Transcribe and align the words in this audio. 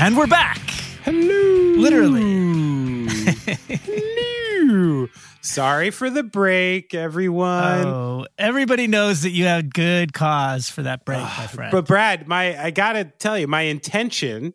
And 0.00 0.16
we're 0.16 0.28
back. 0.28 0.60
Hello. 1.02 1.74
Literally. 1.76 3.08
Hello. 3.68 5.08
Sorry 5.42 5.90
for 5.90 6.08
the 6.08 6.22
break, 6.22 6.94
everyone. 6.94 7.84
Oh, 7.84 8.26
everybody 8.38 8.86
knows 8.86 9.22
that 9.22 9.30
you 9.30 9.46
had 9.46 9.74
good 9.74 10.12
cause 10.12 10.70
for 10.70 10.84
that 10.84 11.04
break, 11.04 11.18
my 11.18 11.46
friend. 11.52 11.72
But 11.72 11.88
Brad, 11.88 12.28
my 12.28 12.56
I 12.62 12.70
gotta 12.70 13.06
tell 13.06 13.36
you, 13.36 13.48
my 13.48 13.62
intention 13.62 14.54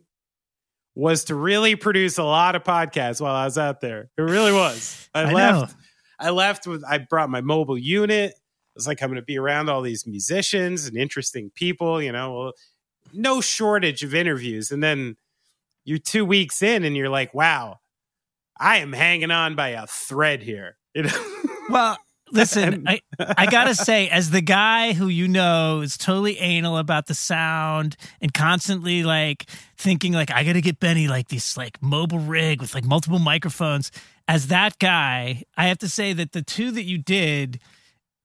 was 0.95 1.25
to 1.25 1.35
really 1.35 1.75
produce 1.75 2.17
a 2.17 2.23
lot 2.23 2.55
of 2.55 2.63
podcasts 2.63 3.19
while 3.19 3.35
I 3.35 3.43
was 3.43 3.57
out 3.57 3.81
there. 3.81 4.11
It 4.17 4.21
really 4.21 4.53
was. 4.53 5.09
I, 5.13 5.23
I 5.23 5.33
left. 5.33 5.71
know. 5.71 5.77
I 6.19 6.29
left 6.29 6.67
with. 6.67 6.85
I 6.85 6.99
brought 6.99 7.29
my 7.29 7.41
mobile 7.41 7.77
unit. 7.77 8.31
It 8.31 8.75
was 8.75 8.87
like 8.87 9.03
I'm 9.03 9.09
going 9.09 9.17
to 9.19 9.25
be 9.25 9.37
around 9.37 9.69
all 9.69 9.81
these 9.81 10.07
musicians 10.07 10.87
and 10.87 10.95
interesting 10.95 11.51
people. 11.53 12.01
You 12.01 12.13
know, 12.13 12.33
well, 12.33 12.53
no 13.11 13.41
shortage 13.41 14.03
of 14.03 14.15
interviews. 14.15 14.71
And 14.71 14.81
then 14.81 15.17
you're 15.85 15.99
two 15.99 16.25
weeks 16.25 16.61
in, 16.61 16.83
and 16.83 16.95
you're 16.95 17.09
like, 17.09 17.33
"Wow, 17.33 17.79
I 18.59 18.77
am 18.77 18.93
hanging 18.93 19.31
on 19.31 19.55
by 19.55 19.69
a 19.69 19.87
thread 19.87 20.43
here." 20.43 20.77
You 20.95 21.01
know. 21.01 21.33
Well, 21.71 21.97
listen, 22.31 22.83
I, 22.87 23.01
I 23.19 23.47
gotta 23.47 23.73
say, 23.73 24.09
as 24.09 24.29
the 24.29 24.41
guy 24.41 24.93
who 24.93 25.07
you 25.07 25.27
know 25.27 25.81
is 25.81 25.97
totally 25.97 26.37
anal 26.37 26.77
about 26.77 27.07
the 27.07 27.15
sound 27.15 27.95
and 28.21 28.31
constantly 28.31 29.03
like 29.03 29.45
thinking 29.77 30.13
like 30.13 30.29
I 30.29 30.43
gotta 30.43 30.61
get 30.61 30.79
Benny 30.79 31.07
like 31.07 31.29
this 31.29 31.55
like 31.57 31.81
mobile 31.81 32.19
rig 32.19 32.61
with 32.61 32.75
like 32.75 32.83
multiple 32.83 33.19
microphones. 33.19 33.91
As 34.27 34.47
that 34.47 34.77
guy, 34.79 35.43
I 35.57 35.67
have 35.67 35.79
to 35.79 35.89
say 35.89 36.13
that 36.13 36.31
the 36.31 36.41
two 36.41 36.71
that 36.71 36.83
you 36.83 36.97
did 36.97 37.59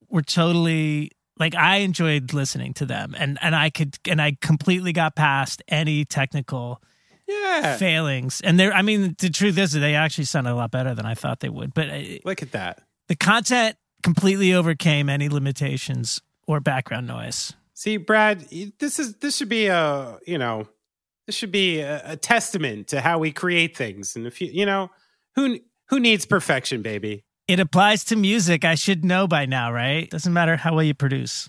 were 0.08 0.22
totally 0.22 1.12
like 1.38 1.54
I 1.54 1.78
enjoyed 1.78 2.32
listening 2.32 2.74
to 2.74 2.86
them 2.86 3.14
and 3.16 3.38
and 3.42 3.54
I 3.54 3.70
could 3.70 3.98
and 4.08 4.20
I 4.20 4.36
completely 4.40 4.92
got 4.92 5.14
past 5.14 5.62
any 5.68 6.04
technical 6.04 6.82
yeah. 7.28 7.76
failings. 7.76 8.40
And 8.40 8.58
they're 8.58 8.72
I 8.72 8.82
mean 8.82 9.14
the 9.18 9.30
truth 9.30 9.58
is 9.58 9.72
that 9.72 9.80
they 9.80 9.94
actually 9.94 10.24
sounded 10.24 10.52
a 10.52 10.54
lot 10.54 10.70
better 10.70 10.94
than 10.94 11.06
I 11.06 11.14
thought 11.14 11.40
they 11.40 11.48
would. 11.48 11.74
But 11.74 11.90
uh, 11.90 12.00
Look 12.24 12.42
at 12.42 12.52
that. 12.52 12.82
the 13.08 13.16
content 13.16 13.76
completely 14.02 14.54
overcame 14.54 15.08
any 15.08 15.28
limitations 15.28 16.20
or 16.46 16.60
background 16.60 17.06
noise. 17.06 17.52
See, 17.74 17.96
Brad, 17.96 18.40
this 18.78 18.98
is 18.98 19.16
this 19.16 19.36
should 19.36 19.48
be 19.48 19.66
a 19.66 20.18
you 20.26 20.38
know 20.38 20.68
this 21.26 21.36
should 21.36 21.52
be 21.52 21.80
a, 21.80 22.12
a 22.12 22.16
testament 22.16 22.88
to 22.88 23.00
how 23.00 23.18
we 23.18 23.30
create 23.30 23.76
things. 23.76 24.16
And 24.16 24.26
if 24.26 24.40
you 24.40 24.48
you 24.50 24.66
know 24.66 24.90
who 25.34 25.60
who 25.86 26.00
needs 26.00 26.26
perfection, 26.26 26.82
baby? 26.82 27.24
It 27.46 27.60
applies 27.60 28.04
to 28.04 28.16
music. 28.16 28.64
I 28.64 28.74
should 28.74 29.04
know 29.04 29.26
by 29.26 29.46
now, 29.46 29.72
right? 29.72 30.10
Doesn't 30.10 30.32
matter 30.32 30.56
how 30.56 30.74
well 30.74 30.82
you 30.82 30.92
produce. 30.94 31.48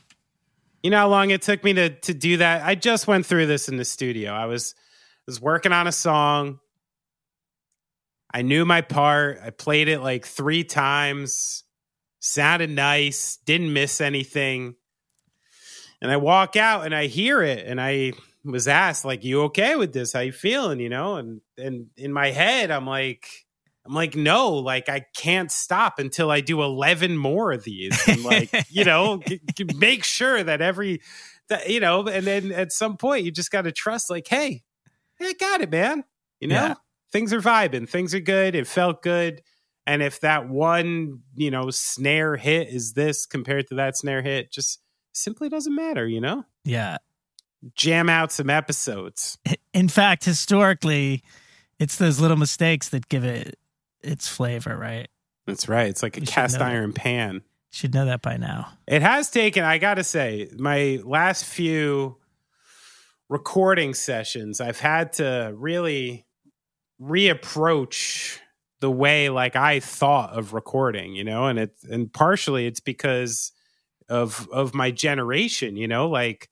You 0.81 0.91
know 0.91 0.97
how 0.97 1.09
long 1.09 1.29
it 1.31 1.41
took 1.41 1.63
me 1.63 1.73
to 1.73 1.89
to 1.89 2.13
do 2.13 2.37
that? 2.37 2.63
I 2.63 2.75
just 2.75 3.07
went 3.07 3.25
through 3.25 3.47
this 3.47 3.67
in 3.67 3.77
the 3.77 3.85
studio. 3.85 4.31
I 4.31 4.45
was 4.45 4.75
was 5.29 5.39
working 5.39 5.71
on 5.71 5.85
a 5.85 5.91
song. 5.91 6.57
I 8.33 8.41
knew 8.41 8.65
my 8.65 8.81
part. 8.81 9.39
I 9.43 9.51
played 9.51 9.87
it 9.87 9.99
like 9.99 10.25
three 10.25 10.63
times. 10.63 11.63
Sounded 12.19 12.71
nice. 12.71 13.37
Didn't 13.45 13.71
miss 13.71 14.01
anything. 14.01 14.73
And 16.01 16.09
I 16.09 16.17
walk 16.17 16.55
out 16.55 16.83
and 16.83 16.95
I 16.95 17.05
hear 17.05 17.43
it 17.43 17.63
and 17.67 17.79
I 17.79 18.13
was 18.43 18.67
asked 18.67 19.05
like 19.05 19.23
you 19.23 19.43
okay 19.43 19.75
with 19.75 19.93
this? 19.93 20.13
How 20.13 20.21
you 20.21 20.31
feeling, 20.31 20.79
you 20.79 20.89
know? 20.89 21.17
And 21.17 21.41
and 21.59 21.87
in 21.95 22.11
my 22.11 22.31
head 22.31 22.71
I'm 22.71 22.87
like 22.87 23.27
I'm 23.85 23.93
like 23.93 24.15
no, 24.15 24.53
like 24.53 24.89
I 24.89 25.05
can't 25.15 25.51
stop 25.51 25.99
until 25.99 26.31
I 26.31 26.41
do 26.41 26.63
11 26.63 27.17
more 27.17 27.51
of 27.51 27.63
these. 27.63 28.01
And 28.07 28.23
like, 28.23 28.51
you 28.71 28.83
know, 28.83 29.19
g- 29.27 29.41
g- 29.53 29.65
make 29.75 30.03
sure 30.03 30.41
that 30.41 30.59
every 30.59 31.01
that 31.49 31.69
you 31.69 31.79
know, 31.79 32.07
and 32.07 32.25
then 32.25 32.51
at 32.51 32.71
some 32.71 32.97
point 32.97 33.25
you 33.25 33.31
just 33.31 33.51
got 33.51 33.63
to 33.63 33.71
trust 33.71 34.09
like, 34.09 34.27
hey, 34.27 34.63
I 35.21 35.33
got 35.33 35.61
it, 35.61 35.69
man. 35.69 36.03
You 36.39 36.47
know? 36.49 36.55
Yeah. 36.55 36.73
Things 37.11 37.33
are 37.33 37.41
vibing, 37.41 37.89
things 37.89 38.13
are 38.13 38.19
good, 38.19 38.53
it 38.53 38.67
felt 38.67 39.01
good. 39.01 39.41
And 39.87 40.03
if 40.03 40.19
that 40.19 40.47
one, 40.47 41.21
you 41.35 41.49
know, 41.49 41.71
snare 41.71 42.35
hit 42.37 42.67
is 42.69 42.93
this 42.93 43.25
compared 43.25 43.67
to 43.69 43.75
that 43.75 43.97
snare 43.97 44.21
hit, 44.21 44.51
just 44.51 44.79
simply 45.13 45.49
doesn't 45.49 45.73
matter, 45.73 46.07
you 46.07 46.21
know? 46.21 46.45
Yeah. 46.63 46.97
Jam 47.73 48.09
out 48.09 48.31
some 48.31 48.49
episodes. 48.51 49.39
In 49.73 49.89
fact, 49.89 50.23
historically, 50.23 51.23
it's 51.79 51.95
those 51.95 52.19
little 52.19 52.37
mistakes 52.37 52.89
that 52.89 53.09
give 53.09 53.23
it 53.23 53.57
its 54.01 54.27
flavor, 54.27 54.77
right? 54.77 55.07
That's 55.47 55.67
right. 55.67 55.87
It's 55.87 56.03
like 56.03 56.17
a 56.17 56.21
You 56.21 56.27
cast 56.27 56.59
that. 56.59 56.61
iron 56.67 56.93
pan. 56.93 57.41
Should 57.71 57.95
know 57.95 58.05
that 58.05 58.21
by 58.21 58.37
now. 58.37 58.73
It 58.87 59.01
has 59.01 59.31
taken, 59.31 59.63
I 59.63 59.79
got 59.79 59.95
to 59.95 60.03
say, 60.03 60.49
my 60.57 60.99
last 61.03 61.43
few 61.45 62.17
recording 63.29 63.93
sessions, 63.93 64.61
I've 64.61 64.79
had 64.79 65.13
to 65.13 65.53
really 65.55 66.25
reapproach 67.01 68.39
the 68.81 68.91
way 68.91 69.29
like 69.29 69.55
I 69.55 69.79
thought 69.79 70.31
of 70.37 70.53
recording, 70.53 71.15
you 71.15 71.23
know, 71.23 71.47
and 71.47 71.59
it 71.59 71.75
and 71.89 72.11
partially 72.13 72.67
it's 72.67 72.79
because 72.81 73.51
of 74.09 74.49
of 74.51 74.73
my 74.75 74.91
generation, 74.91 75.77
you 75.77 75.87
know, 75.87 76.09
like 76.09 76.49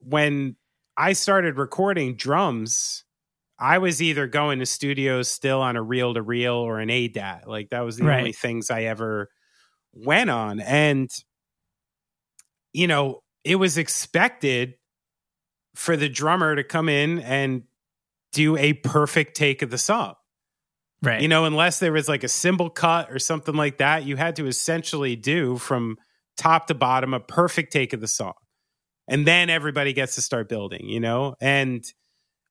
when 0.00 0.56
I 0.96 1.12
started 1.12 1.56
recording 1.58 2.16
drums, 2.16 3.04
I 3.58 3.78
was 3.78 4.02
either 4.02 4.26
going 4.26 4.60
to 4.60 4.66
studios 4.66 5.28
still 5.28 5.62
on 5.62 5.76
a 5.76 5.82
reel 5.82 6.14
to 6.14 6.22
reel 6.22 6.54
or 6.54 6.80
an 6.80 6.90
ADAT. 6.90 7.46
Like 7.46 7.70
that 7.70 7.80
was 7.82 7.96
the 7.96 8.08
Right. 8.08 8.10
only 8.10 8.32
things 8.32 8.70
I 8.70 8.84
ever 8.84 9.30
went 9.94 10.30
on. 10.30 10.60
And, 10.60 11.10
you 12.72 12.86
know, 12.86 13.22
it 13.44 13.56
was 13.56 13.78
expected 13.78 14.74
for 15.78 15.96
the 15.96 16.08
drummer 16.08 16.56
to 16.56 16.64
come 16.64 16.88
in 16.88 17.20
and 17.20 17.62
do 18.32 18.56
a 18.56 18.72
perfect 18.72 19.36
take 19.36 19.62
of 19.62 19.70
the 19.70 19.78
song. 19.78 20.14
Right. 21.00 21.22
You 21.22 21.28
know, 21.28 21.44
unless 21.44 21.78
there 21.78 21.92
was 21.92 22.08
like 22.08 22.24
a 22.24 22.28
cymbal 22.28 22.68
cut 22.68 23.12
or 23.12 23.20
something 23.20 23.54
like 23.54 23.78
that, 23.78 24.04
you 24.04 24.16
had 24.16 24.34
to 24.36 24.48
essentially 24.48 25.14
do 25.14 25.56
from 25.56 25.96
top 26.36 26.66
to 26.66 26.74
bottom 26.74 27.14
a 27.14 27.20
perfect 27.20 27.72
take 27.72 27.92
of 27.92 28.00
the 28.00 28.08
song. 28.08 28.32
And 29.06 29.24
then 29.24 29.50
everybody 29.50 29.92
gets 29.92 30.16
to 30.16 30.20
start 30.20 30.48
building, 30.48 30.88
you 30.88 30.98
know? 30.98 31.36
And 31.40 31.84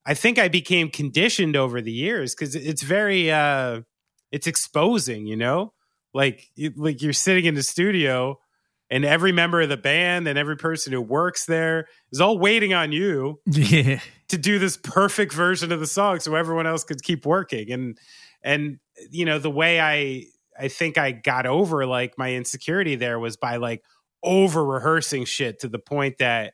I 0.05 0.13
think 0.13 0.39
I 0.39 0.47
became 0.47 0.89
conditioned 0.89 1.57
over 1.57 1.81
the 1.81 1.91
years 1.91 2.33
because 2.33 2.55
it's 2.55 2.81
very 2.81 3.29
uh 3.29 3.81
it's 4.31 4.47
exposing, 4.47 5.27
you 5.27 5.35
know? 5.35 5.73
Like 6.13 6.47
like 6.77 7.01
you're 7.01 7.11
sitting 7.11 7.43
in 7.43 7.55
the 7.55 7.63
studio 7.63 8.39
and 8.89 9.03
every 9.03 9.31
member 9.31 9.61
of 9.61 9.69
the 9.69 9.77
band 9.77 10.27
and 10.27 10.37
every 10.37 10.55
person 10.55 10.93
who 10.93 11.01
works 11.01 11.45
there 11.45 11.87
is 12.11 12.21
all 12.21 12.37
waiting 12.37 12.73
on 12.73 12.91
you 12.91 13.39
yeah. 13.45 13.99
to 14.29 14.37
do 14.37 14.59
this 14.59 14.77
perfect 14.77 15.33
version 15.33 15.71
of 15.71 15.79
the 15.79 15.87
song 15.87 16.19
so 16.19 16.35
everyone 16.35 16.67
else 16.67 16.83
could 16.83 17.01
keep 17.01 17.25
working 17.25 17.71
and 17.71 17.97
and 18.43 18.79
you 19.11 19.25
know 19.25 19.39
the 19.39 19.51
way 19.51 19.79
i 19.79 20.23
i 20.59 20.67
think 20.67 20.97
i 20.97 21.11
got 21.11 21.45
over 21.45 21.85
like 21.85 22.17
my 22.17 22.33
insecurity 22.33 22.95
there 22.95 23.19
was 23.19 23.37
by 23.37 23.57
like 23.57 23.83
over 24.23 24.63
rehearsing 24.63 25.25
shit 25.25 25.59
to 25.59 25.67
the 25.67 25.79
point 25.79 26.17
that 26.19 26.53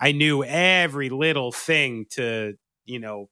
i 0.00 0.12
knew 0.12 0.42
every 0.44 1.10
little 1.10 1.52
thing 1.52 2.06
to 2.10 2.54
you 2.84 2.98
know 2.98 3.28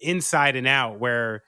inside 0.00 0.56
and 0.56 0.66
out 0.66 0.98
where 0.98 1.42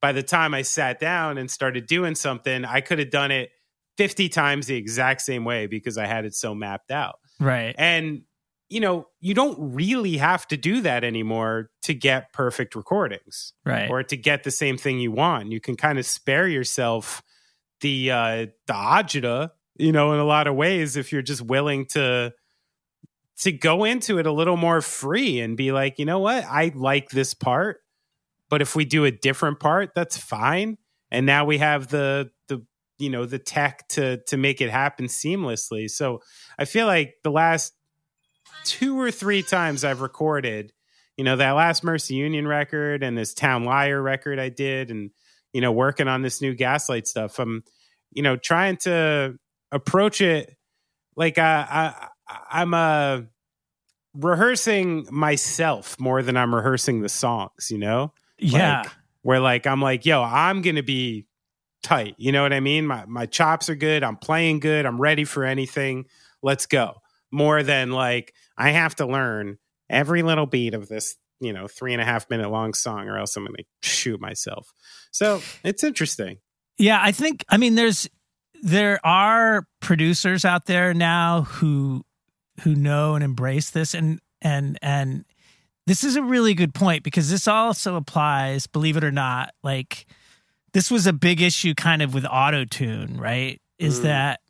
by 0.00 0.12
the 0.12 0.22
time 0.22 0.54
i 0.54 0.62
sat 0.62 1.00
down 1.00 1.38
and 1.38 1.50
started 1.50 1.86
doing 1.86 2.14
something 2.14 2.64
i 2.64 2.80
could 2.80 2.98
have 2.98 3.10
done 3.10 3.30
it 3.30 3.50
50 3.98 4.28
times 4.28 4.66
the 4.66 4.76
exact 4.76 5.20
same 5.22 5.44
way 5.44 5.66
because 5.66 5.98
i 5.98 6.06
had 6.06 6.24
it 6.24 6.34
so 6.34 6.54
mapped 6.54 6.90
out 6.90 7.16
Right. 7.40 7.74
and, 7.76 8.22
you 8.68 8.80
know, 8.80 9.06
you 9.20 9.34
don't 9.34 9.74
really 9.74 10.16
have 10.16 10.46
to 10.48 10.56
do 10.56 10.80
that 10.82 11.02
anymore 11.04 11.70
to 11.82 11.92
get 11.92 12.32
perfect 12.32 12.74
recordings 12.74 13.52
Right. 13.66 13.90
or 13.90 14.02
to 14.04 14.16
get 14.16 14.44
the 14.44 14.50
same 14.50 14.78
thing 14.78 14.98
you 15.00 15.10
want. 15.12 15.50
You 15.52 15.60
can 15.60 15.76
kind 15.76 15.98
of 15.98 16.06
spare 16.06 16.48
yourself 16.48 17.22
the 17.80 18.10
uh 18.12 18.46
the 18.66 18.72
agita, 18.72 19.50
you 19.76 19.92
know, 19.92 20.12
in 20.12 20.20
a 20.20 20.24
lot 20.24 20.46
of 20.46 20.54
ways 20.54 20.96
if 20.96 21.12
you're 21.12 21.20
just 21.20 21.42
willing 21.42 21.84
to 21.86 22.32
to 23.40 23.52
go 23.52 23.84
into 23.84 24.18
it 24.18 24.26
a 24.26 24.32
little 24.32 24.56
more 24.56 24.80
free 24.80 25.40
and 25.40 25.56
be 25.56 25.72
like, 25.72 25.98
you 25.98 26.04
know 26.04 26.20
what? 26.20 26.44
I 26.44 26.70
like 26.74 27.10
this 27.10 27.34
part, 27.34 27.80
but 28.48 28.62
if 28.62 28.76
we 28.76 28.84
do 28.84 29.04
a 29.04 29.10
different 29.10 29.58
part, 29.58 29.90
that's 29.94 30.16
fine. 30.16 30.78
And 31.10 31.26
now 31.26 31.44
we 31.44 31.58
have 31.58 31.88
the 31.88 32.30
the 32.48 32.64
you 33.02 33.10
know 33.10 33.26
the 33.26 33.38
tech 33.38 33.88
to 33.88 34.18
to 34.28 34.36
make 34.36 34.60
it 34.60 34.70
happen 34.70 35.06
seamlessly. 35.06 35.90
So 35.90 36.22
I 36.56 36.64
feel 36.64 36.86
like 36.86 37.16
the 37.24 37.32
last 37.32 37.74
two 38.64 38.98
or 38.98 39.10
three 39.10 39.42
times 39.42 39.82
I've 39.82 40.00
recorded, 40.00 40.72
you 41.16 41.24
know, 41.24 41.34
that 41.34 41.50
last 41.52 41.82
Mercy 41.82 42.14
Union 42.14 42.46
record 42.46 43.02
and 43.02 43.18
this 43.18 43.34
Town 43.34 43.64
Liar 43.64 44.00
record 44.00 44.38
I 44.38 44.50
did, 44.50 44.92
and 44.92 45.10
you 45.52 45.60
know, 45.60 45.72
working 45.72 46.06
on 46.06 46.22
this 46.22 46.40
new 46.40 46.54
Gaslight 46.54 47.08
stuff. 47.08 47.40
I'm, 47.40 47.64
you 48.12 48.22
know, 48.22 48.36
trying 48.36 48.76
to 48.78 49.36
approach 49.72 50.20
it 50.20 50.56
like 51.16 51.38
I, 51.38 51.92
I 52.28 52.38
I'm 52.50 52.72
uh, 52.72 53.22
rehearsing 54.14 55.08
myself 55.10 55.98
more 55.98 56.22
than 56.22 56.36
I'm 56.36 56.54
rehearsing 56.54 57.00
the 57.00 57.08
songs. 57.08 57.68
You 57.68 57.78
know, 57.78 58.12
yeah. 58.38 58.82
like, 58.82 58.92
where 59.22 59.40
like 59.40 59.66
I'm 59.66 59.82
like, 59.82 60.06
yo, 60.06 60.22
I'm 60.22 60.62
gonna 60.62 60.84
be 60.84 61.26
tight. 61.82 62.14
You 62.18 62.32
know 62.32 62.42
what 62.42 62.52
I 62.52 62.60
mean? 62.60 62.86
My 62.86 63.04
my 63.06 63.26
chops 63.26 63.68
are 63.68 63.74
good. 63.74 64.02
I'm 64.02 64.16
playing 64.16 64.60
good. 64.60 64.86
I'm 64.86 65.00
ready 65.00 65.24
for 65.24 65.44
anything. 65.44 66.06
Let's 66.42 66.66
go. 66.66 66.94
More 67.30 67.62
than 67.62 67.90
like 67.90 68.34
I 68.56 68.70
have 68.70 68.94
to 68.96 69.06
learn 69.06 69.58
every 69.88 70.22
little 70.22 70.46
beat 70.46 70.74
of 70.74 70.88
this 70.88 71.16
you 71.40 71.52
know 71.52 71.66
three 71.66 71.92
and 71.92 72.00
a 72.00 72.04
half 72.04 72.30
minute 72.30 72.50
long 72.50 72.72
song, 72.72 73.08
or 73.08 73.18
else 73.18 73.36
I'm 73.36 73.44
going 73.44 73.56
to 73.56 73.64
shoot 73.82 74.20
myself. 74.20 74.72
So 75.10 75.42
it's 75.64 75.84
interesting. 75.84 76.38
Yeah, 76.78 77.00
I 77.02 77.12
think. 77.12 77.44
I 77.48 77.56
mean, 77.58 77.74
there's 77.74 78.08
there 78.62 79.04
are 79.04 79.66
producers 79.80 80.44
out 80.44 80.66
there 80.66 80.94
now 80.94 81.42
who 81.42 82.04
who 82.62 82.74
know 82.74 83.14
and 83.14 83.24
embrace 83.24 83.70
this, 83.70 83.92
and 83.94 84.20
and 84.40 84.78
and 84.80 85.24
this 85.86 86.04
is 86.04 86.16
a 86.16 86.22
really 86.22 86.54
good 86.54 86.74
point 86.74 87.02
because 87.02 87.28
this 87.28 87.48
also 87.48 87.96
applies, 87.96 88.66
believe 88.66 88.96
it 88.96 89.04
or 89.04 89.10
not, 89.10 89.52
like 89.62 90.06
this 90.72 90.90
was 90.90 91.06
a 91.06 91.12
big 91.12 91.40
issue 91.40 91.74
kind 91.74 92.02
of 92.02 92.14
with 92.14 92.24
auto 92.24 92.64
tune, 92.64 93.18
right? 93.18 93.60
Is 93.78 94.00
mm. 94.00 94.04
that 94.04 94.40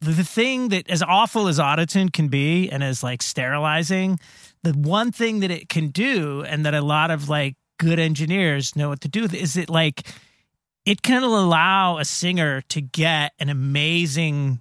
the 0.00 0.24
thing 0.24 0.68
that 0.70 0.88
as 0.88 1.02
awful 1.02 1.48
as 1.48 1.58
autotune 1.58 2.12
can 2.12 2.28
be 2.28 2.70
and 2.70 2.82
as 2.82 3.02
like 3.02 3.22
sterilizing, 3.22 4.18
the 4.62 4.72
one 4.72 5.12
thing 5.12 5.40
that 5.40 5.50
it 5.50 5.68
can 5.68 5.88
do 5.88 6.42
and 6.42 6.64
that 6.64 6.74
a 6.74 6.80
lot 6.80 7.10
of 7.10 7.28
like 7.28 7.56
good 7.78 7.98
engineers 7.98 8.74
know 8.74 8.88
what 8.88 9.00
to 9.02 9.08
do 9.08 9.22
with 9.22 9.34
is 9.34 9.56
it 9.56 9.68
like 9.68 10.06
it 10.86 11.02
can 11.02 11.22
allow 11.22 11.98
a 11.98 12.04
singer 12.04 12.62
to 12.62 12.80
get 12.80 13.32
an 13.38 13.50
amazing 13.50 14.60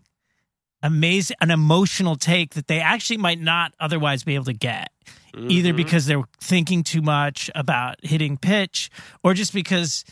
amazing 0.84 1.38
an 1.40 1.50
emotional 1.50 2.16
take 2.16 2.54
that 2.56 2.68
they 2.68 2.80
actually 2.80 3.18
might 3.18 3.40
not 3.40 3.74
otherwise 3.80 4.24
be 4.24 4.36
able 4.36 4.46
to 4.46 4.54
get 4.54 4.92
mm-hmm. 5.34 5.50
either 5.50 5.74
because 5.74 6.06
they're 6.06 6.24
thinking 6.40 6.84
too 6.84 7.02
much 7.02 7.50
about 7.56 7.96
hitting 8.04 8.38
pitch 8.38 8.90
or 9.24 9.34
just 9.34 9.54
because 9.54 10.04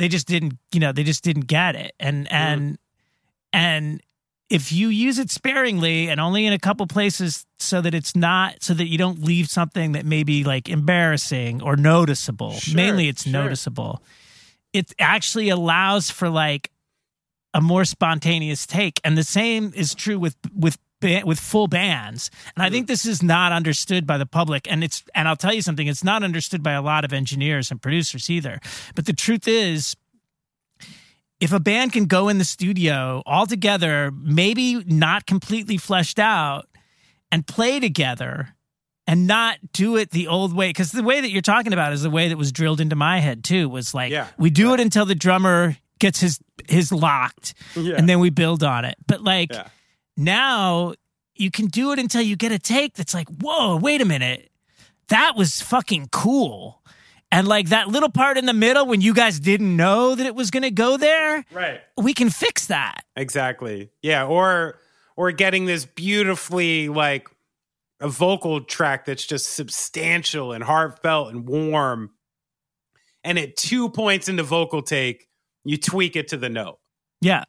they 0.00 0.08
just 0.08 0.26
didn't 0.26 0.58
you 0.72 0.80
know 0.80 0.92
they 0.92 1.04
just 1.04 1.22
didn't 1.22 1.46
get 1.46 1.76
it 1.76 1.92
and 2.00 2.26
mm. 2.26 2.32
and 2.32 2.72
mm. 2.72 2.78
and 3.52 4.02
if 4.48 4.72
you 4.72 4.88
use 4.88 5.18
it 5.18 5.30
sparingly 5.30 6.08
and 6.08 6.18
only 6.20 6.46
in 6.46 6.52
a 6.52 6.58
couple 6.58 6.86
places 6.86 7.46
so 7.58 7.80
that 7.82 7.94
it's 7.94 8.16
not 8.16 8.62
so 8.62 8.72
that 8.74 8.88
you 8.88 8.96
don't 8.96 9.22
leave 9.22 9.48
something 9.48 9.92
that 9.92 10.06
may 10.06 10.24
be 10.24 10.42
like 10.42 10.68
embarrassing 10.68 11.62
or 11.62 11.76
noticeable 11.76 12.52
sure, 12.52 12.74
mainly 12.74 13.08
it's 13.08 13.24
sure. 13.24 13.32
noticeable 13.32 14.02
it 14.72 14.92
actually 14.98 15.50
allows 15.50 16.10
for 16.10 16.30
like 16.30 16.70
a 17.52 17.60
more 17.60 17.84
spontaneous 17.84 18.66
take 18.66 19.00
and 19.04 19.18
the 19.18 19.24
same 19.24 19.70
is 19.76 19.94
true 19.94 20.18
with 20.18 20.36
with 20.56 20.78
with 21.02 21.40
full 21.40 21.66
bands 21.66 22.30
and 22.54 22.62
i 22.62 22.68
mm. 22.68 22.72
think 22.72 22.86
this 22.86 23.06
is 23.06 23.22
not 23.22 23.52
understood 23.52 24.06
by 24.06 24.18
the 24.18 24.26
public 24.26 24.70
and 24.70 24.84
it's 24.84 25.02
and 25.14 25.28
i'll 25.28 25.36
tell 25.36 25.54
you 25.54 25.62
something 25.62 25.86
it's 25.86 26.04
not 26.04 26.22
understood 26.22 26.62
by 26.62 26.72
a 26.72 26.82
lot 26.82 27.04
of 27.04 27.12
engineers 27.12 27.70
and 27.70 27.80
producers 27.80 28.28
either 28.28 28.60
but 28.94 29.06
the 29.06 29.12
truth 29.12 29.48
is 29.48 29.96
if 31.40 31.52
a 31.52 31.60
band 31.60 31.92
can 31.92 32.04
go 32.04 32.28
in 32.28 32.38
the 32.38 32.44
studio 32.44 33.22
all 33.24 33.46
together, 33.46 34.12
maybe 34.14 34.84
not 34.84 35.26
completely 35.26 35.78
fleshed 35.78 36.18
out, 36.18 36.68
and 37.32 37.46
play 37.46 37.80
together 37.80 38.54
and 39.06 39.26
not 39.26 39.58
do 39.72 39.96
it 39.96 40.10
the 40.10 40.28
old 40.28 40.54
way 40.54 40.68
because 40.68 40.92
the 40.92 41.02
way 41.02 41.20
that 41.20 41.30
you're 41.30 41.42
talking 41.42 41.72
about 41.72 41.92
is 41.92 42.02
the 42.02 42.10
way 42.10 42.28
that 42.28 42.36
was 42.36 42.52
drilled 42.52 42.80
into 42.80 42.96
my 42.96 43.18
head 43.18 43.42
too 43.42 43.68
was 43.68 43.94
like 43.94 44.12
yeah, 44.12 44.28
we 44.36 44.50
do 44.50 44.70
right. 44.70 44.80
it 44.80 44.82
until 44.82 45.06
the 45.06 45.14
drummer 45.14 45.76
gets 45.98 46.20
his 46.20 46.38
his 46.68 46.92
locked 46.92 47.54
yeah. 47.76 47.94
and 47.96 48.08
then 48.08 48.20
we 48.20 48.30
build 48.30 48.62
on 48.62 48.84
it 48.84 48.96
but 49.06 49.22
like 49.22 49.52
yeah. 49.52 49.68
Now 50.16 50.94
you 51.34 51.50
can 51.50 51.66
do 51.66 51.92
it 51.92 51.98
until 51.98 52.22
you 52.22 52.36
get 52.36 52.52
a 52.52 52.58
take 52.58 52.94
that's 52.94 53.14
like 53.14 53.28
whoa 53.40 53.76
wait 53.76 54.00
a 54.00 54.04
minute 54.04 54.50
that 55.08 55.36
was 55.36 55.60
fucking 55.60 56.08
cool 56.12 56.80
and 57.32 57.46
like 57.46 57.68
that 57.68 57.88
little 57.88 58.10
part 58.10 58.36
in 58.36 58.46
the 58.46 58.52
middle 58.52 58.86
when 58.86 59.00
you 59.00 59.14
guys 59.14 59.38
didn't 59.38 59.76
know 59.76 60.14
that 60.14 60.26
it 60.26 60.34
was 60.34 60.50
going 60.50 60.62
to 60.62 60.70
go 60.70 60.96
there, 60.96 61.44
right? 61.52 61.80
We 61.96 62.12
can 62.14 62.30
fix 62.30 62.66
that. 62.66 63.04
Exactly. 63.16 63.90
Yeah, 64.02 64.26
or 64.26 64.78
or 65.16 65.30
getting 65.32 65.66
this 65.66 65.84
beautifully 65.84 66.88
like 66.88 67.28
a 68.00 68.08
vocal 68.08 68.62
track 68.62 69.04
that's 69.04 69.26
just 69.26 69.54
substantial 69.54 70.52
and 70.52 70.64
heartfelt 70.64 71.32
and 71.32 71.46
warm. 71.46 72.10
And 73.22 73.38
at 73.38 73.56
two 73.56 73.90
points 73.90 74.28
in 74.28 74.36
the 74.36 74.42
vocal 74.42 74.80
take, 74.80 75.28
you 75.64 75.76
tweak 75.76 76.16
it 76.16 76.28
to 76.28 76.38
the 76.38 76.48
note. 76.48 76.78
Yeah. 77.20 77.44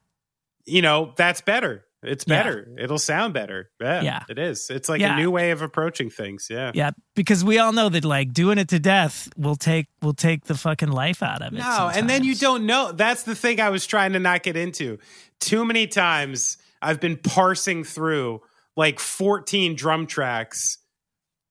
You 0.66 0.82
know, 0.82 1.14
that's 1.16 1.40
better. 1.40 1.86
It's 2.04 2.24
better. 2.24 2.68
Yeah. 2.76 2.86
It'll 2.86 2.98
sound 2.98 3.36
better. 3.36 3.70
Yeah, 3.80 4.02
yeah, 4.02 4.24
it 4.28 4.40
is. 4.40 4.72
It's 4.72 4.90
like 4.90 5.02
yeah. 5.02 5.14
a 5.14 5.18
new 5.18 5.30
way 5.30 5.52
of 5.52 5.62
approaching 5.62 6.10
things. 6.10 6.48
Yeah, 6.50 6.72
yeah. 6.74 6.92
Because 7.16 7.44
we 7.44 7.60
all 7.60 7.74
know 7.74 7.90
that 7.90 8.04
like 8.04 8.34
doing 8.34 8.58
it 8.58 8.70
to 8.70 8.80
death 8.80 9.30
will 9.38 9.56
take 9.56 9.86
will 10.02 10.16
take 10.16 10.46
the 10.46 10.56
fucking 10.56 10.90
life 10.90 11.22
out 11.22 11.44
of 11.44 11.54
it. 11.54 11.58
No, 11.58 11.64
sometimes. 11.64 11.98
and 11.98 12.10
then 12.10 12.24
you 12.24 12.34
don't 12.34 12.66
know. 12.66 12.92
That's 12.92 13.24
the 13.24 13.36
thing 13.36 13.60
I 13.60 13.70
was 13.70 13.86
trying 13.86 14.14
to 14.14 14.20
not 14.20 14.42
get 14.42 14.58
into. 14.58 14.98
Too 15.40 15.64
many 15.64 15.86
times 15.86 16.58
I've 16.82 17.00
been 17.00 17.18
parsing 17.18 17.84
through 17.84 18.42
like 18.76 19.00
14 19.00 19.76
drum 19.76 20.08
tracks 20.08 20.80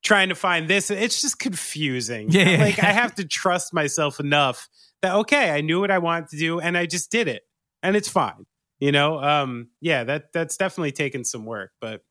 trying 0.03 0.31
to 0.31 0.35
find 0.35 0.67
this. 0.67 0.91
It's 0.91 1.23
just 1.23 1.39
confusing. 1.39 2.29
Yeah, 2.31 2.57
like 2.59 2.83
I 2.83 2.91
have 2.91 3.15
to 3.17 3.25
trust 3.25 3.73
myself 3.73 4.19
enough 4.19 4.69
that 5.03 5.15
okay, 5.15 5.51
I 5.51 5.61
knew 5.61 5.79
what 5.79 5.93
I 5.93 5.99
wanted 5.99 6.31
to 6.31 6.39
do 6.39 6.59
and 6.59 6.77
I 6.77 6.87
just 6.87 7.13
did 7.13 7.29
it, 7.29 7.43
and 7.85 7.95
it's 7.95 8.09
fine 8.09 8.47
you 8.81 8.91
know 8.91 9.23
um 9.23 9.69
yeah 9.81 10.03
that 10.03 10.33
that's 10.33 10.57
definitely 10.57 10.91
taken 10.91 11.25
some 11.25 11.45
work 11.45 11.71
but 11.81 12.03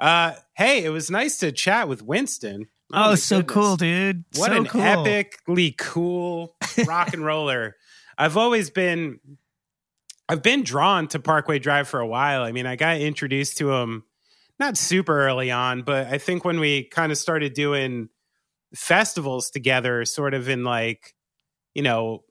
uh 0.00 0.32
hey 0.56 0.82
it 0.82 0.88
was 0.88 1.10
nice 1.10 1.38
to 1.38 1.52
chat 1.52 1.88
with 1.88 2.02
winston 2.02 2.66
oh, 2.92 3.12
oh 3.12 3.14
so 3.14 3.36
goodness. 3.36 3.54
cool 3.54 3.76
dude 3.76 4.24
what 4.36 4.50
so 4.50 4.56
an 4.56 4.66
cool. 4.66 4.80
epically 4.80 5.76
cool 5.76 6.56
rock 6.86 7.12
and 7.12 7.24
roller 7.24 7.76
i've 8.18 8.36
always 8.36 8.70
been 8.70 9.20
i've 10.28 10.42
been 10.42 10.64
drawn 10.64 11.06
to 11.06 11.18
parkway 11.18 11.58
drive 11.58 11.86
for 11.86 12.00
a 12.00 12.06
while 12.06 12.42
i 12.42 12.50
mean 12.50 12.66
i 12.66 12.74
got 12.74 12.98
introduced 13.00 13.58
to 13.58 13.72
him 13.72 14.04
not 14.58 14.76
super 14.76 15.26
early 15.26 15.50
on 15.50 15.82
but 15.82 16.06
i 16.08 16.18
think 16.18 16.44
when 16.44 16.58
we 16.58 16.84
kind 16.84 17.12
of 17.12 17.18
started 17.18 17.52
doing 17.52 18.08
festivals 18.74 19.50
together 19.50 20.04
sort 20.04 20.34
of 20.34 20.48
in 20.48 20.64
like 20.64 21.14
you 21.74 21.82
know 21.82 22.22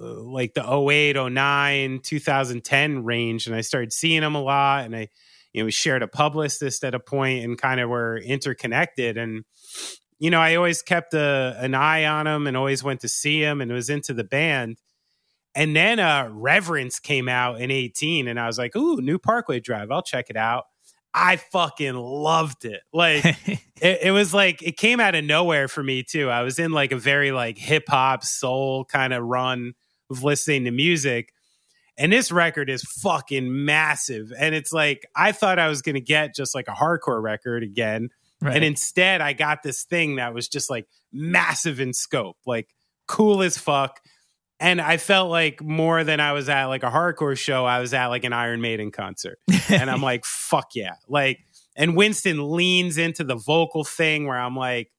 uh, 0.00 0.22
like 0.22 0.54
the 0.54 0.64
08, 0.64 1.16
09, 1.16 2.00
2010 2.02 3.04
range. 3.04 3.46
And 3.46 3.56
I 3.56 3.60
started 3.60 3.92
seeing 3.92 4.20
them 4.20 4.34
a 4.34 4.42
lot. 4.42 4.84
And 4.84 4.96
I, 4.96 5.08
you 5.52 5.62
know, 5.62 5.66
we 5.66 5.70
shared 5.70 6.02
a 6.02 6.08
publicist 6.08 6.84
at 6.84 6.94
a 6.94 7.00
point 7.00 7.44
and 7.44 7.58
kind 7.58 7.80
of 7.80 7.88
were 7.88 8.18
interconnected. 8.18 9.16
And, 9.16 9.44
you 10.18 10.30
know, 10.30 10.40
I 10.40 10.54
always 10.56 10.82
kept 10.82 11.14
a, 11.14 11.56
an 11.58 11.74
eye 11.74 12.04
on 12.04 12.26
him 12.26 12.46
and 12.46 12.56
always 12.56 12.82
went 12.82 13.00
to 13.00 13.08
see 13.08 13.40
him 13.40 13.60
and 13.60 13.72
was 13.72 13.90
into 13.90 14.12
the 14.12 14.24
band. 14.24 14.78
And 15.54 15.74
then 15.74 15.98
uh, 15.98 16.28
Reverence 16.30 17.00
came 17.00 17.28
out 17.28 17.60
in 17.60 17.70
18, 17.72 18.28
and 18.28 18.38
I 18.38 18.46
was 18.46 18.58
like, 18.58 18.76
ooh, 18.76 19.00
new 19.00 19.18
Parkway 19.18 19.58
Drive. 19.58 19.90
I'll 19.90 20.02
check 20.02 20.30
it 20.30 20.36
out. 20.36 20.66
I 21.14 21.36
fucking 21.36 21.94
loved 21.94 22.64
it. 22.64 22.82
Like 22.92 23.24
it, 23.80 23.98
it, 24.02 24.12
was 24.12 24.32
like 24.32 24.62
it 24.62 24.76
came 24.76 25.00
out 25.00 25.14
of 25.14 25.24
nowhere 25.24 25.66
for 25.66 25.82
me 25.82 26.02
too. 26.02 26.30
I 26.30 26.42
was 26.42 26.58
in 26.58 26.70
like 26.70 26.92
a 26.92 26.96
very 26.96 27.32
like 27.32 27.58
hip 27.58 27.84
hop 27.88 28.24
soul 28.24 28.84
kind 28.84 29.12
of 29.12 29.24
run 29.24 29.74
of 30.10 30.22
listening 30.22 30.64
to 30.64 30.70
music. 30.70 31.32
And 31.96 32.12
this 32.12 32.30
record 32.30 32.70
is 32.70 32.82
fucking 32.82 33.64
massive. 33.64 34.32
And 34.38 34.54
it's 34.54 34.72
like 34.72 35.06
I 35.16 35.32
thought 35.32 35.58
I 35.58 35.68
was 35.68 35.82
gonna 35.82 36.00
get 36.00 36.34
just 36.34 36.54
like 36.54 36.68
a 36.68 36.72
hardcore 36.72 37.22
record 37.22 37.62
again. 37.62 38.10
Right. 38.40 38.54
And 38.54 38.64
instead 38.64 39.20
I 39.20 39.32
got 39.32 39.62
this 39.62 39.84
thing 39.84 40.16
that 40.16 40.32
was 40.32 40.48
just 40.48 40.70
like 40.70 40.86
massive 41.12 41.80
in 41.80 41.92
scope, 41.92 42.36
like 42.46 42.68
cool 43.06 43.42
as 43.42 43.58
fuck 43.58 44.00
and 44.60 44.80
I 44.80 44.96
felt 44.96 45.30
like 45.30 45.62
more 45.62 46.02
than 46.02 46.20
I 46.20 46.32
was 46.32 46.48
at 46.48 46.64
like 46.64 46.82
a 46.82 46.90
hardcore 46.90 47.38
show, 47.38 47.64
I 47.64 47.80
was 47.80 47.94
at 47.94 48.06
like 48.06 48.24
an 48.24 48.32
Iron 48.32 48.60
Maiden 48.60 48.90
concert. 48.90 49.38
and 49.68 49.88
I'm 49.88 50.02
like, 50.02 50.24
fuck 50.24 50.74
yeah. 50.74 50.94
Like, 51.08 51.38
and 51.76 51.96
Winston 51.96 52.52
leans 52.52 52.98
into 52.98 53.22
the 53.22 53.36
vocal 53.36 53.84
thing 53.84 54.26
where 54.26 54.38
I'm 54.38 54.56
like, 54.56 54.90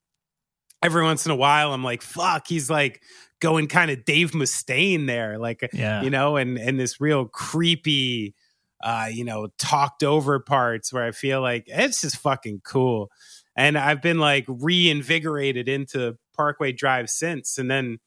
every 0.81 1.03
once 1.03 1.25
in 1.25 1.31
a 1.31 1.35
while, 1.35 1.73
I'm 1.73 1.83
like, 1.83 2.01
fuck, 2.01 2.47
he's 2.47 2.69
like 2.69 3.01
going 3.39 3.67
kind 3.67 3.91
of 3.91 4.05
Dave 4.05 4.31
Mustaine 4.31 5.07
there. 5.07 5.37
Like, 5.37 5.67
yeah. 5.73 6.01
you 6.01 6.09
know, 6.09 6.35
and, 6.35 6.57
and 6.57 6.79
this 6.79 6.99
real 6.99 7.25
creepy, 7.25 8.35
uh, 8.83 9.07
you 9.11 9.23
know, 9.23 9.47
talked 9.57 10.03
over 10.03 10.39
parts 10.39 10.91
where 10.91 11.05
I 11.05 11.11
feel 11.11 11.41
like 11.41 11.65
it's 11.67 12.01
just 12.01 12.17
fucking 12.17 12.61
cool. 12.63 13.09
And 13.55 13.77
I've 13.77 14.01
been 14.01 14.19
like 14.19 14.45
reinvigorated 14.47 15.67
into 15.67 16.17
Parkway 16.35 16.71
Drive 16.71 17.09
since. 17.09 17.57
And 17.57 17.69
then, 17.69 17.99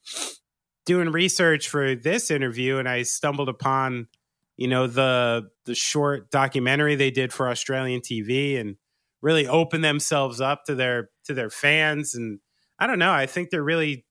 doing 0.85 1.11
research 1.11 1.69
for 1.69 1.95
this 1.95 2.31
interview 2.31 2.79
and 2.79 2.89
I 2.89 3.03
stumbled 3.03 3.49
upon, 3.49 4.09
you 4.57 4.69
know, 4.69 4.87
the 4.87 5.49
the 5.65 5.75
short 5.75 6.31
documentary 6.31 6.95
they 6.95 7.11
did 7.11 7.33
for 7.33 7.49
Australian 7.49 8.01
TV 8.01 8.59
and 8.59 8.77
really 9.21 9.47
open 9.47 9.81
themselves 9.81 10.41
up 10.41 10.65
to 10.65 10.75
their 10.75 11.11
to 11.25 11.35
their 11.35 11.51
fans 11.51 12.15
and 12.15 12.41
I 12.79 12.87
don't 12.87 12.99
know, 12.99 13.12
I 13.12 13.27
think 13.27 13.51
they're 13.51 13.62
really 13.62 14.05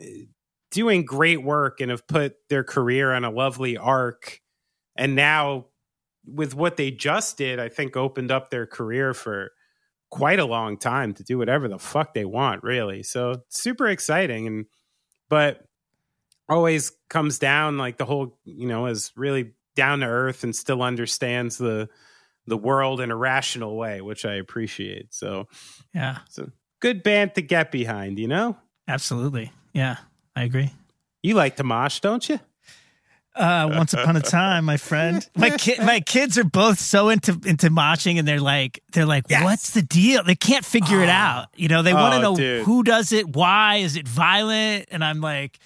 eh, 0.00 0.24
doing 0.72 1.04
great 1.04 1.42
work 1.42 1.80
and 1.80 1.90
have 1.90 2.06
put 2.06 2.34
their 2.48 2.64
career 2.64 3.12
on 3.12 3.24
a 3.24 3.30
lovely 3.30 3.76
arc 3.76 4.40
and 4.96 5.14
now 5.14 5.66
with 6.26 6.54
what 6.54 6.76
they 6.76 6.90
just 6.90 7.36
did, 7.36 7.58
I 7.58 7.68
think 7.68 7.96
opened 7.96 8.30
up 8.30 8.50
their 8.50 8.66
career 8.66 9.14
for 9.14 9.50
quite 10.10 10.38
a 10.38 10.44
long 10.44 10.76
time 10.78 11.14
to 11.14 11.24
do 11.24 11.38
whatever 11.38 11.66
the 11.66 11.78
fuck 11.78 12.14
they 12.14 12.24
want, 12.24 12.62
really. 12.62 13.02
So 13.02 13.42
super 13.48 13.88
exciting 13.88 14.46
and 14.46 14.66
but 15.28 15.64
always 16.48 16.92
comes 17.08 17.38
down 17.38 17.78
like 17.78 17.96
the 17.96 18.04
whole 18.04 18.38
you 18.44 18.68
know 18.68 18.86
is 18.86 19.12
really 19.16 19.52
down 19.74 20.00
to 20.00 20.06
earth 20.06 20.44
and 20.44 20.54
still 20.54 20.82
understands 20.82 21.56
the 21.56 21.88
the 22.46 22.58
world 22.58 23.00
in 23.00 23.10
a 23.10 23.16
rational 23.16 23.78
way 23.78 24.02
which 24.02 24.26
i 24.26 24.34
appreciate 24.34 25.14
so 25.14 25.46
yeah 25.94 26.18
so 26.28 26.50
good 26.82 27.02
band 27.02 27.34
to 27.36 27.40
get 27.40 27.72
behind. 27.72 28.18
You 28.18 28.28
know. 28.28 28.58
Absolutely. 28.86 29.52
Yeah, 29.72 29.96
I 30.36 30.44
agree. 30.44 30.70
You 31.22 31.34
like 31.34 31.56
to 31.56 31.64
mosh, 31.64 32.00
don't 32.00 32.28
you? 32.28 32.40
Uh, 33.34 33.70
once 33.76 33.94
upon 33.94 34.14
a 34.16 34.20
time, 34.20 34.66
my 34.66 34.76
friend, 34.76 35.26
my 35.34 35.48
kid, 35.56 35.78
my 35.78 36.00
kids 36.00 36.36
are 36.36 36.44
both 36.44 36.78
so 36.78 37.08
into 37.08 37.32
into 37.46 37.70
moshing, 37.70 38.18
and 38.18 38.28
they're 38.28 38.40
like, 38.40 38.82
they're 38.92 39.06
like, 39.06 39.24
Yes. 39.30 39.42
what's 39.42 39.70
the 39.70 39.80
deal? 39.80 40.22
They 40.22 40.34
can't 40.34 40.64
figure 40.66 41.00
it 41.02 41.08
Oh. 41.08 41.12
out. 41.12 41.46
You 41.56 41.68
know, 41.68 41.82
they 41.82 41.94
want 41.94 42.12
to 42.12 42.18
Oh, 42.18 42.22
know 42.32 42.36
dude. 42.36 42.64
who 42.66 42.82
does 42.82 43.10
it, 43.12 43.34
why 43.34 43.76
is 43.76 43.96
it 43.96 44.06
violent, 44.06 44.88
and 44.90 45.02
I'm 45.02 45.22
like, 45.22 45.58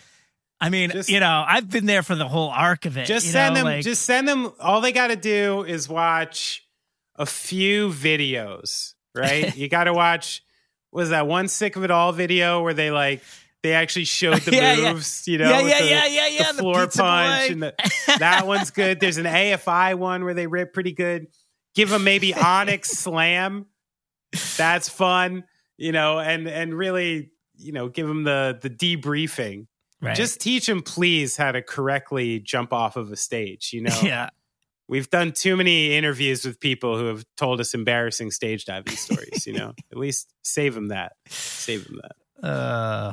I 0.61 0.71
mean, 0.71 0.91
Just- 0.91 1.09
you 1.09 1.19
know, 1.19 1.45
I've 1.47 1.69
been 1.69 1.87
there 1.87 2.05
for 2.05 2.15
the 2.15 2.29
whole 2.29 2.51
arc 2.51 2.85
of 2.87 2.97
it. 2.97 3.07
Just 3.07 3.27
you 3.27 3.33
send 3.33 3.55
know, 3.55 3.61
them. 3.65 3.73
like- 3.73 3.85
just 3.85 4.03
send 4.05 4.29
them. 4.29 4.53
All 4.61 4.81
they 4.81 4.93
got 4.93 5.09
to 5.09 5.17
do 5.17 5.65
is 5.65 5.89
watch 5.89 6.65
a 7.17 7.27
few 7.27 7.89
videos. 7.91 8.95
Right? 9.13 9.57
you 9.57 9.69
got 9.69 9.85
to 9.85 9.93
watch. 9.93 10.45
Was 10.93 11.11
that 11.11 11.27
one 11.27 11.49
sick 11.49 11.75
of 11.75 11.83
it 11.85 11.91
all 11.91 12.13
video 12.13 12.63
where 12.63 12.75
they 12.75 12.91
like 12.93 13.23
they 13.67 13.75
actually 13.75 14.05
showed 14.05 14.39
the 14.43 14.53
Yeah, 14.55 14.75
yeah. 14.75 14.93
moves? 14.93 15.27
You 15.27 15.39
know, 15.39 15.51
yeah, 15.51 15.61
yeah, 15.61 15.81
the, 15.81 15.89
yeah, 15.89 16.07
yeah, 16.07 16.27
yeah. 16.29 16.53
the 16.53 16.59
floor 16.59 16.87
punch 16.87 16.97
boy. 16.97 17.53
and 17.53 17.63
the, 17.63 17.75
that 18.19 18.47
one's 18.47 18.71
good. 18.71 19.01
There's 19.01 19.19
an 19.19 19.27
AFI 19.27 19.97
one 19.99 20.25
where 20.25 20.35
they 20.35 20.47
rip 20.47 20.73
pretty 20.73 20.93
good. 20.93 21.27
Give 21.75 21.91
them 21.91 22.05
maybe 22.05 22.33
Onyx 22.33 22.91
Slam. 22.99 23.67
That's 24.57 24.89
fun, 24.89 25.45
you 25.77 25.93
know, 25.93 26.19
and 26.19 26.49
and 26.49 26.75
really, 26.77 27.31
you 27.57 27.73
know, 27.73 27.89
give 27.89 28.07
them 28.07 28.25
the 28.25 28.59
the 28.61 28.71
debriefing. 28.71 29.67
right. 30.01 30.17
Just 30.17 30.41
teach 30.41 30.67
them, 30.67 30.83
please, 30.83 31.37
how 31.37 31.53
to 31.53 31.63
correctly 31.63 32.39
jump 32.41 32.73
off 32.73 32.97
of 32.97 33.11
a 33.13 33.17
stage. 33.17 33.71
You 33.73 33.83
know, 33.83 33.99
yeah. 34.03 34.31
we've 34.89 35.11
done 35.11 35.33
too 35.33 35.57
many 35.57 35.95
interviews 35.95 36.45
with 36.45 36.61
people 36.61 36.99
who 36.99 37.07
have 37.07 37.25
told 37.37 37.61
us 37.61 37.75
embarrassing 37.75 38.31
stage 38.31 38.65
diving 38.65 38.97
stories. 38.97 39.47
You 39.47 39.55
know, 39.55 39.75
at 39.91 39.99
least 39.99 40.33
save 40.43 40.75
them 40.75 40.89
that. 40.89 41.13
Save 41.29 41.87
them 41.87 42.01
that. 42.03 42.47
Uh, 42.47 43.13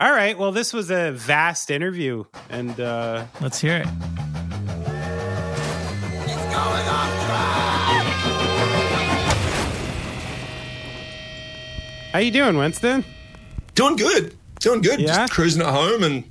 All 0.00 0.12
right. 0.12 0.36
Well, 0.38 0.50
this 0.50 0.72
was 0.72 0.90
a 0.90 1.12
vast 1.12 1.70
interview, 1.70 2.24
and 2.48 2.78
uh, 2.80 3.26
let's 3.40 3.60
hear 3.60 3.76
it. 3.84 3.86
how 12.12 12.18
you 12.18 12.30
doing, 12.30 12.56
Winston? 12.56 13.04
Doing 13.74 13.96
good. 13.96 14.36
Doing 14.60 14.80
good. 14.82 15.00
Yeah? 15.00 15.06
Just 15.26 15.32
cruising 15.32 15.62
at 15.62 15.68
home 15.72 16.02
and 16.02 16.24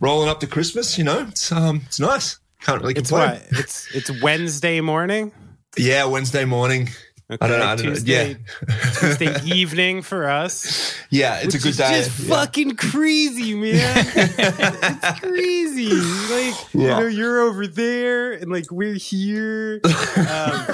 rolling 0.00 0.28
up 0.28 0.40
to 0.40 0.46
Christmas, 0.46 0.98
you 0.98 1.04
know. 1.04 1.26
It's 1.28 1.52
um 1.52 1.82
it's 1.86 2.00
nice. 2.00 2.38
Can't 2.60 2.80
really 2.80 2.94
It's 2.94 3.10
complain. 3.10 3.40
what? 3.50 3.58
It's 3.60 3.94
it's 3.94 4.22
Wednesday 4.22 4.80
morning. 4.80 5.32
Yeah, 5.76 6.04
Wednesday 6.04 6.44
morning. 6.44 6.90
Okay, 7.32 7.38
I 7.44 7.48
don't 7.48 7.58
know. 7.58 7.64
I 7.66 7.76
don't 7.76 7.84
know. 7.86 7.90
Tuesday, 7.94 8.36
Yeah. 8.68 8.90
Tuesday 8.98 9.34
evening 9.54 10.02
for 10.02 10.28
us. 10.28 10.94
Yeah, 11.10 11.40
it's 11.42 11.54
a 11.54 11.58
good 11.58 11.76
day. 11.76 12.02
Just 12.04 12.18
Yeah. 12.20 12.36
fucking 12.36 12.76
crazy, 12.76 13.54
man. 13.54 13.72
it's 14.16 15.20
crazy. 15.20 15.88
Like 15.90 16.74
you 16.74 16.86
know, 16.88 17.06
you're 17.06 17.40
over 17.40 17.66
there, 17.66 18.32
and 18.32 18.50
like 18.52 18.70
we're 18.70 18.94
here. 18.94 19.80
Um, 19.84 19.92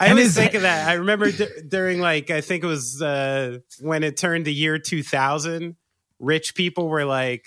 I 0.00 0.10
always 0.10 0.34
think 0.34 0.54
of 0.54 0.62
that. 0.62 0.88
I 0.88 0.94
remember 0.94 1.30
d- 1.30 1.46
during 1.68 2.00
like 2.00 2.30
I 2.30 2.40
think 2.40 2.64
it 2.64 2.66
was 2.66 3.00
uh, 3.02 3.58
when 3.80 4.02
it 4.04 4.16
turned 4.16 4.44
the 4.44 4.54
year 4.54 4.78
2000. 4.78 5.76
Rich 6.18 6.54
people 6.54 6.88
were 6.88 7.04
like, 7.04 7.46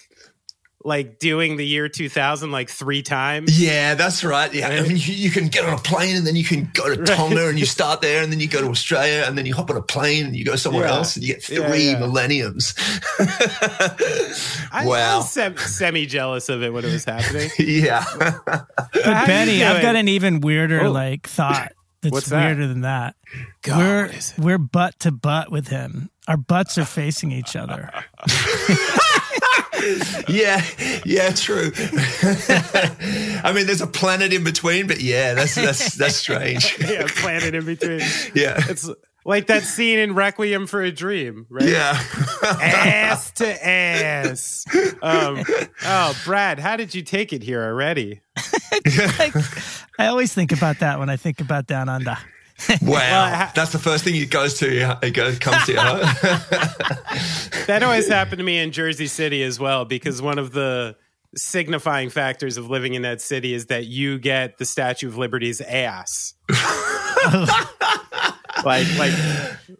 like 0.85 1.17
doing 1.17 1.57
the 1.57 1.65
year 1.65 1.89
2000 1.89 2.51
like 2.51 2.69
three 2.69 3.01
times. 3.01 3.59
Yeah, 3.59 3.95
that's 3.95 4.23
right. 4.23 4.53
Yeah, 4.53 4.67
I 4.69 4.81
mean, 4.81 4.91
you, 4.91 5.13
you 5.15 5.31
can 5.31 5.47
get 5.47 5.65
on 5.65 5.73
a 5.73 5.77
plane 5.79 6.15
and 6.15 6.27
then 6.27 6.35
you 6.35 6.43
can 6.43 6.69
go 6.73 6.95
to 6.95 7.03
Tonga 7.03 7.49
and 7.49 7.57
you 7.57 7.65
start 7.77 8.01
there, 8.01 8.21
and 8.21 8.31
then 8.31 8.39
you 8.39 8.47
go 8.47 8.61
to 8.61 8.69
Australia, 8.69 9.23
and 9.27 9.35
then 9.37 9.45
you 9.47 9.55
hop 9.55 9.71
on 9.71 9.77
a 9.77 9.81
plane 9.81 10.27
and 10.27 10.35
you 10.35 10.45
go 10.45 10.55
somewhere 10.55 10.85
Yeah. 10.85 10.93
else, 10.95 11.15
and 11.15 11.25
you 11.25 11.33
get 11.33 11.43
three 11.43 11.91
yeah. 11.91 11.99
millenniums. 11.99 12.75
I, 13.19 14.69
I 14.71 14.85
wow. 14.85 15.17
was 15.17 15.31
sem- 15.31 15.57
semi 15.57 16.05
jealous 16.05 16.49
of 16.49 16.61
it 16.61 16.71
when 16.71 16.85
it 16.85 16.91
was 16.93 17.03
happening. 17.05 17.49
yeah. 17.59 18.05
But 18.45 18.67
Benny, 18.93 19.63
I've 19.63 19.81
got 19.81 19.95
an 19.95 20.07
even 20.07 20.39
weirder 20.39 20.83
Oh. 20.83 20.91
like 20.91 21.27
thought. 21.27 21.71
That's 22.01 22.13
What's 22.13 22.29
that? 22.29 22.45
weirder 22.45 22.67
than 22.67 22.81
that. 22.81 23.15
God, 23.63 23.77
we're 23.79 24.05
what 24.05 24.13
is 24.15 24.33
it? 24.37 24.39
we're 24.43 24.57
butt 24.59 24.99
to 24.99 25.11
butt 25.11 25.51
with 25.51 25.69
him. 25.69 26.11
Our 26.27 26.37
butts 26.37 26.77
are 26.77 26.85
facing 26.85 27.31
each 27.31 27.55
other. 27.55 27.89
Yeah, 30.27 30.63
yeah, 31.05 31.29
true. 31.31 31.71
I 33.43 33.51
mean, 33.55 33.65
there's 33.67 33.81
a 33.81 33.87
planet 33.87 34.33
in 34.33 34.43
between, 34.43 34.87
but 34.87 35.01
yeah, 35.01 35.33
that's 35.33 35.55
that's 35.55 35.95
that's 35.95 36.15
strange. 36.15 36.77
yeah, 36.89 37.07
planet 37.07 37.55
in 37.55 37.65
between. 37.65 37.99
Yeah, 38.33 38.61
It's 38.69 38.89
like 39.25 39.47
that 39.47 39.63
scene 39.63 39.99
in 39.99 40.13
Requiem 40.13 40.67
for 40.67 40.81
a 40.83 40.91
Dream, 40.91 41.47
right? 41.49 41.67
yeah. 41.67 41.99
Ass 42.43 43.31
to 43.31 43.67
ass. 43.67 44.65
Um, 45.01 45.43
oh, 45.83 46.21
Brad, 46.25 46.59
how 46.59 46.75
did 46.77 46.93
you 46.93 47.01
take 47.01 47.33
it 47.33 47.41
here 47.43 47.63
already? 47.63 48.21
Like, 49.17 49.33
I 49.97 50.07
always 50.07 50.33
think 50.33 50.51
about 50.51 50.79
that 50.79 50.99
when 50.99 51.09
I 51.09 51.15
think 51.15 51.39
about 51.39 51.65
Down 51.65 51.87
Under. 51.89 52.17
Wow, 52.81 52.99
ha- 52.99 53.51
that's 53.53 53.71
the 53.71 53.79
first 53.79 54.03
thing 54.03 54.15
it 54.15 54.31
goes 54.31 54.59
to. 54.59 54.97
It 55.03 55.11
goes 55.11 55.39
comes 55.39 55.65
to 55.65 55.73
you. 55.73 55.77
That 57.67 57.81
always 57.81 58.07
happened 58.07 58.37
to 58.37 58.43
me 58.43 58.59
in 58.59 58.71
Jersey 58.71 59.07
City 59.07 59.41
as 59.41 59.59
well, 59.59 59.85
because 59.85 60.21
one 60.21 60.37
of 60.37 60.51
the 60.51 60.95
signifying 61.35 62.09
factors 62.09 62.57
of 62.57 62.69
living 62.69 62.93
in 62.93 63.01
that 63.01 63.21
city 63.21 63.53
is 63.53 63.65
that 63.67 63.87
you 63.87 64.19
get 64.19 64.59
the 64.59 64.65
Statue 64.65 65.07
of 65.07 65.17
Liberty's 65.17 65.61
ass. 65.61 66.35
like 68.63 68.87
like 68.97 69.13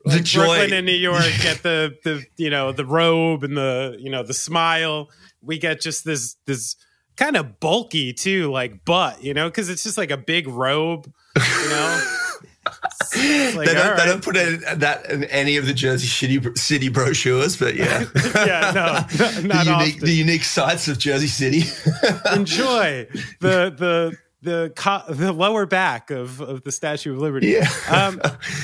the 0.05 0.19
joy. 0.21 0.45
Brooklyn 0.45 0.73
and 0.73 0.85
New 0.85 0.93
York 0.93 1.23
get 1.41 1.63
the 1.63 1.95
the 2.03 2.25
you 2.37 2.49
know 2.49 2.71
the 2.71 2.85
robe 2.85 3.43
and 3.43 3.55
the 3.55 3.97
you 3.99 4.09
know 4.09 4.23
the 4.23 4.33
smile. 4.33 5.09
We 5.41 5.59
get 5.59 5.79
just 5.81 6.05
this 6.05 6.35
this 6.45 6.75
kind 7.17 7.37
of 7.37 7.59
bulky 7.59 8.13
too, 8.13 8.51
like 8.51 8.83
butt, 8.83 9.23
you 9.23 9.33
know, 9.33 9.47
because 9.47 9.69
it's 9.69 9.83
just 9.83 9.97
like 9.97 10.11
a 10.11 10.17
big 10.17 10.47
robe, 10.47 11.11
you 11.35 11.69
know. 11.69 12.17
Like, 13.55 13.67
they, 13.67 13.73
don't, 13.73 13.87
all 13.91 13.95
they 13.97 14.05
don't 14.05 14.23
put 14.23 14.35
in, 14.35 14.59
that 14.79 15.09
in 15.09 15.23
any 15.25 15.55
of 15.57 15.65
the 15.65 15.73
Jersey 15.73 16.07
City 16.07 16.41
city 16.55 16.89
brochures, 16.89 17.55
but 17.57 17.75
yeah, 17.75 18.05
yeah, 18.35 18.71
no, 18.73 18.99
the 19.41 19.47
not 19.47 19.65
unique 19.65 19.95
often. 19.95 20.05
the 20.05 20.13
unique 20.13 20.43
sights 20.43 20.87
of 20.87 20.97
Jersey 20.97 21.27
City. 21.27 21.63
Enjoy 22.33 23.07
the 23.39 23.69
the 23.77 24.17
the 24.41 24.73
co- 24.75 25.03
the 25.09 25.31
lower 25.31 25.65
back 25.65 26.11
of 26.11 26.41
of 26.41 26.63
the 26.63 26.71
Statue 26.71 27.13
of 27.13 27.19
Liberty. 27.19 27.47
Yeah. 27.47 27.69
Um. 27.89 28.21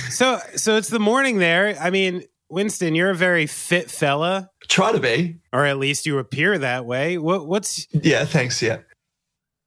So 0.10 0.40
so 0.56 0.76
it's 0.76 0.90
the 0.90 1.00
morning 1.00 1.38
there. 1.38 1.78
I 1.80 1.90
mean, 1.90 2.24
Winston, 2.50 2.94
you're 2.96 3.12
a 3.12 3.16
very 3.16 3.46
fit 3.48 3.90
fella. 3.90 4.50
Try 4.68 4.92
to 4.92 5.00
be. 5.00 5.38
or 5.54 5.66
at 5.66 5.78
least 5.78 6.06
you 6.06 6.18
appear 6.18 6.58
that 6.58 6.86
way. 6.86 7.18
What 7.18 7.48
what's 7.48 7.88
Yeah, 7.94 8.26
thanks. 8.26 8.62
Yeah. 8.62 8.80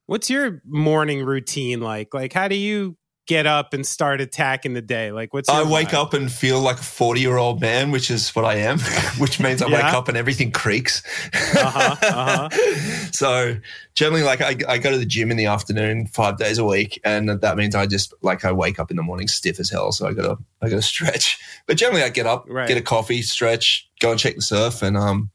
what's 0.06 0.28
your 0.28 0.60
morning 0.66 1.24
routine 1.24 1.80
like? 1.80 2.12
Like 2.12 2.32
how 2.34 2.48
do 2.48 2.56
you 2.56 2.96
get 3.26 3.46
up 3.46 3.72
and 3.72 3.86
start 3.86 4.20
attacking 4.20 4.74
the 4.74 4.82
day? 4.82 5.10
Like, 5.12 5.32
what's 5.32 5.48
I 5.48 5.62
wake 5.62 5.88
vibe? 5.88 5.94
up 5.94 6.14
and 6.14 6.30
feel 6.30 6.60
like 6.60 6.78
a 6.78 6.82
40 6.82 7.20
year 7.20 7.36
old 7.36 7.60
man, 7.60 7.90
which 7.90 8.10
is 8.10 8.30
what 8.36 8.44
I 8.44 8.56
am, 8.56 8.78
which 9.18 9.40
means 9.40 9.62
I 9.62 9.66
wake 9.66 9.84
up 9.84 10.08
and 10.08 10.16
everything 10.16 10.50
creaks. 10.50 11.02
Uh-huh, 11.32 11.96
uh-huh. 12.02 12.48
so 13.12 13.56
generally, 13.94 14.22
like 14.22 14.40
I, 14.40 14.56
I 14.68 14.78
go 14.78 14.90
to 14.90 14.98
the 14.98 15.06
gym 15.06 15.30
in 15.30 15.36
the 15.36 15.46
afternoon 15.46 16.06
five 16.06 16.36
days 16.38 16.58
a 16.58 16.64
week, 16.64 17.00
and 17.04 17.28
that 17.28 17.56
means 17.56 17.74
I 17.74 17.86
just 17.86 18.12
like 18.22 18.44
I 18.44 18.52
wake 18.52 18.78
up 18.78 18.90
in 18.90 18.96
the 18.96 19.02
morning 19.02 19.28
stiff 19.28 19.58
as 19.60 19.70
hell. 19.70 19.92
So 19.92 20.06
I 20.06 20.12
gotta 20.12 20.36
I 20.62 20.68
gotta 20.68 20.82
stretch. 20.94 21.38
But 21.66 21.76
generally, 21.76 22.02
I 22.02 22.08
get 22.10 22.26
up, 22.26 22.44
Right. 22.48 22.68
get 22.68 22.76
a 22.76 22.82
coffee, 22.82 23.22
stretch, 23.22 23.88
go 24.00 24.10
and 24.10 24.20
check 24.20 24.36
the 24.36 24.42
surf, 24.42 24.82
and 24.82 24.96
um, 24.96 25.30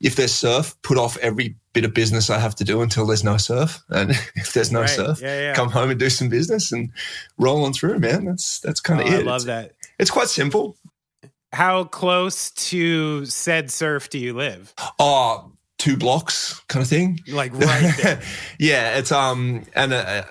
if 0.00 0.16
there's 0.16 0.34
surf, 0.34 0.74
put 0.82 0.98
off 0.98 1.16
every 1.18 1.56
bit 1.72 1.84
of 1.84 1.92
business 1.94 2.30
I 2.30 2.38
have 2.38 2.54
to 2.56 2.64
do 2.64 2.80
until 2.82 3.06
there's 3.06 3.24
no 3.24 3.36
surf, 3.36 3.82
and 3.90 4.10
if 4.36 4.52
there's 4.52 4.72
no 4.72 4.80
Right. 4.80 4.90
surf, 4.90 5.20
Yeah, 5.20 5.40
yeah. 5.40 5.54
come 5.54 5.70
home 5.70 5.90
and 5.90 5.98
do 6.00 6.08
some 6.10 6.28
business 6.28 6.72
and 6.72 6.90
roll 7.38 7.64
on 7.64 7.72
through, 7.72 7.98
man. 7.98 8.24
That's 8.24 8.60
that's 8.60 8.80
kind 8.80 9.00
Oh, 9.00 9.06
of 9.06 9.12
I 9.12 9.16
it. 9.18 9.26
love 9.26 9.36
it's, 9.36 9.44
that. 9.46 9.72
it's 9.98 10.10
quite 10.10 10.28
simple. 10.28 10.76
How 11.52 11.84
close 11.84 12.50
to 12.50 13.24
said 13.26 13.70
surf 13.70 14.10
do 14.10 14.18
you 14.18 14.34
live? 14.34 14.74
Oh, 14.98 15.52
two 15.78 15.96
blocks 15.96 16.60
kind 16.68 16.82
of 16.82 16.88
thing. 16.88 17.20
Like 17.28 17.54
right 17.54 17.94
there. 18.02 18.20
yeah, 18.58 18.98
it's 18.98 19.12
um, 19.12 19.64
and 19.74 19.92
uh, 19.92 20.24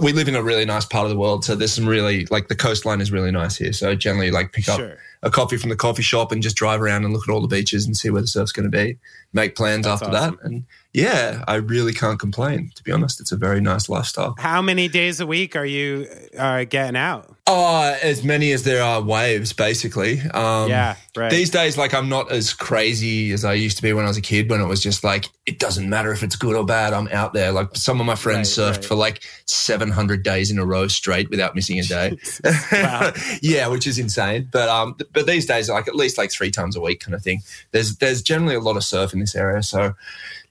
we 0.00 0.12
live 0.12 0.28
in 0.28 0.36
a 0.36 0.42
really 0.42 0.64
nice 0.64 0.84
part 0.84 1.04
of 1.04 1.10
the 1.10 1.16
world, 1.18 1.44
so 1.44 1.54
there's 1.54 1.72
some 1.72 1.86
really 1.86 2.26
like 2.26 2.48
the 2.48 2.56
coastline 2.56 3.00
is 3.00 3.10
really 3.12 3.30
nice 3.30 3.56
here. 3.56 3.72
So 3.72 3.94
generally, 3.94 4.30
like 4.30 4.52
pick 4.52 4.68
up 4.68 4.78
Sure. 4.78 4.96
a 5.22 5.30
coffee 5.30 5.56
from 5.56 5.70
the 5.70 5.76
coffee 5.76 6.02
shop 6.02 6.32
and 6.32 6.42
just 6.42 6.56
drive 6.56 6.80
around 6.80 7.04
and 7.04 7.12
look 7.12 7.28
at 7.28 7.32
all 7.32 7.40
the 7.40 7.48
beaches 7.48 7.86
and 7.86 7.96
see 7.96 8.10
where 8.10 8.20
the 8.22 8.26
surf's 8.28 8.52
going 8.52 8.70
to 8.70 8.76
be. 8.76 8.98
Make 9.32 9.56
plans 9.56 9.84
That's 9.86 10.02
after 10.02 10.16
awesome. 10.16 10.36
that, 10.36 10.44
and 10.44 10.64
yeah, 10.92 11.42
I 11.48 11.56
really 11.56 11.92
can't 11.92 12.18
complain. 12.20 12.70
To 12.76 12.82
be 12.84 12.92
honest, 12.92 13.20
it's 13.20 13.32
a 13.32 13.36
very 13.36 13.60
nice 13.60 13.88
lifestyle. 13.88 14.34
How 14.38 14.62
many 14.62 14.88
days 14.88 15.20
a 15.20 15.26
week 15.26 15.56
are 15.56 15.66
you 15.66 16.06
uh, 16.38 16.64
getting 16.64 16.96
out? 16.96 17.33
Oh, 17.46 17.94
as 18.02 18.24
many 18.24 18.52
as 18.52 18.62
there 18.62 18.82
are 18.82 19.02
waves, 19.02 19.52
basically. 19.52 20.18
Um, 20.30 20.70
yeah, 20.70 20.96
right. 21.14 21.30
These 21.30 21.50
days, 21.50 21.76
like 21.76 21.92
I'm 21.92 22.08
not 22.08 22.32
as 22.32 22.54
crazy 22.54 23.32
as 23.32 23.44
I 23.44 23.52
used 23.52 23.76
to 23.76 23.82
be 23.82 23.92
when 23.92 24.06
I 24.06 24.08
was 24.08 24.16
a 24.16 24.22
kid. 24.22 24.48
When 24.48 24.62
it 24.62 24.66
was 24.66 24.82
just 24.82 25.04
like 25.04 25.26
it 25.44 25.58
doesn't 25.58 25.86
matter 25.90 26.10
if 26.10 26.22
it's 26.22 26.36
good 26.36 26.56
or 26.56 26.64
bad. 26.64 26.94
I'm 26.94 27.06
out 27.08 27.34
there. 27.34 27.52
Like 27.52 27.76
some 27.76 28.00
of 28.00 28.06
my 28.06 28.14
friends 28.14 28.56
Right, 28.56 28.68
surfed 28.68 28.76
right. 28.76 28.84
for 28.86 28.94
like 28.94 29.22
700 29.44 30.22
days 30.22 30.50
in 30.50 30.58
a 30.58 30.64
row 30.64 30.88
straight 30.88 31.28
without 31.28 31.54
missing 31.54 31.78
a 31.78 31.82
day. 31.82 32.16
Yeah, 33.42 33.68
which 33.68 33.86
is 33.86 33.98
insane. 33.98 34.48
But 34.50 34.70
um, 34.70 34.96
but 35.12 35.26
these 35.26 35.44
days, 35.44 35.68
like 35.68 35.86
at 35.86 35.94
least 35.94 36.16
like 36.16 36.32
three 36.32 36.50
times 36.50 36.76
a 36.76 36.80
week, 36.80 37.00
kind 37.00 37.14
of 37.14 37.22
thing. 37.22 37.42
There's 37.72 37.96
there's 37.96 38.22
generally 38.22 38.54
a 38.54 38.60
lot 38.60 38.78
of 38.78 38.84
surf 38.84 39.12
in 39.12 39.20
this 39.20 39.34
area, 39.34 39.62
so 39.62 39.94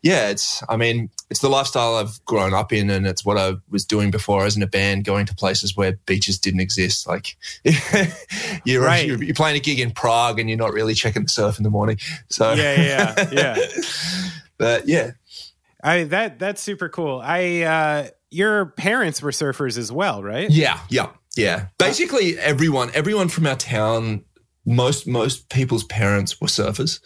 yeah, 0.04 0.30
it's 0.30 0.62
I 0.70 0.78
mean 0.78 1.10
it's 1.32 1.40
the 1.40 1.50
lifestyle 1.50 1.96
I've 1.96 2.24
grown 2.26 2.54
up 2.54 2.72
in, 2.72 2.90
and 2.92 3.08
it's 3.08 3.26
what 3.26 3.38
I 3.38 3.54
was 3.72 3.86
doing 3.86 4.12
before. 4.12 4.42
I 4.42 4.44
was 4.44 4.56
in 4.56 4.62
a 4.62 4.68
band, 4.68 5.06
going 5.06 5.26
to 5.26 5.34
places 5.34 5.76
where 5.76 5.94
beaches 6.06 6.38
didn't 6.38 6.60
exist. 6.60 7.08
Like 7.08 7.36
you're 8.66 8.84
Right. 8.84 9.08
you're, 9.08 9.24
you're 9.24 9.34
playing 9.34 9.56
a 9.58 9.60
gig 9.60 9.80
in 9.80 9.92
Prague, 9.92 10.40
and 10.40 10.50
you're 10.50 10.58
not 10.60 10.74
really 10.74 10.94
checking 10.94 11.24
the 11.24 11.30
surf 11.30 11.58
in 11.58 11.64
the 11.64 11.70
morning. 11.72 11.98
So 12.30 12.54
Yeah, 12.54 12.82
yeah, 12.82 13.30
yeah. 13.32 13.66
but 14.58 14.88
yeah, 14.88 15.12
I 15.84 16.04
that 16.04 16.38
that's 16.38 16.62
super 16.62 16.90
cool. 16.90 17.22
I 17.24 17.62
uh 17.62 18.08
your 18.30 18.66
parents 18.68 19.22
were 19.22 19.32
surfers 19.32 19.78
as 19.78 19.92
well, 19.92 20.22
right? 20.24 20.50
Yeah, 20.50 20.80
yeah, 20.90 21.10
yeah. 21.38 21.68
Basically, 21.78 22.38
everyone, 22.40 22.90
everyone 22.96 23.30
from 23.30 23.46
our 23.46 23.56
town, 23.56 24.26
most 24.66 25.06
most 25.08 25.50
people's 25.50 25.84
parents 25.86 26.40
were 26.40 26.48
surfers. 26.48 27.00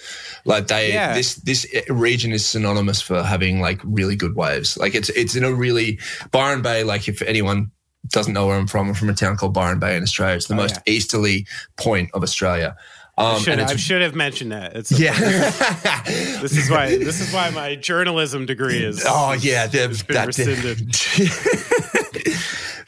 Like 0.46 0.68
they, 0.68 0.94
Yeah. 0.94 1.14
this 1.14 1.36
this 1.36 1.66
region 1.90 2.32
is 2.32 2.46
synonymous 2.46 3.02
for 3.02 3.24
having 3.24 3.62
like 3.62 3.80
really 3.84 4.16
good 4.16 4.36
waves. 4.36 4.78
Like 4.78 4.94
it's 4.96 5.10
it's 5.10 5.36
in 5.36 5.44
a 5.44 5.52
really 5.54 6.00
Byron 6.32 6.62
Bay. 6.62 6.84
Like 6.84 7.08
if 7.08 7.22
anyone 7.24 7.72
doesn't 8.10 8.34
know 8.34 8.48
where 8.48 8.58
I'm 8.58 8.68
from, 8.68 8.88
I'm 8.90 8.94
from 8.94 9.10
a 9.10 9.14
town 9.14 9.38
called 9.38 9.54
Byron 9.54 9.80
Bay 9.80 9.98
in 9.98 10.04
Australia. 10.04 10.36
It's 10.38 10.48
the 10.48 10.54
Oh, 10.54 10.58
most 10.58 10.76
yeah. 10.86 10.94
easterly 10.94 11.48
point 11.78 12.10
of 12.14 12.24
Australia. 12.24 12.76
Um, 13.20 13.40
should, 13.40 13.54
and 13.58 13.62
I 13.64 13.76
should 13.78 14.04
have 14.04 14.14
mentioned 14.14 14.52
that. 14.52 14.76
It's 14.76 14.92
yeah. 14.92 15.18
This 16.42 16.56
is 16.56 16.70
why 16.70 16.90
this 17.00 17.20
is 17.20 17.34
why 17.34 17.50
my 17.50 17.76
journalism 17.76 18.46
degree 18.46 18.78
is. 18.84 19.04
Oh 19.06 19.34
yeah, 19.34 19.66
been 19.66 19.92
that- 20.10 20.28
rescinded. 20.28 20.96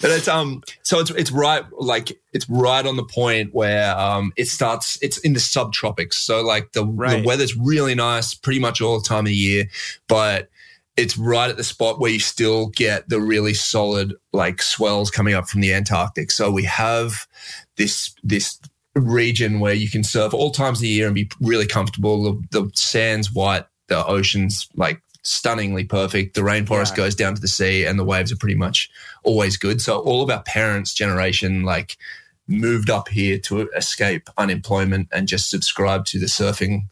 but 0.01 0.11
it's 0.11 0.27
um 0.27 0.61
so 0.83 0.99
it's 0.99 1.09
it's 1.11 1.31
right 1.31 1.63
like 1.77 2.11
it's 2.33 2.49
right 2.49 2.85
on 2.85 2.95
the 2.95 3.03
point 3.03 3.53
where 3.53 3.97
um 3.97 4.31
it 4.37 4.47
starts 4.47 4.97
it's 5.01 5.17
in 5.19 5.33
the 5.33 5.39
subtropics. 5.39 6.13
So 6.13 6.41
like 6.41 6.71
the, 6.73 6.85
Right. 6.85 7.21
the 7.21 7.27
weather's 7.27 7.55
really 7.57 7.95
nice 7.95 8.33
pretty 8.33 8.59
much 8.59 8.81
all 8.81 8.99
the 8.99 9.07
time 9.07 9.19
of 9.19 9.25
the 9.25 9.35
year 9.35 9.65
but 10.07 10.49
it's 10.97 11.17
right 11.17 11.49
at 11.49 11.55
the 11.55 11.63
spot 11.63 11.99
where 11.99 12.11
you 12.11 12.19
still 12.19 12.67
get 12.67 13.07
the 13.07 13.21
really 13.21 13.53
solid 13.53 14.13
like 14.33 14.61
swells 14.61 15.09
coming 15.09 15.33
up 15.33 15.47
from 15.47 15.61
the 15.61 15.73
Antarctic. 15.73 16.29
So 16.29 16.51
we 16.51 16.63
have 16.63 17.25
this 17.77 18.13
this 18.21 18.59
region 18.95 19.61
where 19.61 19.73
you 19.73 19.89
can 19.89 20.03
surf 20.03 20.33
all 20.33 20.51
times 20.51 20.79
of 20.79 20.81
the 20.81 20.89
year 20.89 21.05
and 21.05 21.15
be 21.15 21.29
really 21.39 21.67
comfortable. 21.67 22.23
The, 22.23 22.61
the 22.61 22.71
sand's 22.73 23.31
white 23.31 23.65
the 23.87 24.05
ocean's 24.05 24.67
like 24.75 25.01
stunningly 25.29 25.83
perfect 25.83 26.33
the 26.33 26.41
rainforest 26.41 26.91
Yeah. 26.91 26.97
goes 26.97 27.15
down 27.15 27.35
to 27.35 27.41
the 27.41 27.47
sea 27.47 27.85
and 27.85 27.99
the 27.99 28.03
waves 28.03 28.31
are 28.31 28.35
pretty 28.37 28.55
much 28.55 28.89
always 29.23 29.57
good. 29.57 29.81
So 29.81 29.99
all 29.99 30.23
of 30.23 30.29
our 30.29 30.41
parents' 30.43 30.93
generation 30.93 31.63
like 31.63 31.97
moved 32.47 32.89
up 32.89 33.09
here 33.09 33.37
to 33.37 33.69
escape 33.75 34.27
unemployment 34.37 35.07
and 35.11 35.27
just 35.27 35.49
subscribe 35.51 36.05
to 36.05 36.19
the 36.19 36.25
surfing. 36.25 36.87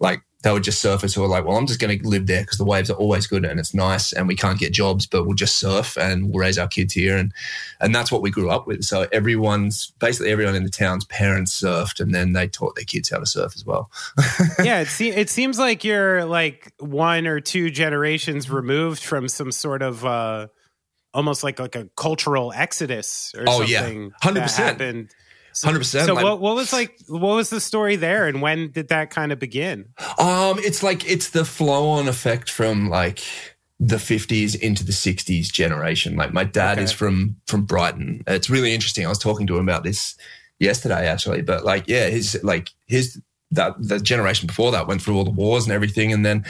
Like 0.00 0.22
they 0.42 0.50
were 0.52 0.60
just 0.60 0.84
surfers 0.84 1.14
who 1.14 1.20
were 1.22 1.28
like, 1.28 1.44
well, 1.44 1.56
I'm 1.56 1.66
just 1.66 1.78
going 1.80 1.96
to 1.98 2.08
live 2.08 2.26
there 2.26 2.42
because 2.42 2.58
the 2.58 2.64
waves 2.64 2.90
are 2.90 2.94
always 2.96 3.26
good 3.28 3.44
and 3.44 3.60
it's 3.60 3.72
nice 3.74 4.12
and 4.12 4.26
we 4.26 4.34
can't 4.34 4.58
get 4.58 4.72
jobs, 4.72 5.06
but 5.06 5.24
we'll 5.24 5.36
just 5.36 5.58
surf 5.58 5.96
and 5.96 6.30
we'll 6.30 6.40
raise 6.40 6.58
our 6.58 6.66
kids 6.66 6.94
here. 6.94 7.16
And, 7.16 7.32
and 7.80 7.94
that's 7.94 8.10
what 8.10 8.22
we 8.22 8.30
grew 8.30 8.50
up 8.50 8.66
with. 8.66 8.82
So 8.82 9.06
everyone's 9.12 9.92
basically 10.00 10.30
everyone 10.32 10.56
in 10.56 10.64
the 10.64 10.70
town's 10.70 11.04
parents 11.04 11.60
surfed 11.60 12.00
and 12.00 12.12
then 12.14 12.32
they 12.32 12.48
taught 12.48 12.74
their 12.74 12.84
kids 12.84 13.08
how 13.10 13.18
to 13.18 13.26
surf 13.26 13.52
as 13.54 13.64
well. 13.64 13.88
yeah, 14.64 14.80
it, 14.80 14.88
se- 14.88 15.14
it 15.16 15.30
seems 15.30 15.58
like 15.60 15.84
you're 15.84 16.24
like 16.24 16.72
one 16.80 17.26
or 17.28 17.38
two 17.40 17.70
generations 17.70 18.50
removed 18.50 19.02
from 19.02 19.28
some 19.28 19.52
sort 19.52 19.82
of 19.82 20.04
uh 20.04 20.48
almost 21.14 21.44
like 21.44 21.58
like 21.60 21.76
a 21.76 21.88
cultural 21.96 22.52
exodus 22.54 23.34
or 23.38 23.44
Oh, 23.46 23.62
yeah. 23.62 23.80
something. 23.82 24.10
100%. 24.22 24.34
that 24.34 24.50
happened. 24.52 25.10
So, 25.54 25.68
100%, 25.68 26.06
So 26.06 26.14
like- 26.14 26.24
what 26.24 26.40
what 26.40 26.54
was 26.56 26.72
like 26.72 26.96
what 27.08 27.34
was 27.36 27.50
the 27.50 27.60
story 27.60 27.96
there 27.96 28.26
and 28.26 28.40
when 28.42 28.70
did 28.70 28.88
that 28.88 29.10
kind 29.10 29.32
of 29.32 29.38
begin? 29.38 29.86
Um, 30.18 30.58
it's 30.58 30.82
like 30.82 31.08
it's 31.10 31.30
the 31.30 31.44
flow 31.44 31.88
on 31.88 32.08
effect 32.08 32.50
from 32.50 32.88
like 32.88 33.22
the 33.80 33.96
50s 33.96 34.54
into 34.58 34.84
the 34.84 34.92
60s 34.92 35.50
generation. 35.52 36.14
Like 36.16 36.32
my 36.32 36.44
dad 36.44 36.78
Okay. 36.78 36.84
is 36.84 36.92
from 36.92 37.36
from 37.46 37.64
Brighton. 37.64 38.22
It's 38.26 38.48
really 38.48 38.72
interesting. 38.74 39.04
I 39.04 39.08
was 39.08 39.18
talking 39.18 39.46
to 39.48 39.56
him 39.58 39.68
about 39.68 39.82
this 39.84 40.16
yesterday 40.60 41.08
actually, 41.08 41.42
but 41.42 41.64
like 41.64 41.84
yeah, 41.88 42.08
his 42.08 42.38
like 42.42 42.70
his 42.86 43.20
that 43.50 43.74
the 43.78 43.98
generation 44.00 44.46
before 44.46 44.70
that 44.72 44.86
went 44.86 45.02
through 45.02 45.16
all 45.16 45.24
the 45.24 45.30
wars 45.30 45.64
and 45.64 45.72
everything 45.72 46.12
and 46.12 46.24
then 46.24 46.44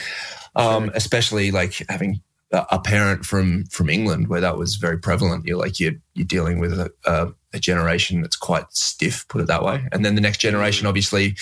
um 0.55 0.91
especially 0.95 1.51
like 1.51 1.75
having 1.89 2.21
a 2.53 2.65
a 2.73 2.79
parent 2.79 3.25
from 3.25 3.65
from 3.67 3.89
England 3.89 4.29
where 4.29 4.43
that 4.43 4.59
was 4.59 4.77
very 4.77 4.99
prevalent. 4.99 5.47
You're 5.47 5.57
like 5.59 5.81
you're 5.81 5.95
you're 6.15 6.27
dealing 6.27 6.61
with 6.61 6.73
a, 6.79 6.93
a, 7.07 7.33
a 7.55 7.59
generation 7.59 8.23
that's 8.23 8.37
quite 8.37 8.65
stiff, 8.71 9.27
put 9.29 9.41
it 9.41 9.47
that 9.49 9.63
way. 9.63 9.87
And 9.93 10.05
then 10.05 10.15
the 10.15 10.21
next 10.21 10.39
generation, 10.39 10.87
obviously, 10.87 11.37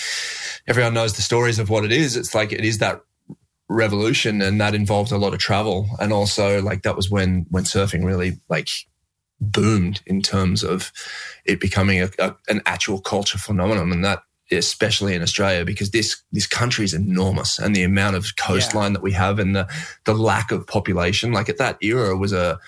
everyone 0.67 0.93
knows 0.93 1.13
the 1.13 1.21
stories 1.21 1.59
of 1.59 1.69
what 1.69 1.85
it 1.85 1.91
is. 1.91 2.15
It's 2.15 2.35
like 2.35 2.51
it 2.51 2.65
is 2.65 2.79
that 2.79 3.01
revolution, 3.69 4.41
and 4.41 4.59
that 4.59 4.75
involved 4.75 5.11
a 5.11 5.17
lot 5.17 5.33
of 5.33 5.39
travel, 5.39 5.89
and 5.99 6.11
also 6.11 6.61
like 6.61 6.83
that 6.83 6.95
was 6.95 7.09
when 7.09 7.45
when 7.49 7.63
surfing 7.63 8.05
really 8.05 8.39
like 8.49 8.69
boomed 9.39 10.01
in 10.05 10.21
terms 10.21 10.63
of 10.63 10.91
it 11.45 11.59
becoming 11.59 12.01
a, 12.01 12.09
a, 12.19 12.35
an 12.47 12.61
actual 12.65 12.99
culture 12.99 13.37
phenomenon, 13.37 13.91
and 13.91 14.05
that 14.05 14.23
especially 14.51 15.15
in 15.15 15.21
Australia 15.21 15.63
because 15.63 15.91
this 15.91 16.21
this 16.31 16.47
country 16.47 16.83
is 16.83 16.93
enormous 16.93 17.57
and 17.57 17.75
the 17.75 17.83
amount 17.83 18.15
of 18.15 18.35
coastline 18.35 18.93
that 18.93 19.01
we 19.01 19.13
have 19.13 19.39
and 19.39 19.55
the 19.55 19.67
the 20.05 20.13
lack 20.13 20.51
of 20.51 20.67
population 20.67 21.31
like 21.31 21.47
at 21.47 21.57
that 21.57 21.77
era 21.81 22.17
was 22.17 22.33
a 22.33 22.59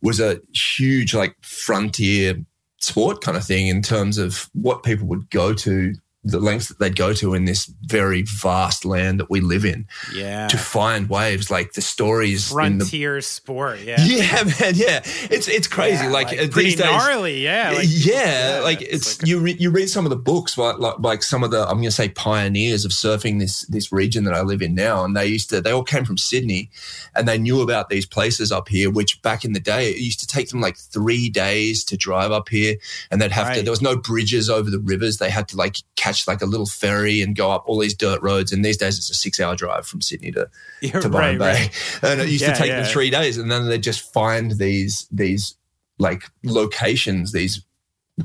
was 0.00 0.20
a 0.20 0.40
huge 0.52 1.12
like 1.14 1.36
frontier 1.42 2.36
sport 2.84 3.20
kind 3.20 3.36
of 3.36 3.44
thing 3.44 3.66
in 3.66 3.82
terms 3.82 4.18
of 4.18 4.48
what 4.52 4.82
people 4.82 5.06
would 5.06 5.30
go 5.30 5.54
to 5.54 5.94
the 6.24 6.40
lengths 6.40 6.68
that 6.68 6.78
they'd 6.78 6.96
go 6.96 7.12
to 7.12 7.34
in 7.34 7.44
this 7.44 7.70
very 7.82 8.22
vast 8.22 8.84
land 8.84 9.20
that 9.20 9.28
we 9.30 9.40
live 9.40 9.64
in 9.64 9.86
Yeah. 10.14 10.48
to 10.48 10.56
find 10.56 11.08
waves 11.10 11.50
like 11.50 11.74
the 11.74 11.82
stories 11.82 12.50
in 12.50 12.78
the 12.78 12.84
Frontier 12.84 13.20
sport, 13.20 13.80
yeah. 13.80 13.96
yeah 14.04 14.44
man 14.44 14.72
yeah 14.74 15.02
it's 15.30 15.48
it's 15.48 15.66
crazy 15.68 16.04
Yeah, 16.04 16.10
like, 16.10 16.28
uh, 16.28 16.48
pretty 16.48 16.70
these 16.70 16.76
days 16.76 16.86
gnarly, 16.86 17.42
yeah. 17.42 17.72
like- 17.76 17.86
yeah, 17.90 18.60
like 18.64 18.80
it's, 18.80 19.20
like- 19.20 19.28
you 19.28 19.38
re- 19.38 19.56
you 19.58 19.70
read 19.70 19.88
some 19.90 20.06
of 20.06 20.10
the 20.10 20.16
books 20.16 20.56
like, 20.56 20.78
like 20.78 20.98
like 21.00 21.22
some 21.22 21.44
of 21.44 21.50
the 21.50 21.62
I'm 21.62 21.76
going 21.76 21.84
to 21.84 21.90
say 21.90 22.08
pioneers 22.08 22.84
of 22.84 22.92
surfing 22.92 23.38
this 23.38 23.60
this 23.66 23.92
region 23.92 24.24
that 24.24 24.34
I 24.34 24.40
live 24.42 24.62
in 24.62 24.74
now 24.74 25.04
and 25.04 25.14
they 25.16 25.26
used 25.26 25.50
to 25.50 25.60
they 25.60 25.72
all 25.72 25.84
came 25.84 26.04
from 26.06 26.16
Sydney 26.16 26.70
and 27.14 27.28
they 27.28 27.36
knew 27.38 27.60
about 27.60 27.90
these 27.90 28.06
places 28.06 28.50
up 28.50 28.68
here 28.68 28.90
which 28.90 29.20
back 29.22 29.44
in 29.44 29.52
the 29.52 29.60
day 29.60 29.90
it 29.90 29.98
used 29.98 30.20
to 30.20 30.26
take 30.26 30.48
them 30.48 30.60
like 30.60 30.76
3 30.78 31.28
days 31.28 31.84
to 31.84 31.96
drive 31.96 32.32
up 32.32 32.48
here 32.48 32.76
and 33.10 33.20
they'd 33.20 33.30
have 33.32 33.54
to 33.54 33.62
there 33.62 33.70
was 33.70 33.82
no 33.82 33.96
bridges 33.96 34.48
over 34.48 34.70
the 34.70 34.78
rivers 34.78 35.18
they 35.18 35.30
had 35.30 35.48
to 35.48 35.56
like 35.56 35.76
catch 35.96 36.13
like 36.28 36.42
a 36.42 36.46
little 36.46 36.66
ferry 36.66 37.20
and 37.20 37.36
go 37.36 37.50
up 37.50 37.64
all 37.66 37.78
these 37.78 37.94
dirt 37.94 38.20
roads 38.22 38.52
and 38.52 38.64
these 38.64 38.76
days 38.76 38.96
it's 38.98 39.10
a 39.10 39.14
6 39.14 39.40
hour 39.40 39.54
drive 39.56 39.86
from 39.86 40.00
Sydney 40.00 40.30
to 40.32 40.48
You're 40.80 41.02
to 41.02 41.08
Byron 41.08 41.38
right, 41.38 41.54
Bay, 41.54 41.62
right. 41.62 41.98
and 42.12 42.20
it 42.20 42.28
used 42.28 42.42
Yeah, 42.42 42.52
to 42.52 42.58
take 42.58 42.68
yeah. 42.68 42.80
them 42.82 42.90
three 42.92 43.10
days, 43.10 43.38
and 43.38 43.50
then 43.50 43.68
they 43.68 43.78
just 43.78 44.12
find 44.12 44.52
these 44.52 45.06
these 45.10 45.54
like 45.98 46.24
locations, 46.42 47.32
these 47.32 47.62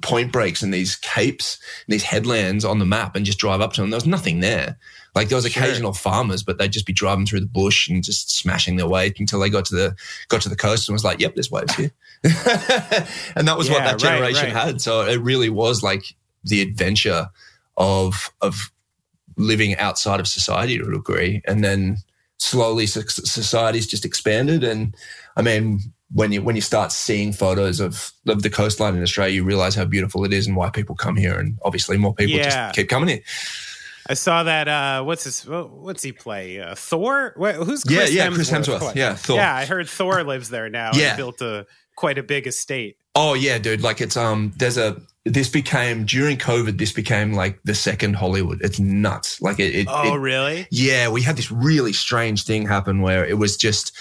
point 0.02 0.32
breaks 0.32 0.62
and 0.62 0.72
these 0.74 0.96
capes, 0.96 1.60
and 1.88 1.94
these 1.94 2.04
headlands 2.04 2.64
on 2.66 2.80
the 2.80 2.86
map, 2.86 3.16
and 3.16 3.26
just 3.26 3.40
drive 3.40 3.62
up 3.62 3.74
to 3.74 3.82
them. 3.82 3.90
There 3.90 3.98
was 3.98 4.06
nothing 4.06 4.40
there. 4.40 4.78
Like 5.16 5.30
there 5.30 5.36
was 5.36 5.48
Sure. 5.50 5.64
occasional 5.64 5.94
farmers, 5.94 6.44
but 6.44 6.58
they'd 6.60 6.72
just 6.72 6.86
be 6.86 6.94
driving 6.94 7.26
through 7.26 7.40
the 7.40 7.48
bush 7.48 7.90
and 7.90 8.04
just 8.04 8.30
smashing 8.32 8.76
their 8.78 8.88
way 8.88 9.12
until 9.18 9.40
they 9.40 9.50
got 9.50 9.66
to 9.66 9.76
the 9.76 9.96
got 10.28 10.42
to 10.42 10.50
the 10.50 10.56
coast 10.56 10.88
and 10.88 10.94
was 10.94 11.04
like, 11.04 11.20
"Yep, 11.20 11.34
there's 11.36 11.50
waves 11.50 11.74
here," 11.76 11.92
and 13.36 13.48
that 13.48 13.58
was 13.58 13.70
what 13.70 13.80
Yeah, 13.80 13.86
that 13.86 13.92
right, 13.94 14.00
generation 14.00 14.54
right. 14.54 14.66
had. 14.68 14.82
So 14.82 15.02
it 15.08 15.20
really 15.22 15.50
was 15.50 15.82
like 15.84 16.16
the 16.44 16.62
adventure 16.62 17.30
of 17.80 18.30
of 18.42 18.72
living 19.38 19.76
outside 19.78 20.20
of 20.20 20.28
society 20.28 20.78
to 20.78 20.86
a 20.88 20.92
degree, 20.92 21.42
and 21.48 21.64
then 21.64 21.98
slowly 22.38 22.86
society's 22.86 23.88
just 23.88 24.06
expanded. 24.06 24.64
And 24.64 24.96
I 25.38 25.42
mean, 25.42 25.80
when 26.14 26.32
you 26.32 26.42
when 26.44 26.56
you 26.56 26.62
start 26.62 26.92
seeing 26.92 27.34
photos 27.34 27.80
of 27.80 28.12
of 28.28 28.44
the 28.44 28.50
coastline 28.50 28.96
in 28.96 29.02
Australia, 29.02 29.34
you 29.36 29.44
realize 29.44 29.76
how 29.76 29.86
beautiful 29.86 30.26
it 30.26 30.34
is 30.34 30.46
and 30.46 30.56
why 30.56 30.70
people 30.70 30.96
come 30.96 31.16
here. 31.16 31.40
And 31.40 31.58
obviously, 31.64 31.98
more 31.98 32.14
people 32.14 32.38
Yeah. 32.38 32.50
just 32.50 32.76
keep 32.76 32.90
coming 32.90 33.10
here. 33.10 33.22
I 34.12 34.16
saw 34.16 34.42
that. 34.44 34.68
Uh, 34.68 35.04
what's 35.04 35.24
his? 35.24 35.46
What's 35.46 36.02
he 36.02 36.12
play? 36.12 36.60
Uh, 36.60 36.74
Thor? 36.74 37.34
What, 37.38 37.56
who's 37.56 37.84
Yeah, 37.88 37.98
Chris 38.00 38.14
yeah, 38.14 38.28
Hemsworth? 38.28 38.36
Chris 38.36 38.50
Hemsworth. 38.52 38.96
Yeah, 38.96 39.14
Thor. 39.16 39.36
Yeah, 39.38 39.56
I 39.56 39.66
heard 39.66 39.88
Thor 39.88 40.24
lives 40.24 40.50
there 40.50 40.68
now. 40.68 40.92
Yeah. 40.96 41.10
and 41.10 41.18
built 41.18 41.42
a 41.42 41.68
quite 41.96 42.18
a 42.18 42.24
big 42.24 42.48
estate. 42.48 42.98
Oh 43.14 43.36
yeah, 43.36 43.60
dude. 43.60 43.82
Like 43.82 44.02
it's 44.02 44.18
um 44.18 44.52
there's 44.58 44.78
a 44.78 45.00
this 45.26 45.50
became 45.50 46.06
during 46.06 46.38
COVID, 46.38 46.78
this 46.78 46.92
became 46.94 47.34
like 47.34 47.60
the 47.64 47.76
second 47.76 48.16
Hollywood. 48.16 48.60
It's 48.62 48.80
nuts. 48.80 49.42
Like 49.42 49.60
it, 49.60 49.76
it, 49.76 49.88
Oh, 49.90 50.16
it- 50.16 50.18
really? 50.18 50.68
yeah, 50.72 51.10
we 51.10 51.22
had 51.22 51.36
this 51.38 51.52
really 51.52 51.94
strange 51.94 52.46
thing 52.46 52.66
happen 52.68 53.02
where 53.02 53.26
it 53.26 53.38
was 53.38 53.58
just 53.58 53.96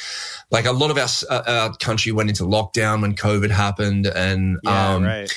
like 0.51 0.65
a 0.65 0.73
lot 0.73 0.91
of 0.91 0.97
our, 0.97 1.09
uh, 1.29 1.43
our 1.47 1.77
country 1.77 2.13
went 2.13 2.31
into 2.31 2.45
lockdown 2.45 3.03
when 3.03 3.15
COVID 3.15 3.51
happened, 3.51 4.07
and 4.07 4.59
Yeah, 4.63 4.95
um, 4.95 5.05
right. 5.05 5.31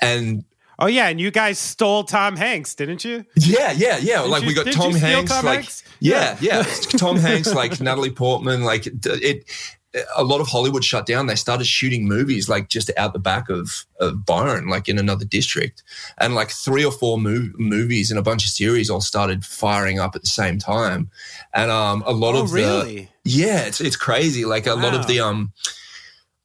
and 0.00 0.44
Oh 0.78 0.86
yeah, 0.86 1.06
and 1.08 1.20
you 1.20 1.30
guys 1.30 1.58
stole 1.58 2.02
Tom 2.04 2.36
Hanks, 2.36 2.74
didn't 2.74 3.04
you? 3.04 3.24
yeah, 3.36 3.72
yeah, 3.72 3.96
yeah. 3.98 4.20
like 4.20 4.42
you- 4.42 4.48
we 4.48 4.54
got 4.54 4.66
Tom 4.72 4.92
Hanks, 4.92 5.30
Tom 5.30 5.44
like 5.44 5.60
Hanks? 5.60 5.84
yeah, 6.00 6.36
yeah, 6.40 6.62
Tom 6.96 7.16
Hanks, 7.16 7.54
like 7.54 7.80
Natalie 7.80 8.10
Portman, 8.10 8.62
like 8.62 8.86
it. 8.86 9.44
A 10.16 10.24
lot 10.24 10.40
of 10.40 10.48
Hollywood 10.48 10.82
shut 10.84 11.06
down. 11.06 11.26
They 11.26 11.36
started 11.36 11.66
shooting 11.66 12.08
movies 12.08 12.48
like 12.48 12.68
just 12.68 12.90
out 12.96 13.12
the 13.12 13.18
back 13.20 13.48
of, 13.48 13.86
of 14.00 14.26
Byron, 14.26 14.66
like 14.68 14.88
in 14.88 14.98
another 14.98 15.24
district, 15.24 15.82
and 16.18 16.34
like 16.34 16.50
three 16.50 16.84
or 16.84 16.90
four 16.92 17.16
mov- 17.18 17.52
movies 17.58 18.10
and 18.10 18.18
a 18.18 18.22
bunch 18.22 18.44
of 18.44 18.50
series 18.50 18.90
all 18.90 19.00
started 19.00 19.44
firing 19.44 20.00
up 20.00 20.16
at 20.16 20.22
the 20.22 20.26
same 20.28 20.58
time. 20.58 21.10
And 21.52 21.70
um, 21.70 22.02
a 22.06 22.12
lot 22.12 22.34
Oh, 22.34 22.42
of 22.42 22.50
the 22.50 22.56
really? 22.56 23.08
yeah, 23.24 23.60
it's 23.66 23.80
it's 23.80 23.96
crazy. 23.96 24.44
Like 24.44 24.66
a 24.66 24.74
lot 24.74 24.94
of 24.94 25.06
the 25.06 25.20
um 25.20 25.52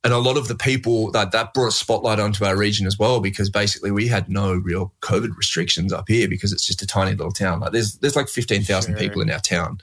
and 0.03 0.13
a 0.13 0.17
lot 0.17 0.38
of 0.38 0.47
the 0.47 0.55
people 0.55 1.12
that 1.12 1.31
that 1.33 1.53
brought 1.53 1.67
a 1.67 1.71
spotlight 1.71 2.19
onto 2.19 2.45
our 2.45 2.55
region 2.55 2.88
as 2.88 2.97
well 2.97 3.19
because 3.19 3.49
basically 3.49 3.91
we 3.91 4.07
had 4.07 4.29
no 4.29 4.53
real 4.53 4.93
COVID 5.01 5.35
restrictions 5.35 5.91
up 5.91 6.07
here 6.07 6.29
because 6.29 6.53
it's 6.53 6.65
just 6.65 6.81
a 6.81 6.88
tiny 6.88 7.12
little 7.15 7.33
town. 7.33 7.59
Like 7.59 7.73
there's 7.73 7.97
there's 7.97 8.15
like 8.15 8.29
fifteen 8.29 8.62
thousand 8.63 8.93
Sure. 8.93 8.99
people 8.99 9.21
in 9.21 9.29
our 9.31 9.39
town. 9.41 9.81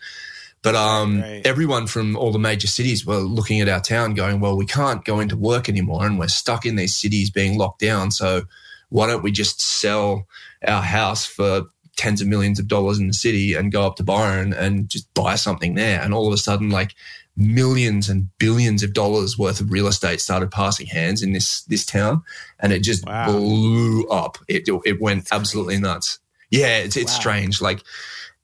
But 0.67 0.75
um, 0.75 1.21
right. 1.21 1.43
everyone 1.47 1.87
from 1.87 2.17
all 2.17 2.33
the 2.33 2.41
major 2.41 2.67
cities 2.67 3.07
were 3.07 3.19
looking 3.19 3.61
at 3.61 3.69
our 3.69 3.81
town, 3.81 4.15
going, 4.15 4.41
"Well, 4.41 4.57
we 4.57 4.67
can't 4.67 5.05
go 5.05 5.21
into 5.21 5.37
work 5.37 5.69
anymore, 5.69 6.05
and 6.05 6.19
we're 6.19 6.27
stuck 6.27 6.67
in 6.67 6.75
these 6.75 6.97
cities 6.97 7.31
being 7.31 7.57
locked 7.57 7.79
down. 7.81 8.11
So, 8.11 8.43
why 8.89 9.07
don't 9.07 9.23
we 9.23 9.31
just 9.31 9.61
sell 9.61 10.27
our 10.67 10.83
house 10.83 11.25
for 11.25 11.67
tens 11.97 12.21
of 12.21 12.27
millions 12.27 12.59
of 12.59 12.67
dollars 12.67 12.99
in 12.99 13.07
the 13.07 13.15
city 13.15 13.55
and 13.55 13.71
go 13.71 13.87
up 13.87 13.95
to 13.97 14.03
Byron 14.03 14.53
and 14.53 14.89
just 14.89 15.07
buy 15.15 15.37
something 15.37 15.77
there?" 15.77 16.01
And 16.03 16.13
all 16.13 16.27
of 16.27 16.33
a 16.35 16.37
sudden, 16.37 16.69
like 16.71 16.97
millions 17.37 18.09
and 18.09 18.29
billions 18.39 18.83
of 18.83 18.93
dollars 18.93 19.39
worth 19.39 19.61
of 19.61 19.71
real 19.71 19.87
estate 19.87 20.21
started 20.21 20.51
passing 20.51 20.89
hands 20.89 21.23
in 21.23 21.33
this 21.33 21.63
this 21.69 21.87
town, 21.87 22.25
and 22.59 22.73
it 22.73 22.83
just 22.83 23.07
Wow. 23.07 23.27
blew 23.39 24.05
up. 24.09 24.39
It 24.49 24.65
it 24.85 25.01
went 25.01 25.29
absolutely 25.31 25.79
nuts. 25.79 26.19
Yeah, 26.51 26.79
it's 26.79 26.97
it's 26.97 27.13
Wow. 27.13 27.21
strange. 27.21 27.61
Like 27.61 27.83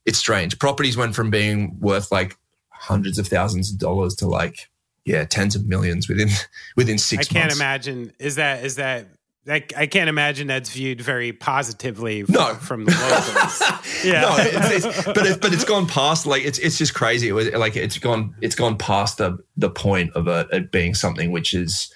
it's 0.07 0.19
strange. 0.19 0.59
Properties 0.59 0.97
went 0.97 1.15
from 1.15 1.31
being 1.31 1.79
worth 1.81 2.11
like 2.13 2.37
hundreds 2.71 3.19
of 3.19 3.29
thousands 3.29 3.73
of 3.73 3.79
dollars 3.79 4.15
to 4.17 4.27
like 4.27 4.69
yeah, 5.05 5.25
tens 5.25 5.57
of 5.57 5.67
millions 5.67 6.09
within 6.09 6.29
within 6.77 6.99
six. 6.99 7.29
I 7.29 7.33
can't 7.33 7.45
months. 7.47 7.57
imagine. 7.57 8.13
Is 8.19 8.37
that 8.37 8.65
is 8.65 8.77
that? 8.77 9.09
I, 9.49 9.65
I 9.77 9.87
can't 9.89 10.09
imagine 10.09 10.47
that's 10.47 10.71
viewed 10.71 11.01
very 11.01 11.33
positively. 11.33 12.21
f- 12.23 12.29
No. 12.29 12.55
from 12.55 12.85
the 12.85 12.93
locals. 12.93 13.63
Yeah. 14.05 14.21
no, 14.23 14.37
it's, 14.39 14.85
it's, 14.87 15.05
but 15.07 15.27
it's, 15.27 15.37
but 15.39 15.53
it's 15.53 15.65
gone 15.65 15.87
past 15.89 16.27
like 16.27 16.45
it's 16.45 16.59
it's 16.61 16.79
just 16.79 16.95
crazy. 16.95 17.29
It 17.29 17.33
was 17.33 17.51
like 17.53 17.77
it's 17.77 17.99
gone 17.99 18.35
it's 18.41 18.55
gone 18.55 18.79
past 18.79 19.19
the 19.19 19.39
the 19.57 19.71
point 19.71 20.13
of 20.15 20.29
it, 20.29 20.47
it 20.53 20.71
being 20.73 20.95
something 20.95 21.33
which 21.33 21.55
is 21.55 21.93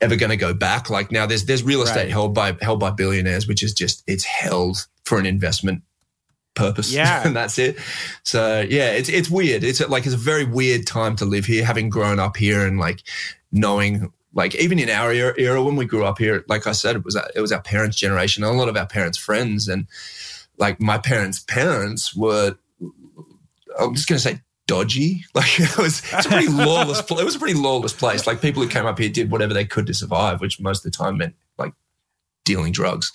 ever 0.00 0.16
going 0.16 0.30
to 0.30 0.36
go 0.36 0.52
back. 0.54 0.90
Like 0.90 1.12
now, 1.12 1.26
there's 1.26 1.44
there's 1.46 1.62
real 1.62 1.82
estate 1.82 2.02
Right. 2.02 2.10
held 2.10 2.34
by 2.34 2.56
held 2.60 2.80
by 2.80 2.90
billionaires, 2.90 3.46
which 3.46 3.62
is 3.62 3.72
just 3.72 4.02
it's 4.08 4.24
held 4.24 4.86
for 5.04 5.18
an 5.18 5.26
investment 5.26 5.82
purpose. 6.58 6.92
Yeah. 6.92 7.22
and 7.26 7.34
that's 7.34 7.58
it. 7.58 7.78
So 8.22 8.60
yeah, 8.68 8.90
it's 8.90 9.08
it's 9.08 9.30
weird. 9.30 9.64
It's 9.64 9.86
like 9.88 10.04
it's 10.04 10.14
a 10.14 10.18
very 10.18 10.44
weird 10.44 10.86
time 10.86 11.16
to 11.16 11.24
live 11.24 11.46
here, 11.46 11.64
having 11.64 11.88
grown 11.88 12.18
up 12.18 12.36
here 12.36 12.66
and 12.66 12.78
like 12.78 13.02
knowing. 13.52 14.12
Like 14.34 14.54
even 14.56 14.78
in 14.78 14.90
our 14.90 15.10
era, 15.10 15.34
era 15.38 15.60
when 15.64 15.74
we 15.74 15.86
grew 15.86 16.04
up 16.04 16.18
here, 16.18 16.44
like 16.48 16.66
I 16.66 16.72
said, 16.72 16.94
it 16.94 17.04
was 17.04 17.16
it 17.34 17.40
was 17.40 17.50
our 17.50 17.62
parents' 17.62 17.96
generation, 17.96 18.44
and 18.44 18.54
a 18.54 18.56
lot 18.56 18.68
of 18.68 18.76
our 18.76 18.86
parents' 18.86 19.18
friends, 19.18 19.66
and 19.66 19.88
like 20.58 20.80
my 20.80 20.98
parents' 20.98 21.40
parents 21.40 22.14
were 22.14 22.56
I'm 23.78 23.94
just 23.94 24.08
going 24.08 24.18
to 24.18 24.22
say 24.22 24.40
dodgy. 24.66 25.24
Like 25.34 25.60
it 25.60 25.78
was, 25.78 26.02
it's 26.12 26.26
a 26.26 26.28
pretty 26.28 26.48
lawless. 26.52 27.00
It 27.00 27.24
was 27.24 27.36
a 27.36 27.38
pretty 27.38 27.58
lawless 27.58 27.92
place. 27.92 28.26
Like 28.26 28.40
people 28.40 28.62
who 28.62 28.68
came 28.68 28.86
up 28.86 28.98
here 28.98 29.08
did 29.08 29.30
whatever 29.30 29.54
they 29.54 29.64
could 29.64 29.86
to 29.86 29.94
survive, 29.94 30.40
which 30.40 30.60
most 30.60 30.84
of 30.84 30.90
the 30.90 30.96
time 30.96 31.18
meant 31.18 31.34
dealing 32.48 32.72
drugs. 32.72 33.12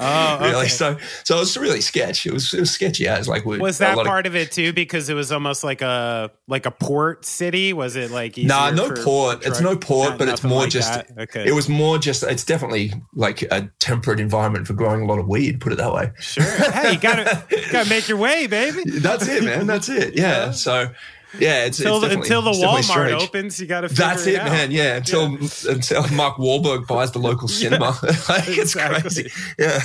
Oh, 0.00 0.38
really. 0.42 0.68
So, 0.68 0.96
so 1.24 1.36
it 1.36 1.40
was 1.40 1.56
really 1.58 1.80
sketch. 1.80 2.24
It 2.26 2.32
was, 2.32 2.54
it 2.54 2.60
was 2.60 2.70
sketchy. 2.70 3.04
Yeah, 3.04 3.18
it's 3.18 3.28
like 3.28 3.44
we, 3.44 3.58
Was 3.58 3.78
that 3.78 3.96
lot 3.96 4.06
of- 4.06 4.08
part 4.08 4.26
of 4.26 4.34
it 4.36 4.52
too? 4.52 4.72
Because 4.72 5.08
it 5.10 5.14
was 5.14 5.30
almost 5.32 5.62
like 5.64 5.82
a 5.82 6.30
like 6.48 6.64
a 6.66 6.70
port 6.70 7.24
city. 7.24 7.72
Was 7.72 7.96
it 7.96 8.10
like 8.10 8.38
Nah, 8.38 8.70
no 8.70 8.90
port. 8.92 9.44
It's 9.44 9.60
no 9.60 9.76
port, 9.76 10.10
not- 10.10 10.18
but 10.18 10.28
it's 10.28 10.42
more 10.42 10.62
like 10.62 10.70
just. 10.70 10.92
that? 10.92 11.10
okay. 11.18 11.46
It 11.46 11.52
was 11.52 11.68
more 11.68 11.98
just. 11.98 12.22
It's 12.22 12.44
definitely 12.44 12.92
like 13.14 13.42
a 13.42 13.70
temperate 13.80 14.20
environment 14.20 14.66
for 14.66 14.72
growing 14.74 15.02
a 15.02 15.06
lot 15.06 15.18
of 15.18 15.28
weed. 15.28 15.60
Put 15.60 15.72
it 15.72 15.76
that 15.78 15.92
way. 15.92 16.12
sure. 16.20 16.44
Hey, 16.44 16.92
you 16.92 16.98
gotta 16.98 17.44
you 17.50 17.58
gotta 17.72 17.88
make 17.90 18.08
your 18.08 18.18
way, 18.18 18.46
baby. 18.46 18.82
That's 18.86 19.26
it, 19.28 19.44
man. 19.44 19.66
That's 19.66 19.88
it. 19.88 20.14
Yeah. 20.20 20.50
So, 20.50 20.90
yeah, 21.38 21.64
it's, 21.64 21.78
Until 21.78 22.02
it's 22.04 22.14
the, 22.14 22.20
until 22.20 22.42
the 22.42 22.50
Walmart 22.50 23.12
opens, 23.12 23.60
you 23.60 23.66
gotta. 23.66 23.88
Figure 23.88 24.04
That's 24.04 24.26
it, 24.26 24.36
out. 24.36 24.46
man. 24.46 24.70
Yeah, 24.70 24.96
until 24.96 25.36
until 25.68 26.08
Mark 26.08 26.36
Wahlberg 26.36 26.86
buys 26.86 27.12
the 27.12 27.18
local 27.18 27.48
cinema, 27.48 27.96
like, 28.28 28.48
it's 28.48 28.74
exactly. 28.74 29.00
crazy. 29.00 29.30
Yeah, 29.58 29.80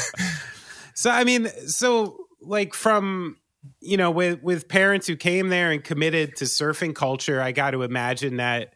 So 0.96 1.12
I 1.12 1.24
mean, 1.24 1.48
so 1.68 2.18
like 2.42 2.74
from 2.74 3.38
you 3.82 3.98
know 3.98 4.12
with 4.12 4.42
with 4.42 4.68
parents 4.68 5.08
who 5.08 5.16
came 5.16 5.50
there 5.50 5.72
and 5.72 5.84
committed 5.84 6.38
to 6.38 6.46
surfing 6.46 6.96
culture, 6.96 7.42
I 7.42 7.52
got 7.52 7.72
to 7.72 7.84
imagine 7.84 8.38
that 8.38 8.74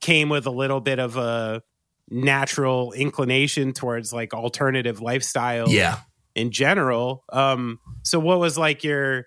came 0.00 0.28
with 0.28 0.46
a 0.46 0.50
little 0.50 0.80
bit 0.80 0.98
of 0.98 1.16
a 1.16 1.62
natural 2.08 2.92
inclination 2.92 3.72
towards 3.72 4.12
like 4.12 4.32
alternative 4.32 5.00
lifestyle 5.00 5.68
yeah. 5.68 5.98
in 6.34 6.50
general. 6.52 7.24
Um 7.32 7.80
so 8.02 8.20
what 8.20 8.38
was 8.38 8.56
like 8.56 8.84
your 8.84 9.26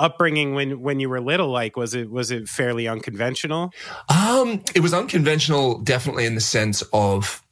upbringing 0.00 0.54
when 0.54 0.80
when 0.80 0.98
you 1.00 1.08
were 1.08 1.20
little 1.20 1.48
like 1.48 1.76
was 1.76 1.94
it 1.94 2.10
was 2.10 2.30
it 2.30 2.48
fairly 2.48 2.88
unconventional? 2.88 3.72
Um, 4.08 4.62
it 4.74 4.80
was 4.80 4.92
unconventional, 4.94 5.78
definitely 5.80 6.26
in 6.26 6.34
the 6.34 6.40
sense 6.40 6.82
of 6.92 7.42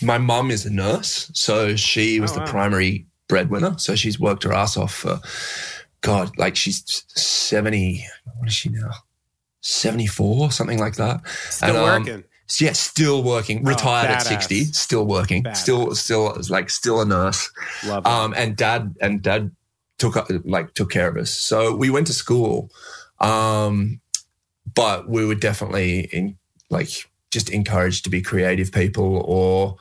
my 0.00 0.16
mum 0.18 0.50
is 0.50 0.64
a 0.64 0.70
nurse, 0.70 1.30
so 1.34 1.76
she 1.76 2.20
was 2.20 2.30
Oh, 2.32 2.34
the 2.36 2.40
wow. 2.40 2.46
primary 2.46 3.06
breadwinner. 3.28 3.74
So 3.78 3.96
she's 3.96 4.18
worked 4.20 4.44
her 4.44 4.52
ass 4.52 4.76
off 4.76 4.94
for 4.94 5.20
God, 6.00 6.30
like 6.38 6.56
she's 6.56 7.04
seventy. 7.14 8.06
What 8.38 8.48
is 8.48 8.54
she 8.54 8.68
now? 8.70 8.90
Seventy 9.60 10.06
four, 10.06 10.52
something 10.52 10.78
like 10.78 10.94
that. 10.96 11.26
Still 11.50 11.68
And, 11.70 11.76
um, 11.78 11.84
working. 12.04 12.24
Yeah, 12.60 12.72
still 12.72 13.22
working. 13.22 13.62
Retired 13.64 14.08
at 14.10 14.22
sixty, 14.22 14.64
still 14.64 15.04
working. 15.04 15.42
Badass. 15.42 15.56
Still, 15.56 15.94
still 15.94 16.34
like 16.48 16.70
still 16.70 17.02
a 17.02 17.04
nurse. 17.04 17.50
Love 17.84 18.06
um, 18.06 18.32
and 18.36 18.56
dad 18.56 18.94
and 19.02 19.20
dad 19.20 19.50
took 19.98 20.16
like 20.44 20.74
took 20.74 20.90
care 20.90 21.08
of 21.08 21.16
us. 21.16 21.30
So 21.30 21.74
we 21.74 21.90
went 21.90 22.06
to 22.06 22.12
school, 22.12 22.70
um, 23.20 24.00
but 24.74 25.08
we 25.08 25.26
were 25.26 25.34
definitely 25.34 26.08
in 26.12 26.38
like 26.70 26.88
just 27.30 27.50
encouraged 27.50 28.04
to 28.04 28.10
be 28.10 28.22
creative 28.22 28.72
people 28.72 29.22
or 29.24 29.76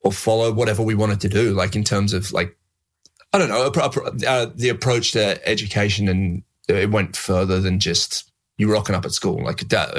or 0.00 0.12
follow 0.12 0.52
whatever 0.52 0.82
we 0.82 0.94
wanted 0.94 1.20
to 1.20 1.28
do. 1.28 1.52
Like 1.52 1.76
in 1.76 1.84
terms 1.84 2.12
of 2.12 2.32
like 2.32 2.56
I 3.32 3.38
don't 3.38 3.48
know 3.48 3.70
uh, 4.26 4.46
the 4.54 4.68
approach 4.70 5.12
to 5.12 5.46
education, 5.48 6.08
and 6.08 6.42
it 6.68 6.90
went 6.90 7.16
further 7.16 7.60
than 7.60 7.80
just 7.80 8.30
you 8.56 8.72
rocking 8.72 8.94
up 8.94 9.04
at 9.04 9.12
school. 9.12 9.44
Like 9.44 9.66
dad, 9.68 9.90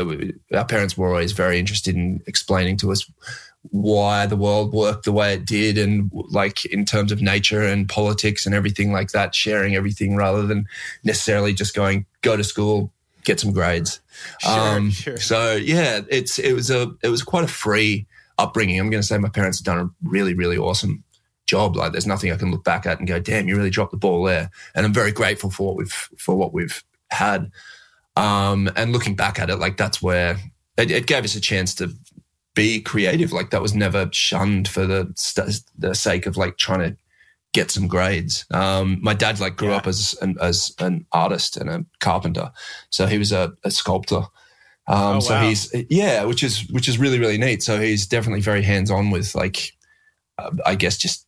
our 0.54 0.65
parents 0.65 0.97
were 0.97 1.10
always 1.10 1.34
very 1.34 1.60
interested 1.60 1.95
in 1.95 2.21
explaining 2.26 2.78
to 2.78 2.91
us 2.91 3.10
why 3.71 4.25
the 4.25 4.36
world 4.36 4.73
worked 4.73 5.06
the 5.06 5.12
way 5.12 5.34
it 5.34 5.45
did 5.45 5.77
and 5.77 6.12
like 6.30 6.65
in 6.65 6.86
terms 6.86 7.12
of 7.12 7.21
nature 7.21 7.62
and 7.62 7.89
politics 7.89 8.45
and 8.45 8.53
everything 8.56 8.91
like 8.91 9.12
that 9.12 9.34
sharing 9.36 9.75
everything 9.75 10.15
rather 10.15 10.45
than 10.45 10.65
necessarily 11.03 11.53
just 11.53 11.75
going 11.75 12.06
go 12.21 12.38
to 12.38 12.43
school 12.43 12.91
get 13.23 13.39
some 13.39 13.51
grades 13.51 13.99
Sure, 14.39 14.51
um 14.51 14.91
sure. 14.91 15.17
so 15.17 15.56
yeah 15.56 16.01
it's 16.10 16.39
it 16.39 16.53
was 16.53 16.71
a 16.71 16.91
it 17.03 17.10
was 17.10 17.21
quite 17.21 17.43
a 17.43 17.47
free 17.47 18.08
upbringing, 18.38 18.80
I'm 18.80 18.89
going 18.89 19.01
to 19.01 19.08
say 19.08 19.17
my 19.17 19.30
parents 19.30 19.60
have 19.60 19.65
done 19.65 19.80
a 19.80 19.89
really, 20.08 20.34
really 20.34 20.58
awesome 20.58 21.03
job. 21.45 21.75
Like 21.75 21.91
there's 21.91 22.08
nothing 22.08 22.32
I 22.32 22.38
can 22.38 22.51
look 22.51 22.63
back 22.63 22.86
at 22.86 22.99
and 22.99 23.08
go, 23.08 23.19
damn, 23.19 23.47
you 23.47 23.56
really 23.56 23.69
dropped 23.69 23.91
the 23.91 23.97
ball 23.97 24.23
there. 24.23 24.49
And 24.75 24.86
I'm 24.86 24.93
very 24.93 25.12
grateful 25.12 25.49
for 25.49 25.67
what 25.67 25.77
we've, 25.77 26.10
for 26.17 26.36
what 26.36 26.53
we've 26.53 26.84
had. 27.10 27.51
Um, 28.15 28.69
and 28.75 28.91
looking 28.91 29.15
back 29.15 29.39
at 29.39 29.49
it, 29.49 29.58
like 29.58 29.77
that's 29.77 30.01
where 30.01 30.38
it, 30.77 30.91
it 30.91 31.08
gave 31.08 31.23
us 31.23 31.36
a 31.36 31.41
chance 31.41 31.73
to 31.75 31.91
be 32.58 32.82
creative. 32.82 33.32
Like 33.32 33.52
that 33.52 33.62
was 33.62 33.76
never 33.76 34.10
shunned 34.12 34.67
for 34.67 34.86
the, 34.88 35.13
the 35.78 35.93
sake 35.93 36.26
of 36.26 36.36
like 36.36 36.58
trying 36.58 36.80
to 36.80 36.98
get 37.54 37.72
some 37.72 37.88
grades. 37.88 38.46
Um, 38.52 38.98
my 39.02 39.13
dad 39.13 39.39
like 39.39 39.56
grew 39.56 39.70
yeah. 39.70 39.78
up 39.78 39.88
as 39.88 40.17
an, 40.22 40.38
as 40.41 40.74
an 40.80 41.06
artist 41.12 41.56
and 41.56 41.70
a 41.70 41.86
carpenter, 42.00 42.52
so 42.89 43.06
he 43.06 43.20
was 43.20 43.32
a, 43.32 43.54
a 43.63 43.70
sculptor. 43.70 44.24
Um, 44.89 45.17
oh, 45.17 45.20
so 45.20 45.34
wow. 45.34 45.48
he's 45.48 45.74
yeah, 45.89 46.24
which 46.24 46.43
is 46.43 46.67
which 46.72 46.89
is 46.89 46.98
really 46.98 47.20
really 47.20 47.38
neat. 47.38 47.62
So 47.62 47.80
he's 47.80 48.08
definitely 48.08 48.41
very 48.41 48.63
hands 48.63 48.89
on 48.89 49.12
with 49.12 49.36
like, 49.36 49.74
uh, 50.39 50.50
I 50.65 50.74
guess 50.76 50.98
just 50.98 51.27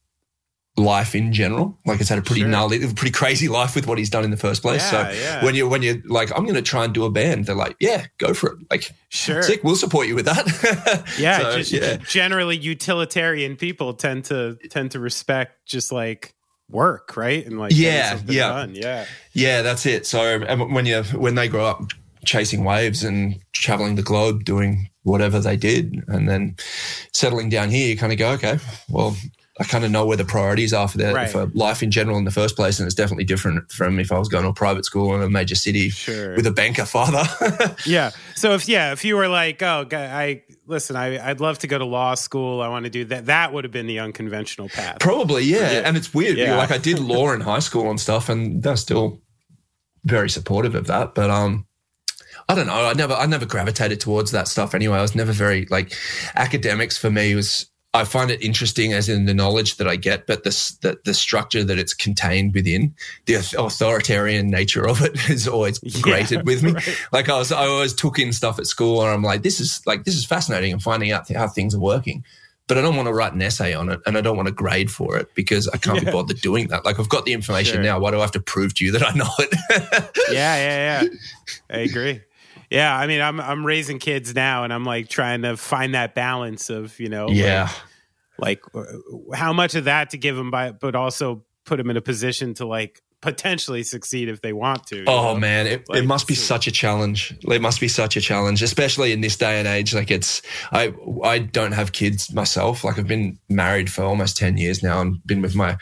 life 0.77 1.13
in 1.15 1.33
general. 1.33 1.77
Like 1.85 1.97
he's 1.97 2.09
had 2.09 2.17
a 2.17 2.21
pretty 2.21 2.41
sure. 2.41 2.49
gnarly, 2.49 2.79
pretty 2.93 3.11
crazy 3.11 3.47
life 3.47 3.75
with 3.75 3.87
what 3.87 3.97
he's 3.97 4.09
done 4.09 4.23
in 4.23 4.31
the 4.31 4.37
first 4.37 4.61
place. 4.61 4.81
Yeah, 4.91 5.11
so 5.11 5.19
yeah. 5.19 5.43
when 5.43 5.55
you 5.55 5.67
when 5.67 5.81
you're 5.81 6.01
like, 6.05 6.31
I'm 6.35 6.43
going 6.43 6.55
to 6.55 6.61
try 6.61 6.85
and 6.85 6.93
do 6.93 7.05
a 7.05 7.11
band, 7.11 7.45
they're 7.45 7.55
like, 7.55 7.75
yeah, 7.79 8.05
go 8.17 8.33
for 8.33 8.53
it. 8.53 8.59
Like, 8.71 8.91
sure, 9.09 9.43
sick, 9.43 9.63
we'll 9.63 9.75
support 9.75 10.07
you 10.07 10.15
with 10.15 10.25
that. 10.25 11.13
yeah, 11.19 11.39
so, 11.39 11.57
just, 11.57 11.71
yeah. 11.71 11.97
Generally, 11.97 12.57
utilitarian 12.57 13.55
people 13.55 13.93
tend 13.93 14.25
to 14.25 14.57
tend 14.69 14.91
to 14.91 14.99
respect 14.99 15.65
just 15.65 15.91
like 15.91 16.33
work, 16.69 17.17
right? 17.17 17.45
And 17.45 17.59
like, 17.59 17.71
yeah, 17.75 18.19
yeah, 18.27 18.49
done. 18.49 18.75
yeah, 18.75 19.05
yeah. 19.33 19.61
That's 19.61 19.85
it. 19.85 20.05
So 20.05 20.39
when 20.39 20.85
you 20.85 21.03
when 21.03 21.35
they 21.35 21.47
grow 21.47 21.65
up 21.65 21.81
chasing 22.25 22.63
waves 22.63 23.03
and 23.03 23.39
traveling 23.53 23.95
the 23.95 24.03
globe, 24.03 24.43
doing 24.43 24.89
whatever 25.03 25.39
they 25.39 25.57
did, 25.57 26.03
and 26.07 26.27
then 26.27 26.55
settling 27.13 27.49
down 27.49 27.69
here, 27.69 27.87
you 27.87 27.97
kind 27.97 28.11
of 28.11 28.19
go, 28.19 28.31
okay, 28.31 28.59
well, 28.89 29.15
I 29.59 29.65
kind 29.65 29.83
of 29.83 29.91
know 29.91 30.05
where 30.05 30.15
the 30.15 30.23
priorities 30.23 30.73
are 30.73 30.87
for 30.87 30.97
their 30.97 31.13
right. 31.13 31.29
for 31.29 31.47
life 31.47 31.83
in 31.83 31.91
general 31.91 32.17
in 32.17 32.23
the 32.23 32.31
first 32.31 32.55
place, 32.55 32.79
and 32.79 32.85
it's 32.85 32.95
definitely 32.95 33.25
different 33.25 33.69
from 33.71 33.99
if 33.99 34.09
I 34.09 34.17
was 34.17 34.29
going 34.29 34.43
to 34.43 34.49
a 34.49 34.53
private 34.53 34.85
school 34.85 35.13
in 35.13 35.21
a 35.21 35.29
major 35.29 35.55
city 35.55 35.89
sure. 35.89 36.35
with 36.35 36.47
a 36.47 36.51
banker 36.51 36.85
father. 36.85 37.23
yeah. 37.85 38.11
So 38.35 38.53
if 38.53 38.69
yeah, 38.69 38.93
if 38.93 39.03
you 39.03 39.17
were 39.17 39.27
like, 39.27 39.61
oh, 39.61 39.85
I 39.91 40.43
listen, 40.65 40.95
I, 40.95 41.27
would 41.27 41.41
love 41.41 41.59
to 41.59 41.67
go 41.67 41.77
to 41.77 41.83
law 41.83 42.15
school. 42.15 42.61
I 42.61 42.69
want 42.69 42.85
to 42.85 42.89
do 42.89 43.03
that. 43.05 43.25
That 43.25 43.51
would 43.51 43.65
have 43.65 43.73
been 43.73 43.87
the 43.87 43.99
unconventional 43.99 44.69
path. 44.69 44.99
Probably, 44.99 45.43
yeah. 45.43 45.71
yeah. 45.71 45.81
And 45.83 45.97
it's 45.97 46.13
weird. 46.13 46.37
Yeah. 46.37 46.55
Like 46.55 46.71
I 46.71 46.77
did 46.77 46.99
law 46.99 47.33
in 47.33 47.41
high 47.41 47.59
school 47.59 47.89
and 47.89 47.99
stuff, 47.99 48.29
and 48.29 48.63
they're 48.63 48.77
still 48.77 49.21
very 50.05 50.29
supportive 50.29 50.73
of 50.73 50.87
that. 50.87 51.15
But 51.15 51.29
um, 51.29 51.65
I 52.47 52.55
don't 52.55 52.67
know. 52.67 52.85
I 52.85 52.93
never, 52.93 53.13
I 53.13 53.25
never 53.25 53.45
gravitated 53.45 53.99
towards 53.99 54.31
that 54.31 54.47
stuff 54.47 54.73
anyway. 54.73 54.99
I 54.99 55.01
was 55.01 55.15
never 55.15 55.33
very 55.33 55.65
like 55.69 55.93
academics 56.35 56.97
for 56.97 57.09
me 57.11 57.35
was 57.35 57.65
I 57.93 58.03
find 58.03 58.29
it 58.29 58.41
interesting 58.43 58.93
as 58.93 59.09
in 59.09 59.25
the 59.25 59.33
knowledge 59.33 59.77
that 59.77 59.87
I 59.87 59.95
get, 59.95 60.27
but 60.27 60.43
the, 60.43 60.51
the, 60.81 60.99
the 61.05 61.13
structure 61.13 61.63
that 61.63 61.79
it's 61.79 61.95
contained 61.95 62.53
within, 62.53 62.93
the 63.25 63.35
authoritarian 63.57 64.51
nature 64.51 64.87
of 64.87 65.01
it 65.01 65.13
is 65.29 65.47
always 65.47 65.79
yeah, 65.81 66.01
grated 66.01 66.45
with 66.45 66.61
me. 66.61 66.73
Right. 66.73 67.07
Like 67.11 67.29
I 67.29 67.37
was, 67.39 67.51
I 67.51 67.65
always 67.65 67.93
took 67.93 68.19
in 68.19 68.31
stuff 68.31 68.59
at 68.59 68.67
school, 68.67 69.01
and 69.01 69.09
I'm 69.09 69.23
like, 69.23 69.41
this 69.41 69.59
is 69.59 69.81
like 69.87 70.03
this 70.03 70.15
is 70.15 70.23
fascinating, 70.23 70.71
and 70.71 70.81
finding 70.81 71.11
out 71.11 71.31
how 71.31 71.47
things 71.47 71.73
are 71.73 71.79
working. 71.79 72.23
But 72.67 72.77
I 72.77 72.81
don't 72.81 72.95
want 72.95 73.07
to 73.07 73.13
write 73.13 73.33
an 73.33 73.41
essay 73.41 73.73
on 73.73 73.89
it, 73.89 73.99
and 74.05 74.15
I 74.15 74.21
don't 74.21 74.37
want 74.37 74.47
to 74.47 74.53
grade 74.53 74.91
for 74.91 75.17
it 75.17 75.33
because 75.33 75.67
I 75.69 75.77
can't 75.77 75.97
yeah. 75.97 76.05
be 76.05 76.11
bothered 76.11 76.41
doing 76.41 76.67
that. 76.67 76.85
Like 76.85 76.99
I've 76.99 77.09
got 77.09 77.25
the 77.25 77.33
information 77.33 77.77
sure. 77.77 77.83
now. 77.83 77.99
Why 77.99 78.11
do 78.11 78.17
I 78.17 78.21
have 78.21 78.31
to 78.33 78.39
prove 78.39 78.75
to 78.75 78.85
you 78.85 78.91
that 78.91 79.01
I 79.01 79.11
know 79.13 79.29
it? 79.39 79.55
yeah, 80.31 80.55
yeah, 80.57 81.01
yeah. 81.01 81.09
I 81.71 81.79
agree. 81.79 82.21
Yeah, 82.69 82.95
I 82.95 83.07
mean, 83.07 83.21
I'm 83.21 83.39
I'm 83.39 83.65
raising 83.65 83.99
kids 83.99 84.35
now, 84.35 84.63
and 84.63 84.71
I'm 84.71 84.85
like 84.85 85.09
trying 85.09 85.41
to 85.41 85.57
find 85.57 85.95
that 85.95 86.13
balance 86.13 86.69
of 86.69 86.99
you 86.99 87.09
know, 87.09 87.29
yeah, 87.29 87.69
like, 88.37 88.61
like 88.73 88.87
how 89.33 89.53
much 89.53 89.75
of 89.75 89.85
that 89.85 90.11
to 90.11 90.17
give 90.17 90.35
them 90.35 90.51
by, 90.51 90.71
but 90.71 90.95
also 90.95 91.43
put 91.65 91.77
them 91.77 91.89
in 91.89 91.97
a 91.97 92.01
position 92.01 92.53
to 92.55 92.65
like 92.65 93.01
potentially 93.21 93.83
succeed 93.83 94.29
if 94.29 94.41
they 94.41 94.53
want 94.53 94.87
to. 94.87 95.03
Oh 95.07 95.33
know? 95.33 95.39
man, 95.39 95.67
it, 95.67 95.89
like, 95.89 96.03
it 96.03 96.05
must 96.05 96.27
be 96.27 96.35
such 96.35 96.67
a 96.67 96.71
challenge. 96.71 97.35
It 97.41 97.61
must 97.61 97.81
be 97.81 97.87
such 97.87 98.15
a 98.15 98.21
challenge, 98.21 98.61
especially 98.61 99.11
in 99.11 99.21
this 99.21 99.35
day 99.35 99.59
and 99.59 99.67
age. 99.67 99.93
Like 99.93 100.11
it's, 100.11 100.41
I 100.71 100.93
I 101.23 101.39
don't 101.39 101.73
have 101.73 101.91
kids 101.91 102.31
myself. 102.33 102.83
Like 102.83 102.99
I've 102.99 103.07
been 103.07 103.39
married 103.49 103.91
for 103.91 104.03
almost 104.03 104.37
ten 104.37 104.57
years 104.57 104.83
now, 104.83 105.01
and 105.01 105.25
been 105.25 105.41
with 105.41 105.55
my 105.55 105.77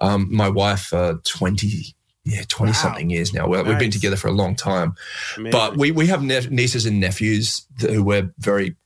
um 0.00 0.28
my 0.30 0.48
wife 0.48 0.82
for 0.82 1.20
twenty 1.24 1.94
yeah, 2.24 2.42
20 2.48 2.70
wow. 2.70 2.74
something 2.74 3.10
years 3.10 3.32
now. 3.32 3.46
Nice. 3.46 3.66
We've 3.66 3.78
been 3.78 3.90
together 3.90 4.16
for 4.16 4.28
a 4.28 4.32
long 4.32 4.54
time. 4.54 4.94
Amazing. 5.36 5.52
But 5.52 5.76
we, 5.76 5.90
we 5.90 6.06
have 6.08 6.22
ne- 6.22 6.48
nieces 6.50 6.86
and 6.86 7.00
nephews 7.00 7.66
who 7.80 8.02
we're 8.02 8.32
very 8.38 8.76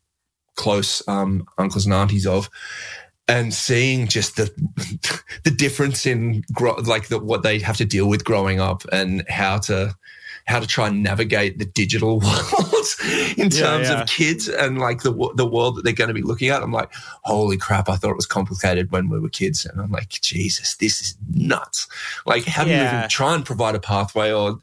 close 0.56 1.06
um, 1.08 1.44
uncles 1.58 1.84
and 1.84 1.94
aunties 1.94 2.26
of. 2.26 2.48
And 3.26 3.54
seeing 3.54 4.06
just 4.06 4.36
the 4.36 4.52
the 5.44 5.50
difference 5.50 6.04
in 6.04 6.44
gro- 6.52 6.76
like 6.76 7.08
the, 7.08 7.18
what 7.18 7.42
they 7.42 7.58
have 7.60 7.78
to 7.78 7.86
deal 7.86 8.06
with 8.06 8.22
growing 8.22 8.60
up 8.60 8.82
and 8.92 9.24
how 9.30 9.58
to 9.60 9.94
how 10.46 10.60
to 10.60 10.66
try 10.66 10.88
and 10.88 11.02
navigate 11.02 11.58
the 11.58 11.64
digital 11.64 12.20
world 12.20 12.86
in 13.36 13.50
terms 13.50 13.88
yeah, 13.88 13.92
yeah. 13.92 14.02
of 14.02 14.08
kids 14.08 14.48
and 14.48 14.78
like 14.78 15.02
the 15.02 15.12
the 15.36 15.46
world 15.46 15.76
that 15.76 15.84
they're 15.84 15.92
going 15.92 16.08
to 16.08 16.14
be 16.14 16.22
looking 16.22 16.48
at. 16.48 16.62
I'm 16.62 16.72
like, 16.72 16.92
holy 17.22 17.56
crap! 17.56 17.88
I 17.88 17.96
thought 17.96 18.10
it 18.10 18.16
was 18.16 18.26
complicated 18.26 18.92
when 18.92 19.08
we 19.08 19.18
were 19.18 19.28
kids, 19.28 19.64
and 19.64 19.80
I'm 19.80 19.90
like, 19.90 20.08
Jesus, 20.08 20.76
this 20.76 21.00
is 21.00 21.16
nuts. 21.32 21.88
Like, 22.26 22.44
how 22.44 22.64
do 22.64 22.70
you 22.70 22.76
even 22.76 23.08
try 23.08 23.34
and 23.34 23.44
provide 23.44 23.74
a 23.74 23.80
pathway 23.80 24.32
or 24.32 24.58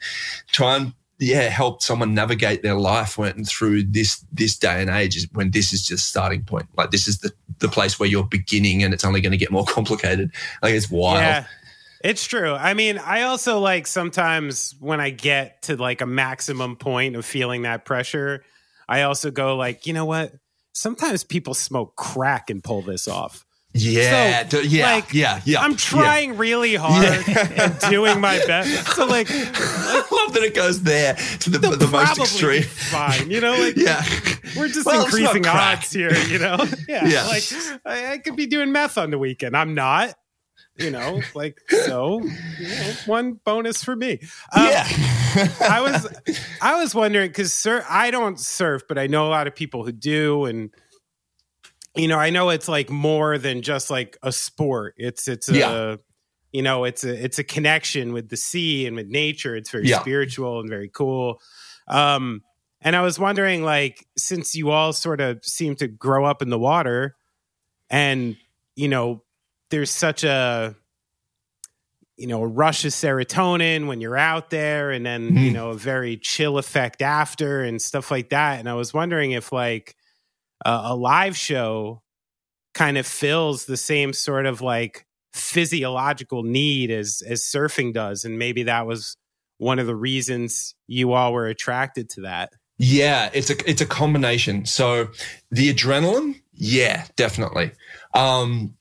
try 0.52 0.78
and 0.78 0.94
yeah, 1.22 1.50
help 1.50 1.84
someone 1.84 2.16
navigate 2.16 2.64
their 2.64 2.74
life 2.74 3.16
when 3.16 3.46
through 3.46 3.84
this 3.84 4.26
this 4.32 4.58
day 4.58 4.82
and 4.82 4.90
age 4.90 5.16
is 5.16 5.28
when 5.34 5.52
this 5.52 5.72
is 5.72 5.86
just 5.86 6.08
starting 6.08 6.44
point. 6.44 6.68
Like 6.76 6.90
this 6.90 7.08
is 7.08 7.20
the 7.20 7.32
the 7.60 7.70
place 7.70 8.00
where 8.00 8.10
you're 8.10 8.24
beginning 8.24 8.82
and 8.84 8.92
it's 8.92 9.06
only 9.06 9.22
going 9.22 9.32
to 9.32 9.38
get 9.38 9.52
more 9.52 9.66
complicated. 9.68 10.32
Like 10.64 10.74
it's 10.74 10.90
wild. 10.90 11.20
Yeah. 11.20 11.46
It's 12.04 12.26
true. 12.26 12.54
I 12.54 12.74
mean, 12.74 12.98
I 12.98 13.24
also 13.24 13.60
like 13.60 13.88
sometimes 13.88 14.76
when 14.80 15.00
I 15.00 15.10
get 15.10 15.64
to 15.64 15.76
like 15.76 16.02
a 16.02 16.06
maximum 16.06 16.76
point 16.76 17.16
of 17.16 17.26
feeling 17.26 17.64
that 17.64 17.86
pressure, 17.86 18.44
I 18.88 19.04
also 19.04 19.32
go 19.32 19.56
like, 19.56 19.88
you 19.88 19.94
know 19.94 20.06
what? 20.06 20.34
Sometimes 20.74 21.24
people 21.24 21.54
smoke 21.54 21.96
crack 21.96 22.50
and 22.50 22.64
pull 22.64 22.82
this 22.82 23.08
off. 23.08 23.46
Yeah, 23.74 24.50
so, 24.50 24.60
yeah, 24.60 24.96
like, 24.96 25.14
yeah, 25.14 25.40
yeah. 25.46 25.62
I'm 25.62 25.78
trying 25.78 26.32
yeah. 26.32 26.40
really 26.40 26.76
hard 26.76 27.26
yeah. 27.26 27.64
and 27.64 27.80
doing 27.90 28.20
my 28.20 28.38
best. 28.46 28.96
So, 28.96 29.06
like, 29.06 29.28
I 29.32 30.04
love 30.12 30.34
that 30.34 30.44
it 30.44 30.54
goes 30.54 30.84
there 30.84 31.16
to 31.16 31.50
the, 31.50 31.58
the 31.58 31.88
most 31.88 32.20
extreme. 32.20 32.64
Fine, 32.64 33.32
you 33.32 33.40
know, 33.40 33.54
like, 33.54 33.78
yeah, 33.78 34.04
we're 34.58 34.68
just 34.68 34.86
well, 34.86 35.06
increasing 35.06 35.48
odds 35.48 35.94
here, 35.94 36.14
you 36.28 36.40
know. 36.40 36.58
Yeah, 36.90 37.08
yeah. 37.08 37.28
like 37.28 37.44
I, 37.86 38.14
I 38.14 38.18
could 38.18 38.36
be 38.36 38.48
doing 38.48 38.74
meth 38.74 38.98
on 38.98 39.12
the 39.12 39.18
weekend. 39.18 39.56
I'm 39.56 39.74
not 39.74 40.14
you 40.78 40.92
know, 40.92 41.22
like 41.36 41.60
so, 41.70 42.22
you 42.60 42.68
know, 42.68 42.94
one 43.06 43.34
bonus 43.44 43.84
for 43.84 43.96
me. 43.96 44.20
Um, 44.56 44.68
yeah, 44.68 44.88
I 45.62 45.82
was, 45.82 46.08
I 46.62 46.80
was 46.80 46.96
wondering 46.96 47.30
because 47.30 47.54
sir, 47.54 47.86
I 47.90 48.12
don't 48.12 48.40
surf, 48.40 48.84
but 48.88 48.98
I 48.98 49.08
know 49.08 49.28
a 49.28 49.30
lot 49.30 49.48
of 49.48 49.56
people 49.56 49.86
who 49.86 49.92
do, 49.92 50.46
and 50.46 50.72
you 51.96 52.08
know, 52.08 52.18
I 52.18 52.30
know 52.30 52.50
it's 52.50 52.68
like 52.68 52.90
more 52.90 53.38
than 53.38 53.62
just 53.62 53.90
like 53.90 54.18
a 54.24 54.32
sport. 54.32 54.96
It's 54.98 55.28
it's 55.28 55.50
a, 55.50 55.58
yeah. 55.58 55.96
you 56.52 56.62
know, 56.62 56.86
it's 56.86 57.04
a 57.04 57.24
it's 57.24 57.40
a 57.40 57.44
connection 57.44 58.14
with 58.14 58.30
the 58.30 58.38
sea 58.38 58.88
and 58.88 58.96
with 58.96 59.08
nature. 59.08 59.56
It's 59.56 59.70
very 59.70 59.88
yeah. 59.88 60.00
spiritual 60.00 60.60
and 60.60 60.70
very 60.70 60.90
cool. 60.90 61.42
Um, 61.88 62.44
and 62.84 62.96
I 62.96 63.02
was 63.02 63.20
wondering, 63.20 63.64
like, 63.64 64.08
since 64.18 64.56
you 64.56 64.72
all 64.72 64.92
sort 64.92 65.22
of 65.22 65.46
seem 65.46 65.76
to 65.76 65.88
grow 65.88 66.26
up 66.26 66.42
in 66.42 66.50
the 66.50 66.58
water, 66.58 67.16
and 67.90 68.38
you 68.76 68.88
know 68.88 69.24
there's 69.72 69.92
such 69.92 70.24
a 70.24 70.76
you 72.18 72.28
know 72.28 72.44
a 72.44 72.48
rush 72.48 72.86
of 72.86 72.92
serotonin 72.92 73.88
when 73.88 74.00
you're 74.00 74.18
out 74.18 74.52
there 74.52 74.92
and 74.92 75.04
then 75.06 75.30
mm-hmm. 75.30 75.38
you 75.38 75.52
know 75.52 75.72
a 75.72 75.76
very 75.76 76.18
chill 76.18 76.60
effect 76.60 77.02
after 77.02 77.64
and 77.64 77.82
stuff 77.82 78.12
like 78.12 78.30
that. 78.30 78.60
And 78.60 78.70
i 78.70 78.76
was 78.76 78.94
wondering 78.94 79.32
if 79.32 79.52
like 79.52 79.96
uh, 80.64 80.82
a 80.86 80.96
live 80.96 81.36
show 81.36 82.04
kind 82.74 82.98
of 82.98 83.08
fills 83.08 83.66
the 83.66 83.78
same 83.78 84.14
sort 84.14 84.46
of 84.46 84.62
like 84.62 85.06
physiological 85.34 86.44
need 86.44 86.92
as 86.92 87.24
as 87.28 87.42
surfing 87.44 87.94
does. 87.94 88.24
And 88.24 88.38
maybe 88.38 88.64
that 88.64 88.86
was 88.86 89.18
one 89.58 89.80
of 89.80 89.88
the 89.88 89.96
reasons 89.96 90.76
you 90.88 91.14
all 91.14 91.34
were 91.34 91.48
attracted 91.48 92.10
to 92.12 92.22
that. 92.22 92.54
Yeah 92.78 93.30
it's 93.34 93.50
a 93.50 93.70
it's 93.70 93.82
a 93.82 93.86
combination. 93.86 94.66
So 94.66 95.08
the 95.50 95.74
adrenaline? 95.74 96.42
Yeah 96.54 97.06
definitely. 97.16 97.72
Um 98.14 98.76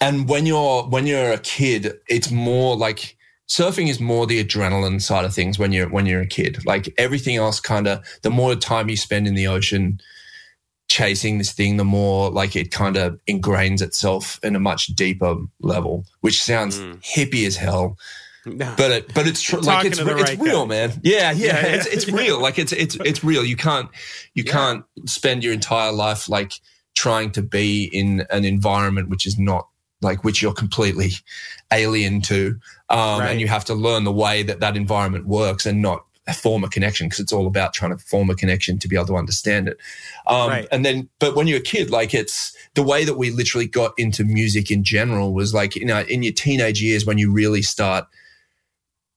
and 0.00 0.28
when 0.28 0.46
you're 0.46 0.84
when 0.84 1.06
you're 1.06 1.32
a 1.32 1.38
kid, 1.38 1.92
it's 2.08 2.30
more 2.30 2.76
like 2.76 3.16
surfing 3.48 3.88
is 3.88 3.98
more 3.98 4.26
the 4.26 4.44
adrenaline 4.44 5.00
side 5.00 5.24
of 5.24 5.34
things 5.34 5.58
when 5.58 5.72
you're 5.72 5.88
when 5.88 6.06
you're 6.06 6.20
a 6.20 6.26
kid. 6.26 6.64
Like 6.64 6.92
everything 6.98 7.36
else 7.36 7.60
kind 7.60 7.86
of 7.86 8.04
the 8.22 8.30
more 8.30 8.54
time 8.54 8.88
you 8.88 8.96
spend 8.96 9.26
in 9.26 9.34
the 9.34 9.48
ocean 9.48 10.00
chasing 10.88 11.38
this 11.38 11.52
thing, 11.52 11.76
the 11.76 11.84
more 11.84 12.30
like 12.30 12.56
it 12.56 12.70
kind 12.70 12.96
of 12.96 13.20
ingrains 13.28 13.82
itself 13.82 14.38
in 14.42 14.56
a 14.56 14.60
much 14.60 14.86
deeper 14.88 15.36
level, 15.60 16.04
which 16.20 16.42
sounds 16.42 16.78
mm. 16.78 16.94
hippie 17.02 17.46
as 17.46 17.56
hell. 17.56 17.96
No. 18.46 18.74
But 18.78 18.90
it, 18.92 19.14
but 19.14 19.26
it's 19.26 19.42
tr- 19.42 19.58
like 19.58 19.84
it's, 19.84 19.98
it's 19.98 20.40
real, 20.40 20.62
guy. 20.62 20.68
man. 20.68 20.92
Yeah, 21.02 21.32
yeah, 21.32 21.46
yeah, 21.46 21.66
it's 21.66 21.86
it's 21.86 22.08
real. 22.08 22.40
Like 22.40 22.58
it's 22.58 22.72
it's 22.72 22.96
it's 23.04 23.22
real. 23.22 23.44
You 23.44 23.56
can't 23.56 23.90
you 24.32 24.44
yeah. 24.46 24.52
can't 24.52 24.84
spend 25.04 25.44
your 25.44 25.52
entire 25.52 25.92
life 25.92 26.30
like 26.30 26.52
trying 26.94 27.30
to 27.32 27.42
be 27.42 27.84
in 27.92 28.26
an 28.30 28.44
environment 28.44 29.08
which 29.08 29.26
is 29.26 29.38
not 29.38 29.68
like 30.00 30.24
which 30.24 30.42
you're 30.42 30.52
completely 30.52 31.10
alien 31.72 32.20
to 32.20 32.58
um, 32.88 33.20
right. 33.20 33.30
and 33.30 33.40
you 33.40 33.48
have 33.48 33.64
to 33.64 33.74
learn 33.74 34.04
the 34.04 34.12
way 34.12 34.42
that 34.42 34.60
that 34.60 34.76
environment 34.76 35.26
works 35.26 35.66
and 35.66 35.82
not 35.82 36.04
form 36.34 36.64
a 36.64 36.68
connection 36.68 37.06
because 37.06 37.20
it's 37.20 37.32
all 37.32 37.46
about 37.46 37.72
trying 37.72 37.96
to 37.96 38.04
form 38.04 38.30
a 38.30 38.34
connection 38.34 38.78
to 38.78 38.88
be 38.88 38.96
able 38.96 39.06
to 39.06 39.16
understand 39.16 39.68
it. 39.68 39.78
Um, 40.26 40.50
right. 40.50 40.68
And 40.70 40.84
then, 40.84 41.08
but 41.18 41.34
when 41.34 41.46
you're 41.46 41.58
a 41.58 41.62
kid, 41.62 41.90
like 41.90 42.14
it's 42.14 42.56
the 42.74 42.82
way 42.82 43.04
that 43.04 43.16
we 43.16 43.30
literally 43.30 43.66
got 43.66 43.92
into 43.96 44.24
music 44.24 44.70
in 44.70 44.84
general 44.84 45.32
was 45.32 45.54
like, 45.54 45.76
you 45.76 45.86
know, 45.86 46.00
in 46.00 46.22
your 46.22 46.32
teenage 46.32 46.82
years 46.82 47.06
when 47.06 47.18
you 47.18 47.32
really 47.32 47.62
start, 47.62 48.06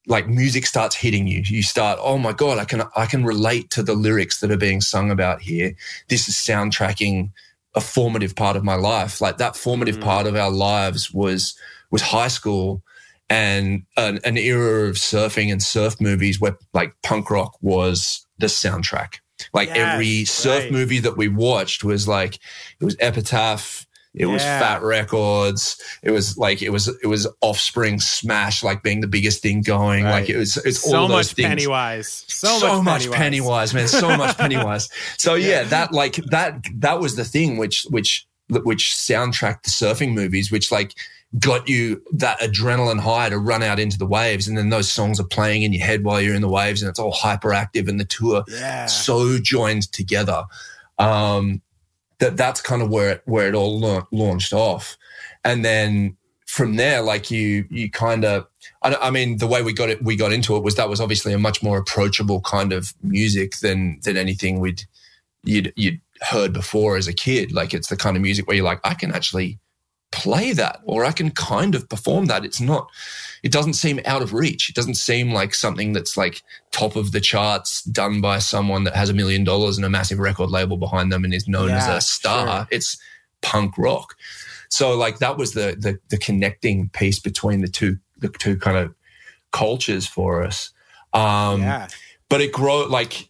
like 0.07 0.27
music 0.27 0.65
starts 0.65 0.95
hitting 0.95 1.27
you. 1.27 1.41
You 1.45 1.63
start, 1.63 1.99
oh 2.01 2.17
my 2.17 2.33
God, 2.33 2.57
I 2.57 2.65
can, 2.65 2.83
I 2.95 3.05
can 3.05 3.23
relate 3.23 3.69
to 3.71 3.83
the 3.83 3.93
lyrics 3.93 4.39
that 4.39 4.51
are 4.51 4.57
being 4.57 4.81
sung 4.81 5.11
about 5.11 5.41
here. 5.41 5.75
This 6.07 6.27
is 6.27 6.35
soundtracking 6.35 7.31
a 7.75 7.81
formative 7.81 8.36
part 8.36 8.55
of 8.55 8.63
my 8.63 8.75
life. 8.75 9.21
Like 9.21 9.38
that 9.38 9.55
formative 9.55 9.97
mm. 9.97 10.03
part 10.03 10.27
of 10.27 10.36
our 10.36 10.51
lives 10.51 11.12
was, 11.12 11.55
was 11.91 12.01
high 12.01 12.27
school 12.27 12.84
and 13.29 13.84
an, 13.95 14.19
an 14.25 14.38
era 14.38 14.89
of 14.89 14.95
surfing 14.95 15.51
and 15.51 15.63
surf 15.63 16.01
movies 16.01 16.41
where 16.41 16.57
like 16.73 16.93
punk 17.01 17.29
rock 17.29 17.57
was 17.62 18.25
the 18.39 18.47
soundtrack. 18.47 19.15
Like 19.53 19.69
yes, 19.69 19.77
every 19.77 20.25
surf 20.25 20.63
right. 20.63 20.71
movie 20.71 20.99
that 20.99 21.17
we 21.17 21.27
watched 21.27 21.84
was 21.84 22.07
like 22.07 22.36
it 22.79 22.86
was 22.86 22.97
Epitaph, 22.99 23.88
it 24.13 24.28
yeah. 24.28 24.34
was 24.34 24.43
Fat 24.43 24.82
Wreck 24.82 25.08
Chords, 25.08 25.82
it 26.04 26.12
was 26.12 26.38
like 26.38 26.62
it 26.62 26.69
was 26.69 26.88
it 27.02 27.08
was 27.08 27.28
Offspring 27.41 28.00
Smash, 28.00 28.63
like 28.63 28.84
being 28.84 29.02
the 29.02 29.08
biggest 29.08 29.41
thing 29.41 29.62
going. 29.62 30.04
Right. 30.04 30.21
Like 30.21 30.30
it 30.30 30.38
was 30.38 30.58
it's 30.58 30.89
so 30.89 30.97
all 30.97 31.08
those 31.08 31.30
much 31.30 31.34
things. 31.34 31.47
Pennywise, 31.47 32.26
so, 32.28 32.47
so 32.60 32.82
much, 32.82 33.04
Pennywise. 33.04 33.17
Pennywise, 33.17 33.74
man, 33.74 33.88
so 33.88 34.17
much 34.17 34.38
Pennywise. 34.39 34.89
So 35.17 35.36
yeah. 35.36 35.63
that 35.63 35.93
like 35.93 36.15
that 36.28 36.65
that 36.76 37.00
was 37.00 37.15
the 37.15 37.26
thing 37.26 37.58
which 37.58 37.84
which 37.89 38.28
which 38.50 38.93
soundtracked 38.97 39.63
the 39.63 39.69
surfing 39.69 40.13
movies, 40.13 40.52
which 40.52 40.71
like 40.71 40.93
got 41.39 41.69
you 41.69 42.02
that 42.12 42.39
adrenaline 42.41 43.00
high 43.00 43.30
to 43.30 43.38
run 43.38 43.63
out 43.63 43.80
into 43.80 43.97
the 43.97 44.06
waves. 44.06 44.47
And 44.47 44.58
then 44.58 44.69
those 44.69 44.91
songs 44.91 45.19
are 45.19 45.26
playing 45.26 45.63
in 45.63 45.71
your 45.71 45.86
head 45.86 46.04
while 46.04 46.19
you're 46.19 46.36
in 46.36 46.41
the 46.41 46.50
waves 46.50 46.82
and 46.82 46.89
it's 46.89 47.00
all 47.00 47.13
hyperactive 47.13 47.88
and 47.88 48.00
the 48.00 48.06
tour 48.06 48.43
yeah. 48.50 48.88
so 48.88 49.39
joined 49.39 49.91
together. 49.93 50.43
Um, 51.00 51.62
that 52.21 52.38
that's 52.38 52.62
kind 52.62 52.81
of 52.81 52.89
where 52.89 53.10
it, 53.10 53.21
where 53.25 53.47
it 53.47 53.55
all 53.55 53.79
la- 53.79 54.05
launched 54.12 54.53
off. 54.53 54.97
And 55.43 55.65
then 55.65 56.15
from 56.45 56.75
there, 56.75 57.01
like 57.01 57.29
you, 57.29 57.65
you 57.69 57.91
kind 57.91 58.23
of, 58.23 58.47
I, 58.84 58.95
I, 58.95 59.10
mean, 59.10 59.38
the 59.38 59.47
way 59.47 59.62
we 59.62 59.73
got 59.73 59.89
it, 59.89 60.03
we 60.03 60.15
got 60.15 60.31
into 60.31 60.55
it 60.55 60.63
was 60.63 60.75
that 60.75 60.88
was 60.88 61.01
obviously 61.01 61.34
a 61.34 61.39
much 61.39 61.62
more 61.62 61.77
approachable 61.77 62.39
kind 62.41 62.71
of 62.71 62.93
music 63.01 63.57
than, 63.57 63.99
than 64.03 64.17
anything 64.17 64.60
we'd, 64.60 64.84
you'd, 65.43 65.73
you'd 65.75 65.99
heard 66.21 66.53
before 66.53 66.95
as 66.95 67.07
a 67.07 67.13
kid. 67.13 67.51
Like 67.51 67.73
it's 67.73 67.89
the 67.89 67.97
kind 67.97 68.15
of 68.15 68.21
music 68.21 68.47
where 68.47 68.55
you're 68.55 68.65
like, 68.65 68.81
I 68.84 68.93
can 68.93 69.12
actually, 69.12 69.60
play 70.12 70.51
that 70.51 70.81
or 70.84 71.05
I 71.05 71.13
can 71.13 71.31
kind 71.31 71.73
of 71.73 71.88
perform 71.89 72.25
that. 72.25 72.45
It's 72.45 72.62
not, 72.62 72.89
it 73.43 73.51
doesn't 73.51 73.73
seem 73.73 73.99
out 74.06 74.21
of 74.21 74.34
reach. 74.34 74.69
It 74.69 74.75
doesn't 74.75 74.95
seem 74.95 75.34
like 75.34 75.56
something 75.56 75.93
that's 75.93 76.15
like 76.15 76.43
top 76.71 76.95
of 76.95 77.12
the 77.12 77.19
charts 77.19 77.82
done 77.84 78.21
by 78.21 78.39
someone 78.39 78.84
that 78.84 78.95
has 78.95 79.10
a 79.10 79.13
million 79.13 79.43
dollars 79.43 79.77
and 79.77 79.86
a 79.86 79.89
massive 79.89 80.19
record 80.19 80.51
label 80.51 80.77
behind 80.77 81.12
them 81.12 81.23
and 81.23 81.34
is 81.34 81.47
known 81.47 81.69
yeah, 81.69 81.77
as 81.77 81.88
a 81.88 82.01
star. 82.01 82.47
Sure. 82.60 82.67
It's 82.71 82.97
punk 83.41 83.77
rock. 83.77 84.15
So 84.69 84.95
like 84.95 85.19
that 85.19 85.38
was 85.38 85.54
the, 85.54 85.75
the, 85.77 85.99
the 86.10 86.17
connecting 86.17 86.89
piece 86.89 87.19
between 87.19 87.62
the 87.62 87.67
two 87.67 87.97
the 88.19 88.30
two 88.30 88.56
kind 88.58 88.77
of 88.77 88.93
cultures 89.51 90.06
for 90.06 90.43
us. 90.43 90.71
Um, 91.13 91.62
yeah. 91.62 91.88
But 92.30 92.41
it 92.41 92.51
grow 92.51 92.86
like 92.86 93.27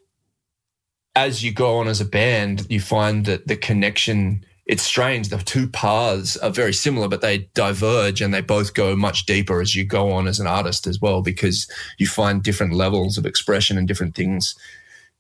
as 1.15 1.43
you 1.43 1.52
go 1.54 1.78
on 1.78 1.88
as 1.88 2.02
a 2.02 2.06
band, 2.06 2.67
you 2.69 2.80
find 2.80 3.26
that 3.26 3.47
the 3.47 3.56
connection 3.56 4.45
it's 4.65 4.84
strange. 4.84 5.30
The 5.30 5.38
two 5.38 5.67
paths 5.67 6.38
are 6.38 6.52
very 6.52 6.74
similar, 6.74 7.08
but 7.08 7.21
they 7.21 7.50
diverge 7.54 8.21
and 8.21 8.34
they 8.34 8.41
both 8.41 8.74
go 8.74 8.95
much 8.95 9.26
deeper 9.26 9.60
as 9.62 9.76
you 9.76 9.84
go 9.86 10.12
on 10.12 10.28
as 10.28 10.39
an 10.39 10.47
artist 10.47 10.88
as 10.88 11.02
well, 11.02 11.21
because 11.21 11.69
you 11.97 12.08
find 12.08 12.43
different 12.43 12.74
levels 12.74 13.17
of 13.17 13.26
expression 13.26 13.78
and 13.78 13.88
different 13.88 14.15
things 14.15 14.56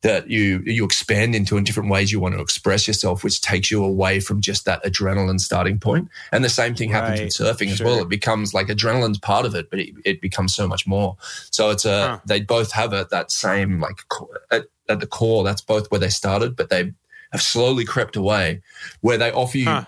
that 0.01 0.29
you 0.29 0.63
you 0.65 0.83
expand 0.83 1.35
into 1.35 1.57
in 1.57 1.63
different 1.63 1.89
ways 1.89 2.11
you 2.11 2.19
want 2.19 2.33
to 2.33 2.41
express 2.41 2.87
yourself, 2.87 3.23
which 3.23 3.39
takes 3.39 3.69
you 3.69 3.83
away 3.83 4.19
from 4.19 4.41
just 4.41 4.65
that 4.65 4.83
adrenaline 4.83 5.39
starting 5.39 5.79
point. 5.79 6.09
And 6.31 6.43
the 6.43 6.49
same 6.49 6.73
thing 6.73 6.89
happens 6.89 7.19
right. 7.19 7.25
with 7.25 7.33
surfing 7.33 7.65
sure. 7.65 7.73
as 7.73 7.83
well. 7.83 8.01
It 8.01 8.09
becomes 8.09 8.53
like 8.53 8.67
adrenaline's 8.67 9.19
part 9.19 9.45
of 9.45 9.53
it, 9.53 9.69
but 9.69 9.79
it, 9.79 9.93
it 10.03 10.21
becomes 10.21 10.55
so 10.55 10.67
much 10.67 10.87
more. 10.87 11.17
So 11.51 11.69
it's 11.69 11.85
a 11.85 12.07
huh. 12.07 12.19
they 12.25 12.41
both 12.41 12.71
have 12.71 12.93
it 12.93 13.09
that 13.09 13.31
same 13.31 13.79
like 13.79 14.01
at, 14.49 14.65
at 14.89 14.99
the 15.01 15.07
core. 15.07 15.43
That's 15.43 15.61
both 15.61 15.91
where 15.91 15.99
they 15.99 16.09
started, 16.09 16.55
but 16.55 16.69
they 16.69 16.93
have 17.31 17.41
slowly 17.41 17.85
crept 17.85 18.15
away, 18.15 18.61
where 19.01 19.17
they 19.17 19.31
offer 19.31 19.57
you 19.57 19.65
huh. 19.65 19.85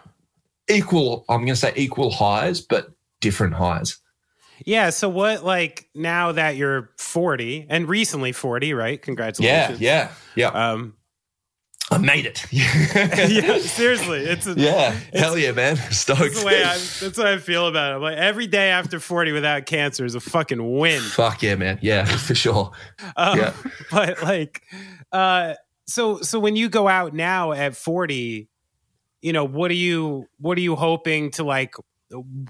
equal, 0.69 1.25
I'm 1.29 1.41
going 1.41 1.53
to 1.53 1.56
say 1.56 1.73
equal 1.75 2.12
highs, 2.12 2.62
but 2.62 2.91
different 3.21 3.56
highs. 3.56 3.97
Yeah. 4.65 4.91
So 4.91 5.10
what, 5.10 5.43
like 5.43 5.89
now 5.93 6.32
that 6.32 6.56
you're 6.56 6.91
40 6.97 7.67
and 7.69 7.88
recently 7.88 8.32
40, 8.32 8.73
right? 8.73 9.01
Congratulations. 9.01 9.82
Yeah. 9.82 10.10
Yeah. 10.36 10.51
Yeah. 10.51 10.71
Um, 10.71 10.93
I 11.91 11.97
made 11.97 12.25
it. 12.25 12.45
yeah, 12.51 13.60
seriously, 13.60 14.19
it's 14.19 14.47
a, 14.47 14.53
yeah, 14.53 14.97
it's, 15.12 15.19
hell 15.19 15.38
yeah, 15.38 15.51
man, 15.51 15.75
stoked. 15.91 16.19
That's 16.21 16.39
the 16.39 16.45
way 16.45 16.63
I, 16.63 16.73
that's 16.77 17.17
what 17.17 17.27
I 17.27 17.38
feel 17.38 17.67
about 17.67 17.91
it. 17.91 17.95
I'm 17.95 18.01
like 18.01 18.17
every 18.17 18.47
day 18.47 18.69
after 18.69 18.99
40 18.99 19.32
without 19.32 19.65
cancer 19.65 20.06
is 20.06 20.15
a 20.15 20.19
fucking 20.19 20.77
win. 20.77 21.01
Fuck 21.01 21.43
yeah, 21.43 21.56
man. 21.56 21.79
Yeah, 21.82 22.06
for 22.17 22.36
sure. 22.36 22.71
Um, 23.15 23.38
yeah, 23.38 23.53
but 23.91 24.23
like, 24.23 24.63
uh, 25.12 25.56
so 25.88 26.22
so 26.22 26.39
when 26.39 26.56
you 26.56 26.69
go 26.69 26.88
out 26.88 27.13
now 27.13 27.52
at 27.52 27.76
40 27.76 28.50
you 29.24 29.34
know 29.34 29.46
what 29.46 29.72
are 29.72 29.76
you 29.76 30.28
what 30.38 30.58
are 30.58 30.62
you 30.62 30.76
hoping 30.76 31.32
to 31.32 31.43
like 31.43 31.76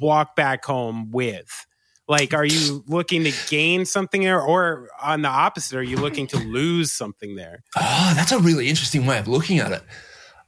walk 0.02 0.36
back 0.36 0.66
home 0.66 1.12
with? 1.12 1.66
Like 2.08 2.34
are 2.34 2.46
you 2.46 2.84
looking 2.88 3.24
to 3.24 3.32
gain 3.48 3.86
something 3.86 4.24
there 4.24 4.42
or 4.42 4.90
on 5.02 5.22
the 5.22 5.30
opposite 5.30 5.78
are 5.78 5.84
you 5.84 5.98
looking 5.98 6.28
to 6.28 6.38
lose 6.38 6.92
something 6.92 7.36
there? 7.36 7.64
Oh 7.78 8.14
that's 8.16 8.32
a 8.32 8.40
really 8.40 8.68
interesting 8.68 9.06
way 9.06 9.20
of 9.20 9.28
looking 9.28 9.60
at 9.60 9.72
it. 9.72 9.84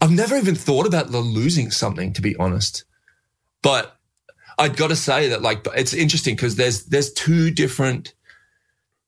I've 0.02 0.12
never 0.12 0.36
even 0.36 0.56
thought 0.56 0.86
about 0.86 1.12
the 1.12 1.20
losing 1.20 1.72
something 1.72 2.12
to 2.14 2.22
be 2.22 2.36
honest. 2.36 2.84
But 3.62 3.94
i've 4.58 4.78
got 4.78 4.88
to 4.88 4.96
say 4.96 5.28
that 5.30 5.42
like 5.42 5.68
it's 5.76 5.94
interesting 5.94 6.34
because 6.34 6.56
there's 6.56 6.86
there's 6.86 7.12
two 7.12 7.52
different 7.52 8.15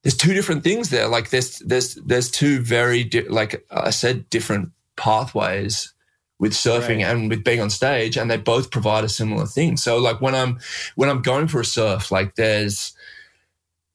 there's 0.08 0.15
two 0.15 0.34
different 0.34 0.63
things 0.63 0.89
there. 0.89 1.10
Like 1.10 1.32
there's 1.32 1.60
there's 1.60 1.96
there's 1.96 2.32
two 2.32 2.62
very 2.62 3.04
di- 3.04 3.28
like 3.28 3.67
I 3.70 3.89
said 3.89 4.30
different 4.30 4.72
pathways 4.96 5.93
with 6.39 6.54
surfing 6.54 7.04
right. 7.04 7.08
and 7.08 7.30
with 7.30 7.43
being 7.43 7.60
on 7.60 7.70
stage, 7.70 8.15
and 8.15 8.32
they 8.32 8.38
both 8.38 8.72
provide 8.72 9.04
a 9.04 9.10
similar 9.10 9.46
thing. 9.46 9.76
So 9.76 9.98
like 9.98 10.22
when 10.22 10.34
I'm 10.34 10.60
when 10.96 11.10
I'm 11.10 11.22
going 11.22 11.50
for 11.50 11.60
a 11.60 11.65
surf, 11.65 12.10
like 12.10 12.36
there's 12.36 12.93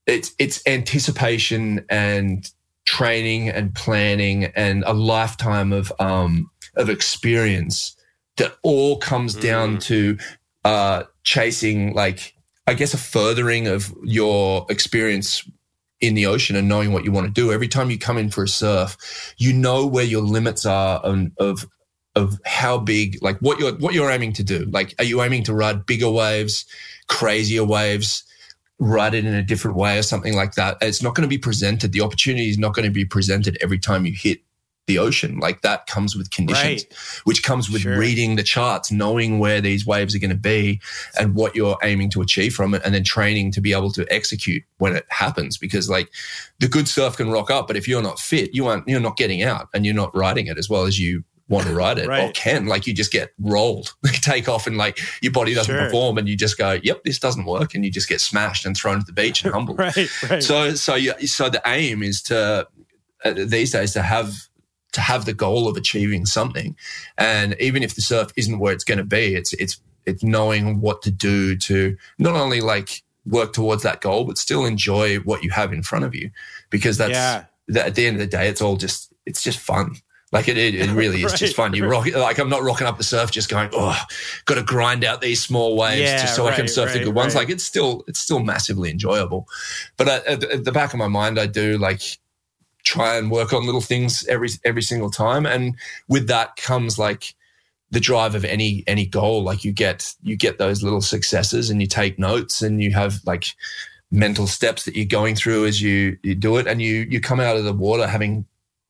it's 0.04 0.34
it's 0.38 0.60
anticipation 0.66 1.86
and 1.88 2.46
training 2.84 3.48
and 3.48 3.74
planning 3.74 4.44
and 4.54 4.84
a 4.86 4.92
lifetime 4.92 5.72
of 5.72 5.90
um 5.98 6.50
of 6.76 6.90
experience 6.90 7.96
that 8.36 8.54
all 8.62 8.98
comes 8.98 9.34
down 9.34 9.78
mm. 9.78 9.82
to 9.84 10.18
uh 10.66 11.04
chasing 11.24 11.94
like 11.94 12.34
I 12.66 12.74
guess 12.74 12.92
a 12.92 12.98
furthering 12.98 13.66
of 13.66 13.94
your 14.04 14.66
experience 14.68 15.48
in 16.02 16.14
the 16.14 16.26
ocean 16.26 16.56
and 16.56 16.68
knowing 16.68 16.92
what 16.92 17.04
you 17.04 17.12
want 17.12 17.26
to 17.26 17.32
do. 17.32 17.52
Every 17.52 17.68
time 17.68 17.90
you 17.90 17.98
come 17.98 18.18
in 18.18 18.28
for 18.28 18.42
a 18.42 18.48
surf, 18.48 19.34
you 19.38 19.52
know 19.54 19.86
where 19.86 20.04
your 20.04 20.20
limits 20.20 20.66
are 20.66 20.98
of 21.38 21.66
of 22.14 22.38
how 22.44 22.76
big, 22.76 23.22
like 23.22 23.38
what 23.38 23.58
you're 23.58 23.74
what 23.78 23.94
you're 23.94 24.10
aiming 24.10 24.34
to 24.34 24.42
do. 24.42 24.66
Like, 24.70 24.94
are 24.98 25.04
you 25.04 25.22
aiming 25.22 25.44
to 25.44 25.54
ride 25.54 25.86
bigger 25.86 26.10
waves, 26.10 26.66
crazier 27.08 27.64
waves, 27.64 28.24
ride 28.78 29.14
it 29.14 29.24
in 29.24 29.32
a 29.32 29.42
different 29.42 29.78
way, 29.78 29.96
or 29.96 30.02
something 30.02 30.34
like 30.34 30.54
that? 30.56 30.76
It's 30.82 31.02
not 31.02 31.14
going 31.14 31.22
to 31.22 31.28
be 31.28 31.38
presented. 31.38 31.92
The 31.92 32.02
opportunity 32.02 32.50
is 32.50 32.58
not 32.58 32.74
going 32.74 32.84
to 32.84 32.92
be 32.92 33.06
presented 33.06 33.56
every 33.62 33.78
time 33.78 34.04
you 34.04 34.12
hit 34.14 34.40
the 34.86 34.98
ocean. 34.98 35.38
Like 35.38 35.62
that 35.62 35.86
comes 35.86 36.16
with 36.16 36.30
conditions, 36.30 36.84
right. 36.84 37.22
which 37.24 37.42
comes 37.42 37.70
with 37.70 37.82
sure. 37.82 37.98
reading 37.98 38.36
the 38.36 38.42
charts, 38.42 38.90
knowing 38.90 39.38
where 39.38 39.60
these 39.60 39.86
waves 39.86 40.14
are 40.14 40.18
going 40.18 40.30
to 40.30 40.36
be 40.36 40.80
and 41.18 41.34
what 41.34 41.54
you're 41.54 41.78
aiming 41.82 42.10
to 42.10 42.20
achieve 42.20 42.54
from 42.54 42.74
it, 42.74 42.82
and 42.84 42.94
then 42.94 43.04
training 43.04 43.52
to 43.52 43.60
be 43.60 43.72
able 43.72 43.92
to 43.92 44.06
execute 44.12 44.62
when 44.78 44.96
it 44.96 45.06
happens. 45.08 45.56
Because 45.56 45.88
like 45.88 46.10
the 46.58 46.68
good 46.68 46.88
surf 46.88 47.16
can 47.16 47.30
rock 47.30 47.50
up, 47.50 47.66
but 47.66 47.76
if 47.76 47.86
you're 47.86 48.02
not 48.02 48.18
fit, 48.18 48.54
you 48.54 48.66
aren't 48.66 48.86
you're 48.88 49.00
not 49.00 49.16
getting 49.16 49.42
out 49.42 49.68
and 49.74 49.86
you're 49.86 49.94
not 49.94 50.14
riding 50.14 50.46
it 50.46 50.58
as 50.58 50.68
well 50.68 50.84
as 50.84 50.98
you 50.98 51.24
want 51.48 51.66
to 51.66 51.74
ride 51.74 51.98
it 51.98 52.08
right. 52.08 52.30
or 52.30 52.32
can 52.32 52.66
like 52.66 52.86
you 52.86 52.94
just 52.94 53.12
get 53.12 53.32
rolled 53.40 53.94
take 54.06 54.48
off 54.48 54.66
and 54.66 54.78
like 54.78 54.98
your 55.20 55.32
body 55.32 55.52
doesn't 55.54 55.74
sure. 55.74 55.84
perform 55.84 56.16
and 56.16 56.28
you 56.28 56.36
just 56.36 56.56
go 56.56 56.78
yep 56.82 57.02
this 57.04 57.18
doesn't 57.18 57.44
work 57.44 57.74
and 57.74 57.84
you 57.84 57.90
just 57.90 58.08
get 58.08 58.20
smashed 58.20 58.64
and 58.64 58.76
thrown 58.76 58.98
to 58.98 59.04
the 59.04 59.12
beach 59.12 59.44
and 59.44 59.52
humbled 59.54 59.78
right, 59.78 59.96
right. 60.30 60.42
so 60.42 60.74
so 60.74 60.94
you, 60.94 61.12
so 61.26 61.50
the 61.50 61.60
aim 61.66 62.02
is 62.02 62.22
to 62.22 62.66
uh, 63.24 63.32
these 63.36 63.70
days 63.70 63.92
to 63.92 64.02
have 64.02 64.48
to 64.92 65.00
have 65.00 65.24
the 65.24 65.34
goal 65.34 65.68
of 65.68 65.76
achieving 65.76 66.26
something. 66.26 66.76
And 67.18 67.56
even 67.60 67.82
if 67.82 67.94
the 67.94 68.02
surf 68.02 68.30
isn't 68.36 68.58
where 68.58 68.72
it's 68.72 68.84
going 68.84 68.98
to 68.98 69.04
be, 69.04 69.34
it's 69.34 69.52
it's 69.54 69.80
it's 70.06 70.22
knowing 70.22 70.80
what 70.80 71.02
to 71.02 71.10
do 71.10 71.56
to 71.56 71.96
not 72.18 72.34
only 72.34 72.60
like 72.60 73.02
work 73.26 73.52
towards 73.52 73.82
that 73.84 74.00
goal, 74.00 74.24
but 74.24 74.38
still 74.38 74.64
enjoy 74.64 75.18
what 75.18 75.42
you 75.42 75.50
have 75.50 75.72
in 75.72 75.82
front 75.82 76.04
of 76.04 76.14
you, 76.14 76.30
because 76.70 76.98
that's 76.98 77.12
yeah. 77.12 77.44
that 77.68 77.86
at 77.86 77.94
the 77.94 78.06
end 78.06 78.16
of 78.16 78.20
the 78.20 78.26
day, 78.26 78.48
it's 78.48 78.60
all 78.60 78.76
just 78.76 79.12
it's 79.26 79.42
just 79.42 79.58
fun. 79.58 79.96
Like 80.32 80.48
it, 80.48 80.56
it, 80.56 80.74
it 80.74 80.90
really 80.94 81.22
is 81.22 81.32
Right, 81.32 81.38
just 81.38 81.56
fun. 81.56 81.74
You 81.74 81.86
rock 81.86 82.06
it, 82.06 82.16
like 82.16 82.38
I'm 82.38 82.48
not 82.48 82.62
rocking 82.62 82.86
up 82.86 82.96
the 82.96 83.04
surf, 83.04 83.30
just 83.30 83.50
going, 83.50 83.68
oh, 83.74 84.00
got 84.46 84.54
to 84.54 84.62
grind 84.62 85.04
out 85.04 85.20
these 85.20 85.42
small 85.42 85.76
waves 85.76 86.00
Yeah, 86.00 86.22
just 86.22 86.34
so 86.34 86.46
I 86.46 86.52
can 86.52 86.62
right, 86.62 86.70
surf 86.70 86.92
the 86.92 87.04
good 87.04 87.14
ones. 87.14 87.34
right. 87.34 87.42
Like 87.42 87.50
it's 87.50 87.64
still 87.64 88.02
it's 88.08 88.18
still 88.18 88.40
massively 88.40 88.90
enjoyable. 88.90 89.46
But 89.98 90.08
uh, 90.08 90.20
at, 90.26 90.44
at 90.44 90.64
the 90.64 90.72
back 90.72 90.94
of 90.94 90.98
my 90.98 91.08
mind, 91.08 91.38
I 91.38 91.46
do 91.46 91.76
like 91.76 92.18
try 92.84 93.16
and 93.16 93.30
work 93.30 93.52
on 93.52 93.66
little 93.66 93.80
things 93.80 94.26
every 94.28 94.48
every 94.64 94.82
single 94.82 95.10
time, 95.10 95.46
and 95.46 95.76
with 96.08 96.26
that 96.28 96.56
comes 96.56 96.98
like 96.98 97.34
the 97.90 98.00
drive 98.00 98.34
of 98.34 98.44
any 98.44 98.84
any 98.86 99.06
goal. 99.06 99.42
Like 99.42 99.64
you 99.64 99.72
get 99.72 100.14
you 100.22 100.36
get 100.36 100.58
those 100.58 100.82
little 100.82 101.00
successes, 101.02 101.70
and 101.70 101.80
you 101.80 101.86
take 101.86 102.18
notes, 102.18 102.62
and 102.62 102.82
you 102.82 102.92
have 102.92 103.20
like 103.26 103.46
mental 104.10 104.46
steps 104.46 104.84
that 104.84 104.94
you're 104.94 105.06
going 105.06 105.34
through 105.34 105.66
as 105.66 105.80
you 105.80 106.18
you 106.22 106.34
do 106.34 106.56
it, 106.56 106.66
and 106.66 106.82
you 106.82 107.06
you 107.08 107.20
come 107.20 107.40
out 107.40 107.56
of 107.56 107.64
the 107.64 107.72
water 107.72 108.06
having 108.06 108.44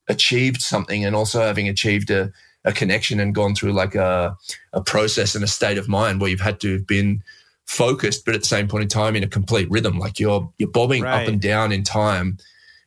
achieved 0.09 0.61
something 0.61 1.05
and 1.05 1.15
also 1.15 1.39
having 1.41 1.69
achieved 1.69 2.11
a, 2.11 2.29
a 2.65 2.73
connection 2.73 3.21
and 3.21 3.33
gone 3.33 3.55
through 3.55 3.71
like 3.71 3.95
a, 3.95 4.35
a 4.73 4.81
process 4.81 5.33
and 5.33 5.45
a 5.45 5.47
state 5.47 5.77
of 5.77 5.87
mind 5.87 6.19
where 6.19 6.29
you've 6.29 6.41
had 6.41 6.59
to 6.59 6.73
have 6.73 6.85
been 6.85 7.23
focused, 7.65 8.25
but 8.25 8.35
at 8.35 8.41
the 8.41 8.47
same 8.47 8.67
point 8.67 8.83
in 8.83 8.89
time 8.89 9.15
in 9.15 9.23
a 9.23 9.27
complete 9.27 9.69
rhythm. 9.71 9.97
Like 9.99 10.19
you're 10.19 10.51
you're 10.57 10.69
bobbing 10.69 11.03
Right. 11.03 11.21
up 11.21 11.27
and 11.29 11.39
down 11.41 11.71
in 11.71 11.83
time 11.83 12.37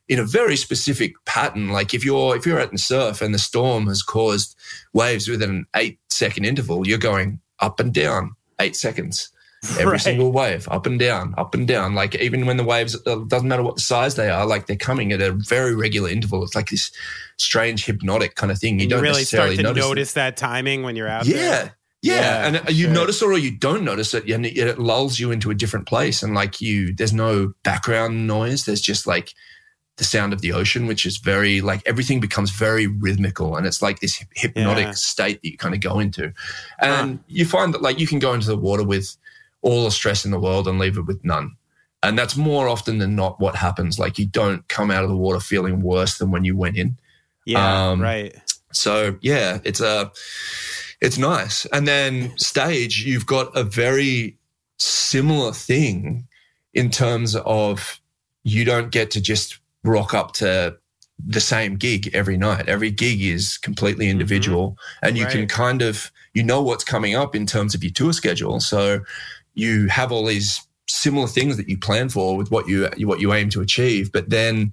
in 0.08 0.18
a 0.18 0.24
very 0.24 0.56
specific 0.56 1.12
pattern. 1.24 1.68
Like 1.70 1.94
if 1.94 2.04
you're 2.04 2.36
if 2.36 2.46
you're 2.46 2.60
out 2.60 2.72
in 2.72 2.78
surf 2.78 3.20
and 3.22 3.34
the 3.34 3.38
storm 3.38 3.86
has 3.88 4.02
caused 4.02 4.54
waves 4.92 5.28
within 5.28 5.50
an 5.50 5.66
eight 5.74 5.98
second 6.10 6.44
interval, 6.44 6.86
you're 6.86 6.98
going 6.98 7.40
up 7.60 7.80
and 7.80 7.92
down 7.92 8.34
eight 8.60 8.76
seconds. 8.76 9.30
Every 9.80 9.92
Right. 9.92 10.00
single 10.00 10.30
wave, 10.30 10.68
up 10.70 10.86
and 10.86 10.96
down, 10.98 11.34
up 11.36 11.54
and 11.54 11.66
down. 11.66 11.94
Like 11.94 12.14
even 12.16 12.46
when 12.46 12.56
the 12.56 12.62
waves, 12.62 12.94
it 12.94 13.28
doesn't 13.28 13.48
matter 13.48 13.64
what 13.64 13.74
the 13.74 13.80
size 13.80 14.14
they 14.14 14.28
are, 14.30 14.46
like 14.46 14.66
they're 14.66 14.76
coming 14.76 15.12
at 15.12 15.20
a 15.20 15.32
very 15.32 15.74
regular 15.74 16.08
interval. 16.08 16.44
It's 16.44 16.54
like 16.54 16.68
this 16.68 16.92
strange 17.36 17.84
hypnotic 17.84 18.36
kind 18.36 18.52
of 18.52 18.58
thing. 18.58 18.78
You 18.78 18.82
And 18.84 18.90
don't 18.90 19.02
really 19.02 19.24
start 19.24 19.56
to 19.56 19.62
notice. 19.62 19.82
notice, 19.84 20.12
that 20.12 20.36
timing 20.36 20.82
when 20.84 20.94
you're 20.94 21.08
out 21.08 21.26
yeah, 21.26 21.34
there. 21.36 21.74
yeah, 22.02 22.14
Yeah, 22.14 22.46
and 22.46 22.56
uh, 22.58 22.62
you 22.68 22.84
sure. 22.84 22.92
notice 22.94 23.20
it 23.22 23.24
or 23.24 23.38
you 23.38 23.50
don't 23.50 23.82
notice 23.82 24.14
it, 24.14 24.30
and 24.30 24.46
it, 24.46 24.56
it 24.56 24.78
lulls 24.78 25.18
you 25.18 25.32
into 25.32 25.50
a 25.50 25.54
different 25.54 25.86
place. 25.88 26.22
And 26.22 26.32
like 26.34 26.60
you, 26.60 26.94
there's 26.94 27.14
no 27.14 27.52
background 27.64 28.26
noise. 28.28 28.66
There's 28.66 28.82
just 28.82 29.04
like 29.06 29.32
the 29.96 30.04
sound 30.04 30.32
of 30.32 30.40
the 30.42 30.52
ocean, 30.52 30.86
which 30.86 31.06
is 31.06 31.16
very 31.16 31.60
like 31.60 31.82
everything 31.86 32.20
becomes 32.20 32.50
very 32.50 32.86
rhythmical, 32.86 33.56
and 33.56 33.66
it's 33.66 33.80
like 33.80 34.00
this 34.00 34.22
hypnotic 34.34 34.86
Yeah. 34.86 34.90
state 34.92 35.40
that 35.42 35.48
you 35.48 35.56
kind 35.56 35.74
of 35.74 35.80
go 35.80 35.98
into. 35.98 36.32
And 36.78 37.20
you 37.28 37.44
find 37.46 37.72
that 37.74 37.82
like 37.82 37.98
you 37.98 38.06
can 38.06 38.18
go 38.18 38.34
into 38.34 38.46
the 38.46 38.56
water 38.56 38.84
with 38.84 39.16
all 39.62 39.84
the 39.84 39.90
stress 39.90 40.24
in 40.24 40.30
the 40.30 40.38
world 40.40 40.68
and 40.68 40.78
leave 40.78 40.98
it 40.98 41.06
with 41.06 41.24
none. 41.24 41.56
And 42.02 42.18
that's 42.18 42.36
more 42.36 42.68
often 42.68 42.98
than 42.98 43.16
not 43.16 43.40
what 43.40 43.56
happens. 43.56 43.98
Like 43.98 44.18
you 44.18 44.26
don't 44.26 44.68
come 44.68 44.90
out 44.90 45.02
of 45.02 45.08
the 45.08 45.16
water 45.16 45.40
feeling 45.40 45.80
worse 45.80 46.18
than 46.18 46.30
when 46.30 46.44
you 46.44 46.54
went 46.56 46.76
in. 46.76 46.98
Yeah, 47.46 47.88
Um, 47.90 48.00
right. 48.02 48.34
So 48.72 49.16
yeah, 49.22 49.60
it's 49.64 49.80
a 49.80 50.12
it's 51.00 51.16
nice. 51.18 51.64
And 51.72 51.88
then 51.88 52.36
stage, 52.38 53.04
you've 53.04 53.26
got 53.26 53.56
a 53.56 53.64
very 53.64 54.36
similar 54.78 55.52
thing 55.52 56.28
in 56.74 56.90
terms 56.90 57.34
of 57.34 58.00
you 58.44 58.64
don't 58.64 58.90
get 58.92 59.10
to 59.12 59.20
just 59.20 59.58
rock 59.86 60.14
up 60.14 60.32
to 60.34 60.76
the 61.24 61.40
same 61.40 61.76
gig 61.76 62.10
every 62.14 62.36
night. 62.36 62.68
Every 62.68 62.90
gig 62.90 63.22
is 63.22 63.56
completely 63.58 64.06
mm-hmm. 64.06 64.12
individual 64.12 64.76
and 65.02 65.16
you 65.16 65.26
can 65.26 65.48
kind 65.48 65.82
of 65.82 66.10
you 66.34 66.42
know 66.42 66.60
what's 66.60 66.84
coming 66.84 67.14
up 67.14 67.34
in 67.34 67.46
terms 67.46 67.74
of 67.74 67.82
your 67.82 67.92
tour 67.92 68.12
schedule. 68.12 68.60
So 68.60 69.00
you 69.54 69.88
have 69.88 70.12
all 70.12 70.26
these 70.26 70.60
similar 70.88 71.26
things 71.26 71.56
that 71.56 71.68
you 71.68 71.78
plan 71.78 72.10
for 72.10 72.36
with 72.36 72.50
what 72.50 72.68
you 72.68 72.88
what 72.98 73.20
you 73.20 73.32
aim 73.32 73.48
to 73.50 73.62
achieve, 73.62 74.12
but 74.12 74.28
then 74.28 74.72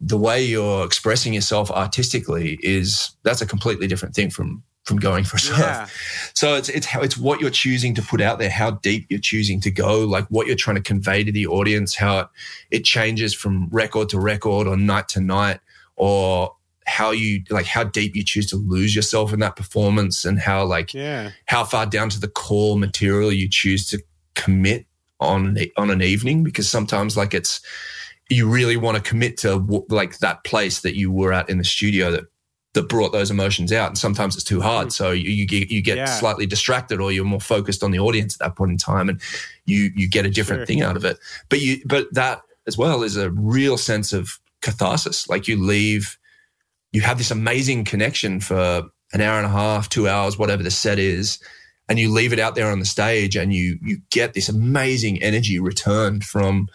the 0.00 0.18
way 0.18 0.44
you're 0.44 0.84
expressing 0.84 1.34
yourself 1.34 1.70
artistically 1.70 2.58
is 2.62 3.10
that's 3.24 3.40
a 3.40 3.46
completely 3.46 3.88
different 3.88 4.14
thing 4.14 4.30
from 4.30 4.62
from 4.88 4.96
going 4.96 5.22
for 5.22 5.36
a 5.36 5.40
surf. 5.40 5.58
Yeah. 5.58 5.86
So 6.34 6.54
it's 6.56 6.68
it's 6.70 6.86
how 6.86 7.02
it's 7.02 7.16
what 7.16 7.40
you're 7.40 7.50
choosing 7.50 7.94
to 7.94 8.02
put 8.02 8.20
out 8.20 8.38
there, 8.38 8.50
how 8.50 8.72
deep 8.72 9.06
you're 9.10 9.20
choosing 9.20 9.60
to 9.60 9.70
go, 9.70 10.00
like 10.00 10.26
what 10.28 10.46
you're 10.46 10.56
trying 10.56 10.76
to 10.76 10.82
convey 10.82 11.22
to 11.22 11.30
the 11.30 11.46
audience, 11.46 11.94
how 11.94 12.18
it, 12.20 12.28
it 12.70 12.84
changes 12.84 13.34
from 13.34 13.68
record 13.70 14.08
to 14.08 14.18
record 14.18 14.66
or 14.66 14.76
night 14.76 15.08
to 15.10 15.20
night, 15.20 15.60
or 15.96 16.54
how 16.86 17.10
you 17.10 17.42
like 17.50 17.66
how 17.66 17.84
deep 17.84 18.16
you 18.16 18.24
choose 18.24 18.46
to 18.46 18.56
lose 18.56 18.96
yourself 18.96 19.32
in 19.32 19.40
that 19.40 19.56
performance 19.56 20.24
and 20.24 20.40
how 20.40 20.64
like 20.64 20.94
Yeah. 20.94 21.32
how 21.44 21.64
far 21.64 21.84
down 21.84 22.08
to 22.08 22.18
the 22.18 22.28
core 22.28 22.78
material 22.78 23.30
you 23.30 23.46
choose 23.48 23.86
to 23.90 24.02
commit 24.34 24.86
on 25.20 25.58
on 25.76 25.90
an 25.90 26.00
evening 26.00 26.42
because 26.42 26.66
sometimes 26.68 27.14
like 27.16 27.34
it's 27.34 27.60
you 28.30 28.48
really 28.48 28.76
want 28.76 28.96
to 28.96 29.02
commit 29.02 29.36
to 29.38 29.56
like 29.90 30.18
that 30.20 30.44
place 30.44 30.80
that 30.80 30.94
you 30.96 31.10
were 31.12 31.32
at 31.32 31.50
in 31.50 31.58
the 31.58 31.64
studio 31.64 32.10
that 32.10 32.24
that 32.74 32.88
brought 32.88 33.12
those 33.12 33.30
emotions 33.30 33.72
out. 33.72 33.88
And 33.88 33.98
sometimes 33.98 34.34
it's 34.34 34.44
too 34.44 34.60
hard. 34.60 34.92
So 34.92 35.10
you, 35.10 35.30
you 35.30 35.46
get 35.46 35.70
you 35.70 35.82
get 35.82 35.96
Yeah. 35.96 36.04
slightly 36.06 36.46
distracted 36.46 37.00
or 37.00 37.10
you're 37.10 37.24
more 37.24 37.40
focused 37.40 37.82
on 37.82 37.90
the 37.90 37.98
audience 37.98 38.34
at 38.34 38.40
that 38.40 38.56
point 38.56 38.70
in 38.72 38.76
time 38.78 39.08
and 39.08 39.20
you 39.64 39.90
you 39.96 40.08
get 40.08 40.26
a 40.26 40.30
different 40.30 40.60
Sure. 40.60 40.66
thing 40.66 40.82
out 40.82 40.96
of 40.96 41.04
it. 41.04 41.18
But 41.48 41.60
you 41.60 41.80
but 41.86 42.12
that 42.12 42.42
as 42.66 42.76
well 42.76 43.02
is 43.02 43.16
a 43.16 43.30
real 43.30 43.78
sense 43.78 44.12
of 44.12 44.38
catharsis. 44.60 45.28
Like 45.28 45.48
you 45.48 45.56
leave 45.56 46.18
you 46.92 47.00
have 47.02 47.18
this 47.18 47.30
amazing 47.30 47.84
connection 47.84 48.40
for 48.40 48.82
an 49.12 49.20
hour 49.20 49.38
and 49.38 49.46
a 49.46 49.50
half, 49.50 49.88
two 49.88 50.08
hours, 50.08 50.38
whatever 50.38 50.62
the 50.62 50.70
set 50.70 50.98
is, 50.98 51.38
and 51.88 51.98
you 51.98 52.10
leave 52.12 52.32
it 52.32 52.38
out 52.38 52.54
there 52.54 52.70
on 52.70 52.78
the 52.80 52.86
stage, 52.86 53.34
and 53.36 53.52
you 53.54 53.78
you 53.82 53.98
get 54.10 54.34
this 54.34 54.48
amazing 54.50 55.22
energy 55.22 55.58
returned 55.58 56.24
from 56.24 56.68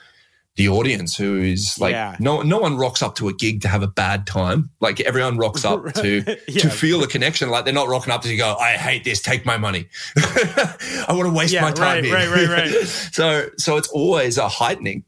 the 0.56 0.70
audience, 0.70 1.16
who 1.18 1.38
is 1.40 1.80
like 1.80 1.94
Yeah. 1.94 2.16
no 2.20 2.42
no 2.44 2.60
one 2.60 2.78
rocks 2.78 3.02
up 3.02 3.16
to 3.16 3.28
a 3.28 3.34
gig 3.34 3.62
to 3.62 3.68
have 3.68 3.82
a 3.82 3.88
bad 3.88 4.28
time. 4.28 4.70
Like 4.82 5.00
everyone 5.02 5.38
rocks 5.38 5.66
up 5.66 5.92
to 5.96 6.24
Yeah. 6.48 6.62
to 6.62 6.70
feel 6.70 7.04
a 7.04 7.08
connection. 7.08 7.50
Like 7.50 7.66
they're 7.66 7.74
not 7.74 7.88
rocking 7.88 8.14
up 8.14 8.22
to 8.22 8.36
go, 8.36 8.56
I 8.56 8.74
hate 8.74 9.04
this, 9.04 9.22
take 9.22 9.46
my 9.46 9.58
money. 9.58 9.88
I 10.18 11.06
want 11.10 11.26
to 11.28 11.34
waste 11.34 11.54
Yeah, 11.54 11.62
my 11.62 11.72
time 11.72 11.98
right, 11.98 12.04
here. 12.06 12.14
right, 12.16 12.30
right, 12.30 12.50
right. 12.72 12.86
so 12.88 13.50
so 13.58 13.78
it's 13.78 13.88
always 13.90 14.38
a 14.38 14.48
heightening. 14.48 15.04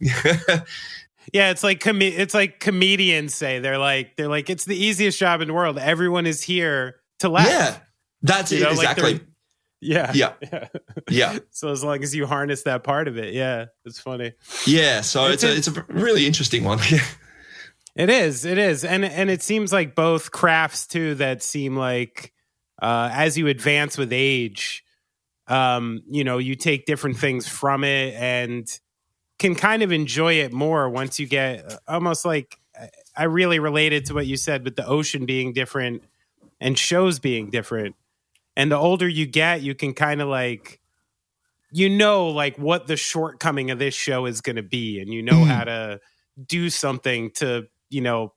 Yeah, 1.34 1.50
it's 1.50 1.64
like 1.64 1.80
com- 1.80 2.02
it's 2.02 2.34
like 2.34 2.60
comedians 2.60 3.34
say 3.36 3.60
they're 3.60 3.80
like 3.80 4.16
they're 4.16 4.28
like 4.28 4.50
it's 4.50 4.66
the 4.66 4.76
easiest 4.78 5.20
job 5.20 5.42
in 5.42 5.48
the 5.48 5.54
world. 5.54 5.78
Everyone 5.78 6.26
is 6.28 6.42
here 6.44 6.98
to 7.20 7.30
laugh. 7.30 7.48
yeah, 7.48 7.78
that's 8.22 8.52
You 8.52 8.60
it 8.60 8.64
know, 8.64 8.70
exactly. 8.72 9.14
they're- 9.14 9.28
Yeah. 9.82 10.12
Yeah. 10.14 10.68
yeah. 11.10 11.40
So 11.52 11.70
as 11.70 11.84
long 11.84 12.02
as 12.02 12.16
you 12.16 12.26
harness 12.26 12.64
that 12.64 12.84
part 12.84 13.08
of 13.08 13.18
it, 13.18 13.34
yeah, 13.34 13.66
it's 13.86 14.00
funny. 14.00 14.34
Yeah, 14.66 15.02
so 15.02 15.26
It's 15.26 15.44
it's, 15.44 15.68
a, 15.68 15.72
it's 15.74 15.80
a 15.80 15.94
really 15.94 16.26
interesting 16.26 16.64
one. 16.64 16.80
It 17.96 18.10
is. 18.10 18.44
It 18.44 18.58
is. 18.58 18.84
And 18.84 19.06
and 19.06 19.30
it 19.30 19.42
seems 19.42 19.72
like 19.72 19.96
both 19.96 20.32
crafts 20.32 20.86
too 20.86 21.16
that 21.16 21.42
seem 21.42 21.78
like 21.78 22.34
uh 22.82 23.10
as 23.14 23.38
you 23.38 23.48
advance 23.48 23.98
with 23.98 24.12
age, 24.12 24.84
um, 25.48 26.02
you 26.10 26.26
know, 26.26 26.38
you 26.38 26.56
take 26.56 26.86
different 26.86 27.18
things 27.18 27.48
from 27.48 27.86
it 27.86 28.14
and 28.16 28.68
can 29.40 29.56
kind 29.56 29.82
of 29.82 29.94
enjoy 29.94 30.34
it 30.34 30.52
more 30.52 30.90
once 30.90 31.20
you 31.22 31.26
get 31.28 31.72
uh, 31.72 31.78
almost 31.88 32.26
like 32.26 32.58
I 33.16 33.24
really 33.24 33.60
related 33.60 34.08
to 34.08 34.14
what 34.14 34.28
you 34.28 34.36
said 34.36 34.66
with 34.66 34.76
the 34.76 34.86
ocean 34.86 35.26
being 35.26 35.54
different 35.54 36.04
and 36.60 36.78
shows 36.78 37.20
being 37.20 37.50
different. 37.50 37.96
And 38.56 38.72
the 38.72 38.78
older 38.78 39.08
you 39.08 39.26
get, 39.26 39.62
you 39.62 39.76
can 39.76 39.94
kind 39.94 40.22
of 40.22 40.28
like 40.30 40.80
you 41.72 41.90
know 41.90 42.28
like 42.30 42.58
what 42.58 42.88
the 42.88 42.96
shortcoming 42.96 43.72
of 43.72 43.80
this 43.80 43.94
show 43.96 44.26
is 44.28 44.40
going 44.42 44.56
to 44.56 44.64
be 44.64 45.00
and 45.00 45.12
you 45.14 45.22
know 45.24 45.40
Mm. 45.42 45.48
how 45.48 45.64
to 45.66 46.00
do 46.46 46.70
something 46.70 47.32
to 47.32 47.68
you 47.90 48.02
know 48.02 48.34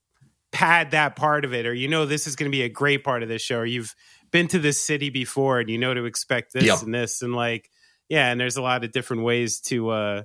pad 0.50 0.92
that 0.92 1.14
part 1.14 1.44
of 1.44 1.52
it 1.52 1.66
or 1.66 1.74
you 1.74 1.88
know 1.88 2.06
this 2.06 2.26
is 2.26 2.36
going 2.36 2.50
to 2.50 2.56
be 2.56 2.62
a 2.62 2.68
great 2.70 3.04
part 3.04 3.22
of 3.22 3.28
this 3.28 3.42
show 3.42 3.58
or 3.58 3.66
you've 3.66 3.94
been 4.30 4.48
to 4.48 4.58
this 4.58 4.82
city 4.82 5.10
before 5.10 5.60
and 5.60 5.68
you 5.68 5.76
know 5.78 5.92
to 5.92 6.04
expect 6.06 6.52
this 6.54 6.64
Yep. 6.64 6.82
and 6.82 6.94
this 6.94 7.20
and 7.22 7.34
like 7.34 7.70
yeah 8.08 8.32
and 8.32 8.40
there's 8.40 8.56
a 8.56 8.62
lot 8.62 8.82
of 8.82 8.92
different 8.92 9.22
ways 9.24 9.60
to 9.60 9.90
uh 9.90 10.22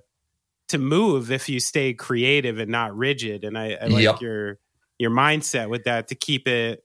to 0.70 0.78
move 0.78 1.30
if 1.30 1.50
you 1.50 1.60
stay 1.60 1.94
creative 1.94 2.58
and 2.58 2.72
not 2.72 2.96
rigid 2.96 3.44
and 3.44 3.58
i, 3.58 3.74
I 3.74 3.88
like 3.88 4.04
Yep. 4.04 4.22
your 4.22 4.60
your 4.98 5.12
mindset 5.12 5.70
with 5.70 5.84
that 5.84 6.08
to 6.08 6.16
keep 6.16 6.48
it 6.48 6.84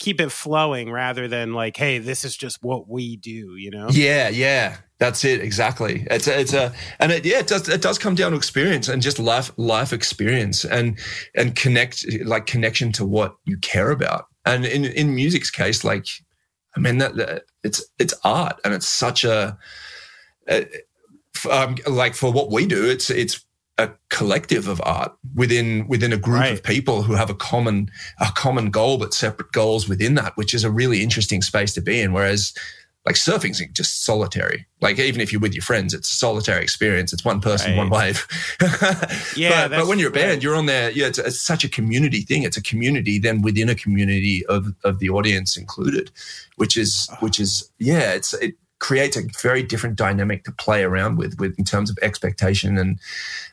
keep 0.00 0.20
it 0.20 0.32
flowing 0.32 0.90
rather 0.90 1.28
than 1.28 1.52
like 1.52 1.76
hey 1.76 1.98
this 1.98 2.24
is 2.24 2.36
just 2.36 2.62
what 2.62 2.88
we 2.88 3.16
do 3.16 3.54
you 3.56 3.70
know 3.70 3.88
Yeah, 3.90 4.30
yeah, 4.30 4.78
that's 4.98 5.24
it 5.24 5.40
exactly. 5.40 6.06
It's 6.10 6.26
a, 6.26 6.40
it's 6.40 6.52
a, 6.52 6.72
and 6.98 7.12
it, 7.12 7.24
yeah, 7.24 7.38
it 7.38 7.46
does 7.46 7.68
it 7.68 7.82
does 7.82 7.98
come 7.98 8.14
down 8.14 8.32
to 8.32 8.36
experience 8.36 8.88
and 8.88 9.02
just 9.02 9.18
life 9.18 9.50
life 9.56 9.92
experience 9.92 10.64
and 10.64 10.98
and 11.34 11.54
connect 11.54 12.04
like 12.24 12.46
connection 12.46 12.92
to 12.92 13.04
what 13.06 13.36
you 13.44 13.56
care 13.58 13.90
about. 13.90 14.26
And 14.44 14.64
in 14.64 14.84
in 14.84 15.14
music's 15.14 15.50
case, 15.50 15.84
like 15.84 16.06
I 16.76 16.80
mean 16.80 16.98
that, 16.98 17.16
that 17.16 17.42
it's 17.62 17.82
it's 17.98 18.14
art 18.24 18.60
and 18.64 18.74
it's 18.74 18.88
such 18.88 19.24
a, 19.24 19.58
um, 21.50 21.76
like 21.86 22.14
for 22.14 22.32
what 22.32 22.50
we 22.50 22.66
do, 22.66 22.88
it's 22.88 23.10
it's 23.10 23.44
a 23.80 23.94
collective 24.10 24.68
of 24.68 24.80
art 24.84 25.12
within 25.34 25.86
within 25.88 26.12
a 26.12 26.16
group 26.16 26.44
of 26.52 26.62
people 26.62 27.02
who 27.02 27.14
have 27.14 27.30
a 27.30 27.34
common 27.34 27.90
a 28.18 28.28
common 28.34 28.70
goal 28.70 28.98
but 28.98 29.14
separate 29.14 29.52
goals 29.52 29.88
within 29.88 30.14
that, 30.14 30.36
which 30.36 30.54
is 30.54 30.64
a 30.64 30.70
really 30.70 31.02
interesting 31.02 31.42
space 31.42 31.72
to 31.74 31.80
be 31.80 32.00
in. 32.00 32.12
Whereas 32.12 32.52
like 33.06 33.16
surfing's 33.16 33.62
just 33.72 34.04
solitary. 34.04 34.66
Like 34.82 34.98
even 34.98 35.22
if 35.22 35.32
you're 35.32 35.40
with 35.40 35.54
your 35.54 35.62
friends, 35.62 35.94
it's 35.94 36.12
a 36.12 36.14
solitary 36.14 36.62
experience. 36.62 37.14
It's 37.14 37.24
one 37.24 37.40
person, 37.40 37.70
Right. 37.70 37.78
one 37.78 37.88
wave. 37.88 38.26
Yeah, 39.36 39.68
but, 39.68 39.78
but 39.78 39.86
when 39.86 39.98
you're 39.98 40.10
a 40.10 40.12
band, 40.12 40.30
right. 40.30 40.42
you're 40.42 40.56
on 40.56 40.66
there. 40.66 40.90
Yeah, 40.90 41.06
it's, 41.06 41.18
it's 41.18 41.40
such 41.40 41.64
a 41.64 41.68
community 41.68 42.20
thing. 42.22 42.42
It's 42.42 42.56
a 42.58 42.62
community 42.62 43.18
then 43.18 43.40
within 43.42 43.68
a 43.70 43.74
community 43.74 44.44
of 44.46 44.74
of 44.84 44.98
the 44.98 45.08
audience 45.10 45.56
included, 45.56 46.10
which 46.56 46.76
is 46.76 47.08
Ah. 47.10 47.16
which 47.20 47.40
is 47.40 47.70
yeah, 47.78 48.12
it's 48.12 48.34
it 48.34 48.54
creates 48.80 49.16
a 49.16 49.22
very 49.40 49.62
different 49.62 49.96
dynamic 49.96 50.44
to 50.44 50.52
play 50.52 50.82
around 50.82 51.16
with 51.18 51.38
with 51.38 51.54
in 51.58 51.64
terms 51.64 51.90
of 51.90 51.98
expectation 52.02 52.76
and 52.78 52.98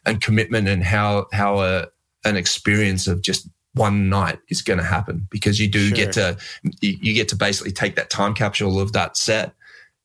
and 0.05 0.21
commitment 0.21 0.67
and 0.67 0.84
how 0.84 1.28
how 1.32 1.59
a 1.59 1.88
an 2.25 2.36
experience 2.36 3.07
of 3.07 3.21
just 3.21 3.47
one 3.73 4.09
night 4.09 4.39
is 4.49 4.61
going 4.63 4.80
to 4.80 4.84
happen 4.84 5.28
because 5.30 5.59
you 5.59 5.67
do 5.67 5.88
Sure. 5.89 5.95
get 5.95 6.13
to 6.13 6.38
you, 6.82 6.97
you 6.99 7.13
get 7.13 7.28
to 7.30 7.36
basically 7.36 7.71
take 7.71 7.95
that 7.95 8.09
time 8.09 8.34
capsule 8.34 8.80
of 8.80 8.93
that 8.93 9.15
set 9.15 9.53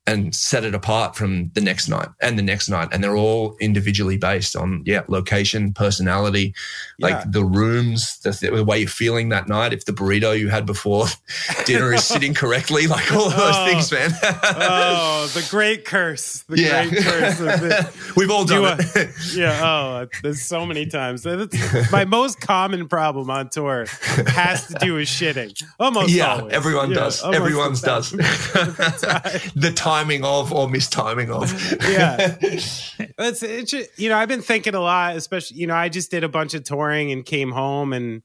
and 0.04 0.34
set 0.34 0.64
it 0.64 0.74
apart 0.74 1.14
from 1.14 1.48
the 1.54 1.60
next 1.60 1.88
night 1.88 2.08
and 2.20 2.36
the 2.36 2.42
next 2.42 2.68
night 2.68 2.88
and 2.90 3.04
they're 3.04 3.16
all 3.16 3.56
individually 3.60 4.16
based 4.16 4.56
on 4.56 4.82
yeah 4.84 5.02
location 5.06 5.72
personality 5.72 6.52
Yeah. 6.98 7.06
like 7.18 7.30
the 7.30 7.44
rooms 7.44 8.18
the, 8.18 8.30
the 8.50 8.64
way 8.64 8.80
you're 8.80 8.88
feeling 8.88 9.28
that 9.28 9.46
night 9.46 9.72
if 9.72 9.84
the 9.84 9.92
burrito 9.92 10.36
you 10.36 10.48
had 10.48 10.66
before 10.66 11.06
dinner 11.66 11.92
is 11.94 12.02
sitting 12.14 12.34
correctly 12.34 12.88
like 12.88 13.12
all 13.12 13.26
of 13.28 13.36
those 13.36 13.54
Oh. 13.56 13.66
things 13.66 13.92
man 13.92 14.10
oh, 14.22 15.30
the 15.34 15.46
great 15.50 15.84
curse. 15.84 16.42
The 16.48 16.58
yeah 16.60 16.88
great 16.88 17.04
curse 17.04 17.40
of 17.40 17.62
it. 17.64 17.86
we've 18.16 18.30
all 18.30 18.44
Do 18.44 18.62
done 18.62 18.80
I- 18.80 19.00
it 19.00 19.10
Yeah. 19.34 19.60
Oh, 19.62 20.08
there's 20.22 20.42
so 20.42 20.66
many 20.66 20.86
times. 20.86 21.22
That's 21.22 21.92
my 21.92 22.04
most 22.04 22.40
common 22.40 22.88
problem 22.88 23.30
on 23.30 23.50
tour 23.50 23.86
has 24.26 24.66
to 24.66 24.74
do 24.80 24.94
with 24.94 25.06
shitting. 25.08 25.62
Almost 25.78 26.10
yeah 26.10 26.34
always. 26.38 26.52
everyone 26.54 26.90
Yeah, 26.90 26.96
does 26.96 27.22
everyone's 27.24 27.80
the 27.82 27.86
does 27.86 28.10
time. 28.10 29.91
Timing 29.92 30.24
of 30.24 30.52
or 30.52 30.68
mistiming 30.68 31.30
of 31.30 31.50
Yeah. 31.88 32.36
It's, 33.18 33.42
it's 33.42 33.72
you 33.98 34.08
know, 34.08 34.16
I've 34.16 34.28
been 34.28 34.42
thinking 34.42 34.74
a 34.74 34.80
lot, 34.80 35.16
especially, 35.16 35.58
you 35.58 35.66
know, 35.66 35.74
I 35.74 35.88
just 35.88 36.10
did 36.10 36.24
a 36.24 36.28
bunch 36.28 36.54
of 36.54 36.64
touring 36.64 37.12
and 37.12 37.24
came 37.24 37.52
home 37.52 37.92
and, 37.92 38.22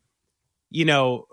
you 0.70 0.86
know, 0.86 1.26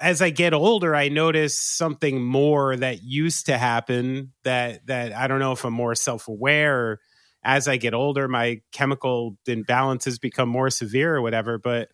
as 0.00 0.20
I 0.20 0.30
get 0.30 0.52
older, 0.52 0.94
I 0.94 1.08
notice 1.08 1.60
something 1.60 2.22
more 2.22 2.76
that 2.76 3.02
used 3.02 3.46
to 3.46 3.58
happen 3.58 4.32
that, 4.42 4.86
that 4.86 5.12
I 5.12 5.28
don't 5.28 5.38
know 5.38 5.52
if 5.52 5.64
I'm 5.64 5.72
more 5.72 5.94
self 5.94 6.28
aware 6.28 6.98
as 7.44 7.68
I 7.68 7.76
get 7.76 7.94
older, 7.94 8.26
my 8.26 8.60
chemical 8.72 9.38
imbalances 9.46 10.20
become 10.20 10.48
more 10.48 10.68
severe 10.68 11.14
or 11.14 11.22
whatever. 11.22 11.58
But, 11.58 11.88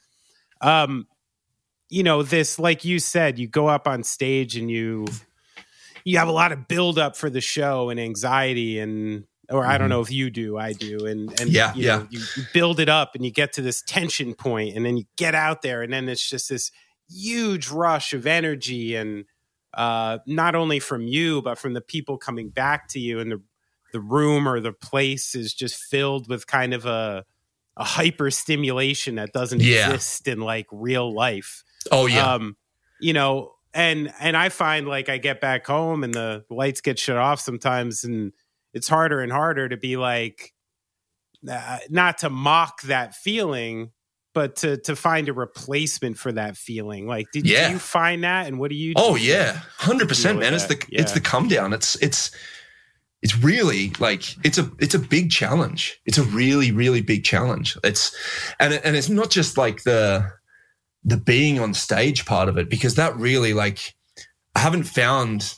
um, 0.62 1.07
you 1.90 2.03
know, 2.03 2.22
this, 2.22 2.59
like 2.59 2.86
you 2.86 2.99
said, 2.99 3.38
you 3.38 3.49
go 3.49 3.68
up 3.68 3.86
on 3.86 4.03
stage 4.03 4.57
and 4.57 4.70
you, 4.70 5.05
you 6.05 6.19
have 6.19 6.29
a 6.29 6.33
lot 6.33 6.53
of 6.53 6.69
build 6.69 6.99
up 6.99 7.17
for 7.17 7.31
the 7.31 7.41
show 7.41 7.91
and 7.91 7.99
anxiety 8.01 8.79
and 8.79 9.25
or 9.51 9.67
I 9.67 9.77
don't 9.77 9.91
know 9.91 10.01
if 10.01 10.11
you 10.11 10.31
do, 10.31 10.57
I 10.57 10.73
do, 10.73 11.05
and 11.07 11.31
and 11.33 11.33
Mm-hmm. 11.33 11.51
Yeah, 11.51 11.75
you 11.75 11.85
yeah. 11.85 11.97
know, 11.99 12.07
you, 12.11 12.21
you 12.37 12.45
build 12.55 12.81
it 12.81 12.89
up 12.89 13.15
and 13.15 13.25
you 13.25 13.31
get 13.31 13.53
to 13.55 13.63
this 13.63 13.83
tension 13.83 14.35
point, 14.35 14.77
and 14.77 14.87
then 14.87 14.97
you 14.97 15.05
get 15.17 15.35
out 15.35 15.61
there, 15.63 15.83
and 15.83 15.93
then 15.93 16.09
it's 16.09 16.27
just 16.27 16.49
this 16.49 16.71
huge 17.11 17.69
rush 17.69 18.15
of 18.15 18.27
energy, 18.27 18.95
and 18.95 19.25
uh, 19.75 20.19
not 20.27 20.55
only 20.55 20.79
from 20.79 21.07
you 21.07 21.43
but 21.43 21.59
from 21.59 21.75
the 21.75 21.81
people 21.83 22.17
coming 22.17 22.49
back 22.49 22.89
to 22.89 23.01
you, 23.01 23.21
and 23.21 23.31
the 23.33 23.43
the 23.93 24.01
room 24.01 24.49
or 24.49 24.59
the 24.61 24.73
place 24.73 25.35
is 25.35 25.53
just 25.53 25.77
filled 25.83 26.29
with 26.29 26.47
kind 26.47 26.73
of 26.73 26.87
a 26.87 27.25
a 27.77 27.85
hyper 27.85 28.31
stimulation 28.31 29.17
that 29.17 29.33
doesn't 29.33 29.61
Yeah. 29.61 29.91
exist 29.93 30.29
in 30.29 30.41
like 30.41 30.67
real 30.71 31.13
life 31.13 31.63
oh 31.91 32.07
yeah 32.07 32.35
um 32.35 32.57
you 33.01 33.13
know 33.13 33.53
and 33.75 34.12
and 34.20 34.37
i 34.37 34.49
find 34.49 34.87
like 34.87 35.09
i 35.09 35.18
get 35.18 35.41
back 35.41 35.66
home 35.66 36.05
and 36.05 36.12
the 36.14 36.45
lights 36.51 36.81
get 36.81 36.99
shut 36.99 37.16
off 37.16 37.41
sometimes 37.41 38.05
and 38.05 38.33
it's 38.75 38.89
harder 38.89 39.20
and 39.20 39.33
harder 39.33 39.68
to 39.68 39.77
be 39.77 39.97
like 39.97 40.53
uh, 41.51 41.79
not 41.91 42.18
to 42.18 42.31
mock 42.31 42.83
that 42.83 43.14
feeling 43.14 43.91
but 44.35 44.57
to 44.57 44.77
to 44.79 44.95
find 44.97 45.29
a 45.29 45.33
replacement 45.33 46.16
for 46.16 46.33
that 46.33 46.57
feeling 46.57 47.07
like 47.07 47.27
did, 47.33 47.47
Yeah. 47.47 47.70
you 47.70 47.79
find 47.79 48.25
that 48.25 48.47
and 48.47 48.59
what 48.59 48.70
do 48.70 48.77
you 48.77 48.95
Oh 48.97 49.16
do? 49.16 49.23
yeah, 49.23 49.61
hundred 49.77 50.09
percent, 50.09 50.39
man. 50.39 50.55
It's 50.55 50.66
the 50.66 50.77
that. 50.77 50.87
it's 50.91 51.12
the 51.12 51.20
come 51.20 51.49
down. 51.49 51.73
It's 51.73 51.97
it's 51.97 52.31
it's 53.20 53.37
really 53.37 53.91
like 53.99 54.23
it's 54.45 54.57
a 54.59 54.70
it's 54.79 54.95
a 54.95 54.99
big 54.99 55.31
challenge. 55.31 56.01
It's 56.07 56.16
a 56.18 56.23
really 56.23 56.73
really 56.73 57.03
big 57.03 57.25
challenge. 57.25 57.77
It's 57.85 58.16
and 58.59 58.73
and 58.73 58.97
it's 58.97 59.09
not 59.11 59.29
just 59.31 59.59
like 59.59 59.83
the 59.83 60.31
the 61.05 61.17
being 61.17 61.59
on 61.59 61.75
stage 61.75 62.25
part 62.27 62.49
of 62.49 62.57
it 62.57 62.69
because 62.69 62.95
that 62.95 63.17
really 63.17 63.53
like 63.55 63.95
I 64.55 64.61
haven't 64.61 64.85
found 64.85 65.55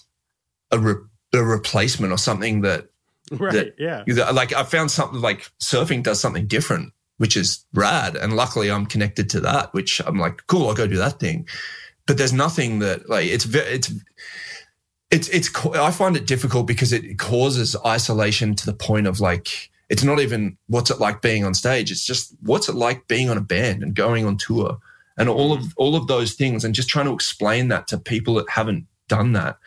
a 0.70 0.78
re, 0.78 0.94
a 1.34 1.42
replacement 1.42 2.12
or 2.12 2.18
something 2.18 2.62
that 2.62 2.88
right 3.32 3.52
that- 3.52 3.74
yeah 3.78 4.04
like 4.30 4.52
I 4.52 4.62
found 4.64 4.90
something 4.90 5.20
like 5.20 5.50
surfing 5.60 6.02
does 6.02 6.20
something 6.20 6.46
different, 6.46 6.92
which 7.18 7.36
is 7.36 7.64
rad. 7.74 8.16
And 8.16 8.34
luckily 8.36 8.70
I'm 8.70 8.86
connected 8.86 9.28
to 9.30 9.40
that, 9.40 9.72
which 9.74 10.00
I'm 10.06 10.18
like, 10.18 10.46
cool, 10.46 10.68
I'll 10.68 10.74
go 10.74 10.86
do 10.86 10.96
that 10.96 11.20
thing. 11.20 11.46
But 12.06 12.18
there's 12.18 12.32
nothing 12.32 12.80
that 12.80 13.08
like 13.08 13.26
it's 13.26 13.46
it's 13.46 13.92
it's 15.10 15.28
it's 15.28 15.66
I 15.66 15.90
find 15.90 16.16
it 16.16 16.26
difficult 16.26 16.66
because 16.66 16.92
it 16.92 17.18
causes 17.18 17.76
isolation 17.84 18.54
to 18.56 18.66
the 18.66 18.74
point 18.74 19.06
of 19.06 19.20
like 19.20 19.70
it's 19.88 20.04
not 20.04 20.20
even 20.20 20.56
what's 20.68 20.90
it 20.90 21.00
like 21.00 21.22
being 21.22 21.44
on 21.44 21.54
stage. 21.54 21.90
It's 21.90 22.04
just 22.04 22.34
what's 22.42 22.68
it 22.68 22.74
like 22.74 23.06
being 23.08 23.30
on 23.30 23.36
a 23.38 23.42
band 23.42 23.82
and 23.82 23.94
going 23.94 24.26
on 24.26 24.36
tour 24.36 24.78
and 25.16 25.28
all 25.28 25.52
of 25.52 25.60
mm. 25.60 25.72
all 25.76 25.96
of 25.96 26.06
those 26.06 26.34
things 26.34 26.64
and 26.64 26.74
just 26.74 26.88
trying 26.88 27.06
to 27.06 27.12
explain 27.12 27.68
that 27.68 27.86
to 27.88 27.98
people 27.98 28.34
that 28.34 28.48
haven't 28.48 28.86
done 29.08 29.32
that 29.32 29.58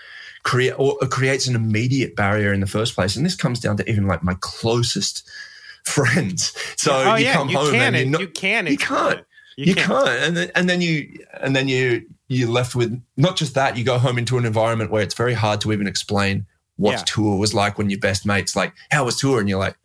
create 0.43 0.74
or 0.78 0.98
creates 1.10 1.48
an 1.48 1.56
immediate 1.56 2.16
barrier 2.16 2.54
in 2.54 2.60
the 2.62 2.68
first 2.68 2.95
place. 2.95 3.16
And 3.16 3.26
this 3.26 3.36
comes 3.36 3.60
down 3.60 3.78
to 3.78 3.89
even 3.89 4.08
like 4.08 4.24
my 4.24 4.36
closest 4.39 5.28
friends. 5.86 6.54
So 6.78 6.91
oh 6.93 7.16
you 7.16 7.26
yeah 7.26 7.34
come 7.34 7.50
you 7.50 7.58
home 7.58 7.72
can 7.72 7.82
and 7.82 7.95
it- 7.95 8.08
not, 8.08 8.22
you 8.22 8.28
can 8.28 8.68
you 8.68 8.78
can't. 8.78 9.26
you, 9.58 9.76
can't. 9.76 10.08
and 10.10 10.38
then 10.38 10.52
and 10.56 10.70
then 10.70 10.82
you 10.82 11.20
and 11.41 11.56
then 11.56 11.68
you 11.68 12.06
you're 12.30 12.50
left 12.50 12.76
with 12.76 13.02
not 13.16 13.36
just 13.38 13.56
that. 13.56 13.78
You 13.78 13.84
go 13.84 13.98
home 13.98 14.18
into 14.18 14.38
an 14.38 14.45
environment 14.45 14.91
where 14.91 15.02
it's 15.02 15.16
very 15.16 15.34
hard 15.34 15.62
to 15.62 15.72
even 15.72 15.88
explain 15.88 16.45
what 16.76 16.91
Yeah. 16.91 17.04
tour 17.06 17.38
was 17.38 17.54
like 17.54 17.78
when 17.78 17.89
your 17.89 18.00
best 18.00 18.26
mates 18.26 18.56
like 18.56 18.74
how 18.91 19.06
was 19.06 19.18
tour 19.20 19.39
and 19.39 19.50
you're 19.50 19.60
like 19.60 19.76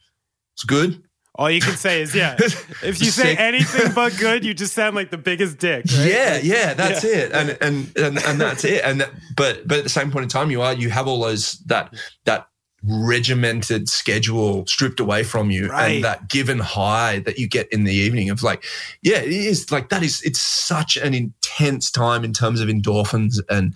it's 0.54 0.64
good. 0.64 1.02
All 1.36 1.50
you 1.50 1.60
can 1.60 1.76
say 1.76 2.02
is 2.02 2.14
yeah 2.14 2.34
if 2.38 3.00
you 3.00 3.10
say 3.10 3.34
anything 3.36 3.92
but 3.94 4.14
good 4.18 4.44
you 4.44 4.52
just 4.52 4.74
sound 4.74 4.94
like 4.94 5.10
the 5.10 5.16
biggest 5.18 5.58
dick 5.58 5.84
right? 5.96 6.06
Yeah, 6.06 6.38
yeah, 6.42 6.74
that's 6.74 7.04
it, 7.04 7.32
and, 7.32 7.56
and 7.60 7.90
and 7.96 8.18
and 8.24 8.40
that's 8.40 8.64
it. 8.64 8.84
And 8.84 9.00
that, 9.00 9.10
but 9.36 9.66
but 9.66 9.78
at 9.78 9.84
the 9.84 9.90
same 9.90 10.10
point 10.10 10.24
in 10.24 10.28
time, 10.28 10.50
you 10.50 10.60
are 10.62 10.74
you 10.74 10.90
have 10.90 11.08
all 11.08 11.20
those 11.20 11.58
that 11.66 11.94
that 12.24 12.48
regimented 12.84 13.88
schedule 13.88 14.66
stripped 14.66 15.00
away 15.00 15.22
from 15.22 15.50
you, 15.50 15.68
Right. 15.68 15.96
and 15.96 16.04
that 16.04 16.28
given 16.28 16.58
high 16.58 17.20
that 17.20 17.38
you 17.38 17.48
get 17.48 17.68
in 17.72 17.84
the 17.84 17.94
evening 17.94 18.28
of 18.28 18.42
like, 18.42 18.64
yeah, 19.02 19.18
it 19.18 19.30
is 19.32 19.70
like 19.70 19.88
that 19.90 20.02
is 20.02 20.20
it's 20.22 20.40
such 20.40 20.96
an 20.96 21.14
intense 21.14 21.90
time 21.90 22.24
in 22.24 22.32
terms 22.32 22.60
of 22.60 22.68
endorphins 22.68 23.36
and 23.48 23.74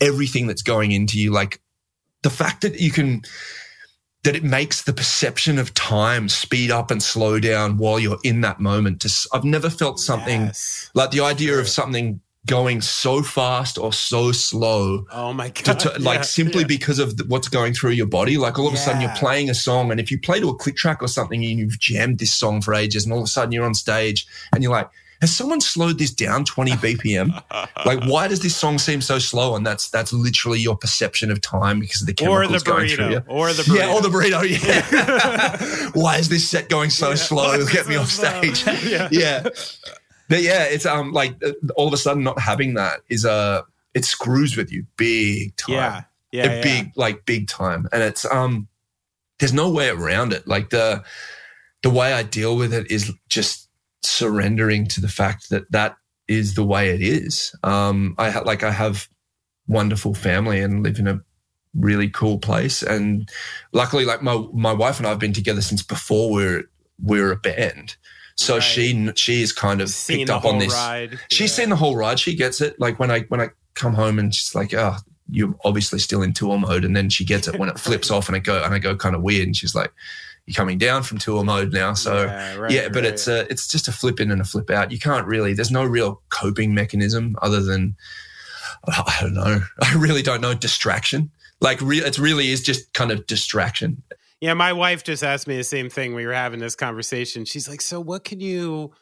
everything 0.00 0.46
that's 0.46 0.62
going 0.62 0.92
into 0.92 1.18
you. 1.20 1.30
Like 1.30 1.60
the 2.22 2.30
fact 2.30 2.62
that 2.62 2.80
you 2.80 2.90
can 2.90 3.22
that 4.26 4.34
it 4.36 4.44
makes 4.44 4.82
the 4.82 4.92
perception 4.92 5.58
of 5.58 5.72
time 5.74 6.28
speed 6.28 6.70
up 6.70 6.90
and 6.90 7.00
slow 7.02 7.38
down 7.38 7.76
while 7.78 7.98
you're 7.98 8.18
in 8.24 8.40
that 8.40 8.58
moment. 8.60 9.00
Just, 9.00 9.26
I've 9.32 9.44
never 9.44 9.70
felt 9.70 10.00
something 10.00 10.46
Yes. 10.46 10.90
like 10.94 11.12
the 11.12 11.20
idea 11.20 11.52
Sure. 11.52 11.60
of 11.60 11.68
something 11.68 12.20
going 12.46 12.80
so 12.80 13.22
fast 13.24 13.76
or 13.76 13.92
so 13.92 14.30
slow 14.30 15.04
oh 15.10 15.32
my 15.32 15.48
god 15.48 15.80
to- 15.80 15.98
like 15.98 16.18
Yeah, 16.18 16.22
simply 16.22 16.60
yeah. 16.60 16.66
because 16.68 17.00
of 17.00 17.16
the, 17.16 17.24
what's 17.24 17.48
going 17.48 17.72
through 17.74 17.90
your 17.90 18.06
body 18.06 18.36
like 18.36 18.56
all 18.56 18.68
of 18.68 18.74
a 18.74 18.76
sudden 18.76 19.00
you're 19.00 19.10
playing 19.16 19.50
a 19.50 19.54
song 19.54 19.90
and 19.90 19.98
if 19.98 20.12
you 20.12 20.20
play 20.20 20.38
to 20.38 20.48
a 20.50 20.54
click 20.54 20.76
track 20.76 21.02
or 21.02 21.08
something 21.08 21.44
and 21.44 21.58
you've 21.58 21.80
jammed 21.80 22.20
this 22.20 22.32
song 22.32 22.60
for 22.62 22.72
ages 22.72 23.02
and 23.04 23.12
all 23.12 23.18
of 23.18 23.24
a 23.24 23.28
sudden 23.28 23.50
you're 23.50 23.64
on 23.64 23.74
stage 23.74 24.28
and 24.52 24.62
you're 24.62 24.70
like 24.70 24.88
has 25.20 25.34
someone 25.34 25.60
slowed 25.60 25.98
this 25.98 26.12
down 26.12 26.44
20 26.44 26.72
bpm 26.72 27.30
like 27.84 28.02
why 28.04 28.28
does 28.28 28.40
this 28.40 28.54
song 28.54 28.78
seem 28.78 29.00
so 29.00 29.18
slow 29.18 29.56
and 29.56 29.66
that's 29.66 29.88
that's 29.90 30.12
literally 30.12 30.58
your 30.58 30.76
perception 30.76 31.30
of 31.30 31.40
time 31.40 31.80
because 31.80 32.02
of 32.02 32.06
the 32.06 32.12
or 32.26 32.42
chemicals 32.42 32.62
the 32.62 32.70
going 32.70 32.88
through 32.88 33.10
you 33.10 33.22
or 33.26 33.52
the 33.52 33.62
burrito 33.62 33.78
yeah, 33.78 33.92
or 33.92 34.00
the 34.02 34.08
burrito. 34.08 34.42
Yeah. 34.92 35.90
Why 35.94 36.18
is 36.18 36.28
this 36.28 36.48
set 36.48 36.68
going 36.68 36.90
so 36.90 37.10
Yeah, 37.10 37.14
slow? 37.16 37.66
Get 37.66 37.88
me 37.88 37.96
off 37.96 38.10
stage. 38.10 38.64
Yeah. 38.86 39.08
yeah. 39.12 39.42
But 40.28 40.42
yeah, 40.42 40.64
it's 40.64 40.86
um 40.86 41.12
like 41.12 41.34
uh, 41.44 41.52
all 41.76 41.86
of 41.86 41.92
a 41.92 41.96
sudden 41.96 42.22
not 42.24 42.38
having 42.38 42.74
that 42.74 43.00
is 43.08 43.24
uh 43.24 43.62
it 43.94 44.04
screws 44.04 44.56
with 44.56 44.70
you 44.72 44.86
big 44.96 45.56
time. 45.56 45.74
yeah 45.74 46.02
yeah, 46.32 46.46
A 46.46 46.56
yeah. 46.56 46.62
big 46.62 46.92
like 46.96 47.24
big 47.24 47.48
time, 47.48 47.88
and 47.92 48.02
it's 48.02 48.24
um 48.26 48.68
there's 49.38 49.52
no 49.52 49.70
way 49.70 49.88
around 49.88 50.32
it. 50.32 50.46
Like 50.46 50.70
the 50.70 51.02
the 51.82 51.90
way 51.90 52.12
I 52.12 52.22
deal 52.22 52.56
with 52.56 52.74
it 52.74 52.90
is 52.90 53.12
just 53.28 53.65
surrendering 54.08 54.86
to 54.88 55.00
the 55.00 55.08
fact 55.08 55.50
that 55.50 55.70
that 55.72 55.96
is 56.28 56.54
the 56.54 56.64
way 56.64 56.90
it 56.90 57.00
is. 57.02 57.54
Um, 57.62 58.14
I 58.18 58.30
ha- 58.30 58.40
like 58.44 58.62
I 58.62 58.70
have 58.70 59.08
wonderful 59.68 60.14
family 60.14 60.60
and 60.60 60.82
live 60.82 60.98
in 60.98 61.06
a 61.08 61.20
really 61.74 62.08
cool 62.08 62.38
place, 62.38 62.82
and 62.82 63.28
luckily, 63.72 64.04
like 64.04 64.22
my 64.22 64.44
my 64.52 64.72
wife 64.72 64.98
and 64.98 65.06
I 65.06 65.10
have 65.10 65.18
been 65.18 65.32
together 65.32 65.60
since 65.62 65.82
before 65.82 66.30
we're 66.32 66.64
we're 67.02 67.32
a 67.32 67.36
band. 67.36 67.96
So 68.38 68.54
Right. 68.54 68.62
she 68.62 69.12
she 69.16 69.42
is 69.42 69.52
kind 69.52 69.80
of 69.80 69.88
seen 69.88 70.18
picked 70.18 70.30
up 70.30 70.44
on 70.44 70.58
this. 70.58 70.72
ride 70.72 71.18
She's 71.30 71.50
Yeah. 71.50 71.62
seen 71.64 71.70
the 71.70 71.76
whole 71.76 71.96
ride. 71.96 72.18
She 72.20 72.34
gets 72.34 72.60
it. 72.60 72.78
Like 72.78 72.98
when 72.98 73.10
I 73.10 73.20
when 73.28 73.40
I 73.40 73.48
come 73.74 73.94
home 73.94 74.18
and 74.18 74.34
she's 74.34 74.54
like, 74.54 74.72
oh, 74.74 74.96
you're 75.30 75.54
obviously 75.64 75.98
still 75.98 76.22
in 76.22 76.32
tour 76.32 76.58
mode. 76.58 76.84
And 76.84 76.96
then 76.96 77.10
she 77.10 77.24
gets 77.24 77.48
it 77.48 77.58
when 77.58 77.68
it 77.68 77.78
flips 77.78 78.10
off 78.10 78.28
and 78.28 78.36
I 78.36 78.38
go 78.38 78.62
and 78.62 78.74
I 78.74 78.78
go 78.78 78.96
kind 78.96 79.14
of 79.16 79.22
weird. 79.22 79.46
And 79.46 79.56
she's 79.56 79.74
like, 79.74 79.92
you're 80.46 80.54
coming 80.54 80.78
down 80.78 81.02
from 81.02 81.18
tour 81.18 81.42
mode 81.42 81.72
now. 81.72 81.94
So 81.94 82.24
Yeah, 82.24 82.54
right, 82.56 82.70
yeah, 82.70 82.88
but 82.88 83.02
right. 83.02 83.06
it's 83.06 83.26
a, 83.26 83.50
it's 83.50 83.66
just 83.66 83.88
a 83.88 83.92
flip 83.92 84.20
in 84.20 84.30
and 84.30 84.40
a 84.40 84.44
flip 84.44 84.70
out. 84.70 84.92
You 84.92 84.98
can't 84.98 85.26
really, 85.26 85.52
there's 85.54 85.72
no 85.72 85.84
real 85.84 86.22
coping 86.28 86.74
mechanism 86.74 87.36
other 87.42 87.60
than, 87.60 87.96
I 88.86 89.18
don't 89.20 89.34
know. 89.34 89.60
I 89.80 89.94
really 89.94 90.22
don't 90.22 90.40
know. 90.40 90.54
Distraction. 90.54 91.30
Like 91.60 91.80
re- 91.80 91.98
it 91.98 92.18
really 92.18 92.50
is 92.50 92.62
just 92.62 92.92
kind 92.92 93.10
of 93.10 93.26
distraction. 93.26 94.02
Yeah, 94.40 94.54
my 94.54 94.72
wife 94.74 95.02
just 95.02 95.24
asked 95.24 95.48
me 95.48 95.56
the 95.56 95.64
same 95.64 95.88
thing. 95.88 96.14
We 96.14 96.26
were 96.26 96.34
having 96.34 96.60
this 96.60 96.76
conversation. 96.76 97.46
She's 97.46 97.68
like, 97.68 97.80
"So 97.80 98.00
what 98.00 98.22
can 98.24 98.38
you, 98.38 98.92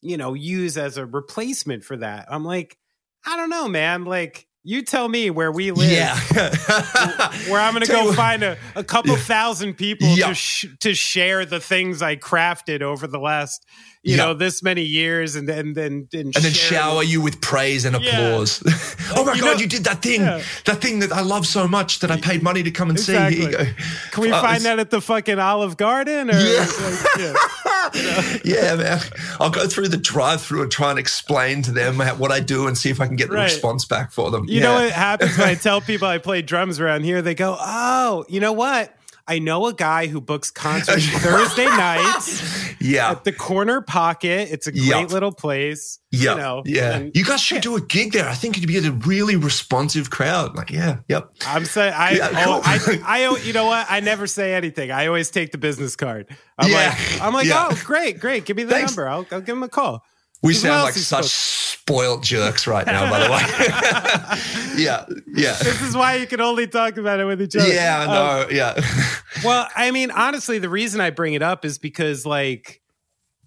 you 0.00 0.16
know, 0.16 0.34
use 0.34 0.76
as 0.76 0.96
a 0.96 1.06
replacement 1.06 1.84
for 1.84 1.96
that?" 1.98 2.26
I'm 2.28 2.44
like, 2.44 2.76
"I 3.24 3.36
don't 3.36 3.50
know, 3.50 3.68
man. 3.68 4.04
Like, 4.04 4.48
you 4.62 4.82
tell 4.82 5.08
me 5.08 5.30
where 5.30 5.50
we 5.50 5.70
live, 5.70 5.90
Yeah. 5.90 6.18
where 7.48 7.60
I'm 7.60 7.72
going 7.72 7.80
to 7.82 7.86
Tell 7.86 8.02
you 8.04 8.10
go 8.10 8.12
find 8.14 8.42
a, 8.42 8.58
a 8.76 8.84
couple 8.84 9.16
thousand 9.16 9.74
people 9.74 10.08
Yeah. 10.08 10.28
to 10.28 10.34
sh- 10.34 10.66
to 10.80 10.94
share 10.94 11.46
the 11.46 11.60
things 11.60 12.02
I 12.02 12.16
crafted 12.16 12.82
over 12.82 13.06
the 13.06 13.18
last, 13.18 13.64
you 14.02 14.16
Yeah. 14.16 14.24
know, 14.24 14.34
this 14.34 14.62
many 14.62 14.82
years, 14.82 15.34
and 15.34 15.48
then 15.48 15.72
then 15.72 16.08
and, 16.12 16.26
and 16.26 16.32
then 16.34 16.52
share 16.52 16.78
shower 16.80 17.02
you 17.02 17.22
with 17.22 17.40
praise 17.40 17.86
and 17.86 17.96
Yeah. 18.02 18.10
applause. 18.18 18.62
oh 19.16 19.24
my 19.24 19.32
You 19.34 19.40
god, 19.40 19.54
know- 19.54 19.60
you 19.60 19.66
did 19.66 19.84
that 19.84 20.02
thing, 20.02 20.20
Yeah. 20.20 20.42
that 20.66 20.80
thing 20.82 20.98
that 20.98 21.12
I 21.12 21.22
love 21.22 21.46
so 21.46 21.66
much 21.66 22.00
that 22.00 22.10
I 22.10 22.20
paid 22.20 22.42
money 22.42 22.62
to 22.62 22.70
come 22.70 22.90
and 22.90 23.00
see. 23.00 23.16
Exactly. 23.16 23.50
go. 23.52 23.64
Can 24.10 24.22
we 24.22 24.30
Well, 24.30 24.42
find 24.42 24.62
that 24.66 24.78
at 24.78 24.90
the 24.90 25.00
fucking 25.00 25.38
Olive 25.38 25.78
Garden? 25.78 26.28
Or 26.30 26.38
Yeah. 26.38 26.66
like, 26.80 27.36
yeah. 28.44 28.76
Man. 28.76 29.00
I'll 29.40 29.50
go 29.50 29.66
through 29.66 29.88
the 29.88 29.96
drive-through 29.96 30.62
and 30.62 30.70
try 30.72 30.90
and 30.90 30.98
explain 30.98 31.62
to 31.62 31.72
them 31.72 31.98
what 32.18 32.30
I 32.32 32.40
do 32.40 32.66
and 32.66 32.76
see 32.76 32.90
if 32.90 33.00
I 33.00 33.06
can 33.06 33.16
get 33.16 33.28
the 33.28 33.36
Right. 33.36 33.44
response 33.44 33.84
back 33.84 34.12
for 34.12 34.30
them. 34.30 34.44
You 34.46 34.56
yeah. 34.56 34.62
know 34.62 34.74
what 34.74 34.92
happens 34.92 35.36
when 35.38 35.48
I 35.48 35.54
tell 35.56 35.80
people 35.80 36.08
I 36.08 36.18
play 36.18 36.42
drums 36.42 36.80
around 36.80 37.04
here? 37.04 37.22
They 37.22 37.34
go, 37.34 37.56
"Oh, 37.58 38.24
you 38.28 38.40
know 38.40 38.52
what? 38.52 38.94
I 39.30 39.38
know 39.38 39.66
a 39.66 39.72
guy 39.72 40.06
who 40.08 40.20
books 40.20 40.50
concerts 40.66 41.06
Thursday 41.22 41.66
nights 41.66 42.74
Yeah. 42.80 43.12
at 43.12 43.24
the 43.24 43.32
Corner 43.32 43.80
Pocket. 43.80 44.48
It's 44.50 44.66
a 44.66 44.72
great 44.72 44.84
Yeah. 44.84 44.98
little 45.02 45.32
place. 45.32 45.98
Yeah, 46.12 46.32
you 46.32 46.36
know, 46.38 46.62
yeah. 46.66 46.94
and 46.96 47.12
you 47.14 47.24
guys 47.24 47.40
should 47.40 47.62
do 47.62 47.76
a 47.76 47.80
gig 47.80 48.12
there. 48.12 48.28
I 48.28 48.34
think 48.34 48.56
it'd 48.58 48.66
be 48.66 48.78
a 48.78 48.90
really 48.90 49.36
responsive 49.36 50.10
crowd. 50.10 50.56
Like, 50.56 50.70
yeah, 50.72 50.96
yep. 51.08 51.30
I'm 51.46 51.64
saying, 51.64 51.94
I, 51.96 52.10
Yeah, 52.16 52.30
oh, 52.48 52.60
cool. 52.84 53.00
I, 53.04 53.20
I, 53.20 53.24
oh, 53.26 53.36
you 53.36 53.52
know 53.52 53.66
what? 53.66 53.86
I 53.88 54.00
never 54.00 54.26
say 54.26 54.54
anything. 54.54 54.90
I 54.90 55.06
always 55.06 55.30
take 55.30 55.52
the 55.52 55.58
business 55.58 55.94
card. 55.94 56.26
I'm 56.58 56.68
Yeah. 56.70 56.88
like, 56.88 57.22
I'm 57.22 57.32
like, 57.32 57.46
Yeah. 57.46 57.68
oh, 57.70 57.80
great, 57.84 58.18
great. 58.18 58.44
Give 58.44 58.56
me 58.56 58.64
the 58.64 58.72
Thanks. 58.74 58.90
number. 58.90 59.08
I'll, 59.08 59.24
I'll 59.30 59.40
give 59.40 59.56
him 59.56 59.62
a 59.62 59.68
call. 59.68 60.04
We 60.42 60.54
sound 60.54 60.84
like 60.84 60.94
such 60.94 61.26
spoiled 61.26 62.22
jerks 62.22 62.66
right 62.66 62.86
now, 62.86 63.10
by 63.10 63.18
the 63.24 63.30
way. 63.30 64.82
yeah, 64.82 65.04
yeah. 65.34 65.52
This 65.62 65.82
is 65.82 65.94
why 65.96 66.16
you 66.16 66.26
can 66.26 66.40
only 66.40 66.66
talk 66.66 66.96
about 66.96 67.20
it 67.20 67.26
with 67.26 67.42
each 67.42 67.56
other. 67.56 67.70
Yeah, 67.72 68.02
Um, 68.02 68.08
no, 68.08 68.48
yeah. 68.50 68.80
Well, 69.44 69.68
I 69.76 69.90
mean, 69.90 70.10
honestly, 70.10 70.58
the 70.58 70.68
reason 70.68 71.00
I 71.00 71.10
bring 71.10 71.34
it 71.34 71.42
up 71.42 71.64
is 71.64 71.78
because, 71.78 72.26
like, 72.26 72.80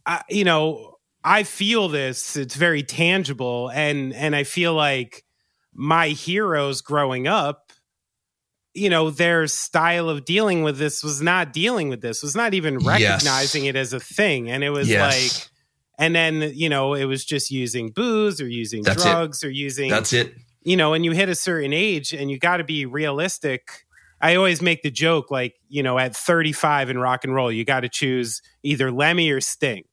I, 0.06 0.22
you 0.30 0.44
know, 0.44 0.98
I 1.24 1.44
feel 1.44 1.88
this. 1.89 2.36
It's 2.36 2.56
very 2.56 2.84
tangible, 2.84 3.70
and 3.74 4.14
and 4.14 4.36
I 4.36 4.44
feel 4.44 4.74
like 4.74 5.24
my 5.74 6.10
heroes 6.10 6.82
growing 6.82 7.28
up, 7.28 7.72
you 8.74 8.89
know, 8.89 9.10
their 9.10 9.48
style 9.48 10.10
of 10.10 10.26
dealing 10.26 10.64
with 10.64 10.78
this 10.78 11.04
was 11.04 11.22
not 11.22 11.52
dealing 11.54 11.89
with 11.89 12.02
this. 12.02 12.24
Was 12.24 12.36
not 12.36 12.54
even 12.54 12.80
Yes. 12.80 12.86
recognizing 12.86 13.66
it 13.66 13.76
as 13.76 13.94
a 13.94 14.00
thing, 14.00 14.50
and 14.50 14.64
it 14.64 14.70
was 14.70 14.88
Yes. 14.89 15.02
like, 15.39 15.50
and 16.00 16.16
then 16.16 16.52
you 16.56 16.70
know, 16.70 16.94
it 16.94 17.06
was 17.06 17.24
just 17.26 17.52
using 17.52 17.89
booze 17.91 18.39
or 18.41 18.48
using 18.48 18.84
That's 18.84 19.04
it. 19.06 19.10
drugs 19.10 19.44
or 19.44 19.50
using 19.50 19.89
That's 19.89 20.14
it. 20.14 20.34
you 20.64 20.76
know, 20.78 20.94
and 20.94 21.04
you 21.06 21.12
hit 21.12 21.30
a 21.30 21.36
certain 21.36 21.74
age 21.74 22.14
and 22.14 22.30
you 22.32 22.39
got 22.39 22.58
to 22.58 22.64
be 22.64 22.86
realistic. 22.86 23.86
I 24.22 24.36
always 24.36 24.62
make 24.62 24.84
the 24.84 24.91
joke 24.91 25.30
like, 25.32 25.56
you 25.68 25.84
know, 25.84 26.00
at 26.00 26.16
35 26.16 26.89
in 26.89 26.98
rock 26.98 27.26
and 27.26 27.34
roll, 27.36 27.52
you 27.52 27.66
got 27.66 27.82
to 27.82 27.89
choose 27.89 28.41
either 28.64 28.89
Lemmy 28.89 29.30
or 29.32 29.41
Sting. 29.41 29.84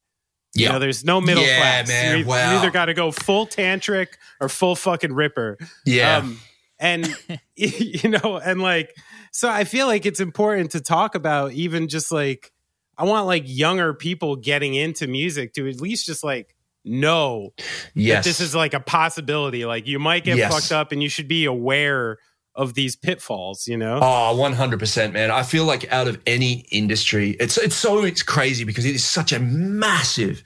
You 0.54 0.66
Yeah. 0.66 0.72
know, 0.72 0.78
there's 0.78 1.04
no 1.04 1.20
middle 1.20 1.42
Yeah, 1.44 1.56
class. 1.58 1.88
man, 1.88 2.18
you, 2.20 2.24
wow. 2.26 2.52
you 2.52 2.58
either 2.58 2.70
got 2.70 2.86
to 2.86 2.94
go 2.94 3.10
full 3.10 3.46
tantric 3.46 4.08
or 4.40 4.48
full 4.48 4.76
fucking 4.76 5.12
ripper. 5.12 5.58
Yeah. 5.84 6.18
Um, 6.18 6.38
and, 6.78 7.12
you 7.56 8.08
know, 8.08 8.38
and 8.42 8.60
like, 8.62 8.94
so 9.32 9.48
I 9.48 9.64
feel 9.64 9.86
like 9.88 10.06
it's 10.06 10.20
important 10.20 10.70
to 10.72 10.80
talk 10.80 11.14
about 11.16 11.52
even 11.52 11.88
just 11.88 12.12
like, 12.12 12.52
I 13.00 13.04
want 13.04 13.26
like 13.26 13.44
younger 13.46 13.94
people 13.94 14.36
getting 14.36 14.74
into 14.74 15.06
music 15.06 15.54
to 15.54 15.66
at 15.68 15.80
least 15.80 16.04
just 16.04 16.22
like 16.22 16.54
know 16.84 17.54
yes. 17.94 18.24
that 18.24 18.28
this 18.28 18.40
is 18.40 18.54
like 18.54 18.74
a 18.74 18.80
possibility. 18.80 19.64
Like 19.64 19.86
you 19.86 19.98
might 19.98 20.22
get 20.22 20.36
Yes. 20.36 20.52
fucked 20.52 20.70
up 20.72 20.92
and 20.92 21.02
you 21.02 21.08
should 21.08 21.26
be 21.26 21.46
aware 21.46 22.18
of 22.54 22.74
these 22.74 22.96
pitfalls, 22.96 23.66
you 23.66 23.78
know? 23.78 24.00
Ah, 24.02 24.30
oh, 24.30 24.36
100%, 24.36 25.12
man. 25.12 25.30
I 25.30 25.44
feel 25.44 25.64
like 25.64 25.90
out 25.90 26.08
of 26.08 26.20
any 26.26 26.66
industry, 26.70 27.36
it's 27.40 27.56
it's 27.56 27.74
so 27.74 28.04
it's 28.04 28.22
crazy 28.22 28.64
because 28.64 28.84
it 28.84 28.94
is 28.94 29.04
such 29.04 29.32
a 29.32 29.38
massive 29.38 30.42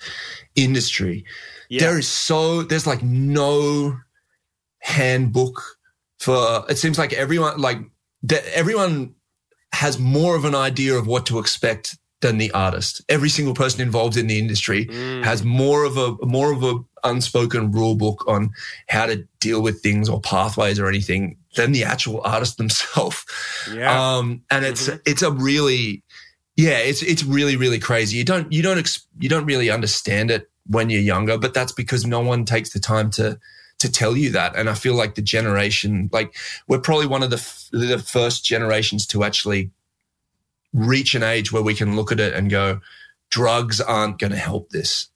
industry. 0.54 1.24
Yeah. 1.68 1.80
There 1.80 1.98
is 1.98 2.06
so 2.06 2.62
there's 2.62 2.86
like 2.86 3.02
no 3.02 3.98
handbook 4.78 5.60
for 6.20 6.64
it 6.68 6.78
seems 6.78 6.98
like 6.98 7.12
everyone 7.14 7.60
like 7.60 7.78
that 8.22 8.44
everyone 8.54 9.16
has 9.72 9.98
more 9.98 10.36
of 10.36 10.44
an 10.44 10.54
idea 10.54 10.94
of 10.94 11.08
what 11.08 11.26
to 11.26 11.40
expect 11.40 11.98
than 12.24 12.38
the 12.38 12.50
artist. 12.52 13.02
Every 13.08 13.28
single 13.28 13.54
person 13.54 13.80
involved 13.80 14.16
in 14.16 14.26
the 14.26 14.38
industry 14.38 14.86
Mm. 14.86 15.24
has 15.24 15.44
more 15.44 15.84
of 15.84 15.96
a 15.96 16.06
more 16.26 16.50
of 16.52 16.62
a 16.64 16.74
unspoken 17.04 17.70
rule 17.70 17.94
book 17.96 18.24
on 18.26 18.50
how 18.88 19.04
to 19.06 19.16
deal 19.40 19.60
with 19.62 19.82
things 19.82 20.08
or 20.08 20.20
pathways 20.20 20.78
or 20.80 20.88
anything 20.88 21.36
than 21.56 21.72
the 21.72 21.84
actual 21.84 22.20
artist 22.24 22.56
themselves. 22.58 23.24
Yeah. 23.72 23.92
Um, 23.92 24.42
and 24.50 24.64
it's 24.64 24.88
Mhm. 24.88 25.00
it's 25.06 25.22
a 25.22 25.30
really 25.30 26.02
yeah, 26.56 26.78
it's 26.78 27.02
it's 27.02 27.24
really 27.24 27.56
really 27.56 27.78
crazy. 27.78 28.16
You 28.16 28.24
don't 28.24 28.52
you 28.52 28.62
don't 28.62 28.78
ex- 28.78 29.06
you 29.18 29.28
don't 29.28 29.46
really 29.46 29.70
understand 29.70 30.30
it 30.30 30.48
when 30.66 30.88
you're 30.90 31.02
younger, 31.14 31.36
but 31.38 31.52
that's 31.54 31.72
because 31.72 32.06
no 32.06 32.20
one 32.20 32.44
takes 32.44 32.70
the 32.70 32.80
time 32.80 33.10
to 33.18 33.38
to 33.80 33.88
tell 33.90 34.16
you 34.16 34.30
that. 34.30 34.56
And 34.56 34.70
I 34.70 34.74
feel 34.74 34.94
like 34.94 35.14
the 35.14 35.22
generation, 35.36 36.08
like 36.12 36.34
we're 36.68 36.78
probably 36.88 37.06
one 37.06 37.22
of 37.24 37.30
the 37.30 37.36
f- 37.36 37.68
the 37.72 37.98
first 37.98 38.44
generations 38.44 39.06
to 39.08 39.24
actually 39.24 39.70
reach 40.74 41.14
an 41.14 41.22
age 41.22 41.50
where 41.52 41.62
we 41.62 41.74
can 41.74 41.96
look 41.96 42.12
at 42.12 42.20
it 42.20 42.34
and 42.34 42.50
go, 42.50 42.80
drugs 43.30 43.80
aren't 43.80 44.18
going 44.18 44.32
to 44.32 44.36
help 44.38 44.68
this. 44.70 45.08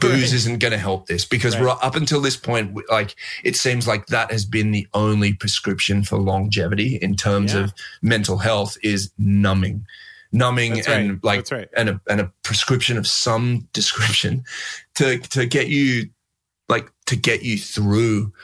Booze 0.00 0.34
isn't 0.34 0.58
going 0.58 0.72
to 0.72 0.78
help 0.78 1.06
this 1.06 1.24
because 1.24 1.54
Right. 1.54 1.62
we're 1.62 1.70
up 1.70 1.96
until 1.96 2.20
this 2.20 2.36
point, 2.36 2.78
like 2.90 3.16
it 3.42 3.56
seems 3.56 3.88
like 3.88 4.06
that 4.08 4.30
has 4.30 4.44
been 4.44 4.70
the 4.70 4.86
only 4.92 5.32
prescription 5.32 6.04
for 6.04 6.18
longevity 6.18 6.96
in 6.96 7.16
terms 7.16 7.54
Yeah. 7.54 7.60
of 7.60 7.72
mental 8.02 8.36
health 8.36 8.76
is 8.82 9.10
numbing, 9.16 9.86
numbing, 10.30 10.74
That's 10.74 10.88
and 10.88 11.10
right. 11.12 11.24
like 11.24 11.50
right. 11.50 11.68
and 11.74 11.88
a 11.88 12.00
and 12.06 12.20
a 12.20 12.30
prescription 12.42 12.98
of 12.98 13.06
some 13.06 13.66
description 13.72 14.44
to 14.96 15.16
to 15.20 15.46
get 15.46 15.68
you 15.68 16.10
like 16.68 16.92
to 17.06 17.16
get 17.16 17.42
you 17.42 17.56
through 17.56 18.34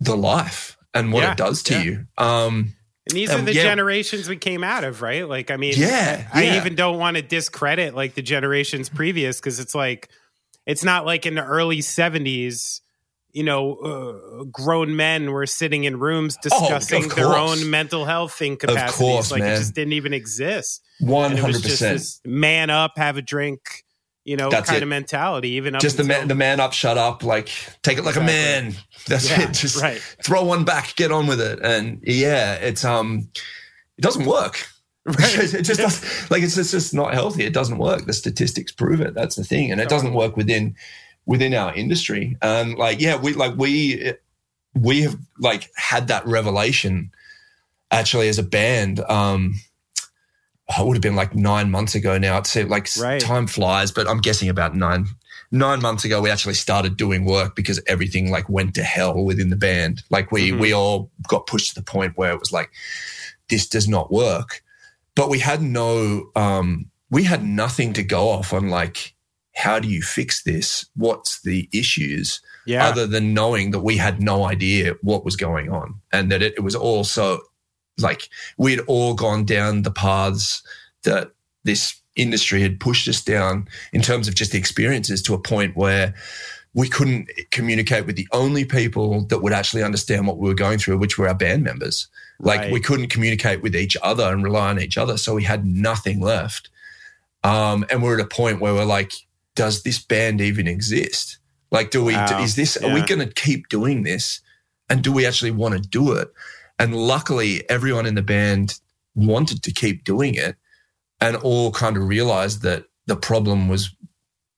the 0.00 0.16
life 0.16 0.78
and 0.94 1.12
what 1.12 1.24
Yeah, 1.24 1.32
it 1.32 1.36
does 1.36 1.62
to 1.64 1.74
yeah. 1.74 1.82
you. 1.82 2.06
Um, 2.16 2.72
And 3.06 3.16
these 3.16 3.30
Um, 3.30 3.40
are 3.42 3.44
the 3.44 3.54
yeah. 3.54 3.62
generations 3.62 4.28
we 4.28 4.36
came 4.36 4.64
out 4.64 4.82
of, 4.84 5.02
right? 5.02 5.28
Like, 5.28 5.50
I 5.50 5.56
mean, 5.56 5.74
Yeah, 5.76 6.26
I 6.32 6.44
yeah. 6.44 6.56
even 6.56 6.74
don't 6.74 6.98
want 6.98 7.16
to 7.16 7.22
discredit 7.22 7.94
like 7.94 8.14
the 8.14 8.22
generations 8.22 8.88
previous 8.88 9.38
because 9.40 9.60
it's 9.60 9.74
like, 9.74 10.08
it's 10.66 10.82
not 10.84 11.04
like 11.04 11.26
in 11.26 11.34
the 11.34 11.44
early 11.44 11.80
70s, 11.80 12.80
you 13.32 13.42
know, 13.42 13.74
uh, 13.74 14.44
grown 14.44 14.96
men 14.96 15.32
were 15.32 15.44
sitting 15.44 15.84
in 15.84 15.98
rooms 15.98 16.38
Oh, 16.50 16.68
discussing 16.70 17.08
their 17.08 17.26
own 17.36 17.68
mental 17.68 18.04
health 18.06 18.40
incapacities. 18.40 18.96
course, 18.96 19.30
like, 19.32 19.42
man. 19.42 19.52
it 19.54 19.56
just 19.58 19.74
didn't 19.74 19.92
even 19.94 20.14
exist. 20.14 20.82
one 21.00 21.32
And 21.32 21.38
it 21.40 21.44
was 21.44 21.56
hundred 21.56 21.68
just 21.68 21.82
percent. 21.82 21.98
this 21.98 22.20
man 22.24 22.70
up, 22.70 22.92
have 22.96 23.16
a 23.18 23.22
drink, 23.22 23.84
you 24.24 24.36
know, 24.36 24.48
That's 24.50 24.68
kind 24.70 24.78
it. 24.78 24.82
of 24.82 24.88
mentality. 24.88 25.50
Even 25.50 25.78
Just 25.80 25.96
the 25.98 26.02
until- 26.02 26.18
man, 26.18 26.28
the 26.28 26.34
man 26.34 26.60
up, 26.60 26.72
shut 26.72 26.96
up, 26.98 27.22
like 27.22 27.48
take 27.82 27.98
it 27.98 28.04
like 28.04 28.16
a 28.16 28.22
man. 28.22 28.74
That's 29.06 29.28
Yeah, 29.30 29.42
it. 29.42 29.52
Just 29.52 29.82
right. 29.82 30.00
throw 30.24 30.44
one 30.44 30.64
back, 30.64 30.96
get 30.96 31.12
on 31.12 31.26
with 31.26 31.40
it, 31.40 31.58
and 31.62 32.00
yeah, 32.02 32.54
it's 32.54 32.84
um, 32.84 33.28
it 33.98 34.00
doesn't 34.02 34.24
work. 34.24 34.66
it 35.06 35.62
just 35.64 35.78
does, 35.80 36.30
like 36.30 36.42
it's, 36.42 36.56
it's 36.56 36.70
just 36.70 36.94
not 36.94 37.12
healthy. 37.12 37.44
It 37.44 37.52
doesn't 37.52 37.76
work. 37.76 38.06
The 38.06 38.14
statistics 38.14 38.72
prove 38.72 39.02
it. 39.02 39.12
That's 39.12 39.36
the 39.36 39.44
thing, 39.44 39.70
and 39.70 39.78
it 39.80 39.90
doesn't 39.90 40.14
work 40.14 40.36
within 40.36 40.74
within 41.26 41.52
our 41.52 41.74
industry. 41.74 42.38
And 42.40 42.76
like, 42.78 43.00
yeah, 43.00 43.16
we 43.16 43.34
like 43.34 43.54
we 43.58 44.14
we 44.74 45.02
have 45.02 45.18
like 45.38 45.70
had 45.76 46.08
that 46.08 46.26
revelation 46.26 47.10
actually 47.90 48.28
as 48.28 48.38
a 48.38 48.42
band. 48.42 49.00
Um, 49.00 49.56
it 50.68 50.86
would 50.86 50.94
have 50.96 51.02
been 51.02 51.16
like 51.16 51.34
nine 51.34 51.70
months 51.70 51.94
ago 51.94 52.18
now. 52.18 52.38
It 52.38 52.56
It's 52.56 52.56
like 52.70 52.88
Right. 52.98 53.20
time 53.20 53.46
flies, 53.46 53.90
but 53.92 54.08
I'm 54.08 54.20
guessing 54.20 54.48
about 54.48 54.74
nine 54.74 55.06
nine 55.50 55.80
months 55.80 56.04
ago 56.04 56.20
we 56.20 56.30
actually 56.30 56.54
started 56.54 56.96
doing 56.96 57.24
work 57.24 57.54
because 57.54 57.80
everything 57.86 58.28
like 58.30 58.48
went 58.48 58.74
to 58.74 58.82
hell 58.82 59.22
within 59.24 59.50
the 59.50 59.56
band. 59.56 60.02
Like 60.10 60.32
we 60.32 60.50
Mhm. 60.50 60.58
we 60.58 60.72
all 60.72 61.10
got 61.28 61.46
pushed 61.46 61.68
to 61.70 61.74
the 61.76 61.82
point 61.84 62.14
where 62.16 62.32
it 62.32 62.40
was 62.40 62.50
like 62.52 62.70
this 63.50 63.66
does 63.68 63.86
not 63.86 64.10
work. 64.12 64.62
But 65.14 65.28
we 65.30 65.38
had 65.38 65.62
no 65.62 66.30
um 66.34 66.86
we 67.10 67.24
had 67.24 67.44
nothing 67.44 67.92
to 67.92 68.02
go 68.02 68.30
off 68.30 68.52
on 68.52 68.68
like 68.68 69.14
how 69.54 69.78
do 69.78 69.86
you 69.86 70.02
fix 70.02 70.42
this? 70.42 70.86
What's 70.96 71.40
the 71.42 71.68
issues? 71.72 72.40
Yeah. 72.66 72.86
Other 72.88 73.06
than 73.06 73.34
knowing 73.34 73.70
that 73.70 73.80
we 73.80 73.96
had 73.98 74.20
no 74.20 74.44
idea 74.46 74.94
what 75.02 75.24
was 75.24 75.36
going 75.36 75.70
on 75.70 76.00
and 76.12 76.32
that 76.32 76.42
it, 76.42 76.54
it 76.56 76.60
was 76.62 76.74
all 76.74 77.04
so 77.04 77.42
like 77.98 78.28
we'd 78.58 78.80
all 78.80 79.14
gone 79.14 79.44
down 79.44 79.82
the 79.82 79.90
paths 79.90 80.62
that 81.04 81.30
this 81.64 81.94
industry 82.16 82.60
had 82.62 82.78
pushed 82.80 83.08
us 83.08 83.22
down 83.22 83.66
in 83.92 84.00
terms 84.02 84.28
of 84.28 84.34
just 84.34 84.52
the 84.52 84.58
experiences 84.58 85.22
to 85.22 85.34
a 85.34 85.38
point 85.38 85.76
where 85.76 86.14
we 86.74 86.88
couldn't 86.88 87.30
communicate 87.50 88.04
with 88.06 88.16
the 88.16 88.28
only 88.32 88.64
people 88.64 89.24
that 89.26 89.42
would 89.42 89.52
actually 89.52 89.82
understand 89.82 90.26
what 90.26 90.38
we 90.38 90.48
were 90.48 90.54
going 90.54 90.78
through, 90.78 90.98
which 90.98 91.16
were 91.18 91.28
our 91.28 91.34
band 91.34 91.62
members. 91.62 92.08
Like 92.40 92.60
Right. 92.60 92.72
we 92.72 92.80
couldn't 92.80 93.08
communicate 93.10 93.62
with 93.62 93.76
each 93.76 93.96
other 94.02 94.24
and 94.32 94.42
rely 94.42 94.70
on 94.70 94.80
each 94.80 94.98
other. 94.98 95.16
So 95.16 95.34
we 95.34 95.44
had 95.44 95.64
nothing 95.64 96.20
left. 96.20 96.70
Um, 97.44 97.84
and 97.90 98.02
we're 98.02 98.18
at 98.18 98.24
a 98.24 98.28
point 98.28 98.60
where 98.60 98.74
we're 98.74 98.84
like, 98.84 99.12
does 99.54 99.82
this 99.84 100.00
band 100.00 100.40
even 100.40 100.66
exist? 100.66 101.38
Like, 101.70 101.90
do 101.90 102.02
we, 102.04 102.14
Wow. 102.14 102.42
is 102.42 102.56
this, 102.56 102.76
are 102.76 102.92
we 102.92 103.02
going 103.02 103.20
to 103.20 103.32
keep 103.32 103.68
doing 103.68 104.02
this? 104.02 104.40
And 104.90 105.02
do 105.02 105.12
we 105.12 105.26
actually 105.26 105.52
want 105.52 105.74
to 105.74 105.80
do 105.80 106.12
it? 106.12 106.32
And 106.78 106.94
luckily, 106.94 107.68
everyone 107.70 108.06
in 108.06 108.14
the 108.14 108.22
band 108.22 108.80
wanted 109.14 109.62
to 109.62 109.72
keep 109.72 110.04
doing 110.04 110.34
it 110.34 110.56
and 111.20 111.36
all 111.36 111.70
kind 111.70 111.96
of 111.96 112.08
realized 112.08 112.62
that 112.62 112.84
the 113.06 113.16
problem 113.16 113.68
was 113.68 113.94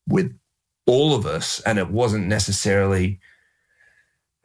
with 0.08 0.32
all 0.86 1.14
of 1.14 1.26
us 1.26 1.60
and 1.60 1.78
it 1.78 1.90
wasn't 1.90 2.26
necessarily 2.26 3.18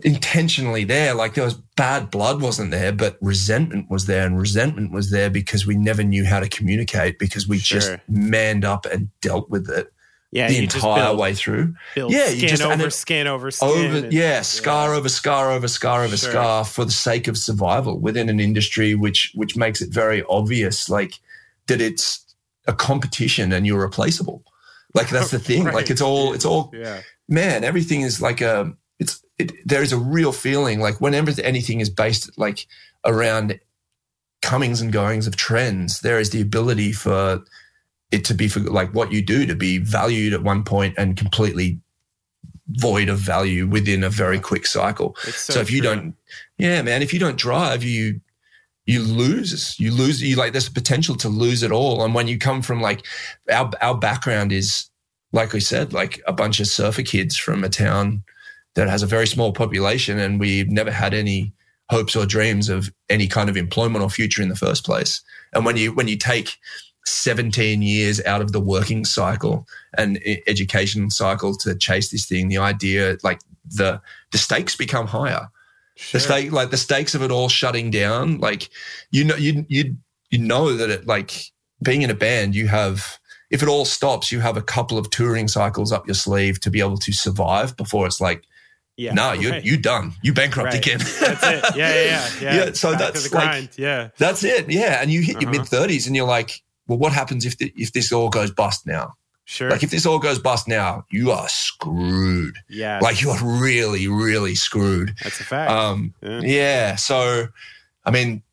intentionally 0.04 0.84
there. 0.84 1.14
Like 1.14 1.36
there 1.36 1.46
was 1.46 1.62
bad 1.78 2.12
blood 2.12 2.42
wasn't 2.42 2.72
there 2.72 2.92
but 2.92 3.18
resentment 3.22 3.90
was 3.90 4.06
there 4.06 4.26
and 4.26 4.38
resentment 4.38 4.92
was 4.92 5.12
there 5.12 5.30
because 5.30 5.66
we 5.66 5.76
never 5.76 6.04
knew 6.04 6.26
how 6.26 6.40
to 6.40 6.50
communicate 6.50 7.20
because 7.20 7.48
we 7.48 7.60
just 7.60 7.92
manned 8.10 8.66
up 8.66 8.86
and 8.86 9.10
dealt 9.22 9.50
with 9.50 9.70
it 9.70 9.94
yeah, 10.32 10.48
the 10.48 10.54
you 10.56 10.62
just 10.68 10.76
entire 10.78 11.04
build, 11.08 11.20
way 11.20 11.34
through 11.34 11.74
build 11.96 12.12
Yeah, 12.12 12.30
you 12.30 12.48
just- 12.48 12.62
over 12.64 12.88
it- 12.88 12.92
skin 12.92 13.28
over 13.28 13.52
skin. 13.52 13.68
over 13.70 13.98
and- 14.06 14.14
yeah 14.14 14.42
scar 14.42 14.94
over 14.94 15.10
scar 15.10 15.52
over 15.52 15.68
scar 15.68 16.04
over 16.04 16.16
Sure. 16.18 16.32
scar 16.32 16.66
for 16.66 16.86
the 16.86 16.92
sake 16.92 17.28
of 17.28 17.38
survival 17.38 18.00
within 18.00 18.30
an 18.30 18.40
industry 18.40 18.96
which 18.96 19.32
which 19.36 19.56
makes 19.58 19.82
it 19.82 19.90
very 19.94 20.24
obvious 20.30 20.90
like 20.90 21.14
that 21.68 21.82
it's 21.82 22.26
a 22.68 22.74
competition 22.74 23.52
and 23.52 23.66
you're 23.68 23.82
replaceable 23.82 24.44
like 24.94 25.10
that's 25.10 25.32
the 25.32 25.40
thing 25.50 25.66
Right. 25.66 25.76
like 25.76 25.90
it's 25.90 26.02
all 26.02 26.34
it's 26.34 26.46
all 26.46 26.72
Yeah. 26.74 27.02
man 27.28 27.64
everything 27.64 28.02
is 28.02 28.22
like 28.22 28.40
a 28.42 28.74
it's 29.00 29.22
it, 29.38 29.52
there 29.68 29.82
is 29.82 29.92
a 29.92 29.98
real 29.98 30.32
feeling 30.32 30.80
like 30.80 31.02
whenever 31.02 31.32
anything 31.44 31.80
is 31.82 31.90
based 31.90 32.30
like 32.38 32.68
around 33.06 33.60
comings 34.42 34.82
and 34.82 34.92
goings 34.92 35.28
of 35.28 35.36
trends 35.36 36.00
there 36.02 36.20
is 36.20 36.30
the 36.32 36.42
ability 36.42 36.92
for 36.94 37.44
it 38.12 38.26
to 38.26 38.34
be 38.34 38.48
for 38.48 38.60
like 38.60 38.94
what 38.94 39.12
you 39.12 39.22
do 39.22 39.46
to 39.46 39.56
be 39.56 39.78
valued 39.78 40.34
at 40.34 40.44
one 40.44 40.64
point 40.64 40.96
and 40.98 41.18
completely 41.18 41.80
void 42.70 43.10
of 43.10 43.18
value 43.18 43.68
within 43.68 44.04
a 44.04 44.10
very 44.10 44.40
quick 44.40 44.66
cycle. 44.66 45.16
So, 45.24 45.54
so, 45.54 45.60
if 45.60 45.72
you 45.72 45.82
true. 45.82 45.96
don't 45.96 46.16
yeah 46.58 46.82
man 46.82 47.02
if 47.02 47.14
you 47.14 47.20
don't 47.20 47.38
drive 47.38 47.84
you 47.84 48.22
you 48.86 49.02
lose 49.02 49.80
you 49.80 49.92
lose 49.92 50.22
you 50.22 50.36
like 50.36 50.52
there's 50.52 50.70
potential 50.70 51.16
to 51.16 51.30
lose 51.30 51.64
it 51.64 51.72
all. 51.72 52.04
And 52.04 52.14
when 52.14 52.28
you 52.28 52.38
come 52.38 52.62
from 52.62 52.82
like 52.82 53.06
our 53.52 53.72
our 53.82 53.98
background 53.98 54.52
is 54.52 54.90
like 55.34 55.54
we 55.54 55.60
said 55.60 55.94
like 55.94 56.22
a 56.28 56.34
bunch 56.34 56.60
of 56.60 56.68
surfer 56.68 57.04
kids 57.04 57.38
from 57.38 57.64
a 57.64 57.70
town 57.70 58.24
that 58.76 58.90
has 58.90 59.04
a 59.04 59.08
very 59.08 59.28
small 59.28 59.52
population 59.52 60.20
and 60.20 60.40
we've 60.40 60.70
never 60.70 60.92
had 60.92 61.14
any 61.14 61.54
hopes 61.90 62.16
or 62.16 62.26
dreams 62.26 62.70
of 62.70 62.92
any 63.10 63.28
kind 63.28 63.50
of 63.50 63.58
employment 63.58 64.04
or 64.04 64.10
future 64.10 64.42
in 64.42 64.48
the 64.48 64.56
first 64.56 64.86
place. 64.86 65.22
And 65.54 65.66
when 65.66 65.78
you 65.78 65.94
when 65.94 66.08
you 66.08 66.18
take 66.18 66.58
17 67.06 67.82
years 67.82 68.24
out 68.26 68.42
of 68.42 68.52
the 68.52 68.60
working 68.60 69.04
cycle 69.06 69.68
and 69.98 70.20
education 70.48 71.10
cycle 71.10 71.56
to 71.58 71.76
chase 71.76 72.10
this 72.12 72.26
thing 72.26 72.48
the 72.48 72.58
idea 72.58 73.18
like 73.24 73.40
the 73.66 74.00
the 74.32 74.38
stakes 74.38 74.76
become 74.76 75.08
higher 75.08 75.50
Sure. 75.98 76.20
the 76.20 76.24
stake 76.26 76.52
like 76.52 76.72
the 76.72 76.78
stakes 76.78 77.14
of 77.16 77.22
it 77.22 77.32
all 77.32 77.50
shutting 77.50 77.92
down 77.92 78.38
like 78.40 78.70
you 79.12 79.24
know 79.24 79.36
you 79.36 79.66
you 79.68 79.96
you 80.30 80.40
know 80.40 80.74
that 80.74 80.90
it 80.90 81.06
like 81.06 81.52
being 81.84 82.02
in 82.02 82.10
a 82.10 82.16
band 82.16 82.56
you 82.56 82.68
have 82.70 83.20
if 83.52 83.62
it 83.62 83.68
all 83.68 83.84
stops 83.86 84.32
you 84.32 84.40
have 84.40 84.56
a 84.58 84.62
couple 84.62 84.98
of 84.98 85.10
touring 85.10 85.48
cycles 85.50 85.92
up 85.92 86.08
your 86.08 86.16
sleeve 86.16 86.60
to 86.62 86.72
be 86.72 86.80
able 86.80 86.98
to 86.98 87.12
survive 87.12 87.76
before 87.78 88.08
it's 88.08 88.22
like 88.22 88.44
yeah. 88.96 89.14
no 89.14 89.34
you 89.34 89.50
right. 89.52 89.66
you 89.66 89.78
done 89.78 90.14
you 90.24 90.34
bankrupt 90.34 90.68
Right. 90.74 90.76
again 90.86 91.00
That's 91.00 91.44
it. 91.44 91.76
Yeah, 91.76 91.94
yeah, 91.94 92.04
yeah. 92.04 92.30
Yeah, 92.42 92.56
Yeah, 92.68 92.72
so 92.74 92.92
Back 92.92 93.00
that's 93.00 93.32
like- 93.34 93.78
yeah. 93.78 94.10
that's 94.18 94.44
it 94.44 94.72
yeah 94.72 95.00
and 95.02 95.12
you 95.12 95.22
hit 95.22 95.42
your 95.42 95.50
Uh-huh. 95.52 95.60
mid 95.64 95.68
30s 95.70 96.08
and 96.08 96.16
you're 96.16 96.26
like 96.28 96.62
well 96.92 97.00
what 97.00 97.14
happens 97.14 97.46
if 97.46 97.58
the, 97.58 97.72
if 97.76 97.94
this 97.94 98.12
all 98.12 98.30
goes 98.30 98.52
bust 98.52 98.86
now 98.86 99.14
Sure. 99.46 99.70
like 99.70 99.82
if 99.84 99.90
this 99.90 100.06
all 100.06 100.20
goes 100.20 100.40
bust 100.40 100.68
now 100.68 101.04
you 101.10 101.32
are 101.32 101.48
screwed 101.50 102.58
yeah. 102.70 103.00
like 103.02 103.22
you 103.22 103.30
are 103.32 103.40
really 103.44 104.08
really 104.08 104.56
screwed 104.56 105.14
that's 105.24 105.40
a 105.40 105.44
fact. 105.44 105.72
Um, 105.72 106.14
Yeah. 106.22 106.42
yeah. 106.44 106.96
So, 106.96 107.48
I 108.06 108.12
mean, 108.12 108.44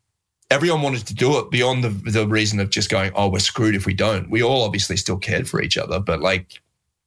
everyone 0.51 0.83
wanted 0.83 1.07
to 1.09 1.15
do 1.15 1.39
it 1.39 1.51
beyond 1.51 1.85
the 1.85 1.91
the 2.11 2.27
reason 2.27 2.59
of 2.61 2.71
just 2.71 2.89
going, 2.91 3.13
"Oh, 3.15 3.29
we're 3.29 3.39
screwed 3.41 3.75
if 3.75 3.87
we 3.87 3.95
don't." 3.95 4.31
We 4.31 4.43
all 4.43 4.63
obviously 4.65 4.97
still 4.97 5.19
cared 5.19 5.47
for 5.49 5.61
each 5.63 5.77
other, 5.79 6.01
but 6.01 6.21
like 6.21 6.61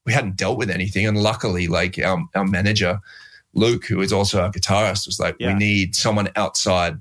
we 0.05 0.13
hadn't 0.13 0.35
dealt 0.37 0.57
with 0.57 0.69
anything. 0.69 1.05
And 1.07 1.17
luckily, 1.17 1.67
like 1.67 1.97
our 1.99 2.23
our 2.35 2.45
manager, 2.45 2.99
Luke, 3.53 3.85
who 3.85 3.99
is 4.01 4.13
also 4.13 4.41
our 4.41 4.51
guitarist, 4.51 5.05
was 5.07 5.19
like, 5.19 5.35
Yeah. 5.39 5.53
"We 5.53 5.59
need 5.59 5.95
someone 5.95 6.29
outside 6.35 6.99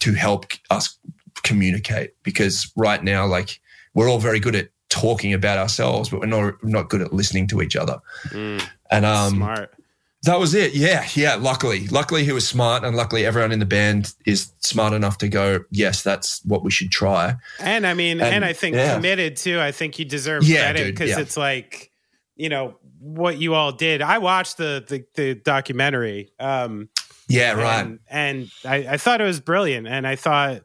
to 0.00 0.12
help 0.12 0.46
us 0.70 0.96
communicate 1.44 2.14
because 2.24 2.72
right 2.76 3.02
now, 3.04 3.24
like 3.26 3.60
we're 3.94 4.08
all 4.10 4.18
very 4.18 4.40
good 4.40 4.56
at." 4.56 4.68
talking 4.90 5.32
about 5.32 5.58
ourselves 5.58 6.08
but 6.08 6.20
we're 6.20 6.26
not 6.26 6.54
not 6.62 6.88
good 6.88 7.00
at 7.00 7.12
listening 7.12 7.48
to 7.48 7.60
each 7.60 7.74
other 7.74 7.98
Mm, 8.28 8.62
and 8.92 9.04
um 9.04 9.34
smart. 9.34 9.74
that 10.22 10.38
was 10.38 10.54
it. 10.54 10.72
Yeah, 10.74 11.04
yeah. 11.14 11.34
Luckily, 11.34 11.88
luckily 11.88 12.22
he 12.24 12.30
was 12.30 12.46
smart, 12.46 12.84
and 12.84 12.94
luckily 12.96 13.26
everyone 13.26 13.50
in 13.50 13.58
the 13.58 13.66
band 13.66 14.14
is 14.24 14.52
smart 14.60 14.92
enough 14.92 15.18
to 15.18 15.28
go. 15.28 15.64
Yes, 15.72 16.02
that's 16.04 16.44
what 16.44 16.62
we 16.62 16.70
should 16.70 16.92
try. 16.92 17.34
And 17.58 17.86
I 17.88 17.94
mean, 17.94 18.20
and, 18.20 18.36
and- 18.36 18.44
I 18.44 18.52
think 18.52 18.76
yeah. 18.76 18.94
committed 18.94 19.36
too. 19.36 19.58
I 19.60 19.72
think 19.72 19.98
you 19.98 20.04
deserve 20.04 20.44
Yeah, 20.44 20.70
credit 20.70 20.94
because 20.94 21.10
yeah. 21.10 21.18
it's 21.18 21.36
like, 21.36 21.90
you 22.36 22.48
know, 22.48 22.76
what 23.00 23.38
you 23.38 23.54
all 23.54 23.72
did. 23.72 24.00
I 24.00 24.18
watched 24.18 24.58
the 24.58 24.84
the, 24.86 25.04
the 25.16 25.34
documentary. 25.34 26.30
Um, 26.38 26.88
Yeah, 27.28 27.52
right. 27.54 27.80
And, 27.84 27.98
and 28.08 28.50
I, 28.64 28.76
I 28.94 28.96
thought 28.96 29.20
it 29.20 29.24
was 29.24 29.40
brilliant. 29.40 29.88
And 29.88 30.06
I 30.06 30.14
thought 30.14 30.62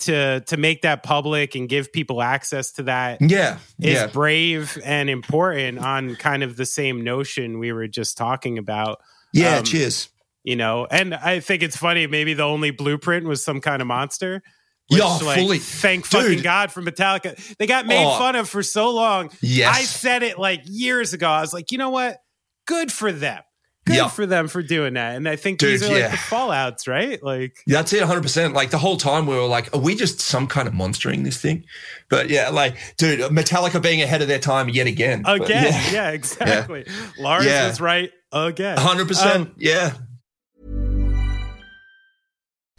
to 0.00 0.40
to 0.40 0.56
make 0.56 0.82
that 0.82 1.02
public 1.02 1.54
and 1.54 1.68
give 1.68 1.92
people 1.92 2.22
access 2.22 2.72
to 2.72 2.84
that 2.84 3.20
yeah, 3.20 3.58
is 3.80 3.94
yeah, 3.94 4.06
brave 4.06 4.78
and 4.84 5.08
important 5.10 5.78
on 5.78 6.16
kind 6.16 6.42
of 6.42 6.56
the 6.56 6.66
same 6.66 7.02
notion 7.04 7.58
we 7.58 7.72
were 7.72 7.86
just 7.88 8.16
talking 8.16 8.58
about. 8.58 9.00
yeah. 9.32 9.56
um, 9.58 9.64
cheers. 9.64 10.08
You 10.42 10.56
know, 10.56 10.86
and 10.90 11.14
I 11.14 11.40
think 11.40 11.62
it's 11.62 11.76
funny. 11.76 12.06
Maybe 12.06 12.32
the 12.32 12.44
only 12.44 12.70
blueprint 12.70 13.26
was 13.26 13.44
some 13.44 13.60
kind 13.60 13.82
of 13.82 13.88
monster. 13.88 14.42
Which, 14.88 14.98
Yeah, 14.98 15.18
like, 15.18 15.38
fully. 15.38 15.58
Thank 15.58 16.08
Dude. 16.08 16.22
fucking 16.22 16.42
God 16.42 16.72
for 16.72 16.80
Metallica. 16.82 17.36
They 17.58 17.66
got 17.66 17.86
made 17.86 18.02
Oh. 18.04 18.18
fun 18.18 18.36
of 18.36 18.48
for 18.48 18.62
so 18.62 18.90
long. 18.90 19.30
Yes. 19.42 19.76
I 19.76 19.82
said 19.82 20.22
it 20.22 20.38
like 20.38 20.62
years 20.64 21.12
ago. 21.12 21.28
I 21.28 21.42
was 21.42 21.52
like, 21.52 21.70
you 21.70 21.76
know 21.78 21.90
what? 21.90 22.22
Good 22.66 22.90
for 22.90 23.12
them. 23.12 23.42
Good 23.86 23.96
Yeah. 23.96 24.08
for 24.08 24.26
them 24.26 24.46
for 24.48 24.62
doing 24.62 24.94
that. 24.94 25.16
And 25.16 25.26
I 25.28 25.36
think 25.36 25.58
Dude, 25.58 25.80
these 25.80 25.88
are 25.88 25.92
like 25.92 26.10
the 26.10 26.16
fallouts, 26.16 26.86
right? 26.86 27.22
Like, 27.22 27.56
That's 27.66 27.92
it, 27.94 28.02
100%. 28.02 28.52
Like 28.52 28.70
the 28.70 28.78
whole 28.78 28.98
time 28.98 29.26
we 29.26 29.34
were 29.34 29.46
like, 29.46 29.74
are 29.74 29.80
we 29.80 29.94
just 29.94 30.20
some 30.20 30.46
kind 30.46 30.68
of 30.68 30.74
monstering 30.74 31.22
this 31.22 31.38
thing? 31.40 31.64
But 32.10 32.28
yeah, 32.28 32.50
like, 32.50 32.76
dude, 32.98 33.20
Metallica 33.30 33.80
being 33.82 34.02
ahead 34.02 34.20
of 34.20 34.28
their 34.28 34.38
time 34.38 34.68
yet 34.68 34.86
again. 34.86 35.22
Again. 35.26 35.64
yeah. 35.72 35.90
yeah. 35.92 36.10
exactly. 36.10 36.86
Lars 37.18 37.46
Yeah. 37.46 37.68
was 37.68 37.80
right 37.80 38.10
again. 38.32 38.76
100%. 38.76 39.34
Um, 39.34 39.54
yeah. 39.56 39.94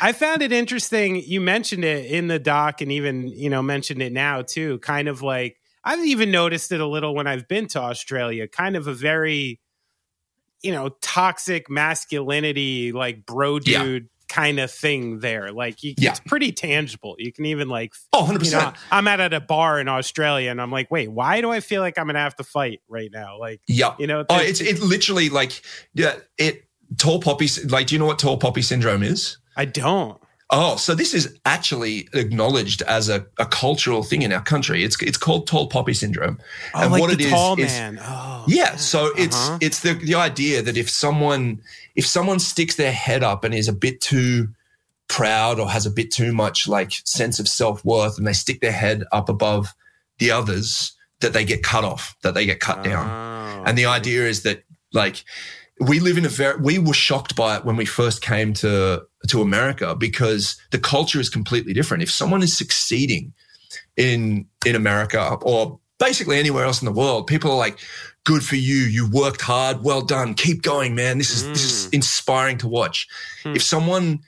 I 0.00 0.12
found 0.12 0.42
it 0.42 0.52
interesting. 0.52 1.16
You 1.16 1.40
mentioned 1.40 1.84
it 1.84 2.06
in 2.06 2.28
the 2.28 2.38
doc 2.38 2.80
and 2.80 2.90
even, 2.90 3.28
you 3.28 3.50
know, 3.50 3.62
mentioned 3.62 4.02
it 4.02 4.12
now 4.12 4.42
too. 4.42 4.78
Kind 4.78 5.08
of 5.08 5.22
like, 5.22 5.56
I've 5.84 6.04
even 6.04 6.30
noticed 6.30 6.72
it 6.72 6.80
a 6.80 6.86
little 6.86 7.14
when 7.14 7.26
I've 7.26 7.48
been 7.48 7.66
to 7.68 7.80
Australia, 7.80 8.46
kind 8.48 8.76
of 8.76 8.86
a 8.86 8.94
very, 8.94 9.60
you 10.62 10.72
know, 10.72 10.90
toxic 11.00 11.68
masculinity, 11.68 12.92
like 12.92 13.26
bro 13.26 13.58
dude. 13.58 14.02
Yeah. 14.04 14.08
Kind 14.28 14.60
of 14.60 14.70
thing 14.70 15.18
there, 15.18 15.52
like 15.52 15.82
you, 15.82 15.92
yeah. 15.98 16.12
it's 16.12 16.20
pretty 16.20 16.52
tangible. 16.52 17.16
You 17.18 17.30
can 17.34 17.44
even 17.44 17.68
like, 17.68 17.92
oh, 18.14 18.20
100 18.20 18.46
you 18.46 18.52
know, 18.52 18.72
I'm 18.90 19.06
at, 19.06 19.20
at 19.20 19.34
a 19.34 19.42
bar 19.42 19.78
in 19.78 19.88
Australia, 19.88 20.50
and 20.50 20.58
I'm 20.58 20.70
like, 20.70 20.90
wait, 20.90 21.10
why 21.12 21.42
do 21.42 21.50
I 21.50 21.60
feel 21.60 21.82
like 21.82 21.98
I'm 21.98 22.06
gonna 22.06 22.20
have 22.20 22.36
to 22.36 22.44
fight 22.44 22.80
right 22.88 23.10
now? 23.12 23.38
Like, 23.38 23.60
yeah, 23.68 23.94
you 23.98 24.06
know, 24.06 24.24
oh, 24.30 24.38
it's 24.40 24.62
it 24.62 24.80
literally 24.80 25.28
like, 25.28 25.60
yeah, 25.92 26.14
it 26.38 26.64
tall 26.96 27.20
poppy. 27.20 27.46
Like, 27.68 27.88
do 27.88 27.94
you 27.94 27.98
know 27.98 28.06
what 28.06 28.18
tall 28.18 28.38
poppy 28.38 28.62
syndrome 28.62 29.02
is? 29.02 29.36
I 29.56 29.64
don't. 29.64 30.20
Oh, 30.54 30.76
so 30.76 30.94
this 30.94 31.14
is 31.14 31.34
actually 31.46 32.10
acknowledged 32.12 32.82
as 32.82 33.08
a, 33.08 33.24
a 33.38 33.46
cultural 33.46 34.02
thing 34.02 34.20
in 34.20 34.34
our 34.34 34.42
country. 34.42 34.84
It's 34.84 35.00
it's 35.02 35.16
called 35.16 35.46
tall 35.46 35.66
poppy 35.68 35.94
syndrome. 35.94 36.38
Oh, 36.74 36.82
and 36.82 36.92
like 36.92 37.00
what 37.00 37.16
the 37.16 37.24
it 37.24 37.30
tall 37.30 37.58
is, 37.58 37.72
man. 37.72 37.96
Is, 37.96 38.04
oh, 38.04 38.44
yeah. 38.46 38.76
So 38.76 39.06
uh-huh. 39.06 39.14
it's 39.16 39.50
it's 39.62 39.80
the 39.80 39.94
the 39.94 40.14
idea 40.14 40.60
that 40.60 40.76
if 40.76 40.90
someone 40.90 41.62
if 41.96 42.06
someone 42.06 42.38
sticks 42.38 42.76
their 42.76 42.92
head 42.92 43.22
up 43.22 43.44
and 43.44 43.54
is 43.54 43.66
a 43.66 43.72
bit 43.72 44.02
too 44.02 44.48
proud 45.08 45.58
or 45.58 45.70
has 45.70 45.86
a 45.86 45.90
bit 45.90 46.10
too 46.10 46.34
much 46.34 46.68
like 46.68 46.92
sense 47.04 47.38
of 47.38 47.48
self 47.48 47.82
worth, 47.82 48.18
and 48.18 48.26
they 48.26 48.34
stick 48.34 48.60
their 48.60 48.72
head 48.72 49.04
up 49.10 49.30
above 49.30 49.74
the 50.18 50.30
others, 50.30 50.92
that 51.20 51.32
they 51.32 51.46
get 51.46 51.62
cut 51.62 51.82
off, 51.82 52.14
that 52.22 52.34
they 52.34 52.44
get 52.44 52.60
cut 52.60 52.80
oh, 52.80 52.82
down. 52.82 53.66
And 53.66 53.78
the 53.78 53.86
idea 53.86 54.26
is 54.26 54.42
that 54.42 54.64
like 54.92 55.24
we 55.80 56.00
live 56.00 56.18
in 56.18 56.24
a 56.24 56.28
very 56.28 56.60
we 56.60 56.78
were 56.78 56.94
shocked 56.94 57.34
by 57.34 57.56
it 57.56 57.64
when 57.64 57.76
we 57.76 57.84
first 57.84 58.22
came 58.22 58.52
to 58.54 59.02
to 59.28 59.40
America 59.40 59.94
because 59.94 60.60
the 60.70 60.78
culture 60.78 61.20
is 61.20 61.28
completely 61.28 61.72
different. 61.72 62.02
If 62.02 62.10
someone 62.10 62.42
is 62.42 62.56
succeeding 62.56 63.32
in 63.96 64.46
in 64.64 64.74
America 64.74 65.36
or 65.42 65.78
basically 65.98 66.38
anywhere 66.38 66.64
else 66.64 66.82
in 66.82 66.86
the 66.86 66.92
world, 66.92 67.26
people 67.26 67.50
are 67.50 67.56
like, 67.56 67.78
"Good 68.24 68.44
for 68.44 68.56
you! 68.56 68.76
You 68.76 69.10
worked 69.10 69.40
hard. 69.40 69.82
Well 69.82 70.02
done. 70.02 70.34
Keep 70.34 70.62
going, 70.62 70.94
man. 70.94 71.18
This 71.18 71.34
is 71.34 71.44
mm. 71.44 71.52
this 71.52 71.64
is 71.64 71.86
mm. 71.86 71.94
inspiring 71.94 72.58
to 72.58 72.68
watch." 72.68 73.08
Mm. 73.44 73.56
If 73.56 73.62
someone 73.62 74.20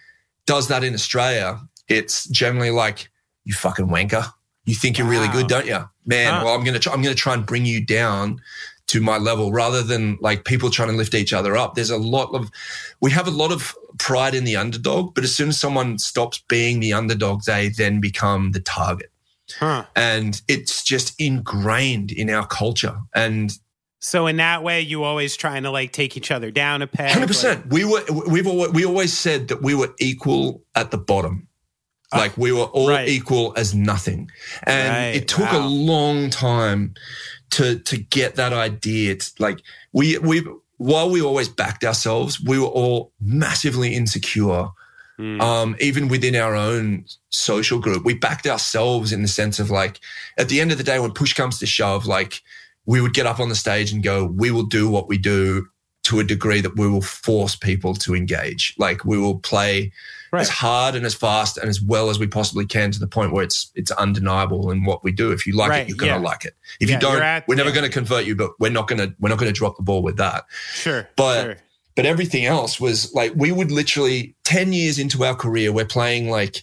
does 0.47 0.69
that 0.69 0.85
in 0.85 0.95
Australia, 0.95 1.61
it's 1.89 2.27
generally 2.29 2.71
like, 2.71 3.11
"You 3.45 3.55
fucking 3.55 3.89
wanker! 3.89 4.27
You 4.65 4.75
think 4.75 4.99
you're 4.99 5.09
really 5.09 5.29
good, 5.29 5.47
don't 5.47 5.67
you, 5.67 5.89
man? 6.07 6.33
Huh. 6.33 6.43
Well, 6.45 6.55
I'm 6.55 6.65
gonna 6.65 6.79
try, 6.79 6.93
I'm 6.93 7.03
gonna 7.03 7.15
try 7.15 7.35
and 7.35 7.45
bring 7.45 7.67
you 7.67 7.85
down." 7.85 8.41
To 8.87 9.01
my 9.01 9.19
level 9.19 9.53
rather 9.53 9.83
than 9.83 10.19
like 10.21 10.45
people 10.45 10.71
trying 10.71 10.91
to 10.91 10.97
lift 10.97 11.15
each 11.15 11.33
other 11.33 11.57
up. 11.57 11.75
There's 11.75 11.91
a 11.91 11.97
lot 11.97 12.35
of, 12.35 12.51
we 13.01 13.11
have 13.11 13.27
a 13.27 13.31
lot 13.31 13.51
of 13.51 13.75
pride 13.99 14.35
in 14.35 14.45
the 14.45 14.57
underdog, 14.57 15.15
but 15.15 15.25
as 15.25 15.35
soon 15.35 15.49
as 15.49 15.59
someone 15.59 15.99
stops 15.99 16.43
being 16.49 16.81
the 16.81 16.93
underdog, 16.93 17.45
they 17.45 17.71
then 17.71 18.01
become 18.01 18.53
the 18.53 18.61
target. 18.61 19.11
Huh. 19.59 19.85
And 19.95 20.41
it's 20.49 20.83
just 20.83 21.19
ingrained 21.21 22.13
in 22.13 22.31
our 22.31 22.47
culture. 22.47 22.99
And 23.15 23.53
so 24.01 24.27
in 24.27 24.37
that 24.37 24.63
way, 24.63 24.83
you 24.83 25.03
always 25.03 25.35
trying 25.35 25.63
to 25.63 25.71
like 25.71 25.93
take 25.93 26.17
each 26.17 26.31
other 26.31 26.51
down 26.51 26.83
a 26.83 26.87
peg. 26.87 27.11
Hundred 27.11 27.29
percent. 27.29 27.67
We 27.69 27.87
were 27.87 28.03
we've 28.29 28.47
always, 28.47 28.71
we 28.73 28.85
always 28.85 29.17
said 29.17 29.49
that 29.49 29.63
we 29.63 29.75
were 29.75 29.95
equal 29.99 30.63
at 30.75 30.91
the 30.91 30.99
bottom. 30.99 31.49
Ah, 32.13 32.19
like 32.19 32.37
we 32.37 32.53
were 32.53 32.65
all 32.65 32.91
right. 32.91 33.09
equal 33.09 33.55
as 33.57 33.75
nothing, 33.75 34.31
and 34.65 34.95
right. 34.95 35.23
it 35.23 35.27
took 35.27 35.51
wow. 35.51 35.67
a 35.67 35.67
long 35.67 36.29
time 36.29 36.95
to 37.55 37.79
to 37.79 37.97
get 37.97 38.35
that 38.37 38.53
idea. 38.53 39.13
It's 39.13 39.39
like 39.39 39.61
we 39.93 40.19
we 40.19 40.45
while 40.77 41.11
we 41.11 41.23
always 41.23 41.49
backed 41.49 41.85
ourselves, 41.85 42.41
we 42.41 42.59
were 42.59 42.67
all 42.67 43.13
massively 43.21 43.95
insecure. 43.95 44.69
Mm. 45.19 45.41
Um, 45.41 45.77
even 45.79 46.09
within 46.09 46.35
our 46.35 46.57
own 46.57 47.05
social 47.31 47.79
group, 47.79 48.05
we 48.05 48.15
backed 48.15 48.49
ourselves 48.49 49.13
in 49.13 49.23
the 49.23 49.29
sense 49.29 49.61
of 49.61 49.71
like, 49.71 50.01
at 50.37 50.49
the 50.49 50.61
end 50.61 50.73
of 50.73 50.79
the 50.79 50.83
day, 50.85 50.99
when 50.99 51.13
push 51.13 51.35
comes 51.35 51.61
to 51.61 51.67
shove, 51.67 52.07
like 52.07 52.43
we 52.85 53.01
would 53.01 53.15
get 53.15 53.25
up 53.25 53.39
on 53.39 53.49
the 53.49 53.55
stage 53.55 53.93
and 53.93 54.03
go, 54.03 54.25
we 54.25 54.51
will 54.51 54.65
do 54.65 54.89
what 54.91 55.07
we 55.09 55.17
do 55.17 55.69
to 56.03 56.19
a 56.19 56.25
degree 56.25 56.61
that 56.61 56.77
we 56.77 56.89
will 56.89 57.01
force 57.01 57.55
people 57.55 57.95
to 57.95 58.17
engage. 58.17 58.75
Like 58.77 59.05
we 59.05 59.17
will 59.17 59.39
play 59.39 59.93
right. 60.35 60.43
as 60.43 60.49
hard 60.49 60.95
and 60.95 61.07
as 61.07 61.15
fast 61.15 61.57
and 61.57 61.69
as 61.69 61.81
well 61.81 62.11
as 62.11 62.19
we 62.19 62.27
possibly 62.27 62.67
can 62.67 62.91
to 62.91 63.01
the 63.01 63.07
point 63.07 63.33
where 63.33 63.45
it's 63.45 63.71
it's 63.75 63.91
undeniable 63.93 64.71
in 64.71 64.85
what 64.85 65.05
we 65.05 65.13
do. 65.13 65.33
If 65.33 65.47
you 65.47 65.55
like 65.55 65.71
right. 65.71 65.83
it, 65.83 65.89
you're 65.89 65.97
gonna 65.97 66.13
yeah. 66.13 66.19
like 66.19 66.45
it. 66.45 66.55
If 66.81 66.89
yeah, 66.89 66.97
you 66.97 67.01
don't, 67.01 67.23
at, 67.23 67.49
we're 67.49 67.55
never 67.55 67.71
yeah. 67.71 67.77
gonna 67.77 67.89
convert 67.89 68.25
you, 68.25 68.35
but 68.35 68.51
we're 68.59 68.71
not 68.71 68.89
gonna 68.89 69.15
we're 69.21 69.29
not 69.29 69.39
gonna 69.39 69.53
drop 69.53 69.77
the 69.77 69.83
ball 69.83 70.03
with 70.03 70.17
that. 70.17 70.45
Sure. 70.73 71.09
But 71.17 71.43
sure. 71.43 71.57
but 71.95 72.07
everything 72.07 72.45
else 72.45 72.81
was 72.81 73.13
like 73.15 73.33
we 73.37 73.53
would 73.53 73.71
literally 73.71 74.35
10 74.45 74.73
years 74.73 74.99
into 74.99 75.25
our 75.25 75.35
career, 75.35 75.73
we're 75.73 75.85
playing 75.85 76.31
like 76.31 76.63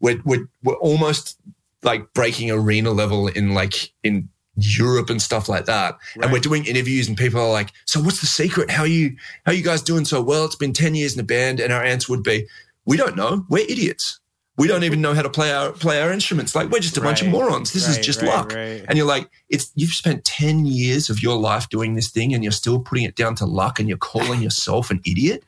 we're 0.00 0.20
we're, 0.24 0.48
we're 0.62 0.76
almost 0.76 1.38
like 1.82 2.12
breaking 2.12 2.50
arena 2.50 2.90
level 2.90 3.28
in 3.28 3.54
like 3.54 3.92
in 4.02 4.28
Europe 4.58 5.08
and 5.08 5.22
stuff 5.22 5.48
like 5.48 5.66
that. 5.66 5.96
Right. 6.16 6.24
And 6.24 6.32
we're 6.32 6.40
doing 6.40 6.64
interviews 6.66 7.08
and 7.08 7.16
people 7.16 7.40
are 7.40 7.50
like, 7.50 7.72
so 7.84 8.00
what's 8.00 8.20
the 8.20 8.26
secret? 8.26 8.70
How 8.70 8.82
are 8.82 8.88
you, 8.88 9.16
how 9.46 9.52
you 9.52 9.62
guys 9.62 9.82
doing 9.82 10.04
so 10.04 10.20
well? 10.20 10.44
It's 10.44 10.56
been 10.56 10.72
10 10.72 10.94
years 10.94 11.12
in 11.12 11.18
the 11.18 11.22
band. 11.22 11.60
And 11.60 11.72
our 11.72 11.82
answer 11.82 12.12
would 12.12 12.24
be, 12.24 12.46
we 12.88 12.96
don't 12.96 13.16
know. 13.16 13.44
We're 13.50 13.66
idiots. 13.68 14.18
We 14.56 14.66
don't 14.66 14.82
even 14.82 15.02
know 15.02 15.12
how 15.12 15.20
to 15.22 15.28
play 15.28 15.52
our 15.52 15.70
play 15.70 16.00
our 16.00 16.10
instruments. 16.10 16.54
Like 16.54 16.70
we're 16.70 16.80
just 16.80 16.96
a 16.96 17.00
right. 17.00 17.08
bunch 17.08 17.22
of 17.22 17.28
morons. 17.28 17.72
This 17.72 17.86
right, 17.86 17.98
is 17.98 18.04
just 18.04 18.22
right, 18.22 18.28
luck. 18.28 18.52
And 18.54 18.96
you're 18.96 19.06
like, 19.06 19.30
it's 19.50 19.70
you've 19.76 19.92
spent 19.92 20.24
10 20.24 20.64
years 20.64 21.10
of 21.10 21.22
your 21.22 21.36
life 21.36 21.68
doing 21.68 21.94
this 21.94 22.08
thing 22.10 22.34
and 22.34 22.42
you're 22.42 22.50
still 22.50 22.80
putting 22.80 23.04
it 23.04 23.14
down 23.14 23.36
to 23.36 23.44
luck 23.44 23.78
and 23.78 23.88
you're 23.88 23.98
calling 23.98 24.40
yourself 24.46 24.90
an 24.90 25.00
idiot. 25.04 25.44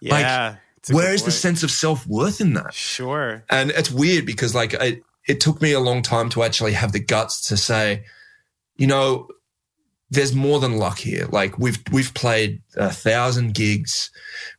Yeah. 0.00 0.56
Like, 0.84 0.94
where 0.94 1.14
is 1.14 1.22
the 1.22 1.30
sense 1.30 1.62
of 1.62 1.70
self-worth 1.70 2.40
in 2.40 2.54
that? 2.54 2.74
Sure. 2.74 3.44
And 3.48 3.70
it's 3.70 3.90
weird 3.90 4.26
because 4.26 4.54
like 4.54 4.74
it, 4.74 5.04
it 5.28 5.40
took 5.40 5.62
me 5.62 5.72
a 5.72 5.80
long 5.80 6.02
time 6.02 6.28
to 6.30 6.42
actually 6.42 6.72
have 6.72 6.90
the 6.90 7.00
guts 7.00 7.48
to 7.48 7.56
say, 7.56 8.04
you 8.76 8.88
know, 8.88 9.28
there's 10.12 10.34
more 10.34 10.58
than 10.58 10.76
luck 10.76 10.98
here. 10.98 11.26
Like 11.30 11.58
we've 11.58 11.78
we've 11.92 12.12
played 12.14 12.60
a 12.76 12.90
thousand 12.90 13.54
gigs. 13.54 14.10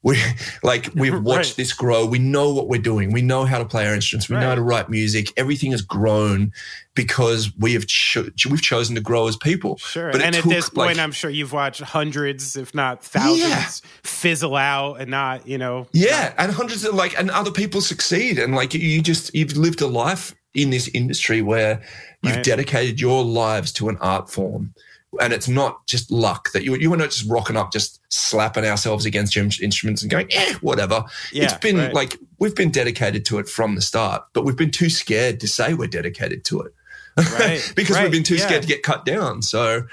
We 0.01 0.17
like 0.63 0.89
we've 0.95 1.21
watched 1.23 1.51
right. 1.51 1.57
this 1.57 1.73
grow. 1.73 2.05
We 2.05 2.19
know 2.19 2.53
what 2.53 2.69
we're 2.69 2.81
doing. 2.81 3.11
We 3.11 3.21
know 3.21 3.43
how 3.43 3.57
to 3.57 3.65
play 3.65 3.85
our 3.85 3.93
instruments. 3.93 4.29
We 4.29 4.35
right. 4.35 4.41
know 4.41 4.49
how 4.49 4.55
to 4.55 4.61
write 4.61 4.89
music. 4.89 5.33
Everything 5.35 5.71
has 5.71 5.81
grown 5.81 6.53
because 6.95 7.51
we 7.57 7.73
have 7.73 7.85
cho- 7.85 8.29
we've 8.49 8.61
chosen 8.61 8.95
to 8.95 9.01
grow 9.01 9.27
as 9.27 9.35
people. 9.35 9.77
Sure. 9.77 10.11
But 10.11 10.21
and 10.21 10.35
at 10.35 10.43
this 10.45 10.69
point, 10.69 10.97
like, 10.97 11.03
I'm 11.03 11.11
sure 11.11 11.29
you've 11.29 11.53
watched 11.53 11.81
hundreds, 11.81 12.55
if 12.55 12.73
not 12.73 13.03
thousands, 13.03 13.41
yeah. 13.83 13.89
fizzle 14.03 14.55
out 14.55 15.01
and 15.01 15.11
not 15.11 15.47
you 15.47 15.57
know. 15.57 15.87
Yeah, 15.91 16.29
not- 16.29 16.33
and 16.37 16.51
hundreds 16.53 16.85
of 16.85 16.95
like 16.95 17.17
and 17.19 17.29
other 17.29 17.51
people 17.51 17.81
succeed, 17.81 18.39
and 18.39 18.55
like 18.55 18.73
you 18.73 19.01
just 19.01 19.35
you've 19.35 19.57
lived 19.57 19.81
a 19.81 19.87
life 19.87 20.33
in 20.53 20.69
this 20.69 20.89
industry 20.93 21.41
where 21.41 21.81
you've 22.23 22.35
right. 22.35 22.45
dedicated 22.45 22.99
your 22.99 23.23
lives 23.23 23.71
to 23.71 23.89
an 23.89 23.97
art 24.01 24.29
form 24.29 24.73
and 25.19 25.33
it's 25.33 25.47
not 25.47 25.85
just 25.87 26.09
luck 26.11 26.51
that 26.53 26.63
you 26.63 26.75
you 26.75 26.89
were 26.89 26.97
not 26.97 27.11
just 27.11 27.29
rocking 27.29 27.57
up, 27.57 27.71
just 27.71 27.99
slapping 28.09 28.65
ourselves 28.65 29.05
against 29.05 29.35
your 29.35 29.43
instruments 29.43 30.01
and 30.01 30.09
going, 30.09 30.27
eh, 30.31 30.53
whatever. 30.61 31.03
Yeah, 31.33 31.45
it's 31.45 31.53
been 31.55 31.77
right. 31.77 31.93
like 31.93 32.17
we've 32.39 32.55
been 32.55 32.71
dedicated 32.71 33.25
to 33.25 33.39
it 33.39 33.49
from 33.49 33.75
the 33.75 33.81
start, 33.81 34.23
but 34.33 34.45
we've 34.45 34.55
been 34.55 34.71
too 34.71 34.89
scared 34.89 35.39
to 35.41 35.47
say 35.47 35.73
we're 35.73 35.87
dedicated 35.87 36.45
to 36.45 36.61
it. 36.61 36.73
Right, 37.17 37.73
because 37.75 37.97
right, 37.97 38.03
we've 38.03 38.11
been 38.11 38.23
too 38.23 38.35
yeah. 38.35 38.45
scared 38.45 38.61
to 38.61 38.67
get 38.67 38.83
cut 38.83 39.03
down. 39.05 39.41
So 39.41 39.83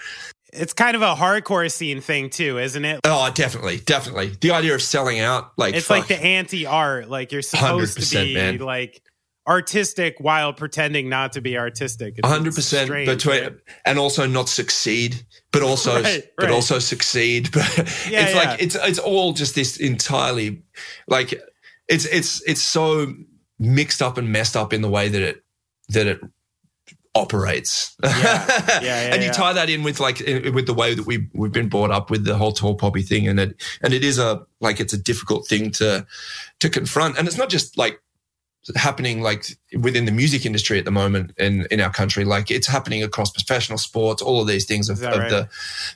It's 0.53 0.73
kind 0.73 0.95
of 0.95 1.03
a 1.03 1.15
hardcore 1.15 1.71
scene 1.71 2.01
thing 2.01 2.31
too, 2.31 2.59
isn't 2.59 2.85
it? 2.85 3.01
Oh, 3.05 3.31
definitely, 3.35 3.79
definitely. 3.79 4.37
The 4.41 4.53
idea 4.53 4.75
of 4.75 4.83
selling 4.83 5.19
out, 5.19 5.53
like 5.57 5.75
it's 5.75 5.87
fuck, 5.87 5.99
like 5.99 6.09
the 6.09 6.25
anti-art. 6.25 7.11
Like 7.11 7.33
you're 7.33 7.43
supposed 7.43 7.99
to 8.11 8.25
be 8.25 8.35
man. 8.35 8.59
like 8.59 9.03
artistic 9.49 10.17
while 10.19 10.53
pretending 10.53 11.09
not 11.09 11.33
to 11.33 11.41
be 11.41 11.57
artistic. 11.57 12.19
One 12.21 12.31
hundred 12.31 12.55
percent 12.55 12.91
between, 12.91 13.43
right? 13.43 13.53
and 13.85 13.99
also 13.99 14.27
not 14.27 14.49
succeed, 14.49 15.25
but 15.51 15.63
also, 15.63 16.03
Right, 16.03 16.25
but 16.37 16.51
also 16.51 16.79
succeed. 16.79 17.51
But 17.53 17.77
Yeah, 18.11 18.25
it's 18.25 18.35
yeah. 18.35 18.39
like 18.39 18.63
it's 18.63 18.77
it's 18.77 18.99
all 18.99 19.33
just 19.33 19.55
this 19.55 19.79
entirely, 19.79 20.63
like 21.09 21.35
it's 21.89 22.05
it's 22.05 22.43
it's 22.47 22.63
so 22.63 23.15
mixed 23.59 24.03
up 24.03 24.19
and 24.19 24.31
messed 24.31 24.57
up 24.57 24.73
in 24.73 24.83
the 24.83 24.89
way 24.89 25.09
that 25.09 25.23
it 25.23 25.43
that 25.89 26.07
it 26.07 26.21
operates. 27.15 27.97
Yeah, 28.05 28.11
yeah, 28.69 28.81
yeah, 28.83 29.15
and 29.15 29.25
you 29.25 29.31
tie 29.31 29.53
that 29.55 29.71
in 29.71 29.83
with 29.83 29.99
like 29.99 30.19
with 30.19 30.67
the 30.67 30.75
way 30.75 30.95
that 30.95 31.07
we 31.07 31.29
we've 31.35 31.53
been 31.53 31.69
brought 31.69 31.91
up 31.91 32.11
with 32.11 32.25
the 32.25 32.37
whole 32.37 32.53
tall 32.53 32.75
poppy 32.75 33.03
thing, 33.03 33.27
and 33.27 33.41
it 33.41 33.63
and 33.83 33.93
it 33.93 34.05
is 34.05 34.19
a 34.19 34.43
like 34.61 34.81
it's 34.81 34.93
a 34.93 34.99
difficult 34.99 35.47
thing 35.47 35.71
to 35.73 36.07
to 36.61 36.69
confront, 36.69 37.19
and 37.19 37.27
it's 37.27 37.39
not 37.39 37.49
just 37.49 37.79
like 37.79 38.01
happening 38.77 39.21
like 39.23 39.47
within 39.81 40.05
the 40.05 40.13
music 40.13 40.45
industry 40.47 40.79
at 40.79 40.85
the 40.85 40.91
moment 40.91 41.33
in 41.39 41.67
in 41.71 41.81
our 41.81 41.91
country 41.91 42.25
like 42.25 42.51
it's 42.51 42.67
happening 42.67 43.03
across 43.03 43.31
professional 43.31 43.79
sports 43.79 44.21
all 44.23 44.41
of 44.41 44.47
these 44.47 44.65
things 44.65 44.89
of, 44.89 45.03
of 45.03 45.19
right? 45.19 45.31
the 45.31 45.49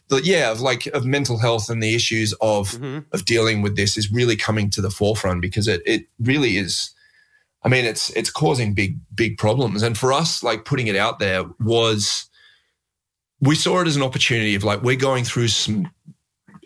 the 0.08 0.22
yeah 0.22 0.50
of 0.50 0.60
like 0.60 0.86
of 0.88 1.04
mental 1.04 1.38
health 1.38 1.68
and 1.68 1.82
the 1.82 1.94
issues 1.94 2.32
of 2.40 2.70
Mhm. 2.72 3.04
of 3.12 3.24
dealing 3.24 3.62
with 3.62 3.76
this 3.76 3.96
is 3.96 4.10
really 4.12 4.36
coming 4.36 4.70
to 4.70 4.80
the 4.80 4.90
forefront 4.90 5.40
because 5.40 5.68
it 5.68 5.82
it 5.86 6.06
really 6.18 6.56
is 6.56 6.90
I 7.64 7.68
mean 7.68 7.84
it's 7.84 8.10
it's 8.10 8.30
causing 8.30 8.74
big 8.74 8.98
big 9.14 9.38
problems 9.38 9.82
and 9.82 9.96
for 9.96 10.12
us 10.12 10.42
like 10.42 10.64
putting 10.64 10.86
it 10.88 10.96
out 10.96 11.18
there 11.18 11.44
was 11.60 12.28
we 13.40 13.54
saw 13.56 13.80
it 13.80 13.88
as 13.88 13.96
an 13.96 14.02
opportunity 14.02 14.54
of 14.54 14.64
like 14.64 14.82
we're 14.82 14.96
going 14.96 15.24
through 15.24 15.48
some 15.48 15.90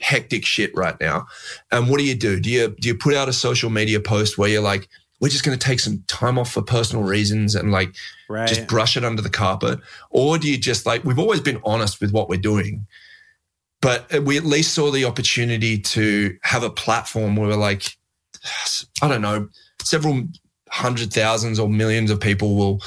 hectic 0.00 0.44
shit 0.44 0.70
right 0.76 1.00
now 1.00 1.26
and 1.72 1.88
what 1.88 1.98
do 1.98 2.04
you 2.04 2.14
do 2.14 2.38
do 2.38 2.50
you 2.50 2.74
do 2.80 2.88
you 2.88 2.94
put 2.94 3.14
out 3.14 3.28
a 3.30 3.32
social 3.32 3.70
media 3.70 3.98
post 3.98 4.36
where 4.36 4.48
you're 4.50 4.61
like 4.61 4.88
we're 5.21 5.29
just 5.29 5.45
going 5.45 5.59
to 5.59 5.64
take 5.67 5.81
some 5.81 6.03
time 6.09 6.39
off 6.39 6.53
for 6.53 6.62
personal 6.62 7.05
reasons 7.05 7.55
and 7.55 7.73
like 7.73 7.95
Right. 8.29 8.49
just 8.49 8.67
brush 8.67 8.97
it 8.97 9.05
under 9.05 9.23
the 9.23 9.31
carpet 9.31 9.79
or 10.11 10.37
do 10.39 10.51
you 10.51 10.59
just 10.59 10.85
like 10.87 11.05
we've 11.05 11.19
always 11.19 11.41
been 11.41 11.61
honest 11.64 12.01
with 12.01 12.12
what 12.12 12.29
we're 12.29 12.41
doing 12.41 12.87
but 13.81 14.11
we 14.25 14.37
at 14.37 14.45
least 14.45 14.75
saw 14.75 14.91
the 14.91 15.05
opportunity 15.05 15.79
to 15.79 16.37
have 16.43 16.62
a 16.64 16.71
platform 16.71 17.37
where 17.37 17.49
we're 17.49 17.57
like 17.57 17.97
i 19.03 19.09
don't 19.09 19.23
know 19.23 19.49
several 19.81 20.23
hundred 20.71 21.12
thousands 21.12 21.59
or 21.61 21.69
millions 21.69 22.11
of 22.11 22.21
people 22.21 22.57
will 22.57 22.83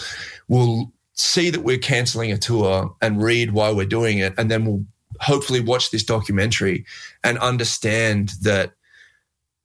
will 0.50 0.92
see 1.14 1.50
that 1.50 1.62
we're 1.62 1.78
canceling 1.78 2.32
a 2.32 2.38
tour 2.38 2.94
and 3.02 3.22
read 3.24 3.52
why 3.52 3.72
we're 3.72 3.86
doing 3.86 4.18
it 4.20 4.34
and 4.38 4.52
then 4.52 4.66
we'll 4.66 4.84
hopefully 5.22 5.60
watch 5.60 5.92
this 5.92 6.04
documentary 6.04 6.86
and 7.24 7.38
understand 7.40 8.34
that 8.42 8.74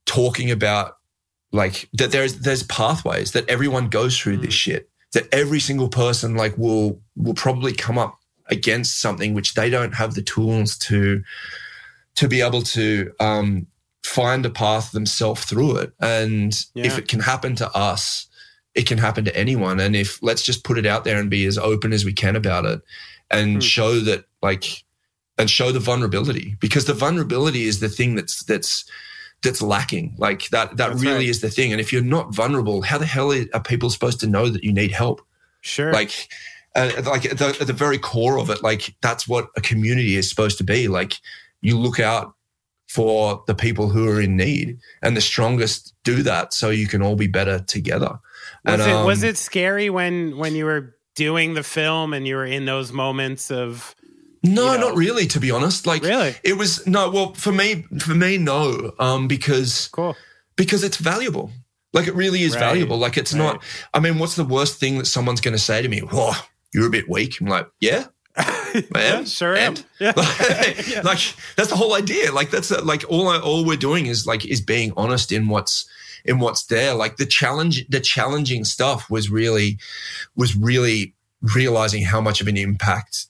talking 0.05 0.51
about 0.51 0.97
like 1.55 1.89
that 1.93 2.11
there's 2.11 2.39
there's 2.41 2.63
pathways 2.63 3.31
that 3.31 3.47
everyone 3.49 3.87
goes 3.89 4.17
through 4.19 4.37
this 4.37 4.53
shit 4.53 4.89
that 5.13 5.27
every 5.31 5.59
single 5.59 5.89
person 5.89 6.35
like 6.35 6.55
will 6.57 6.99
will 7.15 7.33
probably 7.33 7.73
come 7.73 7.97
up 7.97 8.19
against 8.47 8.99
something 9.01 9.33
which 9.33 9.53
they 9.53 9.69
don't 9.69 9.95
have 9.95 10.13
the 10.13 10.21
tools 10.21 10.77
to 10.77 11.23
to 12.15 12.27
be 12.27 12.41
able 12.41 12.61
to 12.61 13.11
um 13.19 13.65
find 14.03 14.45
a 14.45 14.49
path 14.51 14.91
themselves 14.91 15.45
through 15.45 15.77
it. 15.77 15.91
And 15.99 16.53
if 16.75 16.97
it 16.99 17.07
can 17.07 17.21
happen 17.21 17.55
to 17.55 17.67
us 17.71 18.27
it 18.75 18.85
can 18.85 18.97
happen 18.97 19.23
to 19.25 19.35
anyone. 19.35 19.79
And 19.79 19.95
if 19.95 20.21
let's 20.21 20.43
just 20.43 20.65
put 20.65 20.77
it 20.77 20.85
out 20.85 21.05
there 21.05 21.17
and 21.17 21.29
be 21.29 21.45
as 21.45 21.57
open 21.57 21.93
as 21.93 22.03
we 22.05 22.13
can 22.13 22.35
about 22.35 22.65
it 22.65 22.81
and 23.31 23.53
Hmm. 23.55 23.59
show 23.61 23.99
that 24.01 24.25
like 24.41 24.83
and 25.37 25.49
show 25.49 25.71
the 25.71 25.79
vulnerability 25.79 26.55
because 26.59 26.85
the 26.85 26.93
vulnerability 26.93 27.63
is 27.63 27.79
the 27.79 27.89
thing 27.89 28.15
that's 28.15 28.43
that's 28.43 28.85
that's 29.41 29.61
lacking. 29.61 30.15
Like 30.17 30.49
that 30.49 30.77
that 30.77 30.89
That's 30.89 31.01
really 31.01 31.17
right. 31.17 31.29
is 31.29 31.41
the 31.41 31.49
thing. 31.49 31.71
And 31.71 31.79
if 31.79 31.93
you're 31.93 32.01
not 32.01 32.33
vulnerable 32.33 32.81
how 32.81 32.97
the 32.97 33.05
hell 33.05 33.31
are 33.31 33.63
people 33.63 33.89
supposed 33.89 34.19
to 34.21 34.27
know 34.27 34.49
that 34.49 34.63
you 34.63 34.73
need 34.73 34.91
help? 34.91 35.21
Sure. 35.61 35.91
like 35.91 36.29
uh, 36.75 36.91
like 37.05 37.25
at 37.25 37.37
the, 37.39 37.57
at 37.59 37.67
the 37.67 37.73
very 37.73 37.97
core 37.97 38.37
of 38.37 38.49
it 38.49 38.61
like 38.61 38.93
that's 39.01 39.27
what 39.27 39.47
a 39.55 39.61
community 39.61 40.15
is 40.15 40.29
supposed 40.29 40.57
to 40.59 40.63
be. 40.63 40.87
Like 40.87 41.19
you 41.61 41.77
look 41.77 41.99
out 41.99 42.33
for 42.87 43.43
the 43.47 43.55
people 43.55 43.89
who 43.89 44.07
are 44.07 44.21
in 44.21 44.37
need 44.37 44.77
and 45.01 45.17
the 45.17 45.21
strongest 45.21 45.93
do 46.03 46.21
that 46.23 46.53
so 46.53 46.69
you 46.69 46.87
can 46.87 47.01
all 47.01 47.15
be 47.15 47.27
better 47.27 47.59
together. 47.59 48.19
Was 48.63 48.79
and, 48.79 48.91
it 48.91 49.05
was 49.05 49.23
um, 49.23 49.29
it 49.29 49.37
scary 49.37 49.89
when 49.89 50.37
when 50.37 50.55
you 50.55 50.65
were 50.65 50.95
doing 51.15 51.53
the 51.53 51.63
film 51.63 52.13
and 52.13 52.27
you 52.27 52.35
were 52.35 52.45
in 52.45 52.65
those 52.65 52.91
moments 52.91 53.49
of 53.49 53.95
No, 54.45 54.73
you 54.73 54.79
know. 54.79 54.89
not 54.89 54.97
really. 54.97 55.27
To 55.27 55.39
be 55.39 55.51
honest, 55.51 55.85
like 55.87 56.03
Really? 56.03 56.35
it 56.43 56.57
was 56.57 56.85
no. 56.87 57.09
Well, 57.09 57.33
for 57.33 57.51
me, 57.51 57.85
for 57.99 58.13
me, 58.15 58.37
no. 58.37 58.93
Um, 58.99 59.27
because 59.27 59.89
cool 59.89 60.15
because 60.55 60.83
it's 60.83 60.97
valuable. 60.97 61.51
Like 61.93 62.07
it 62.07 62.15
really 62.15 62.41
is 62.43 62.53
Right, 62.55 62.59
valuable. 62.61 62.97
Like 62.97 63.17
it's 63.17 63.33
right. 63.33 63.39
not. 63.39 63.63
I 63.93 63.99
mean, 63.99 64.19
what's 64.19 64.35
the 64.35 64.43
worst 64.43 64.79
thing 64.79 64.97
that 64.97 65.05
someone's 65.05 65.41
going 65.41 65.53
to 65.53 65.61
say 65.61 65.81
to 65.81 65.87
me? 65.87 65.99
Whoa, 65.99 66.31
you're 66.73 66.87
a 66.87 66.91
bit 66.91 67.09
weak. 67.09 67.39
I'm 67.39 67.47
like, 67.47 67.67
yeah, 67.79 68.05
I 68.37 68.71
am. 68.75 68.83
Yeah, 68.93 69.23
sure 69.23 69.55
am. 69.55 69.73
And? 69.75 69.85
Yeah. 69.99 70.13
like, 70.17 71.03
like, 71.03 71.19
that's 71.55 71.69
the 71.69 71.75
whole 71.75 71.93
idea. 71.93 72.31
Like 72.33 72.51
that's 72.51 72.71
uh, 72.71 72.83
like 72.83 73.05
all 73.09 73.29
I, 73.29 73.39
all 73.39 73.65
we're 73.65 73.77
doing 73.77 74.07
is 74.07 74.27
like 74.27 74.45
is 74.45 74.61
being 74.61 74.91
honest 74.97 75.31
in 75.31 75.47
what's 75.47 75.87
in 76.25 76.39
what's 76.39 76.65
there. 76.65 76.93
Like 76.93 77.17
the 77.17 77.25
challenge, 77.25 77.87
the 77.87 77.99
challenging 78.01 78.65
stuff 78.65 79.09
was 79.09 79.29
really 79.29 79.77
was 80.35 80.55
really 80.55 81.13
realizing 81.55 82.03
how 82.03 82.19
much 82.19 82.41
of 82.41 82.47
an 82.47 82.57
impact 82.57 83.27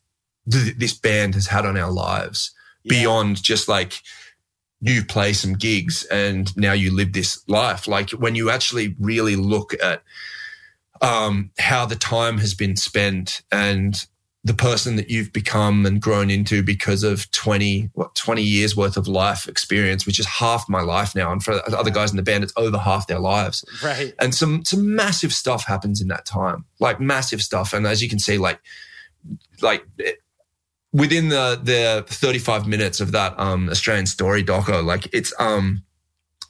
th- 0.52 0.76
this 0.78 0.94
band 0.94 1.34
has 1.36 1.48
had 1.48 1.66
on 1.66 1.78
our 1.78 1.92
lives 1.92 2.52
Yeah. 2.84 3.00
beyond 3.02 3.42
just 3.44 3.68
like 3.68 4.02
you 4.82 5.04
play 5.06 5.34
some 5.34 5.54
gigs 5.54 6.04
and 6.06 6.56
now 6.58 6.74
you 6.74 6.94
live 6.94 7.14
this 7.14 7.44
life. 7.48 7.88
Like 7.88 8.12
when 8.12 8.36
you 8.36 8.50
actually 8.50 8.96
really 9.00 9.36
look 9.36 9.74
at 9.82 10.04
um, 11.02 11.52
how 11.58 11.86
the 11.86 11.96
time 11.96 12.38
has 12.40 12.54
been 12.54 12.76
spent 12.76 13.42
and 13.52 14.06
the 14.44 14.54
person 14.54 14.96
that 14.96 15.10
you've 15.10 15.34
become 15.34 15.88
and 15.88 16.00
grown 16.00 16.30
into 16.30 16.62
because 16.62 17.04
of 17.04 17.32
20, 17.32 17.90
what, 17.94 18.14
20 18.14 18.44
years 18.44 18.78
worth 18.78 18.96
of 18.96 19.08
life 19.08 19.48
experience, 19.48 20.06
which 20.06 20.20
is 20.20 20.28
half 20.28 20.70
my 20.70 20.82
life 20.82 21.16
now. 21.16 21.32
And 21.32 21.44
for 21.44 21.54
other 21.76 21.90
guys 21.90 22.12
in 22.12 22.18
the 22.18 22.22
band, 22.22 22.44
it's 22.44 22.54
over 22.56 22.78
half 22.78 23.08
their 23.08 23.18
lives 23.20 23.66
right 23.84 24.14
and 24.20 24.36
some 24.36 24.64
some 24.64 24.96
massive 24.96 25.34
stuff 25.34 25.66
happens 25.66 26.00
in 26.00 26.10
that 26.10 26.26
time 26.26 26.64
like 26.80 27.00
massive 27.00 27.42
stuff 27.42 27.74
and 27.74 27.88
as 27.88 28.04
you 28.04 28.10
can 28.10 28.20
see 28.20 28.38
like 28.38 28.60
like 29.62 29.84
within 31.02 31.30
the 31.30 31.60
the 31.62 32.06
35 32.08 32.68
minutes 32.68 33.00
of 33.02 33.12
that 33.12 33.38
um 33.38 33.70
australian 33.70 34.06
story 34.06 34.44
doco 34.44 34.84
like 34.84 35.08
it's 35.14 35.34
um 35.40 35.84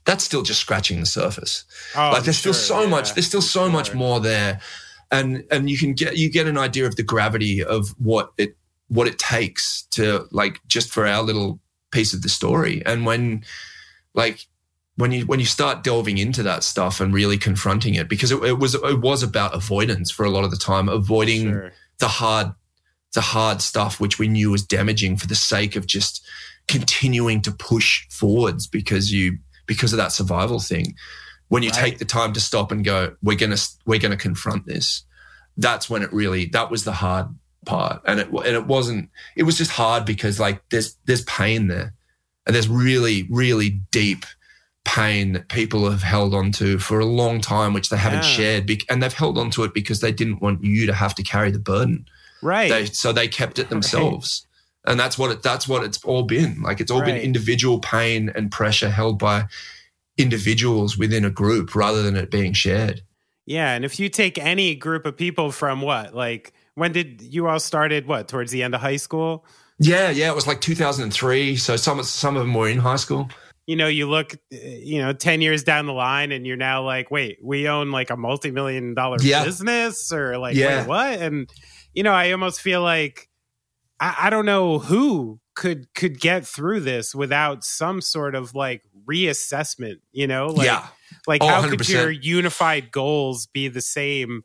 that's 0.05 0.23
still 0.23 0.43
just 0.43 0.61
scratching 0.61 0.99
the 0.99 1.05
surface. 1.05 1.65
Oh, 1.95 2.11
like 2.13 2.23
there's 2.23 2.39
sure, 2.39 2.53
still 2.53 2.77
so 2.77 2.81
yeah, 2.83 2.89
much 2.89 3.13
there's 3.15 3.25
still 3.27 3.41
so 3.41 3.67
much 3.69 3.93
more 3.93 4.19
there. 4.19 4.61
And 5.11 5.43
and 5.51 5.69
you 5.69 5.77
can 5.77 5.93
get 5.93 6.15
you 6.15 6.31
get 6.31 6.47
an 6.47 6.57
idea 6.57 6.85
of 6.85 6.95
the 6.95 7.03
gravity 7.03 7.63
of 7.63 7.89
what 7.97 8.31
it 8.37 8.55
what 8.87 9.07
it 9.07 9.17
takes 9.17 9.81
to 9.91 10.27
like 10.31 10.61
just 10.67 10.91
for 10.91 11.07
our 11.07 11.23
little 11.23 11.59
piece 11.91 12.13
of 12.13 12.21
the 12.21 12.29
story. 12.29 12.85
And 12.85 13.05
when 13.05 13.43
like 14.13 14.45
when 14.95 15.11
you 15.11 15.25
when 15.25 15.39
you 15.39 15.45
start 15.47 15.83
delving 15.83 16.19
into 16.19 16.43
that 16.43 16.63
stuff 16.63 17.01
and 17.01 17.11
really 17.13 17.37
confronting 17.39 17.95
it 17.95 18.07
because 18.07 18.31
it, 18.31 18.43
it 18.43 18.59
was 18.59 18.75
it 18.75 19.01
was 19.01 19.23
about 19.23 19.55
avoidance 19.55 20.11
for 20.11 20.23
a 20.23 20.29
lot 20.29 20.43
of 20.43 20.51
the 20.51 20.57
time 20.57 20.87
avoiding 20.87 21.43
Sure. 21.51 21.71
the 21.97 22.07
hard 22.07 22.53
the 23.15 23.21
hard 23.21 23.61
stuff 23.61 23.99
which 23.99 24.19
we 24.19 24.27
knew 24.27 24.51
was 24.51 24.63
damaging 24.63 25.17
for 25.17 25.25
the 25.27 25.35
sake 25.35 25.75
of 25.75 25.87
just 25.87 26.23
continuing 26.67 27.41
to 27.41 27.51
push 27.51 28.07
forwards 28.09 28.67
because 28.67 29.11
you 29.11 29.37
because 29.65 29.93
of 29.93 29.97
that 29.97 30.11
survival 30.11 30.59
thing 30.59 30.95
when 31.47 31.63
you 31.63 31.69
Right. 31.69 31.79
take 31.79 31.97
the 31.99 32.05
time 32.05 32.33
to 32.33 32.39
stop 32.39 32.71
and 32.71 32.83
go 32.85 33.15
we're 33.23 33.37
going 33.37 33.55
to 33.55 33.69
we're 33.85 33.99
going 33.99 34.11
to 34.11 34.17
confront 34.17 34.65
this 34.65 35.03
that's 35.57 35.89
when 35.89 36.01
it 36.03 36.11
really 36.13 36.45
that 36.47 36.69
was 36.71 36.83
the 36.83 36.91
hard 36.91 37.27
part 37.65 38.01
and 38.05 38.19
it 38.19 38.27
and 38.29 38.45
it 38.55 38.67
wasn't 38.67 39.09
it 39.35 39.43
was 39.43 39.57
just 39.57 39.71
hard 39.71 40.05
because 40.05 40.39
like 40.39 40.61
there's 40.69 40.97
there's 41.05 41.23
pain 41.23 41.67
there 41.67 41.93
and 42.45 42.55
there's 42.55 42.67
really 42.69 43.23
really 43.29 43.69
deep 43.91 44.25
pain 44.83 45.33
that 45.33 45.49
people 45.49 45.89
have 45.89 46.03
held 46.03 46.33
on 46.35 46.51
to 46.51 46.77
for 46.77 46.99
a 46.99 47.05
long 47.05 47.41
time 47.41 47.73
which 47.73 47.89
they 47.89 47.97
haven't 47.97 48.19
Yeah. 48.23 48.29
shared 48.65 48.71
and 48.89 49.01
they've 49.01 49.13
held 49.13 49.37
on 49.39 49.49
to 49.51 49.63
it 49.63 49.73
because 49.73 49.99
they 49.99 50.11
didn't 50.11 50.41
want 50.41 50.63
you 50.63 50.85
to 50.85 50.93
have 50.93 51.15
to 51.15 51.23
carry 51.23 51.49
the 51.51 51.59
burden 51.59 52.05
right 52.45 52.69
they, 52.69 52.85
so 52.85 53.11
they 53.11 53.27
kept 53.27 53.59
it 53.59 53.69
themselves 53.69 54.45
and 54.85 54.99
that's 54.99 55.17
what 55.17 55.31
it 55.31 55.41
that's 55.43 55.67
what 55.67 55.83
it's 55.83 56.03
all 56.05 56.23
been 56.23 56.61
like 56.61 56.79
it's 56.79 56.91
all 56.91 57.01
been 57.01 57.17
individual 57.17 57.79
pain 57.79 58.31
and 58.35 58.51
pressure 58.51 58.89
held 58.89 59.17
by 59.19 59.45
individuals 60.17 60.97
within 60.97 61.25
a 61.25 61.29
group 61.29 61.75
rather 61.75 62.01
than 62.01 62.15
it 62.15 62.31
being 62.31 62.53
shared 62.53 63.01
yeah 63.45 63.73
and 63.73 63.83
if 63.83 63.99
you 63.99 64.07
take 64.09 64.37
any 64.37 64.75
group 64.75 65.05
of 65.05 65.17
people 65.17 65.51
from 65.51 65.81
what 65.81 66.15
like 66.15 66.53
when 66.75 66.91
did 66.91 67.21
you 67.21 67.47
all 67.47 67.59
started 67.59 68.07
what 68.07 68.27
towards 68.27 68.51
the 68.51 68.63
end 68.63 68.73
of 68.75 68.81
high 68.81 68.95
school 68.97 69.45
Yeah, 69.77 70.09
yeah, 70.09 70.29
it 70.31 70.35
was 70.35 70.47
like 70.47 70.61
2003. 70.61 71.57
So 71.57 71.75
some 71.75 72.01
some 72.03 72.37
of 72.37 72.43
them 72.43 72.53
were 72.53 72.69
in 72.69 72.77
high 72.79 72.95
school. 72.95 73.27
You 73.67 73.75
know, 73.75 73.87
you 73.89 74.07
look, 74.07 74.35
you 74.49 75.01
know, 75.01 75.11
ten 75.11 75.41
years 75.41 75.63
down 75.65 75.85
the 75.85 75.91
line, 75.93 76.31
and 76.31 76.47
you're 76.47 76.55
now 76.55 76.81
like, 76.81 77.11
wait, 77.11 77.39
we 77.43 77.67
own 77.67 77.91
like 77.91 78.09
a 78.09 78.15
multi 78.15 78.51
million 78.51 78.93
dollar 78.93 79.17
Yeah. 79.21 79.43
business, 79.43 80.13
or 80.13 80.37
like, 80.37 80.55
Yeah. 80.55 80.79
wait, 80.83 80.87
what? 80.87 81.19
And 81.19 81.49
you 81.95 82.03
know, 82.03 82.13
I 82.13 82.31
almost 82.31 82.61
feel 82.61 82.81
like 82.81 83.29
I, 83.99 84.15
I 84.23 84.29
don't 84.29 84.45
know 84.45 84.79
who 84.79 85.39
could 85.55 85.93
could 85.95 86.19
get 86.19 86.45
through 86.45 86.81
this 86.81 87.15
without 87.15 87.63
some 87.63 88.01
sort 88.01 88.35
of 88.35 88.53
like 88.53 88.83
reassessment. 89.07 89.95
You 90.11 90.27
know, 90.27 90.47
like 90.47 90.65
yeah. 90.67 90.87
like 91.27 91.41
Oh, 91.41 91.47
how 91.47 91.67
could 91.67 91.79
100%. 91.79 91.89
your 91.89 92.11
unified 92.11 92.91
goals 92.91 93.47
be 93.47 93.67
the 93.67 93.81
same? 93.81 94.43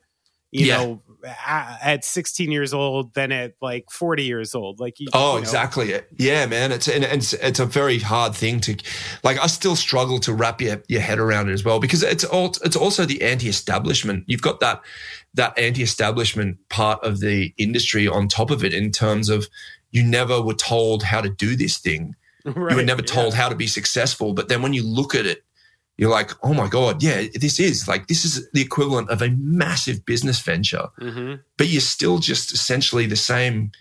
You 0.53 0.65
Yeah. 0.65 0.77
know, 0.77 1.01
at 1.47 2.03
16 2.03 2.51
years 2.51 2.73
old 2.73 3.13
than 3.13 3.31
at 3.31 3.53
like 3.61 3.85
40 3.89 4.23
years 4.23 4.53
old. 4.53 4.81
Like, 4.81 4.99
you, 4.99 5.07
Oh, 5.13 5.29
you 5.29 5.33
know, 5.35 5.37
exactly. 5.39 6.01
Yeah, 6.17 6.45
man. 6.45 6.73
It's 6.73 6.89
and 6.89 7.05
it's 7.05 7.31
it's 7.33 7.59
a 7.61 7.65
very 7.65 7.99
hard 7.99 8.35
thing 8.35 8.59
to 8.61 8.75
like. 9.23 9.39
I 9.39 9.47
still 9.47 9.77
struggle 9.77 10.19
to 10.19 10.33
wrap 10.33 10.59
your, 10.59 10.83
your 10.89 10.99
head 10.99 11.19
around 11.19 11.49
it 11.49 11.53
as 11.53 11.63
well 11.63 11.79
because 11.79 12.03
it's 12.03 12.25
all 12.25 12.53
it's 12.65 12.75
also 12.75 13.05
the 13.05 13.21
anti-establishment. 13.21 14.25
You've 14.27 14.41
got 14.41 14.59
that 14.59 14.81
that 15.33 15.57
anti-establishment 15.57 16.57
part 16.69 17.03
of 17.03 17.19
the 17.19 17.53
industry 17.57 18.07
on 18.07 18.27
top 18.27 18.51
of 18.51 18.63
it 18.63 18.73
in 18.73 18.91
terms 18.91 19.29
of 19.29 19.47
you 19.91 20.03
never 20.03 20.41
were 20.41 20.53
told 20.53 21.03
how 21.03 21.21
to 21.21 21.29
do 21.29 21.55
this 21.55 21.77
thing. 21.77 22.15
you 22.45 22.51
were 22.53 22.67
Right, 22.75 22.85
never 22.85 23.01
yeah. 23.01 23.13
told 23.13 23.33
how 23.33 23.49
to 23.49 23.55
be 23.55 23.67
successful. 23.67 24.33
But 24.33 24.47
then 24.49 24.61
when 24.61 24.73
you 24.73 24.83
look 24.83 25.13
at 25.15 25.25
it, 25.25 25.43
you're 25.97 26.09
like, 26.09 26.31
oh 26.43 26.53
my 26.53 26.67
god, 26.67 27.03
yeah, 27.03 27.23
this 27.35 27.59
is 27.59 27.87
like 27.87 28.07
this 28.07 28.25
is 28.25 28.49
the 28.53 28.61
equivalent 28.61 29.09
of 29.09 29.21
a 29.21 29.29
massive 29.37 30.03
business 30.05 30.39
venture 30.39 30.87
Mhm. 30.99 31.41
but 31.57 31.67
you're 31.67 31.81
still 31.81 32.17
just 32.17 32.51
essentially 32.53 33.05
the 33.05 33.15
same 33.15 33.71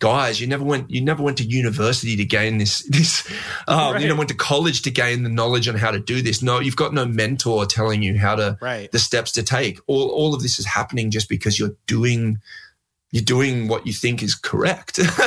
guys. 0.00 0.40
You 0.40 0.48
never 0.48 0.64
went. 0.64 0.90
You 0.90 1.00
never 1.00 1.22
went 1.22 1.38
to 1.38 1.44
university 1.44 2.16
to 2.16 2.24
gain 2.24 2.58
this. 2.58 2.82
This. 2.90 3.30
Um, 3.68 3.92
Right. 3.94 4.02
You 4.02 4.08
never 4.08 4.18
went 4.18 4.30
to 4.30 4.36
college 4.36 4.82
to 4.82 4.90
gain 4.90 5.22
the 5.22 5.28
knowledge 5.28 5.68
on 5.68 5.76
how 5.76 5.92
to 5.92 6.00
do 6.00 6.20
this. 6.20 6.42
No, 6.42 6.58
you've 6.58 6.74
got 6.76 6.92
no 6.92 7.06
mentor 7.06 7.64
telling 7.66 8.02
you 8.02 8.18
how 8.18 8.34
to 8.34 8.58
Right. 8.60 8.90
the 8.90 8.98
steps 8.98 9.30
to 9.32 9.42
take. 9.44 9.78
All 9.86 10.08
all 10.10 10.34
of 10.34 10.42
this 10.42 10.58
is 10.58 10.66
happening 10.66 11.10
just 11.12 11.28
because 11.28 11.58
you're 11.58 11.76
doing. 11.86 12.38
You're 13.12 13.24
doing 13.24 13.66
what 13.66 13.88
you 13.88 13.92
think 13.92 14.22
is 14.22 14.36
correct, 14.36 14.98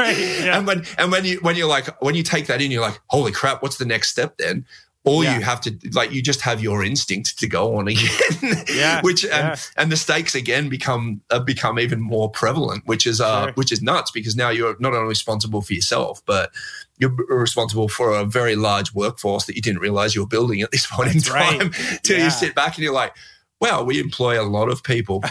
Right, 0.00 0.18
yeah. 0.18 0.58
And 0.58 0.66
when 0.66 0.84
and 0.98 1.10
when 1.10 1.24
you 1.24 1.38
when 1.40 1.56
you're 1.56 1.66
like 1.66 1.86
when 2.02 2.14
you 2.14 2.22
take 2.22 2.46
that 2.48 2.60
in, 2.60 2.70
you're 2.70 2.82
like, 2.82 3.00
holy 3.08 3.32
crap, 3.32 3.62
what's 3.62 3.78
the 3.78 3.86
next 3.86 4.10
step 4.10 4.36
then? 4.36 4.66
Or 5.04 5.24
Yeah. 5.24 5.36
you 5.36 5.42
have 5.42 5.60
to 5.62 5.76
like 5.92 6.12
you 6.12 6.22
just 6.22 6.42
have 6.42 6.62
your 6.62 6.84
instinct 6.84 7.36
to 7.40 7.48
go 7.48 7.76
on 7.76 7.88
again, 7.88 8.64
Yeah, 8.68 9.00
which 9.02 9.24
and 9.24 9.32
yeah. 9.32 9.56
and 9.76 9.90
the 9.90 9.96
stakes 9.96 10.34
again 10.36 10.68
become 10.68 11.22
uh, 11.30 11.40
become 11.40 11.80
even 11.80 12.00
more 12.00 12.30
prevalent, 12.30 12.84
which 12.86 13.04
is 13.06 13.20
uh 13.20 13.46
Sure. 13.46 13.52
which 13.54 13.72
is 13.72 13.82
nuts 13.82 14.12
because 14.12 14.36
now 14.36 14.50
you're 14.50 14.76
not 14.78 14.94
only 14.94 15.08
responsible 15.08 15.60
for 15.60 15.74
yourself, 15.74 16.22
but 16.24 16.52
you're 16.98 17.10
responsible 17.28 17.88
for 17.88 18.14
a 18.14 18.24
very 18.24 18.54
large 18.54 18.94
workforce 18.94 19.46
that 19.46 19.56
you 19.56 19.62
didn't 19.62 19.80
realize 19.80 20.14
you 20.14 20.20
were 20.22 20.28
building 20.28 20.60
at 20.60 20.70
this 20.70 20.86
point 20.86 21.12
That's 21.12 21.26
in 21.26 21.32
right. 21.34 21.60
time. 21.60 21.70
Till 22.04 22.18
Yeah. 22.18 22.24
you 22.26 22.30
sit 22.30 22.54
back 22.54 22.76
and 22.76 22.84
you're 22.84 22.94
like, 22.94 23.12
wow, 23.60 23.82
we 23.82 23.98
employ 23.98 24.40
a 24.40 24.46
lot 24.46 24.68
of 24.68 24.84
people. 24.84 25.24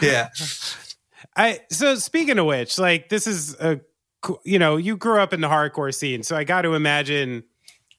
Yeah, 0.00 0.28
I 1.36 1.60
so 1.70 1.96
speaking 1.96 2.38
of 2.38 2.46
which, 2.46 2.78
like 2.78 3.08
this 3.08 3.26
is 3.26 3.54
a 3.60 3.80
you 4.44 4.58
know 4.58 4.76
you 4.76 4.96
grew 4.96 5.20
up 5.20 5.32
in 5.32 5.40
the 5.40 5.48
hardcore 5.48 5.92
scene, 5.94 6.22
so 6.22 6.36
I 6.36 6.44
got 6.44 6.62
to 6.62 6.74
imagine 6.74 7.44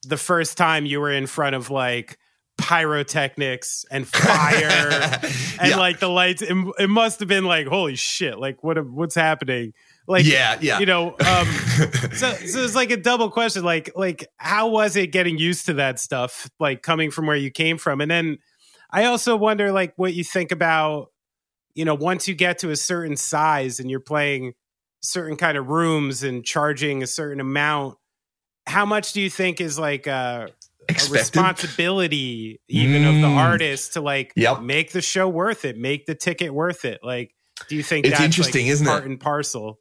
the 0.08 0.18
first 0.18 0.58
time 0.58 0.86
you 0.86 1.00
were 1.00 1.12
in 1.12 1.28
front 1.28 1.56
of 1.56 1.70
like 1.70 2.18
pyrotechnics 2.58 3.86
and 3.92 4.08
fire 4.08 5.10
and 5.60 5.70
Yeah. 5.70 5.78
like 5.78 6.00
the 6.00 6.10
lights. 6.10 6.42
It, 6.42 6.56
it 6.80 6.90
must 6.90 7.20
have 7.20 7.28
been 7.30 7.46
like 7.46 7.68
holy 7.68 7.96
shit! 7.96 8.38
Like 8.40 8.64
what 8.64 8.84
what's 8.88 9.16
happening? 9.16 9.74
Like 10.08 10.26
Yeah, 10.26 10.58
yeah. 10.62 10.80
you 10.80 10.86
know. 10.86 11.10
Um, 11.20 11.48
so 12.14 12.32
so 12.34 12.64
it's 12.64 12.76
like 12.76 12.92
a 12.92 12.98
double 12.98 13.30
question. 13.30 13.64
Like 13.64 13.92
like 13.96 14.28
how 14.38 14.68
was 14.70 14.96
it 14.96 15.08
getting 15.12 15.38
used 15.38 15.66
to 15.68 15.74
that 15.74 16.00
stuff? 16.00 16.50
Like 16.60 16.82
coming 16.82 17.12
from 17.12 17.26
where 17.28 17.36
you 17.36 17.52
came 17.52 17.78
from, 17.78 18.02
and 18.02 18.10
then 18.12 18.38
I 18.92 19.06
also 19.06 19.36
wonder 19.36 19.72
like 19.72 19.94
what 19.98 20.14
you 20.14 20.24
think 20.24 20.52
about 20.52 21.08
you 21.74 21.86
know 21.86 21.96
once 21.96 22.28
you 22.28 22.36
get 22.36 22.60
to 22.60 22.70
a 22.70 22.76
certain 22.76 23.18
size 23.18 23.80
and 23.80 23.90
you're 23.90 24.00
playing 24.00 24.54
certain 25.02 25.38
kind 25.38 25.58
of 25.58 25.68
rooms 25.68 26.24
and 26.24 26.44
charging 26.44 27.04
a 27.04 27.08
certain 27.08 27.40
amount 27.40 27.98
how 28.68 28.86
much 28.86 29.14
do 29.14 29.22
you 29.22 29.30
think 29.30 29.62
is 29.62 29.78
like 29.80 30.08
a, 30.08 30.48
a 30.90 30.94
responsibility 31.12 32.60
even 32.68 33.06
of 33.06 33.16
the 33.16 33.28
Mm. 33.28 33.38
artist 33.38 33.94
to 33.94 34.02
like 34.02 34.34
Yep. 34.36 34.62
make 34.62 34.92
the 34.92 35.02
show 35.02 35.28
worth 35.30 35.66
it 35.66 35.78
make 35.78 36.06
the 36.06 36.16
ticket 36.16 36.54
worth 36.54 36.86
it 36.86 37.00
like 37.04 37.34
do 37.70 37.76
you 37.76 37.84
think 37.84 38.06
It's 38.06 38.14
that's 38.20 38.26
interesting, 38.26 38.66
like, 38.66 38.72
isn't 38.74 38.86
it? 38.88 38.90
part 38.90 39.06
and 39.06 39.20
parcel 39.20 39.80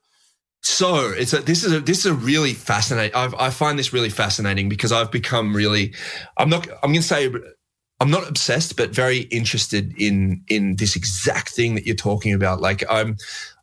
So 0.62 1.11
it's 1.11 1.32
a, 1.32 1.41
this 1.41 1.62
is 1.64 1.72
a 1.72 1.80
this 1.80 1.99
is 1.99 2.07
a 2.07 2.14
really 2.14 2.55
fascinating. 2.55 3.14
I've, 3.14 3.35
I 3.35 3.51
find 3.51 3.78
this 3.78 3.93
really 3.93 4.09
fascinating 4.11 4.68
because 4.68 4.93
I've 4.93 5.11
become 5.11 5.55
really. 5.55 5.95
I'm 6.39 6.49
not. 6.49 6.66
I'm 6.82 6.91
going 6.93 7.03
to 7.03 7.03
say. 7.03 7.30
I'm 8.01 8.11
not 8.11 8.28
obsessed, 8.28 8.76
but 8.76 8.91
very 8.91 9.18
interested 9.30 9.93
in 10.01 10.43
in 10.49 10.76
this 10.76 10.97
exact 10.97 11.51
thing 11.51 11.74
that 11.74 11.85
you're 11.87 11.95
talking 11.97 12.32
about. 12.32 12.61
Like 12.62 12.82
I'm, 12.91 13.16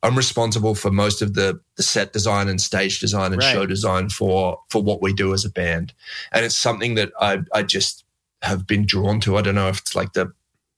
I'm 0.04 0.18
responsible 0.18 0.74
for 0.76 0.90
most 0.92 1.22
of 1.22 1.36
the, 1.36 1.60
the 1.78 1.84
set 1.84 2.12
design 2.12 2.48
and 2.48 2.60
stage 2.60 3.00
design 3.00 3.34
and 3.34 3.42
Right. 3.42 3.54
show 3.54 3.66
design 3.66 4.10
for 4.10 4.60
for 4.70 4.82
what 4.82 5.02
we 5.02 5.14
do 5.14 5.34
as 5.34 5.46
a 5.46 5.50
band, 5.50 5.94
and 6.32 6.44
it's 6.46 6.56
something 6.58 6.96
that 6.96 7.12
I 7.20 7.40
I 7.54 7.64
just 7.64 8.04
have 8.42 8.66
been 8.66 8.86
drawn 8.86 9.20
to. 9.22 9.38
I 9.38 9.42
don't 9.42 9.56
know 9.56 9.68
if 9.70 9.80
it's 9.80 9.96
like 9.96 10.14
the 10.14 10.32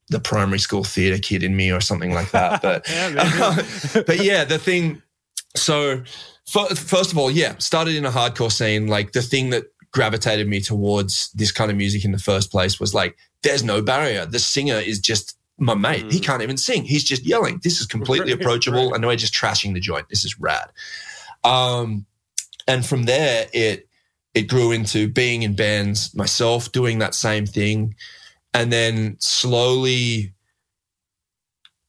the 0.09 0.19
primary 0.19 0.59
school 0.59 0.83
theater 0.83 1.17
kid 1.21 1.43
in 1.43 1.55
me 1.55 1.71
or 1.71 1.79
something 1.79 2.13
like 2.13 2.31
that, 2.31 2.61
but 2.61 2.85
Yeah, 2.89 4.01
but 4.05 4.19
yeah, 4.23 4.43
the 4.43 4.59
thing. 4.59 5.01
So 5.55 6.03
first 6.45 7.11
of 7.11 7.17
all, 7.17 7.31
yeah, 7.31 7.55
started 7.59 7.95
in 7.95 8.05
a 8.05 8.11
hardcore 8.11 8.51
scene. 8.51 8.87
Like 8.87 9.13
the 9.13 9.21
thing 9.21 9.51
that 9.51 9.65
gravitated 9.91 10.47
me 10.47 10.59
towards 10.59 11.31
this 11.33 11.51
kind 11.51 11.71
of 11.71 11.77
music 11.77 12.03
in 12.03 12.11
the 12.11 12.17
first 12.19 12.51
place 12.51 12.79
was 12.79 12.93
like, 12.93 13.15
there's 13.43 13.63
no 13.63 13.81
barrier. 13.81 14.25
The 14.25 14.39
singer 14.39 14.75
is 14.77 14.99
just 14.99 15.37
my 15.57 15.75
mate. 15.75 16.11
He 16.11 16.19
can't 16.19 16.41
even 16.41 16.57
sing. 16.57 16.83
He's 16.83 17.03
just 17.03 17.25
yelling. 17.25 17.59
This 17.63 17.79
is 17.79 17.85
completely 17.87 18.31
approachable, 18.31 18.87
right. 18.87 18.95
and 18.95 19.05
we're 19.05 19.15
just 19.15 19.33
trashing 19.33 19.73
the 19.73 19.79
joint. 19.79 20.09
This 20.09 20.25
is 20.25 20.39
rad. 20.39 20.71
Um, 21.43 22.05
and 22.67 22.85
from 22.85 23.03
there, 23.03 23.47
it 23.53 23.87
it 24.33 24.43
grew 24.47 24.71
into 24.71 25.07
being 25.07 25.43
in 25.43 25.55
bands 25.55 26.13
myself, 26.15 26.71
doing 26.71 26.99
that 26.99 27.13
same 27.13 27.45
thing, 27.45 27.95
and 28.53 28.73
then 28.73 29.15
slowly 29.19 30.33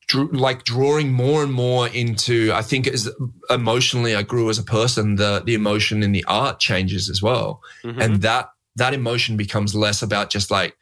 drew, 0.07 0.31
like 0.33 0.65
drawing 0.65 1.11
more 1.13 1.43
and 1.43 1.53
more 1.53 1.89
into 1.89 2.53
i 2.53 2.61
think 2.61 2.87
as 2.87 3.09
emotionally 3.49 4.15
i 4.15 4.21
grew 4.23 4.51
as 4.51 4.59
a 4.59 4.63
person 4.63 5.15
the 5.17 5.43
the 5.47 5.55
emotion 5.55 6.03
in 6.03 6.13
the 6.13 6.23
art 6.29 6.61
changes 6.61 7.09
as 7.09 7.23
well 7.23 7.63
Mhm. 7.83 8.03
and 8.05 8.23
that 8.23 8.51
that 8.77 8.93
emotion 8.93 9.39
becomes 9.39 9.75
less 9.75 10.03
about 10.03 10.29
just 10.29 10.51
like 10.51 10.77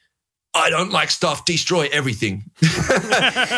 i 0.54 0.68
don't 0.70 0.90
like 0.92 1.10
stuff 1.10 1.44
destroy 1.44 1.88
everything. 1.92 2.44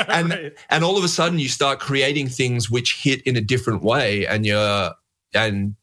And 0.09 0.31
Right. 0.31 0.53
and 0.71 0.85
all 0.85 0.97
of 0.97 1.05
a 1.05 1.09
sudden 1.09 1.39
you 1.39 1.49
start 1.49 1.81
creating 1.81 2.29
things 2.29 2.71
which 2.71 3.03
hit 3.03 3.23
in 3.23 3.37
a 3.37 3.41
different 3.41 3.83
way 3.83 4.27
and 4.27 4.47
you're 4.47 4.91
and 5.35 5.75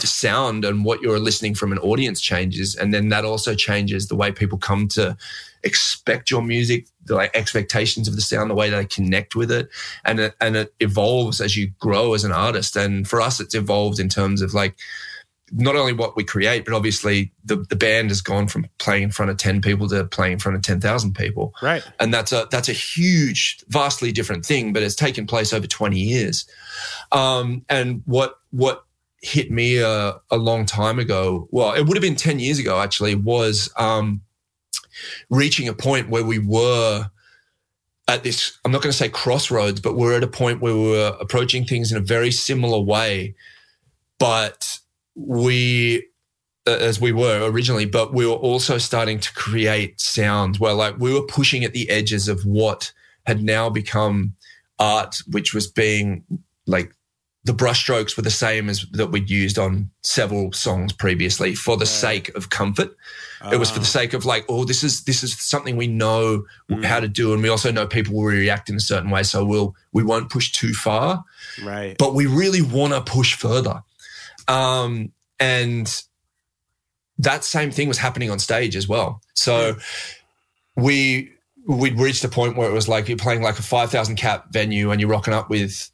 the 0.00 0.06
sound 0.06 0.64
and 0.64 0.84
what 0.84 1.00
you're 1.00 1.18
listening 1.20 1.54
from 1.54 1.72
an 1.72 1.78
audience 1.78 2.20
changes. 2.20 2.74
And 2.74 2.92
then 2.92 3.08
that 3.08 3.24
also 3.24 3.54
changes 3.54 4.08
the 4.08 4.16
way 4.16 4.30
people 4.32 4.58
come 4.58 4.86
to 4.88 5.16
expect 5.64 6.30
your 6.30 6.42
music 6.42 6.86
the 7.06 7.14
like 7.14 7.34
expectations 7.34 8.06
of 8.06 8.14
the 8.14 8.20
sound 8.20 8.50
the 8.50 8.54
way 8.54 8.68
they 8.68 8.84
connect 8.84 9.34
with 9.34 9.50
it. 9.50 9.68
And 10.04 10.20
it, 10.20 10.34
and 10.40 10.56
it 10.56 10.74
evolves 10.80 11.40
as 11.40 11.56
you 11.56 11.70
grow 11.78 12.12
as 12.14 12.24
an 12.24 12.32
artist. 12.32 12.76
And 12.76 13.08
for 13.08 13.20
us 13.20 13.40
it's 13.40 13.54
evolved 13.54 13.98
in 13.98 14.08
terms 14.08 14.42
of 14.42 14.52
like 14.52 14.76
not 15.52 15.76
only 15.76 15.92
what 15.92 16.16
we 16.16 16.24
create 16.24 16.64
but 16.64 16.74
obviously 16.74 17.32
the 17.44 17.56
the 17.56 17.76
band 17.76 18.10
has 18.10 18.20
gone 18.20 18.48
from 18.48 18.66
playing 18.78 19.04
in 19.04 19.10
front 19.10 19.30
of 19.30 19.36
10 19.36 19.60
people 19.60 19.88
to 19.88 20.04
playing 20.04 20.34
in 20.34 20.38
front 20.38 20.56
of 20.56 20.62
10,000 20.62 21.14
people. 21.14 21.54
Right. 21.62 21.82
And 22.00 22.12
that's 22.12 22.32
a 22.32 22.48
that's 22.50 22.68
a 22.68 22.72
huge 22.72 23.64
vastly 23.68 24.12
different 24.12 24.44
thing 24.44 24.72
but 24.72 24.82
it's 24.82 24.94
taken 24.94 25.26
place 25.26 25.52
over 25.52 25.66
20 25.66 25.98
years. 25.98 26.46
Um 27.12 27.64
and 27.68 28.02
what 28.06 28.38
what 28.50 28.84
hit 29.20 29.50
me 29.50 29.78
a, 29.78 30.20
a 30.30 30.36
long 30.36 30.64
time 30.64 30.98
ago 30.98 31.48
well 31.50 31.72
it 31.72 31.82
would 31.86 31.96
have 31.96 32.02
been 32.02 32.16
10 32.16 32.38
years 32.38 32.58
ago 32.58 32.80
actually 32.80 33.14
was 33.14 33.72
um 33.76 34.20
reaching 35.30 35.68
a 35.68 35.74
point 35.74 36.08
where 36.08 36.24
we 36.24 36.38
were 36.38 37.10
at 38.06 38.22
this 38.22 38.58
i'm 38.64 38.70
not 38.70 38.80
going 38.80 38.92
to 38.92 38.96
say 38.96 39.08
crossroads 39.08 39.80
but 39.80 39.96
we're 39.96 40.16
at 40.16 40.22
a 40.22 40.28
point 40.28 40.60
where 40.60 40.74
we 40.74 40.90
were 40.90 41.16
approaching 41.20 41.64
things 41.64 41.90
in 41.90 41.98
a 41.98 42.00
very 42.00 42.30
similar 42.30 42.78
way 42.80 43.34
but 44.18 44.78
we 45.26 46.06
uh, 46.66 46.70
as 46.72 47.00
we 47.00 47.12
were 47.12 47.48
originally, 47.50 47.86
but 47.86 48.12
we 48.12 48.26
were 48.26 48.32
also 48.34 48.78
starting 48.78 49.18
to 49.20 49.32
create 49.34 50.00
sounds 50.00 50.60
where 50.60 50.74
like 50.74 50.98
we 50.98 51.12
were 51.12 51.22
pushing 51.26 51.64
at 51.64 51.72
the 51.72 51.88
edges 51.90 52.28
of 52.28 52.44
what 52.44 52.92
had 53.26 53.42
now 53.42 53.68
become 53.70 54.34
art, 54.78 55.16
which 55.30 55.52
was 55.54 55.66
being 55.66 56.24
like 56.66 56.92
the 57.44 57.52
brushstrokes 57.54 58.16
were 58.16 58.22
the 58.22 58.30
same 58.30 58.68
as 58.68 58.84
that 58.92 59.06
we'd 59.10 59.30
used 59.30 59.58
on 59.58 59.88
several 60.02 60.52
songs 60.52 60.92
previously 60.92 61.54
for 61.54 61.76
the 61.78 61.86
sake 61.86 62.28
of 62.36 62.50
comfort. 62.50 62.94
It 63.52 63.56
was 63.56 63.70
for 63.70 63.78
the 63.78 63.84
Oh. 63.86 63.98
sake 64.00 64.12
of 64.12 64.26
like, 64.26 64.44
oh, 64.48 64.64
this 64.64 64.82
is 64.84 65.04
this 65.04 65.22
is 65.22 65.40
something 65.40 65.76
we 65.76 65.86
know 65.86 66.44
Mm. 66.70 66.84
how 66.84 67.00
to 67.00 67.08
do, 67.08 67.32
and 67.32 67.42
we 67.42 67.48
also 67.48 67.70
know 67.72 67.86
people 67.86 68.14
will 68.14 68.24
react 68.24 68.68
in 68.68 68.76
a 68.76 68.80
certain 68.80 69.08
way, 69.10 69.22
so 69.22 69.44
we'll 69.44 69.74
we 69.92 70.02
won't 70.02 70.28
push 70.30 70.52
too 70.52 70.74
far 70.74 71.24
Right. 71.62 71.96
but 71.98 72.14
we 72.14 72.26
really 72.26 72.60
want 72.60 72.92
to 72.92 73.00
push 73.00 73.34
further. 73.34 73.82
Um, 74.48 75.12
and 75.38 76.02
that 77.18 77.44
same 77.44 77.70
thing 77.70 77.88
was 77.88 77.98
happening 77.98 78.30
on 78.30 78.38
stage 78.38 78.76
as 78.76 78.88
well. 78.88 79.20
So 79.34 79.76
we 80.76 81.30
we'd 81.66 81.98
reached 81.98 82.24
a 82.24 82.28
point 82.28 82.56
where 82.56 82.70
it 82.70 82.72
was 82.72 82.88
like 82.88 83.08
you're 83.08 83.18
playing 83.18 83.42
like 83.42 83.58
a 83.58 83.62
five 83.62 83.90
thousand 83.90 84.16
cap 84.16 84.46
venue 84.52 84.90
and 84.90 85.00
you're 85.00 85.10
rocking 85.10 85.34
up 85.34 85.50
with 85.50 85.90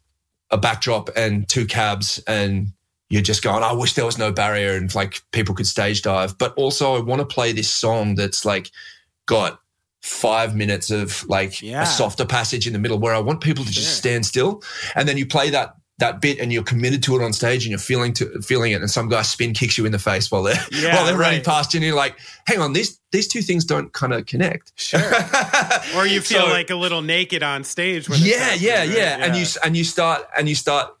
a 0.51 0.57
backdrop 0.57 1.09
and 1.17 1.47
two 1.49 1.65
cabs 1.65 2.23
and 2.27 2.67
you're 3.09 3.21
just 3.21 3.43
going, 3.43 3.63
I 3.63 3.73
wish 3.73 3.93
there 3.93 4.05
was 4.05 4.17
no 4.17 4.31
barrier 4.31 4.75
and 4.75 4.93
like 4.95 5.21
people 5.31 5.53
could 5.53 5.67
stage 5.67 6.01
dive. 6.01 6.37
But 6.37 6.53
also 6.55 6.95
I 6.95 6.99
want 7.01 7.19
to 7.19 7.25
play 7.25 7.51
this 7.51 7.69
song 7.69 8.15
that's 8.15 8.45
like 8.45 8.71
got 9.25 9.59
five 10.01 10.55
minutes 10.55 10.91
of 10.91 11.27
like 11.27 11.61
Yeah. 11.61 11.81
a 11.83 11.85
softer 11.85 12.25
passage 12.25 12.67
in 12.67 12.73
the 12.73 12.79
middle 12.79 12.99
where 12.99 13.13
I 13.15 13.19
want 13.19 13.41
people 13.41 13.63
to 13.65 13.71
Sure. 13.71 13.81
just 13.81 13.97
stand 13.97 14.25
still. 14.25 14.63
And 14.95 15.07
then 15.09 15.17
you 15.17 15.25
play 15.25 15.49
that 15.49 15.75
that 15.97 16.19
bit 16.19 16.39
and 16.39 16.51
you're 16.51 16.61
committed 16.63 17.01
to 17.03 17.15
it 17.15 17.23
on 17.23 17.31
stage 17.31 17.63
and 17.63 17.69
you're 17.71 17.79
feeling 17.79 18.11
to 18.13 18.41
feeling 18.41 18.73
it 18.73 18.81
and 18.81 18.91
some 18.91 19.07
guy 19.07 19.21
spin 19.21 19.53
kicks 19.53 19.77
you 19.77 19.85
in 19.85 19.93
the 19.93 19.99
face 19.99 20.29
while 20.29 20.43
they're 20.43 20.55
Yeah, 20.71 20.93
while 20.93 21.05
they're 21.05 21.17
running 21.17 21.41
past 21.41 21.73
you 21.73 21.77
and 21.77 21.85
you're 21.85 21.95
like, 21.95 22.17
hang 22.45 22.59
on, 22.59 22.73
these 22.73 22.99
these 23.11 23.27
two 23.29 23.41
things 23.41 23.63
don't 23.63 23.93
kind 23.93 24.13
of 24.13 24.25
connect. 24.25 24.73
Sure. 24.75 24.99
Or 25.95 26.05
you 26.05 26.19
feel 26.21 26.41
So- 26.41 26.47
like 26.47 26.69
a 26.69 26.75
little 26.75 27.01
naked 27.01 27.43
on 27.43 27.63
stage. 27.63 28.09
When 28.09 28.19
yeah, 28.21 28.37
happening, 28.39 28.63
yeah, 28.67 28.79
right? 28.79 28.89
yeah, 28.89 29.25
And 29.25 29.35
you 29.37 29.45
and 29.63 29.77
you 29.77 29.83
start 29.85 30.27
and 30.37 30.49
you 30.49 30.55
start 30.55 30.93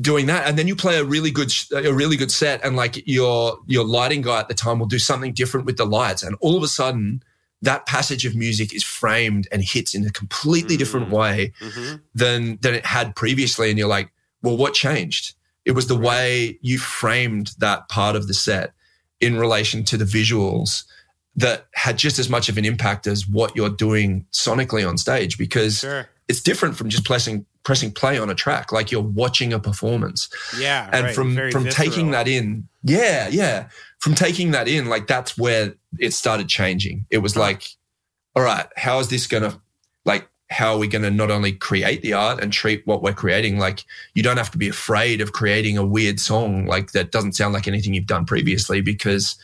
doing 0.00 0.26
that, 0.26 0.46
and 0.48 0.56
then 0.58 0.66
you 0.68 0.76
play 0.76 0.96
a 0.96 1.04
really 1.04 1.30
good 1.30 1.50
a 1.74 1.92
really 1.92 2.16
good 2.16 2.30
set, 2.30 2.64
and 2.64 2.74
like 2.76 3.06
your 3.06 3.58
your 3.66 3.84
lighting 3.84 4.22
guy 4.22 4.38
at 4.40 4.48
the 4.48 4.54
time 4.54 4.78
will 4.78 4.86
do 4.86 4.98
something 4.98 5.32
different 5.34 5.66
with 5.66 5.76
the 5.76 5.84
lights, 5.86 6.22
and 6.22 6.36
all 6.40 6.56
of 6.56 6.62
a 6.62 6.68
sudden 6.68 7.22
that 7.60 7.84
passage 7.86 8.24
of 8.24 8.36
music 8.36 8.72
is 8.72 8.84
framed 8.84 9.48
and 9.50 9.62
hits 9.62 9.92
in 9.94 10.06
a 10.06 10.10
completely 10.10 10.76
different 10.76 11.10
way 11.10 11.52
Mhm. 11.60 12.00
than 12.14 12.58
than 12.62 12.74
it 12.74 12.86
had 12.86 13.14
previously, 13.16 13.68
and 13.68 13.78
you're 13.78 13.88
like, 13.88 14.08
well, 14.42 14.56
what 14.56 14.74
changed? 14.74 15.34
It 15.64 15.72
was 15.72 15.86
the 15.86 15.96
way 15.98 16.58
you 16.62 16.78
framed 16.78 17.52
that 17.58 17.88
part 17.88 18.16
of 18.16 18.26
the 18.28 18.34
set 18.34 18.72
in 19.20 19.36
relation 19.38 19.84
to 19.84 19.96
the 19.96 20.04
visuals 20.04 20.84
that 21.36 21.66
had 21.74 21.96
just 21.98 22.18
as 22.18 22.28
much 22.28 22.48
of 22.48 22.56
an 22.58 22.64
impact 22.64 23.06
as 23.06 23.28
what 23.28 23.54
you're 23.54 23.68
doing 23.70 24.26
sonically 24.32 24.88
on 24.88 24.96
stage 24.98 25.36
because 25.38 25.78
Sure. 25.80 26.08
it's 26.28 26.40
different 26.40 26.76
from 26.76 26.88
just 26.88 27.04
pressing 27.04 27.44
pressing 27.64 27.92
play 27.92 28.18
on 28.18 28.30
a 28.30 28.34
track 28.34 28.72
like 28.72 28.90
you're 28.90 29.02
watching 29.02 29.52
a 29.52 29.58
performance 29.60 30.28
Yeah. 30.58 30.88
and 30.92 31.06
right. 31.06 31.14
from 31.14 31.34
Very 31.34 31.50
from 31.52 31.66
taking 31.68 32.12
that 32.12 32.26
in 32.26 32.66
yeah 32.82 33.28
yeah 33.28 33.68
from 33.98 34.14
taking 34.14 34.52
that 34.52 34.68
in 34.68 34.86
like 34.86 35.06
that's 35.06 35.36
where 35.36 35.74
it 35.98 36.12
started 36.14 36.48
changing 36.48 37.04
it 37.10 37.18
was 37.18 37.36
like 37.36 37.68
all 38.34 38.42
right 38.42 38.66
how 38.76 38.98
is 39.00 39.08
this 39.08 39.26
gonna 39.26 39.60
like 40.06 40.26
how 40.50 40.72
are 40.72 40.78
we 40.78 40.88
gonna 40.88 41.10
not 41.10 41.30
only 41.30 41.52
create 41.52 42.02
the 42.02 42.12
art 42.12 42.42
and 42.42 42.52
treat 42.52 42.86
what 42.86 43.02
we're 43.02 43.12
creating 43.12 43.58
like 43.58 43.84
you 44.14 44.22
don't 44.22 44.38
have 44.38 44.50
to 44.50 44.58
be 44.58 44.68
afraid 44.68 45.20
of 45.20 45.32
creating 45.32 45.76
a 45.76 45.84
weird 45.84 46.18
song 46.18 46.66
like 46.66 46.92
that 46.92 47.12
doesn't 47.12 47.34
sound 47.34 47.52
like 47.52 47.68
anything 47.68 47.94
you've 47.94 48.06
done 48.06 48.24
previously 48.24 48.80
because 48.80 49.36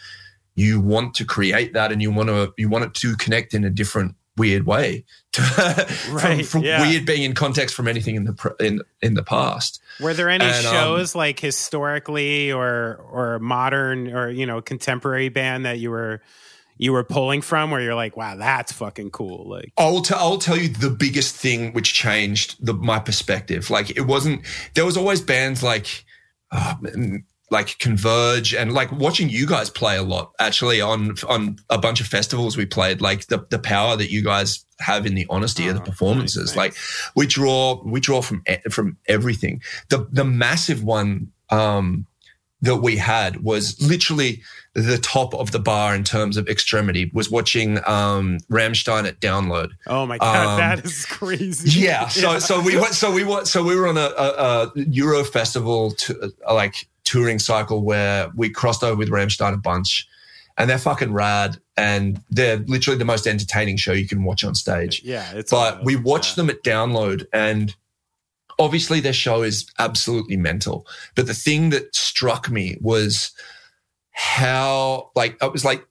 you 0.55 0.81
want 0.81 1.15
to 1.15 1.25
create 1.25 1.73
that 1.75 1.93
and 1.93 2.01
you 2.01 2.11
want 2.11 2.29
to 2.29 2.53
you 2.57 2.69
want 2.69 2.85
it 2.85 2.95
to 2.95 3.17
connect 3.17 3.55
in 3.55 3.65
a 3.65 3.71
different 3.71 4.15
weird 4.37 4.67
way 4.67 5.05
from, 5.33 6.15
Right, 6.15 6.45
from 6.45 6.63
yeah. 6.65 6.81
weird 6.81 7.07
being 7.07 7.23
in 7.23 7.35
context 7.35 7.75
from 7.75 7.87
anything 7.87 8.17
in 8.17 8.25
the 8.25 8.57
in 8.59 8.81
in 9.03 9.15
the 9.15 9.23
past 9.23 9.81
Were 10.01 10.15
there 10.15 10.29
any 10.29 10.45
And, 10.45 10.67
um, 10.67 10.73
shows 10.73 11.15
like 11.15 11.39
historically 11.39 12.51
or 12.51 12.97
or 13.11 13.39
modern 13.41 14.13
or 14.13 14.31
you 14.31 14.47
know 14.47 14.61
contemporary 14.61 15.29
band 15.29 15.67
that 15.67 15.79
you 15.79 15.91
were 15.91 16.23
you 16.85 16.93
were 16.93 17.03
pulling 17.03 17.41
from 17.41 17.71
where 17.71 17.81
you're 17.81 17.95
like, 17.95 18.17
wow, 18.17 18.37
that's 18.37 18.71
fucking 18.73 19.11
cool. 19.11 19.49
Like, 19.49 19.73
I'll, 19.79 20.03
t- 20.03 20.15
I'll 20.17 20.39
tell 20.39 20.57
you 20.59 20.69
the 20.69 20.91
biggest 20.91 21.35
thing 21.35 21.73
which 21.73 21.95
changed 21.95 22.57
the, 22.65 22.75
my 22.75 22.99
perspective. 22.99 23.71
Like 23.71 23.91
it 23.97 24.03
wasn't, 24.03 24.45
there 24.75 24.85
was 24.85 24.97
always 24.97 25.21
bands 25.21 25.63
like, 25.63 26.05
uh, 26.53 26.75
like 27.51 27.79
Converge 27.79 28.55
and 28.55 28.73
like 28.73 28.91
watching 28.93 29.29
you 29.29 29.47
guys 29.47 29.71
play 29.71 29.97
a 29.97 30.03
lot 30.03 30.33
actually 30.39 30.81
on, 30.81 31.15
on 31.29 31.57
a 31.71 31.79
bunch 31.79 32.01
of 32.01 32.07
festivals 32.07 32.57
we 32.57 32.67
played, 32.67 33.01
like 33.01 33.27
the, 33.29 33.47
the 33.51 33.59
power 33.59 33.97
that 33.97 34.11
you 34.11 34.23
guys 34.23 34.65
have 34.81 35.07
in 35.07 35.15
the 35.15 35.27
honesty 35.31 35.69
of 35.69 35.75
the 35.77 35.81
Oh, 35.83 35.85
performances. 35.85 36.51
nice, 36.51 36.57
Like 36.57 36.75
we 37.17 37.27
draw, 37.27 37.81
we 37.85 38.01
draw 38.01 38.21
from, 38.23 38.43
from 38.71 38.97
everything. 39.09 39.63
The, 39.89 40.07
the 40.11 40.25
massive 40.25 40.83
one, 40.85 41.33
um, 41.51 42.07
that 42.63 42.77
we 42.77 42.97
had 42.97 43.43
was 43.43 43.81
literally 43.81 44.43
the 44.75 44.99
top 44.99 45.35
of 45.35 45.53
the 45.53 45.59
bar 45.59 45.95
in 45.95 46.03
terms 46.03 46.37
of 46.37 46.49
extremity 46.49 47.11
was 47.13 47.31
watching 47.31 47.79
um 47.87 48.39
Rammstein 48.51 49.07
at 49.07 49.21
download. 49.21 49.71
oh 49.87 50.07
my 50.07 50.19
god, 50.19 50.47
Um, 50.47 50.59
that 50.59 50.85
is 50.85 51.05
crazy. 51.07 51.81
Yeah, 51.81 52.09
so 52.23 52.39
so 52.39 52.61
we 52.61 52.77
went 52.77 52.95
so 52.95 53.13
we 53.13 53.25
went 53.25 53.47
so 53.49 53.63
we 53.63 53.77
were 53.77 53.87
on 53.89 53.97
a, 53.99 54.11
a, 54.17 54.27
a 54.67 54.73
Euro 54.77 55.25
festival 55.25 55.93
to, 55.93 56.33
uh, 56.49 56.55
like 56.55 56.89
touring 57.05 57.39
cycle 57.39 57.83
where 57.85 58.31
we 58.35 58.49
crossed 58.49 58.83
over 58.83 58.97
with 58.97 59.11
Rammstein 59.11 59.53
a 59.53 59.59
bunch, 59.59 60.09
and 60.57 60.71
they're 60.71 60.79
fucking 60.79 61.13
rad, 61.13 61.59
and 61.77 62.19
they're 62.31 62.59
literally 62.67 62.99
the 62.99 63.05
most 63.05 63.27
entertaining 63.27 63.77
show 63.77 63.93
you 63.93 64.09
can 64.09 64.25
watch 64.25 64.43
on 64.43 64.55
stage. 64.55 65.03
yeah, 65.05 65.31
it's 65.35 65.51
But 65.51 65.75
wild. 65.75 65.87
we 65.87 65.97
watched 65.97 66.31
Yeah. 66.39 66.45
them 66.45 66.51
at 66.51 66.63
download, 66.65 67.27
and 67.33 67.75
obviously 68.59 69.01
their 69.01 69.13
show 69.13 69.43
is 69.43 69.67
absolutely 69.79 70.37
mental. 70.37 70.87
But 71.15 71.27
the 71.27 71.35
thing 71.35 71.71
that 71.71 71.95
struck 71.95 72.51
me 72.51 72.77
was 72.81 73.33
how 74.13 75.11
like 75.15 75.37
I 75.43 75.47
was 75.49 75.65
like, 75.65 75.85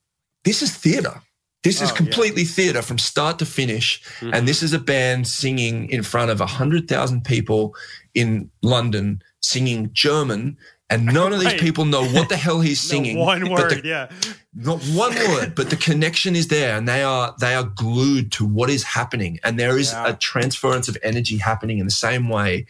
this 0.44 0.62
is 0.62 0.76
theater. 0.76 1.22
This 1.64 1.82
is 1.82 1.90
Oh, 1.90 1.94
yeah. 1.94 1.98
completely 1.98 2.44
theater 2.44 2.82
from 2.82 2.98
start 2.98 3.40
to 3.40 3.46
finish. 3.46 4.02
Mhm. 4.20 4.34
And 4.36 4.48
this 4.48 4.62
is 4.62 4.74
a 4.74 4.80
band 4.80 5.28
singing 5.28 5.90
in 5.90 6.04
front 6.04 6.30
of 6.30 6.42
100,000 6.42 7.24
people 7.24 7.74
in 8.14 8.50
London, 8.62 9.22
singing 9.42 9.90
German. 9.94 10.58
And 10.90 11.06
none 11.18 11.34
of 11.34 11.40
these 11.40 11.48
Right. 11.54 11.60
people 11.60 11.86
know 11.86 12.06
what 12.06 12.30
the 12.30 12.38
hell 12.38 12.60
he's 12.60 12.84
No, 12.92 12.96
singing. 12.98 13.18
one 13.18 13.42
but 13.42 13.70
the- 13.70 13.76
word, 13.78 13.86
yeah. 13.86 14.10
not 14.54 14.82
one 14.84 15.16
word, 15.16 15.56
but 15.56 15.70
the 15.70 15.76
connection 15.76 16.36
is 16.36 16.50
there, 16.50 16.78
and 16.78 16.88
they 16.88 17.02
are 17.02 17.34
they 17.40 17.56
are 17.56 17.64
glued 17.64 18.32
to 18.34 18.46
what 18.46 18.70
is 18.70 18.84
happening, 18.84 19.40
and 19.44 19.60
there 19.60 19.78
is 19.80 19.92
Yeah. 19.92 20.10
a 20.10 20.14
transference 20.14 20.88
of 20.88 20.98
energy 21.02 21.38
happening 21.38 21.80
in 21.80 21.86
the 21.86 21.92
same 21.92 22.30
way, 22.30 22.66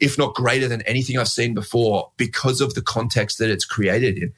if 0.00 0.18
not 0.18 0.34
greater 0.34 0.66
than 0.68 0.82
anything 0.82 1.18
I've 1.18 1.28
seen 1.28 1.54
before, 1.54 2.10
because 2.16 2.60
of 2.60 2.74
the 2.74 2.82
context 2.82 3.38
that 3.38 3.50
it's 3.50 3.64
created 3.64 4.18
in. 4.18 4.32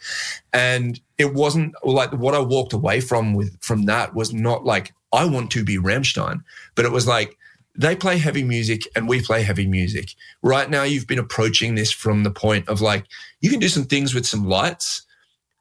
And 0.52 1.00
it 1.16 1.32
wasn't 1.32 1.74
like 1.84 2.12
what 2.12 2.34
I 2.34 2.40
walked 2.40 2.72
away 2.74 3.00
from 3.00 3.32
with 3.34 3.56
from 3.62 3.86
that 3.86 4.14
was 4.14 4.32
not 4.34 4.64
like 4.66 4.92
I 5.12 5.24
want 5.24 5.50
to 5.52 5.64
be 5.64 5.78
Rammstein, 5.78 6.42
but 6.74 6.84
it 6.84 6.92
was 6.92 7.06
like 7.06 7.38
they 7.74 7.96
play 7.96 8.18
heavy 8.18 8.42
music 8.42 8.82
and 8.94 9.08
we 9.08 9.22
play 9.22 9.42
heavy 9.42 9.66
music. 9.66 10.14
Right 10.42 10.68
now, 10.68 10.82
you've 10.82 11.06
been 11.06 11.18
approaching 11.18 11.74
this 11.74 11.90
from 11.90 12.22
the 12.22 12.30
point 12.30 12.68
of 12.68 12.80
like 12.80 13.06
you 13.40 13.50
can 13.50 13.60
do 13.60 13.68
some 13.68 13.84
things 13.84 14.14
with 14.14 14.26
some 14.26 14.44
lights 14.44 15.02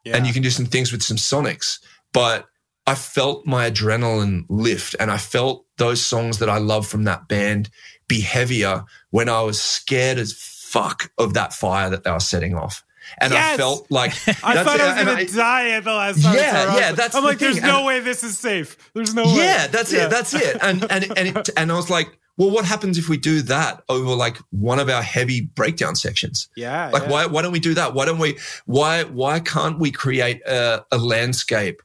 yeah. 0.03 0.15
and 0.15 0.27
you 0.27 0.33
can 0.33 0.43
do 0.43 0.49
some 0.49 0.65
things 0.65 0.91
with 0.91 1.03
some 1.03 1.17
sonics. 1.17 1.79
But 2.13 2.47
I 2.85 2.95
felt 2.95 3.45
my 3.45 3.69
adrenaline 3.69 4.45
lift 4.49 4.95
and 4.99 5.11
I 5.11 5.17
felt 5.17 5.65
those 5.77 6.01
songs 6.01 6.39
that 6.39 6.49
I 6.49 6.57
love 6.57 6.87
from 6.87 7.03
that 7.03 7.27
band 7.27 7.69
be 8.07 8.21
heavier 8.21 8.83
when 9.11 9.29
I 9.29 9.41
was 9.41 9.61
scared 9.61 10.17
as 10.17 10.33
fuck 10.33 11.11
of 11.17 11.33
that 11.35 11.53
fire 11.53 11.89
that 11.89 12.03
they 12.03 12.11
were 12.11 12.19
setting 12.19 12.55
off. 12.55 12.83
And 13.19 13.33
I 13.33 13.37
Yes! 13.37 13.57
felt 13.57 13.87
like 13.89 14.11
I 14.27 14.63
thought. 14.63 14.79
I 14.79 15.03
was 15.03 15.03
gonna 15.05 15.25
die 15.27 15.69
at 15.71 15.83
the 15.83 15.93
last 15.93 16.21
time. 16.23 16.33
I 16.33 16.37
Yeah, 16.39 16.75
yeah, 16.77 16.91
that's 16.93 17.15
I'm 17.15 17.23
the 17.23 17.27
like, 17.29 17.39
there's 17.39 17.55
thing. 17.59 17.65
no 17.67 17.77
And- 17.77 17.85
way 17.87 17.99
this 17.99 18.23
is 18.23 18.37
safe. 18.37 18.77
There's 18.93 19.13
no 19.13 19.25
way. 19.25 19.35
yeah, 19.37 19.67
that's 19.67 19.91
Yeah. 19.91 20.05
it. 20.05 20.09
That's 20.09 20.33
it. 20.33 20.57
And 20.61 20.83
and 20.91 21.05
and 21.17 21.27
it, 21.37 21.49
and 21.57 21.71
I 21.71 21.75
was 21.75 21.89
like, 21.89 22.17
well, 22.37 22.49
what 22.49 22.65
happens 22.65 22.97
if 22.97 23.09
we 23.09 23.17
do 23.17 23.41
that 23.43 23.83
over 23.89 24.15
like 24.15 24.37
one 24.51 24.79
of 24.79 24.89
our 24.89 25.01
heavy 25.01 25.41
breakdown 25.41 25.95
sections? 25.95 26.47
Yeah, 26.55 26.89
Like 26.91 27.03
yeah. 27.03 27.09
why 27.09 27.25
why 27.25 27.41
don't 27.41 27.51
we 27.51 27.59
do 27.59 27.73
that? 27.73 27.93
Why 27.93 28.05
don't 28.05 28.19
we 28.19 28.37
why 28.65 29.03
why 29.03 29.39
can't 29.41 29.77
we 29.79 29.91
create 29.91 30.41
a, 30.47 30.83
a 30.91 30.97
landscape, 30.97 31.81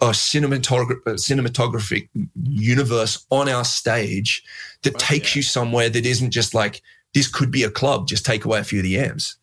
a 0.00 0.06
cinematography 0.08 1.02
cinematographic 1.06 2.08
universe 2.44 3.26
on 3.30 3.48
our 3.48 3.64
stage 3.64 4.42
that 4.82 4.98
takes 4.98 5.36
you 5.36 5.42
somewhere 5.42 5.88
that 5.90 6.06
isn't 6.06 6.30
just 6.30 6.54
like 6.54 6.82
this 7.14 7.28
could 7.28 7.50
be 7.50 7.62
a 7.64 7.70
club, 7.70 8.06
just 8.08 8.24
take 8.24 8.44
away 8.44 8.60
a 8.60 8.64
few 8.64 8.78
of 8.78 8.84
the 8.84 8.98
amps. 8.98 9.36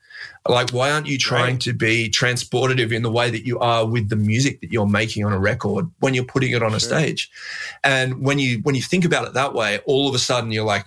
Like 0.47 0.71
why 0.71 0.91
aren't 0.91 1.07
you 1.07 1.17
trying 1.17 1.55
Right. 1.55 1.61
to 1.61 1.73
be 1.73 2.09
transportative 2.09 2.91
in 2.93 3.01
the 3.01 3.11
way 3.11 3.29
that 3.29 3.45
you 3.45 3.59
are 3.59 3.85
with 3.85 4.09
the 4.09 4.15
music 4.15 4.61
that 4.61 4.71
you're 4.71 4.87
making 4.87 5.25
on 5.25 5.33
a 5.33 5.39
record 5.39 5.89
when 5.99 6.13
you're 6.13 6.23
putting 6.23 6.51
it 6.51 6.63
on 6.63 6.73
a 6.73 6.79
stage? 6.79 7.29
And 7.83 8.21
when 8.23 8.39
you 8.39 8.59
when 8.63 8.75
you 8.75 8.81
think 8.81 9.05
about 9.05 9.27
it 9.27 9.33
that 9.33 9.53
way, 9.53 9.79
all 9.85 10.07
of 10.07 10.15
a 10.15 10.19
sudden 10.19 10.51
you're 10.51 10.65
like, 10.65 10.85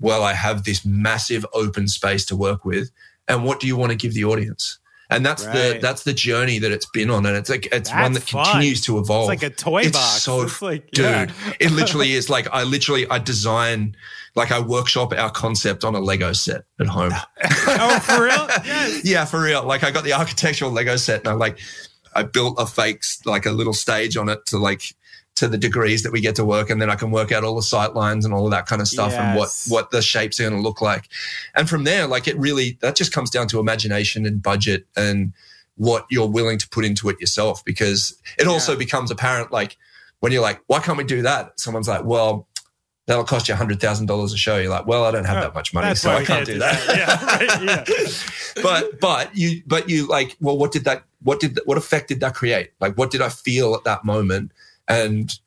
well, 0.00 0.22
I 0.22 0.32
have 0.32 0.64
this 0.64 0.84
massive 0.84 1.46
open 1.54 1.88
space 1.88 2.24
to 2.26 2.36
work 2.36 2.64
with. 2.64 2.90
And 3.28 3.44
what 3.44 3.60
do 3.60 3.66
you 3.66 3.76
want 3.76 3.90
to 3.92 3.96
give 3.96 4.14
the 4.14 4.24
audience? 4.24 4.78
and 5.10 5.24
that's 5.24 5.46
right. 5.46 5.54
the 5.54 5.78
that's 5.80 6.04
the 6.04 6.12
journey 6.12 6.58
that 6.58 6.70
it's 6.70 6.86
been 6.86 7.10
on 7.10 7.24
and 7.26 7.36
it's 7.36 7.48
like 7.48 7.66
it's 7.66 7.90
that's 7.90 8.02
one 8.02 8.12
that 8.12 8.22
fun. 8.22 8.44
continues 8.44 8.80
to 8.82 8.98
evolve 8.98 9.30
it's 9.30 9.42
like 9.42 9.52
a 9.52 9.54
toy 9.54 9.82
it's 9.82 9.96
box 9.96 10.22
so 10.22 10.42
it's 10.42 10.60
like, 10.60 10.90
dude 10.90 11.04
yeah. 11.04 11.26
it 11.60 11.70
literally 11.70 12.12
is 12.18 12.28
like 12.28 12.46
i 12.52 12.62
literally 12.62 13.08
i 13.10 13.18
design 13.18 13.96
like 14.34 14.52
i 14.52 14.60
workshop 14.60 15.12
our 15.12 15.30
concept 15.30 15.84
on 15.84 15.94
a 15.94 16.00
lego 16.00 16.32
set 16.32 16.62
at 16.80 16.86
home 16.86 17.12
oh 17.42 18.00
for 18.00 18.22
real 18.22 18.46
yes. 18.64 19.04
yeah 19.04 19.24
for 19.24 19.40
real 19.40 19.64
like 19.64 19.84
i 19.84 19.90
got 19.90 20.04
the 20.04 20.12
architectural 20.12 20.70
lego 20.70 20.96
set 20.96 21.20
and 21.20 21.28
i 21.28 21.32
like 21.32 21.58
i 22.14 22.22
built 22.22 22.54
a 22.58 22.66
fake 22.66 23.02
like 23.24 23.46
a 23.46 23.52
little 23.52 23.72
stage 23.72 24.16
on 24.16 24.28
it 24.28 24.44
to 24.46 24.58
like 24.58 24.94
to 25.38 25.46
the 25.46 25.58
degrees 25.58 26.02
that 26.02 26.12
we 26.12 26.20
get 26.20 26.34
to 26.34 26.44
work 26.44 26.68
and 26.68 26.82
then 26.82 26.90
I 26.90 26.96
can 26.96 27.12
work 27.12 27.30
out 27.30 27.44
all 27.44 27.54
the 27.54 27.62
sight 27.62 27.94
lines 27.94 28.24
and 28.24 28.34
all 28.34 28.44
of 28.44 28.50
that 28.50 28.66
kind 28.66 28.82
of 28.82 28.88
stuff 28.88 29.12
yes. 29.12 29.20
and 29.20 29.38
what 29.38 29.64
what 29.68 29.90
the 29.92 30.02
shapes 30.02 30.40
are 30.40 30.42
going 30.42 30.56
to 30.56 30.60
look 30.60 30.80
like. 30.80 31.08
And 31.54 31.68
from 31.68 31.84
there 31.84 32.06
like 32.06 32.26
it 32.26 32.36
really 32.38 32.76
that 32.80 32.96
just 32.96 33.12
comes 33.12 33.30
down 33.30 33.46
to 33.48 33.60
imagination 33.60 34.26
and 34.26 34.42
budget 34.42 34.86
and 34.96 35.32
what 35.76 36.06
you're 36.10 36.28
willing 36.28 36.58
to 36.58 36.68
put 36.68 36.84
into 36.84 37.08
it 37.08 37.20
yourself 37.20 37.64
because 37.64 38.20
it 38.36 38.46
yeah. 38.46 38.52
also 38.52 38.74
becomes 38.74 39.12
apparent 39.12 39.52
like 39.52 39.76
when 40.18 40.32
you're 40.32 40.42
like 40.42 40.60
why 40.66 40.80
can't 40.80 40.98
we 40.98 41.04
do 41.04 41.22
that? 41.22 41.58
Someone's 41.60 41.86
like, 41.86 42.04
"Well, 42.04 42.47
that'll 43.08 43.24
cost 43.24 43.48
you 43.48 43.56
hundred 43.56 43.80
thousand 43.80 44.06
dollars 44.06 44.32
a 44.32 44.38
show. 44.38 44.58
You're 44.58 44.70
like, 44.70 44.86
well, 44.86 45.04
I 45.04 45.10
don't 45.10 45.24
have 45.24 45.38
oh, 45.38 45.40
that 45.40 45.54
much 45.54 45.74
money, 45.74 45.96
so 45.96 46.10
I 46.12 46.24
can't 46.24 46.46
do 46.46 46.58
that. 46.60 46.86
that. 46.86 47.58
yeah, 47.58 47.64
right, 47.74 47.88
yeah. 47.88 48.62
but 48.62 49.00
but 49.00 49.36
you 49.36 49.62
but 49.66 49.90
you 49.90 50.06
like, 50.06 50.36
well, 50.40 50.56
what 50.56 50.70
did 50.70 50.84
that? 50.84 51.02
What 51.22 51.40
did 51.40 51.58
what 51.64 51.76
effect 51.76 52.08
did 52.08 52.20
that 52.20 52.36
create? 52.36 52.70
Like, 52.80 52.96
what 52.96 53.10
did 53.10 53.20
I 53.20 53.30
feel 53.30 53.74
at 53.74 53.82
that 53.82 54.04
moment? 54.04 54.52
and 54.88 55.38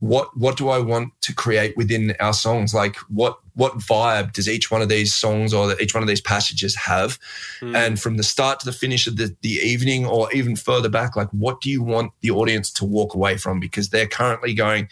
what 0.00 0.34
what 0.36 0.56
do 0.56 0.70
I 0.70 0.78
want 0.78 1.12
to 1.22 1.34
create 1.34 1.76
within 1.76 2.14
our 2.20 2.32
songs? 2.32 2.74
Like 2.74 2.96
what 3.08 3.38
what 3.54 3.74
vibe 3.78 4.32
does 4.32 4.48
each 4.48 4.70
one 4.70 4.80
of 4.80 4.88
these 4.88 5.14
songs 5.14 5.52
or 5.52 5.78
each 5.78 5.94
one 5.94 6.02
of 6.02 6.08
these 6.08 6.22
passages 6.22 6.74
have? 6.74 7.18
Mm. 7.60 7.76
And 7.76 8.00
from 8.00 8.16
the 8.16 8.22
start 8.22 8.60
to 8.60 8.66
the 8.66 8.72
finish 8.72 9.06
of 9.06 9.16
the, 9.16 9.36
the 9.42 9.50
evening 9.50 10.06
or 10.06 10.32
even 10.32 10.56
further 10.56 10.88
back, 10.88 11.16
like 11.16 11.28
what 11.30 11.60
do 11.60 11.70
you 11.70 11.82
want 11.82 12.12
the 12.22 12.30
audience 12.30 12.70
to 12.72 12.86
walk 12.86 13.14
away 13.14 13.36
from? 13.36 13.60
Because 13.60 13.90
they're 13.90 14.06
currently 14.06 14.54
going, 14.54 14.88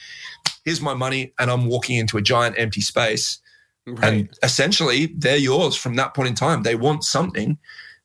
here's 0.67 0.83
my 0.83 0.95
money, 0.95 1.33
and 1.39 1.51
I'm 1.51 1.67
walking 1.67 1.97
into 1.97 2.19
a 2.19 2.23
giant 2.23 2.59
empty 2.59 2.83
space. 2.83 3.39
Right. 3.87 4.05
And 4.05 4.29
essentially 4.43 5.07
they're 5.17 5.39
yours 5.39 5.75
from 5.75 5.97
that 5.97 6.13
point 6.13 6.29
in 6.29 6.35
time. 6.35 6.65
They 6.65 6.75
want 6.75 7.03
something. 7.03 7.57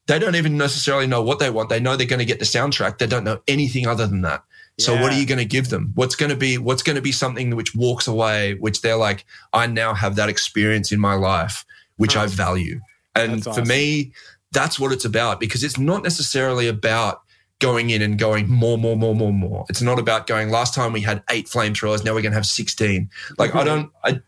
They 0.08 0.20
don't 0.20 0.36
even 0.36 0.58
necessarily 0.58 1.08
know 1.08 1.22
what 1.22 1.40
they 1.40 1.50
want. 1.50 1.68
They 1.68 1.82
know 1.82 1.98
they're 1.98 2.08
going 2.08 2.20
to 2.20 2.26
get 2.26 2.40
the 2.40 2.46
soundtrack. 2.46 2.98
They 2.98 3.08
don't 3.08 3.26
know 3.26 3.42
anything 3.50 3.88
other 3.88 4.08
than 4.08 4.22
that. 4.22 4.46
So 4.80 5.00
what 5.00 5.14
are 5.14 5.20
you 5.20 5.26
going 5.28 5.40
to 5.40 5.46
give 5.46 5.70
them? 5.70 5.92
What's 5.94 6.16
going 6.16 6.32
to 6.32 6.36
be 6.36 6.58
what's 6.58 6.82
going 6.82 6.96
to 6.96 7.02
be 7.02 7.12
something 7.12 7.56
which 7.56 7.76
walks 7.76 8.08
away, 8.08 8.56
which 8.56 8.82
they're 8.82 8.98
like, 8.98 9.26
I 9.54 9.68
now 9.68 9.94
have 9.94 10.16
that 10.16 10.30
experience 10.30 10.92
in 10.92 11.00
my 11.00 11.14
life, 11.14 11.64
which 11.98 12.18
I 12.18 12.26
value. 12.26 12.80
And 13.16 13.44
for 13.44 13.64
me, 13.64 14.14
that's 14.52 14.80
what 14.80 14.92
it's 14.92 15.06
about 15.06 15.40
because 15.40 15.64
it's 15.64 15.78
not 15.78 16.02
necessarily 16.02 16.68
about 16.68 17.22
going 17.60 17.92
in 17.92 18.02
and 18.02 18.18
going 18.18 18.50
more, 18.50 18.78
more, 18.78 18.96
more, 18.96 19.16
more, 19.16 19.32
more. 19.32 19.66
It's 19.70 19.82
not 19.82 20.00
about 20.00 20.26
going. 20.26 20.50
Last 20.50 20.74
time 20.74 20.92
we 20.92 21.02
had 21.02 21.24
eight 21.30 21.48
flamethrowers, 21.48 22.04
now 22.04 22.14
we're 22.14 22.22
going 22.22 22.32
to 22.32 22.38
have 22.38 22.46
sixteen. 22.46 23.10
Like 23.38 23.52
mm-hmm. 23.52 23.60
I 23.60 23.64
don't, 23.64 23.92
I 24.04 24.22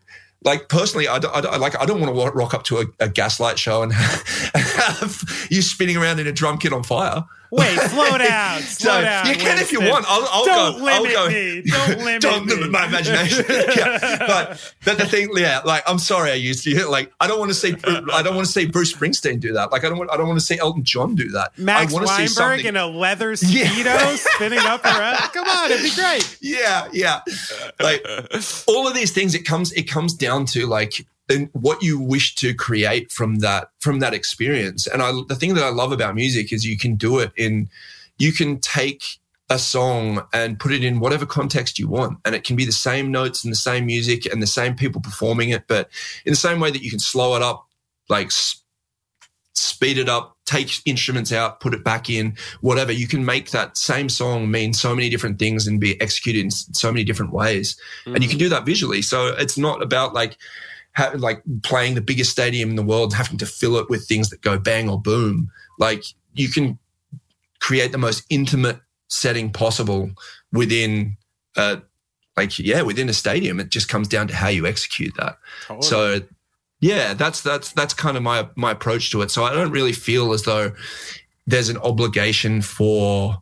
like 0.44 0.68
personally, 0.68 1.08
I, 1.08 1.16
I, 1.16 1.56
like 1.56 1.78
I 1.78 1.84
don't 1.84 2.00
want 2.00 2.14
to 2.14 2.36
rock 2.36 2.54
up 2.54 2.62
to 2.64 2.78
a, 2.78 2.84
a 3.00 3.08
gaslight 3.08 3.58
show 3.58 3.82
and 3.82 3.92
have 4.92 5.48
you 5.50 5.62
spinning 5.62 5.96
around 5.96 6.20
in 6.20 6.26
a 6.26 6.32
drum 6.32 6.58
kit 6.58 6.72
on 6.72 6.82
fire. 6.82 7.24
Wait, 7.50 7.78
slow 7.78 8.18
down. 8.18 8.60
Slow 8.60 8.94
so 8.94 9.00
down. 9.02 9.26
You 9.26 9.34
can 9.34 9.58
if 9.58 9.72
you 9.72 9.80
want. 9.80 10.04
I'll, 10.08 10.26
I'll 10.30 10.44
don't 10.44 10.78
go. 10.78 10.84
Limit 10.84 11.16
I'll 11.16 11.26
go. 11.26 11.32
Me. 11.32 11.62
Don't 11.62 11.98
limit 12.04 12.22
don't 12.22 12.46
me. 12.46 12.54
limit 12.54 12.70
my 12.70 12.86
imagination. 12.86 13.44
yeah. 13.76 14.16
But 14.18 14.74
but 14.84 14.98
the 14.98 15.06
thing, 15.06 15.30
yeah, 15.34 15.60
like 15.64 15.82
I'm 15.86 15.98
sorry, 15.98 16.30
I 16.30 16.34
used 16.34 16.64
to 16.64 16.88
like 16.88 17.12
I 17.20 17.26
don't 17.26 17.38
want 17.38 17.50
to 17.50 17.54
see 17.54 17.74
I 17.84 18.22
don't 18.22 18.34
want 18.34 18.46
to 18.46 18.52
see 18.52 18.66
Bruce 18.66 18.92
Springsteen 18.92 19.40
do 19.40 19.52
that. 19.52 19.72
Like 19.72 19.84
I 19.84 19.88
don't 19.88 19.98
want 19.98 20.10
I 20.10 20.16
don't 20.16 20.26
want 20.26 20.40
to 20.40 20.44
see 20.44 20.58
Elton 20.58 20.84
John 20.84 21.14
do 21.14 21.28
that. 21.30 21.56
Max 21.58 21.92
I 21.92 21.94
want 21.94 22.06
Weinberg 22.06 22.26
to 22.26 22.28
see 22.28 22.34
something. 22.34 22.66
in 22.66 22.76
a 22.76 22.86
leather 22.86 23.32
speedo 23.32 23.84
yeah. 23.84 24.16
spinning 24.16 24.58
up 24.58 24.84
around. 24.84 25.16
Come 25.32 25.48
on, 25.48 25.70
it'd 25.70 25.82
be 25.82 25.94
great. 25.94 26.38
Yeah, 26.40 26.88
yeah. 26.92 27.20
Like 27.80 28.04
all 28.66 28.88
of 28.88 28.94
these 28.94 29.12
things, 29.12 29.34
it 29.34 29.44
comes 29.44 29.72
it 29.72 29.84
comes 29.84 30.14
down 30.14 30.46
to 30.46 30.66
like 30.66 31.06
and 31.28 31.48
what 31.52 31.82
you 31.82 32.00
wish 32.00 32.34
to 32.36 32.54
create 32.54 33.10
from 33.10 33.36
that 33.36 33.70
from 33.80 34.00
that 34.00 34.14
experience. 34.14 34.86
And 34.86 35.02
I, 35.02 35.12
the 35.28 35.34
thing 35.34 35.54
that 35.54 35.64
I 35.64 35.70
love 35.70 35.92
about 35.92 36.14
music 36.14 36.52
is 36.52 36.64
you 36.64 36.78
can 36.78 36.96
do 36.96 37.18
it 37.18 37.32
in, 37.36 37.68
you 38.18 38.32
can 38.32 38.60
take 38.60 39.18
a 39.48 39.58
song 39.58 40.26
and 40.32 40.58
put 40.58 40.72
it 40.72 40.82
in 40.82 40.98
whatever 40.98 41.24
context 41.24 41.78
you 41.78 41.88
want, 41.88 42.18
and 42.24 42.34
it 42.34 42.44
can 42.44 42.56
be 42.56 42.64
the 42.64 42.72
same 42.72 43.10
notes 43.10 43.44
and 43.44 43.52
the 43.52 43.56
same 43.56 43.86
music 43.86 44.26
and 44.26 44.42
the 44.42 44.46
same 44.46 44.74
people 44.74 45.00
performing 45.00 45.50
it, 45.50 45.68
but 45.68 45.88
in 46.24 46.32
the 46.32 46.36
same 46.36 46.58
way 46.58 46.70
that 46.70 46.82
you 46.82 46.90
can 46.90 46.98
slow 46.98 47.36
it 47.36 47.42
up, 47.42 47.66
like 48.08 48.30
speed 49.54 49.98
it 49.98 50.08
up, 50.08 50.36
take 50.46 50.70
instruments 50.84 51.32
out, 51.32 51.60
put 51.60 51.74
it 51.74 51.82
back 51.82 52.10
in, 52.10 52.36
whatever. 52.60 52.92
You 52.92 53.08
can 53.08 53.24
make 53.24 53.50
that 53.50 53.76
same 53.76 54.08
song 54.08 54.50
mean 54.50 54.72
so 54.74 54.94
many 54.94 55.08
different 55.08 55.38
things 55.38 55.66
and 55.66 55.80
be 55.80 56.00
executed 56.00 56.40
in 56.40 56.50
so 56.50 56.92
many 56.92 57.04
different 57.04 57.32
ways. 57.32 57.80
Mm. 58.04 58.14
And 58.14 58.22
you 58.22 58.28
can 58.28 58.38
do 58.38 58.48
that 58.48 58.66
visually. 58.66 59.02
So 59.02 59.28
it's 59.28 59.56
not 59.56 59.82
about 59.82 60.12
like 60.12 60.36
ha- 60.96 61.12
like 61.16 61.42
playing 61.62 61.94
the 61.94 62.00
biggest 62.00 62.30
stadium 62.30 62.70
in 62.70 62.76
the 62.76 62.82
world, 62.82 63.14
having 63.14 63.38
to 63.38 63.46
fill 63.46 63.76
it 63.76 63.88
with 63.90 64.08
things 64.08 64.30
that 64.30 64.40
go 64.40 64.58
bang 64.58 64.88
or 64.88 65.00
boom. 65.00 65.50
Like 65.78 66.04
you 66.34 66.48
can 66.48 66.78
create 67.60 67.92
the 67.92 67.98
most 67.98 68.24
intimate 68.30 68.80
setting 69.08 69.52
possible 69.52 70.10
within 70.52 71.16
uh 71.56 71.76
like 72.36 72.58
yeah 72.58 72.82
within 72.82 73.08
a 73.08 73.12
stadium 73.12 73.60
it 73.60 73.70
just 73.70 73.88
comes 73.88 74.08
down 74.08 74.26
to 74.26 74.34
how 74.34 74.48
you 74.48 74.66
execute 74.66 75.14
that 75.16 75.38
totally. 75.66 75.86
so 75.86 76.20
yeah 76.80 77.14
that's 77.14 77.40
that's 77.40 77.72
that's 77.72 77.94
kind 77.94 78.16
of 78.16 78.22
my 78.22 78.48
my 78.56 78.72
approach 78.72 79.10
to 79.10 79.22
it 79.22 79.30
so 79.30 79.44
i 79.44 79.54
don't 79.54 79.70
really 79.70 79.92
feel 79.92 80.32
as 80.32 80.42
though 80.42 80.72
there's 81.46 81.68
an 81.68 81.78
obligation 81.78 82.60
for 82.60 83.36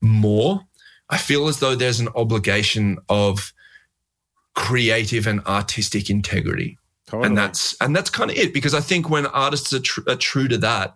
more 0.00 0.62
i 1.10 1.18
feel 1.18 1.46
as 1.46 1.58
though 1.60 1.74
there's 1.74 2.00
an 2.00 2.08
obligation 2.16 2.98
of 3.10 3.52
creative 4.54 5.26
and 5.26 5.40
artistic 5.46 6.08
integrity 6.08 6.78
Totally. 7.12 7.26
And 7.26 7.36
that's 7.36 7.76
and 7.82 7.94
that's 7.94 8.08
kind 8.08 8.30
of 8.30 8.38
it 8.38 8.54
because 8.54 8.72
I 8.72 8.80
think 8.80 9.10
when 9.10 9.26
artists 9.26 9.70
are, 9.74 9.80
tr- 9.80 10.08
are 10.08 10.16
true 10.16 10.48
to 10.48 10.56
that, 10.56 10.94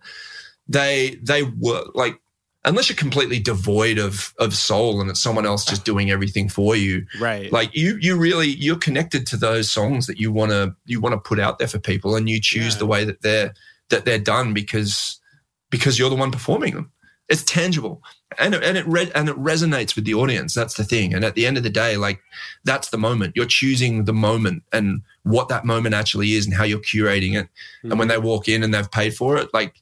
they 0.67 1.19
they 1.23 1.43
work 1.43 1.95
like 1.95 2.19
unless 2.65 2.89
you're 2.89 2.97
completely 2.97 3.39
devoid 3.39 3.99
of 3.99 4.33
of 4.39 4.55
soul 4.55 5.03
and 5.03 5.11
it's 5.11 5.21
someone 5.21 5.45
else 5.45 5.63
just 5.67 5.85
doing 5.85 6.11
everything 6.11 6.49
for 6.49 6.75
you 6.75 7.05
right 7.21 7.53
like 7.53 7.77
you 7.77 7.99
you 8.01 8.17
really 8.17 8.49
you're 8.49 8.79
connected 8.79 9.27
to 9.27 9.37
those 9.37 9.71
songs 9.71 10.07
that 10.07 10.19
you 10.19 10.33
want 10.33 10.51
to 10.51 10.75
you 10.87 11.03
want 11.03 11.13
to 11.13 11.21
put 11.21 11.39
out 11.39 11.59
there 11.59 11.69
for 11.69 11.79
people 11.79 12.17
and 12.17 12.31
you 12.31 12.41
choose 12.41 12.73
yeah. 12.73 12.79
the 12.79 12.87
way 12.87 13.05
that 13.05 13.21
they're 13.21 13.53
that 13.91 14.07
they're 14.07 14.19
done 14.19 14.55
because 14.55 15.21
because 15.69 15.99
you're 15.99 16.09
the 16.09 16.17
one 16.17 16.33
performing 16.33 16.75
them 16.75 16.91
it's 17.29 17.45
tangible 17.45 18.03
and 18.39 18.55
it, 18.55 18.63
and 18.63 18.77
it 18.77 18.87
re- 18.87 19.11
and 19.15 19.29
it 19.29 19.37
resonates 19.37 19.95
with 19.95 20.05
the 20.05 20.15
audience. 20.15 20.55
That's 20.55 20.75
the 20.75 20.85
thing. 20.85 21.15
And 21.15 21.25
at 21.25 21.35
the 21.35 21.47
end 21.47 21.57
of 21.57 21.63
the 21.63 21.71
day 21.71 21.97
like 21.97 22.21
that's 22.65 22.91
the 22.91 22.99
moment. 22.99 23.35
You're 23.37 23.47
choosing 23.47 24.05
the 24.05 24.13
moment 24.13 24.63
and 24.73 25.03
what 25.23 25.49
that 25.49 25.65
moment 25.65 25.95
actually 25.95 26.33
is 26.33 26.47
and 26.47 26.55
how 26.55 26.65
you're 26.65 26.79
curating 26.79 27.39
it. 27.39 27.47
Mm-hmm. 27.47 27.91
and 27.91 27.99
when 27.99 28.09
they 28.09 28.19
walk 28.19 28.49
in 28.49 28.63
and 28.63 28.73
they've 28.73 28.91
paid 28.91 29.15
for 29.15 29.37
it 29.37 29.53
like 29.53 29.75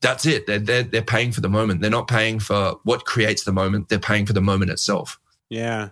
that's 0.00 0.24
it. 0.24 0.46
They're, 0.46 0.58
they're 0.58 0.82
they're 0.82 1.02
paying 1.02 1.32
for 1.32 1.40
the 1.40 1.48
moment. 1.50 1.82
They're 1.82 1.90
not 1.90 2.08
paying 2.08 2.40
for 2.40 2.80
what 2.84 3.04
creates 3.04 3.44
the 3.44 3.52
moment. 3.52 3.88
They're 3.88 3.98
paying 3.98 4.26
for 4.26 4.32
the 4.32 4.40
moment 4.40 4.70
itself. 4.70 5.20
Yeah. 5.50 5.90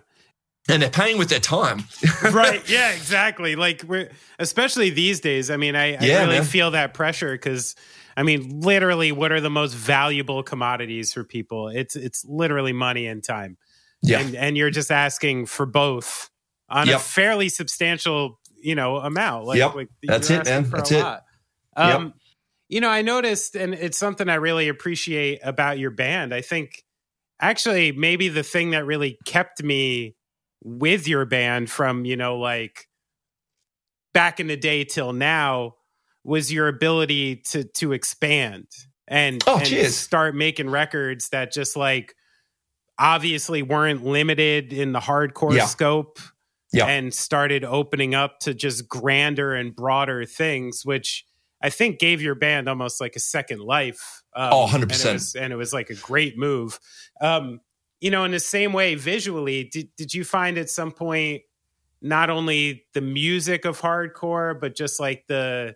And 0.67 0.81
they're 0.81 0.89
paying 0.89 1.17
with 1.17 1.29
their 1.29 1.39
time. 1.39 1.83
Right. 2.31 2.67
Yeah 2.69 2.91
exactly. 2.91 3.55
Like 3.55 3.83
we're 3.87 4.09
especially 4.39 4.89
these 4.89 5.19
days 5.19 5.49
i 5.49 5.57
mean 5.57 5.75
i, 5.75 5.95
I 5.95 5.99
really 5.99 6.39
man. 6.39 6.43
feel 6.43 6.71
that 6.71 6.93
pressure 6.93 7.33
because 7.33 7.75
I 8.19 8.23
mean, 8.23 8.59
literally, 8.59 9.13
what 9.13 9.31
are 9.31 9.39
the 9.39 9.49
most 9.49 9.73
valuable 9.73 10.43
commodities 10.43 11.13
for 11.13 11.23
people? 11.23 11.69
It's 11.69 11.95
it's 11.95 12.25
literally 12.25 12.73
money 12.73 13.07
and 13.07 13.23
time. 13.23 13.57
Yeah, 14.01 14.19
and, 14.19 14.35
and 14.35 14.57
you're 14.57 14.71
just 14.71 14.91
asking 14.91 15.45
for 15.45 15.65
both 15.65 16.29
on 16.67 16.87
yep. 16.87 16.97
a 16.97 16.99
fairly 16.99 17.47
substantial, 17.47 18.37
you 18.61 18.75
know, 18.75 18.97
amount. 18.97 19.45
Like, 19.45 19.59
yep. 19.59 19.73
like 19.73 19.87
that's 20.03 20.29
it, 20.29 20.43
man. 20.43 20.69
That's 20.69 20.91
it. 20.91 21.05
Um, 21.77 22.03
yep. 22.03 22.13
You 22.67 22.81
know, 22.81 22.89
I 22.89 23.03
noticed, 23.03 23.55
and 23.55 23.73
it's 23.73 23.97
something 23.97 24.27
I 24.27 24.35
really 24.35 24.67
appreciate 24.67 25.39
about 25.41 25.79
your 25.79 25.91
band. 25.91 26.33
I 26.33 26.41
think 26.41 26.83
actually 27.39 27.93
maybe 27.93 28.27
the 28.27 28.43
thing 28.43 28.71
that 28.71 28.85
really 28.85 29.17
kept 29.25 29.63
me 29.63 30.17
with 30.61 31.07
your 31.07 31.23
band 31.23 31.69
from 31.69 32.03
you 32.03 32.17
know 32.17 32.37
like 32.37 32.89
back 34.13 34.41
in 34.41 34.47
the 34.47 34.57
day 34.57 34.83
till 34.83 35.13
now 35.13 35.75
was 36.29 36.53
your 36.53 36.67
ability 36.67 37.37
to 37.37 37.63
to 37.63 37.91
expand 37.91 38.67
and, 39.07 39.43
oh, 39.47 39.57
and 39.57 39.91
start 39.91 40.35
making 40.35 40.69
records 40.69 41.29
that 41.29 41.51
just 41.51 41.75
like 41.75 42.13
obviously 42.99 43.63
weren't 43.63 44.05
limited 44.05 44.71
in 44.71 44.91
the 44.91 44.99
hardcore 44.99 45.55
yeah. 45.55 45.65
scope 45.65 46.19
yeah. 46.71 46.85
and 46.85 47.11
started 47.11 47.63
opening 47.63 48.13
up 48.13 48.39
to 48.41 48.53
just 48.53 48.87
grander 48.87 49.55
and 49.55 49.75
broader 49.75 50.23
things 50.23 50.85
which 50.85 51.25
i 51.63 51.69
think 51.69 51.97
gave 51.97 52.21
your 52.21 52.35
band 52.35 52.69
almost 52.69 53.01
like 53.01 53.15
a 53.15 53.19
second 53.19 53.59
life 53.59 54.21
um, 54.35 54.53
oh 54.53 54.67
100% 54.69 54.81
and 54.81 54.83
it, 54.83 55.13
was, 55.13 55.35
and 55.35 55.53
it 55.53 55.55
was 55.55 55.73
like 55.73 55.89
a 55.89 55.95
great 55.95 56.37
move 56.37 56.79
um, 57.21 57.59
you 58.01 58.11
know 58.11 58.23
in 58.23 58.31
the 58.31 58.39
same 58.39 58.71
way 58.71 58.93
visually 58.93 59.63
did, 59.63 59.89
did 59.97 60.13
you 60.13 60.23
find 60.23 60.59
at 60.59 60.69
some 60.69 60.91
point 60.91 61.41
not 62.03 62.29
only 62.29 62.85
the 62.93 63.01
music 63.01 63.65
of 63.65 63.81
hardcore 63.81 64.59
but 64.59 64.75
just 64.75 64.99
like 64.99 65.25
the 65.27 65.75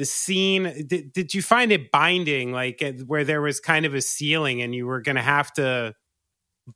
the 0.00 0.06
scene 0.06 0.86
did, 0.86 1.12
did 1.12 1.34
you 1.34 1.42
find 1.42 1.70
it 1.70 1.90
binding 1.90 2.52
like 2.52 2.82
where 3.06 3.22
there 3.22 3.42
was 3.42 3.60
kind 3.60 3.84
of 3.84 3.92
a 3.92 4.00
ceiling 4.00 4.62
and 4.62 4.74
you 4.74 4.86
were 4.86 5.02
going 5.02 5.16
to 5.16 5.22
have 5.22 5.52
to 5.52 5.94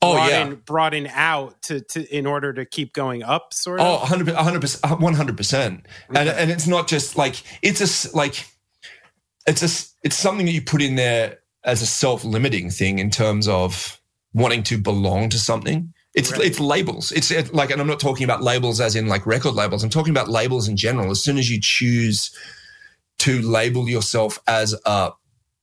oh 0.02 0.28
yeah. 0.28 0.50
broaden 0.66 1.06
out 1.06 1.62
to, 1.62 1.80
to 1.80 2.04
in 2.14 2.26
order 2.26 2.52
to 2.52 2.66
keep 2.66 2.92
going 2.92 3.22
up 3.22 3.54
sort 3.54 3.80
of? 3.80 3.86
Oh 3.86 3.96
100 4.00 4.34
100 4.34 4.60
100% 4.60 5.56
and 5.62 6.28
and 6.28 6.50
it's 6.50 6.66
not 6.66 6.86
just 6.86 7.16
like 7.16 7.42
it's 7.62 7.80
a 7.80 8.14
like 8.14 8.46
it's 9.46 9.62
a 9.62 9.88
it's 10.04 10.16
something 10.16 10.44
that 10.44 10.52
you 10.52 10.60
put 10.60 10.82
in 10.82 10.96
there 10.96 11.38
as 11.64 11.80
a 11.80 11.86
self-limiting 11.86 12.68
thing 12.68 12.98
in 12.98 13.08
terms 13.08 13.48
of 13.48 14.02
wanting 14.34 14.62
to 14.64 14.76
belong 14.76 15.30
to 15.30 15.38
something. 15.38 15.94
It's 16.14 16.30
right. 16.32 16.42
it's 16.42 16.60
labels. 16.60 17.10
It's 17.10 17.30
it, 17.30 17.54
like 17.54 17.70
and 17.70 17.80
i'm 17.80 17.86
not 17.86 18.00
talking 18.00 18.24
about 18.24 18.42
labels 18.42 18.82
as 18.82 18.94
in 18.94 19.06
like 19.06 19.24
record 19.24 19.54
labels. 19.54 19.82
I'm 19.82 19.88
talking 19.88 20.12
about 20.12 20.28
labels 20.28 20.68
in 20.68 20.76
general. 20.76 21.10
As 21.10 21.24
soon 21.24 21.38
as 21.38 21.48
you 21.48 21.58
choose 21.58 22.36
to 23.24 23.40
label 23.40 23.88
yourself 23.88 24.38
as 24.46 24.74
a 24.84 25.10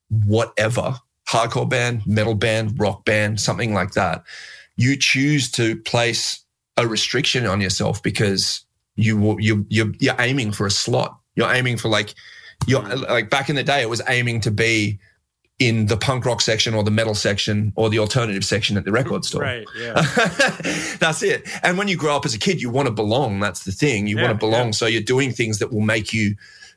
whatever 0.10 0.96
hardcore 1.30 1.70
band, 1.70 2.02
metal 2.08 2.34
band, 2.34 2.80
rock 2.80 3.06
band, 3.06 3.40
something 3.40 3.72
like 3.72 3.92
that, 3.92 4.24
you 4.78 4.98
choose 4.98 5.52
to 5.52 5.76
place 5.76 6.44
a 6.78 6.88
restriction 6.88 7.46
on 7.46 7.62
yourself 7.62 8.02
because 8.02 8.66
you 8.96 9.38
you 9.40 9.64
you're, 9.70 9.94
you're 10.00 10.16
aiming 10.18 10.52
for 10.52 10.66
a 10.66 10.72
slot. 10.72 11.20
You're 11.36 11.54
aiming 11.54 11.78
for 11.78 11.88
like 11.88 12.16
you're 12.66 12.82
like 12.82 13.30
back 13.30 13.48
in 13.48 13.56
the 13.56 13.64
day, 13.64 13.84
it 13.84 13.90
was 13.90 14.02
aiming 14.08 14.42
to 14.42 14.52
be 14.52 15.00
in 15.60 15.86
the 15.86 15.98
punk 15.98 16.26
rock 16.26 16.42
section 16.42 16.74
or 16.74 16.84
the 16.84 16.90
metal 16.90 17.14
section 17.14 17.72
or 17.76 17.92
the 17.92 18.00
alternative 18.00 18.44
section 18.44 18.76
at 18.76 18.86
the 18.86 18.92
record 18.92 19.24
store. 19.24 19.44
Right. 19.44 19.68
Yeah. 19.78 19.94
That's 21.00 21.22
it. 21.22 21.48
And 21.62 21.78
when 21.78 21.88
you 21.88 21.96
grow 21.96 22.16
up 22.16 22.26
as 22.26 22.34
a 22.34 22.40
kid, 22.40 22.60
you 22.60 22.72
want 22.72 22.88
to 22.88 22.92
belong. 22.92 23.40
That's 23.40 23.66
the 23.66 23.72
thing. 23.72 24.08
You 24.08 24.16
yeah, 24.16 24.24
want 24.24 24.40
to 24.40 24.44
belong. 24.44 24.66
Yeah. 24.68 24.72
So 24.72 24.88
you're 24.88 25.04
doing 25.04 25.32
things 25.32 25.60
that 25.60 25.72
will 25.72 25.82
make 25.82 26.12
you 26.12 26.36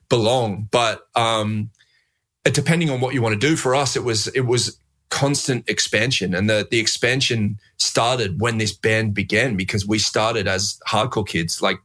belong. 0.09 0.69
But 0.71 1.07
um, 1.15 1.71
depending 2.45 2.91
on 2.91 3.01
what 3.01 3.15
you 3.15 3.23
want 3.23 3.39
to 3.39 3.47
do, 3.49 3.57
for 3.57 3.75
us, 3.75 3.97
it 3.97 4.05
was 4.05 4.29
it 4.29 4.43
was 4.43 4.79
constant 5.11 5.69
expansion, 5.69 6.35
and 6.35 6.49
the 6.49 6.67
the 6.71 6.79
expansion 6.79 7.59
started 7.77 8.41
when 8.41 8.59
this 8.59 8.73
band 8.73 9.15
began 9.15 9.57
because 9.57 9.87
we 9.87 9.99
started 9.99 10.49
as 10.49 10.79
hardcore 10.89 11.27
kids, 11.27 11.63
like 11.63 11.79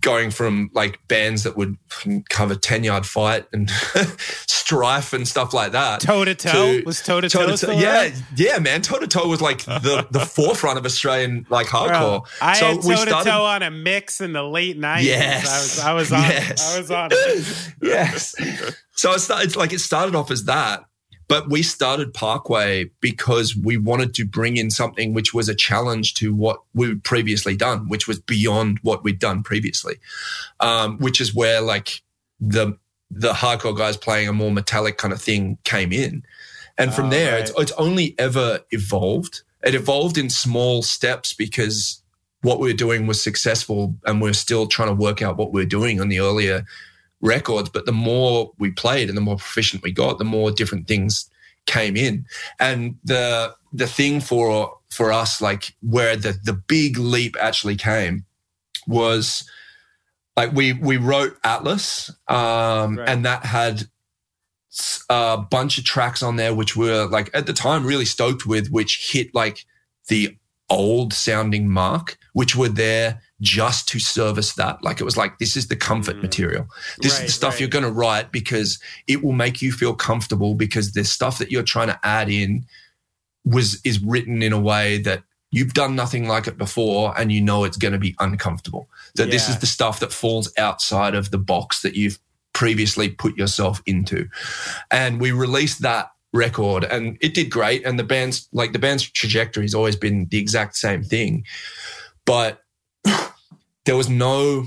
going 0.00 0.30
from 0.30 0.70
like 0.74 0.98
bands 1.08 1.44
that 1.44 1.56
would 1.56 1.76
cover 2.28 2.54
10 2.54 2.84
yard 2.84 3.06
fight 3.06 3.46
and 3.52 3.70
strife 4.20 5.12
and 5.12 5.26
stuff 5.28 5.54
like 5.54 5.72
that. 5.72 6.00
Toe 6.00 6.24
to 6.24 6.34
toe 6.34 6.80
was 6.84 7.02
toe 7.02 7.20
to 7.20 7.28
toe. 7.28 7.70
Yeah, 7.72 8.10
yeah, 8.36 8.58
man. 8.58 8.82
Toe 8.82 8.98
to 8.98 9.06
toe 9.06 9.28
was 9.28 9.40
like 9.40 9.64
the, 9.64 10.06
the 10.10 10.20
forefront 10.26 10.78
of 10.78 10.84
Australian 10.84 11.46
like 11.48 11.66
hardcore. 11.66 12.22
Bro, 12.22 12.24
I 12.40 12.58
so 12.58 12.66
had 12.66 12.82
toe 12.82 13.04
to 13.04 13.24
toe 13.24 13.44
on 13.44 13.62
a 13.62 13.70
mix 13.70 14.20
in 14.20 14.32
the 14.32 14.42
late 14.42 14.78
nineties. 14.78 15.08
Yes, 15.08 15.80
I 15.80 15.92
was, 15.92 16.12
I 16.12 16.18
was 16.18 16.24
on. 16.24 16.30
Yes. 16.30 16.74
I 16.74 16.78
was 16.78 16.90
on. 16.90 17.10
yes. 17.82 18.34
So 18.92 19.12
it 19.12 19.20
started 19.20 19.56
like 19.56 19.72
it 19.72 19.80
started 19.80 20.14
off 20.14 20.30
as 20.30 20.44
that, 20.44 20.84
but 21.28 21.48
we 21.48 21.62
started 21.62 22.12
Parkway 22.12 22.90
because 23.00 23.56
we 23.56 23.76
wanted 23.76 24.14
to 24.14 24.26
bring 24.26 24.56
in 24.56 24.70
something 24.70 25.14
which 25.14 25.32
was 25.32 25.48
a 25.48 25.54
challenge 25.54 26.14
to 26.14 26.34
what 26.34 26.60
we'd 26.74 27.02
previously 27.04 27.56
done, 27.56 27.88
which 27.88 28.06
was 28.06 28.18
beyond 28.18 28.78
what 28.82 29.04
we'd 29.04 29.18
done 29.18 29.42
previously. 29.42 29.96
Um, 30.60 30.98
which 30.98 31.20
is 31.20 31.34
where 31.34 31.60
like 31.60 32.02
the 32.40 32.78
the 33.10 33.32
hardcore 33.32 33.76
guys 33.76 33.96
playing 33.96 34.28
a 34.28 34.32
more 34.32 34.50
metallic 34.50 34.98
kind 34.98 35.12
of 35.12 35.22
thing 35.22 35.58
came 35.64 35.92
in. 35.92 36.24
And 36.76 36.92
from 36.92 37.06
oh, 37.06 37.10
there, 37.10 37.32
right. 37.32 37.42
it's, 37.42 37.52
it's 37.56 37.72
only 37.72 38.14
ever 38.18 38.60
evolved. 38.70 39.42
It 39.62 39.74
evolved 39.74 40.18
in 40.18 40.28
small 40.28 40.82
steps 40.82 41.32
because 41.32 42.02
what 42.42 42.58
we 42.58 42.68
were 42.68 42.76
doing 42.76 43.06
was 43.06 43.22
successful 43.22 43.94
and 44.04 44.20
we 44.20 44.28
we're 44.28 44.34
still 44.34 44.66
trying 44.66 44.88
to 44.88 44.94
work 44.94 45.22
out 45.22 45.36
what 45.36 45.52
we 45.52 45.62
we're 45.62 45.68
doing 45.68 46.00
on 46.00 46.08
the 46.08 46.20
earlier 46.20 46.66
records. 47.24 47.68
But 47.68 47.86
the 47.86 47.92
more 47.92 48.52
we 48.58 48.70
played 48.70 49.08
and 49.08 49.16
the 49.16 49.22
more 49.22 49.36
proficient 49.36 49.82
we 49.82 49.90
got, 49.90 50.18
the 50.18 50.24
more 50.24 50.52
different 50.52 50.86
things 50.86 51.28
came 51.66 51.96
in. 51.96 52.26
And 52.60 52.96
the 53.04 53.54
the 53.72 53.86
thing 53.86 54.20
for 54.20 54.78
for 54.90 55.12
us, 55.12 55.40
like 55.40 55.74
where 55.80 56.16
the 56.16 56.38
the 56.44 56.52
big 56.52 56.98
leap 56.98 57.36
actually 57.40 57.76
came, 57.76 58.24
was 58.86 59.48
like 60.36 60.52
we 60.52 60.74
we 60.74 60.98
wrote 60.98 61.36
Atlas, 61.42 62.10
um, 62.28 62.98
right. 62.98 63.08
and 63.08 63.24
that 63.24 63.44
had 63.44 63.88
a 65.08 65.38
bunch 65.38 65.78
of 65.78 65.84
tracks 65.84 66.22
on 66.22 66.34
there 66.34 66.52
which 66.52 66.74
were 66.76 67.06
like 67.06 67.30
at 67.32 67.46
the 67.46 67.52
time 67.52 67.86
really 67.86 68.04
stoked 68.04 68.46
with, 68.46 68.70
which 68.70 69.12
hit 69.12 69.34
like 69.34 69.64
the 70.08 70.36
old 70.70 71.12
sounding 71.12 71.68
mark, 71.68 72.18
which 72.32 72.56
were 72.56 72.68
there 72.68 73.20
just 73.44 73.86
to 73.88 73.98
service 74.00 74.54
that. 74.54 74.82
Like 74.82 75.00
it 75.00 75.04
was 75.04 75.16
like, 75.16 75.38
this 75.38 75.56
is 75.56 75.68
the 75.68 75.76
comfort 75.76 76.16
mm. 76.16 76.22
material. 76.22 76.66
This 76.98 77.12
right, 77.12 77.24
is 77.24 77.26
the 77.26 77.32
stuff 77.32 77.54
right. 77.54 77.60
you're 77.60 77.68
going 77.68 77.84
to 77.84 77.92
write 77.92 78.32
because 78.32 78.78
it 79.06 79.22
will 79.22 79.32
make 79.32 79.62
you 79.62 79.70
feel 79.70 79.94
comfortable 79.94 80.54
because 80.54 80.92
the 80.92 81.04
stuff 81.04 81.38
that 81.38 81.52
you're 81.52 81.62
trying 81.62 81.88
to 81.88 82.00
add 82.02 82.28
in 82.28 82.64
was 83.44 83.80
is 83.84 84.02
written 84.02 84.42
in 84.42 84.52
a 84.52 84.58
way 84.58 84.98
that 84.98 85.22
you've 85.50 85.74
done 85.74 85.94
nothing 85.94 86.26
like 86.26 86.46
it 86.46 86.58
before 86.58 87.16
and 87.16 87.30
you 87.30 87.40
know 87.40 87.62
it's 87.62 87.76
going 87.76 87.92
to 87.92 87.98
be 87.98 88.16
uncomfortable. 88.18 88.88
That 89.14 89.26
yeah. 89.26 89.32
this 89.32 89.48
is 89.48 89.58
the 89.58 89.66
stuff 89.66 90.00
that 90.00 90.12
falls 90.12 90.52
outside 90.58 91.14
of 91.14 91.30
the 91.30 91.38
box 91.38 91.82
that 91.82 91.94
you've 91.94 92.18
previously 92.54 93.10
put 93.10 93.36
yourself 93.36 93.82
into. 93.84 94.28
And 94.90 95.20
we 95.20 95.32
released 95.32 95.82
that 95.82 96.10
record 96.32 96.82
and 96.82 97.16
it 97.20 97.34
did 97.34 97.48
great 97.48 97.86
and 97.86 97.96
the 97.96 98.02
band's 98.02 98.48
like 98.52 98.72
the 98.72 98.78
band's 98.78 99.08
trajectory 99.08 99.62
has 99.62 99.74
always 99.74 99.94
been 99.94 100.26
the 100.30 100.38
exact 100.38 100.76
same 100.76 101.04
thing. 101.04 101.44
But 102.24 102.64
there 103.84 103.96
was 103.96 104.08
no 104.08 104.66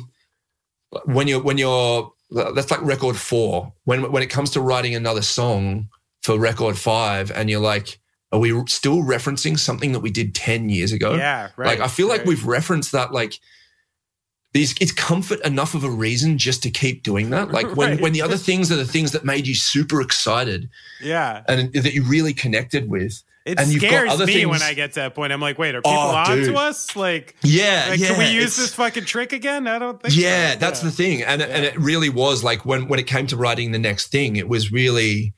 when 1.06 1.28
you're 1.28 1.42
when 1.42 1.58
you're 1.58 2.12
that's 2.30 2.72
like 2.72 2.82
record 2.82 3.18
four. 3.18 3.74
When 3.86 4.12
when 4.12 4.24
it 4.24 4.30
comes 4.30 4.52
to 4.52 4.62
writing 4.62 4.96
another 4.96 5.22
song 5.22 5.90
for 6.22 6.38
record 6.38 6.78
five, 6.78 7.32
and 7.32 7.50
you're 7.50 7.62
like, 7.62 8.00
are 8.32 8.40
we 8.40 8.66
still 8.68 9.04
referencing 9.04 9.58
something 9.58 9.92
that 9.94 10.00
we 10.00 10.12
did 10.12 10.36
ten 10.36 10.70
years 10.70 10.92
ago? 10.92 11.16
Yeah, 11.16 11.50
right. 11.58 11.68
Like 11.68 11.80
I 11.80 11.88
feel 11.88 12.08
like 12.08 12.26
we've 12.26 12.46
referenced 12.46 12.92
that 12.92 13.12
like 13.12 13.40
these 14.54 14.76
it's 14.80 14.92
comfort 14.92 15.40
enough 15.46 15.76
of 15.76 15.84
a 15.84 15.90
reason 15.90 16.38
just 16.38 16.64
to 16.64 16.72
keep 16.72 17.04
doing 17.04 17.30
that. 17.30 17.52
Like 17.52 17.76
when 17.76 17.92
right. 17.92 18.02
when 18.02 18.14
the 18.14 18.22
other 18.22 18.38
things 18.48 18.72
are 18.72 18.76
the 18.76 18.86
things 18.86 19.12
that 19.12 19.26
made 19.26 19.48
you 19.48 19.56
super 19.56 20.02
excited. 20.02 20.70
Yeah. 21.02 21.44
And 21.48 21.72
that 21.74 21.94
you 21.94 22.04
really 22.04 22.34
connected 22.34 22.90
with. 22.90 23.24
It 23.48 23.60
and 23.60 23.72
scares 23.72 24.20
me 24.20 24.26
things. 24.26 24.50
when 24.50 24.62
I 24.62 24.74
get 24.74 24.94
to 24.94 25.00
that 25.00 25.16
point. 25.16 25.32
I'm 25.32 25.40
like, 25.40 25.58
wait, 25.58 25.74
are 25.74 25.80
oh, 25.80 25.90
people 25.90 25.98
oh, 25.98 26.16
on 26.16 26.38
dude. 26.38 26.48
to 26.48 26.56
us? 26.56 26.96
Like, 26.98 27.36
yeah, 27.44 27.88
like, 27.90 28.00
yeah. 28.00 28.08
Can 28.08 28.20
we 28.20 28.30
use 28.30 28.58
this 28.58 28.74
fucking 28.76 29.06
trick 29.06 29.32
again? 29.32 29.68
I 29.68 29.80
don't 29.80 30.02
think. 30.02 30.16
Yeah, 30.18 30.54
so. 30.54 30.60
that's 30.60 30.84
yeah. 30.84 30.90
the 30.90 30.96
thing, 30.96 31.24
and 31.24 31.42
yeah. 31.42 31.48
and 31.48 31.66
it 31.66 31.78
really 31.80 32.10
was 32.10 32.44
like 32.44 32.66
when 32.66 32.90
when 32.90 33.00
it 33.00 33.08
came 33.08 33.26
to 33.28 33.38
writing 33.38 33.72
the 33.72 33.80
next 33.80 34.08
thing, 34.08 34.36
it 34.36 34.50
was 34.50 34.72
really. 34.72 35.34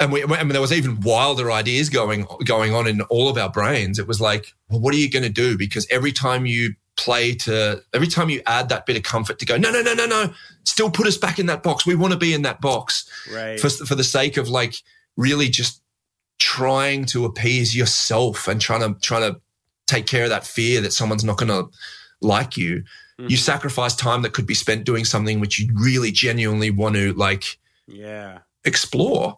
And 0.00 0.10
we, 0.10 0.24
I 0.24 0.26
mean, 0.26 0.48
there 0.48 0.60
was 0.60 0.72
even 0.72 1.00
wilder 1.00 1.50
ideas 1.52 1.90
going 1.90 2.26
going 2.44 2.72
on 2.72 2.86
in 2.86 3.02
all 3.02 3.28
of 3.28 3.36
our 3.36 3.50
brains. 3.50 3.98
It 3.98 4.06
was 4.06 4.20
like, 4.20 4.46
well, 4.68 4.80
what 4.80 4.94
are 4.94 4.96
you 4.96 5.10
going 5.10 5.22
to 5.22 5.28
do? 5.28 5.58
Because 5.58 5.86
every 5.90 6.12
time 6.12 6.46
you 6.46 6.74
play 6.96 7.34
to, 7.34 7.82
every 7.92 8.08
time 8.08 8.30
you 8.30 8.42
add 8.46 8.68
that 8.68 8.86
bit 8.86 8.96
of 8.96 9.02
comfort 9.02 9.38
to 9.40 9.46
go, 9.46 9.56
no, 9.56 9.70
no, 9.70 9.82
no, 9.82 9.94
no, 9.94 10.06
no, 10.06 10.32
still 10.64 10.90
put 10.90 11.06
us 11.06 11.18
back 11.18 11.38
in 11.38 11.46
that 11.46 11.62
box. 11.62 11.84
We 11.84 11.94
want 11.94 12.12
to 12.12 12.18
be 12.18 12.32
in 12.32 12.42
that 12.42 12.60
box, 12.60 13.08
right? 13.32 13.60
For 13.60 13.68
for 13.68 13.94
the 13.94 14.04
sake 14.04 14.36
of 14.36 14.48
like 14.48 14.76
really 15.16 15.48
just 15.48 15.81
trying 16.42 17.04
to 17.04 17.24
appease 17.24 17.76
yourself 17.76 18.48
and 18.48 18.60
trying 18.60 18.80
to 18.80 18.98
trying 18.98 19.32
to 19.32 19.40
take 19.86 20.06
care 20.06 20.24
of 20.24 20.30
that 20.30 20.44
fear 20.44 20.80
that 20.80 20.92
someone's 20.92 21.22
not 21.22 21.38
going 21.38 21.48
to 21.48 21.70
like 22.20 22.56
you 22.56 22.78
mm-hmm. 22.80 23.28
you 23.28 23.36
sacrifice 23.36 23.94
time 23.94 24.22
that 24.22 24.32
could 24.32 24.44
be 24.44 24.52
spent 24.52 24.82
doing 24.84 25.04
something 25.04 25.38
which 25.38 25.60
you 25.60 25.72
really 25.72 26.10
genuinely 26.10 26.68
want 26.68 26.96
to 26.96 27.12
like 27.12 27.60
yeah. 27.86 28.38
explore. 28.64 29.36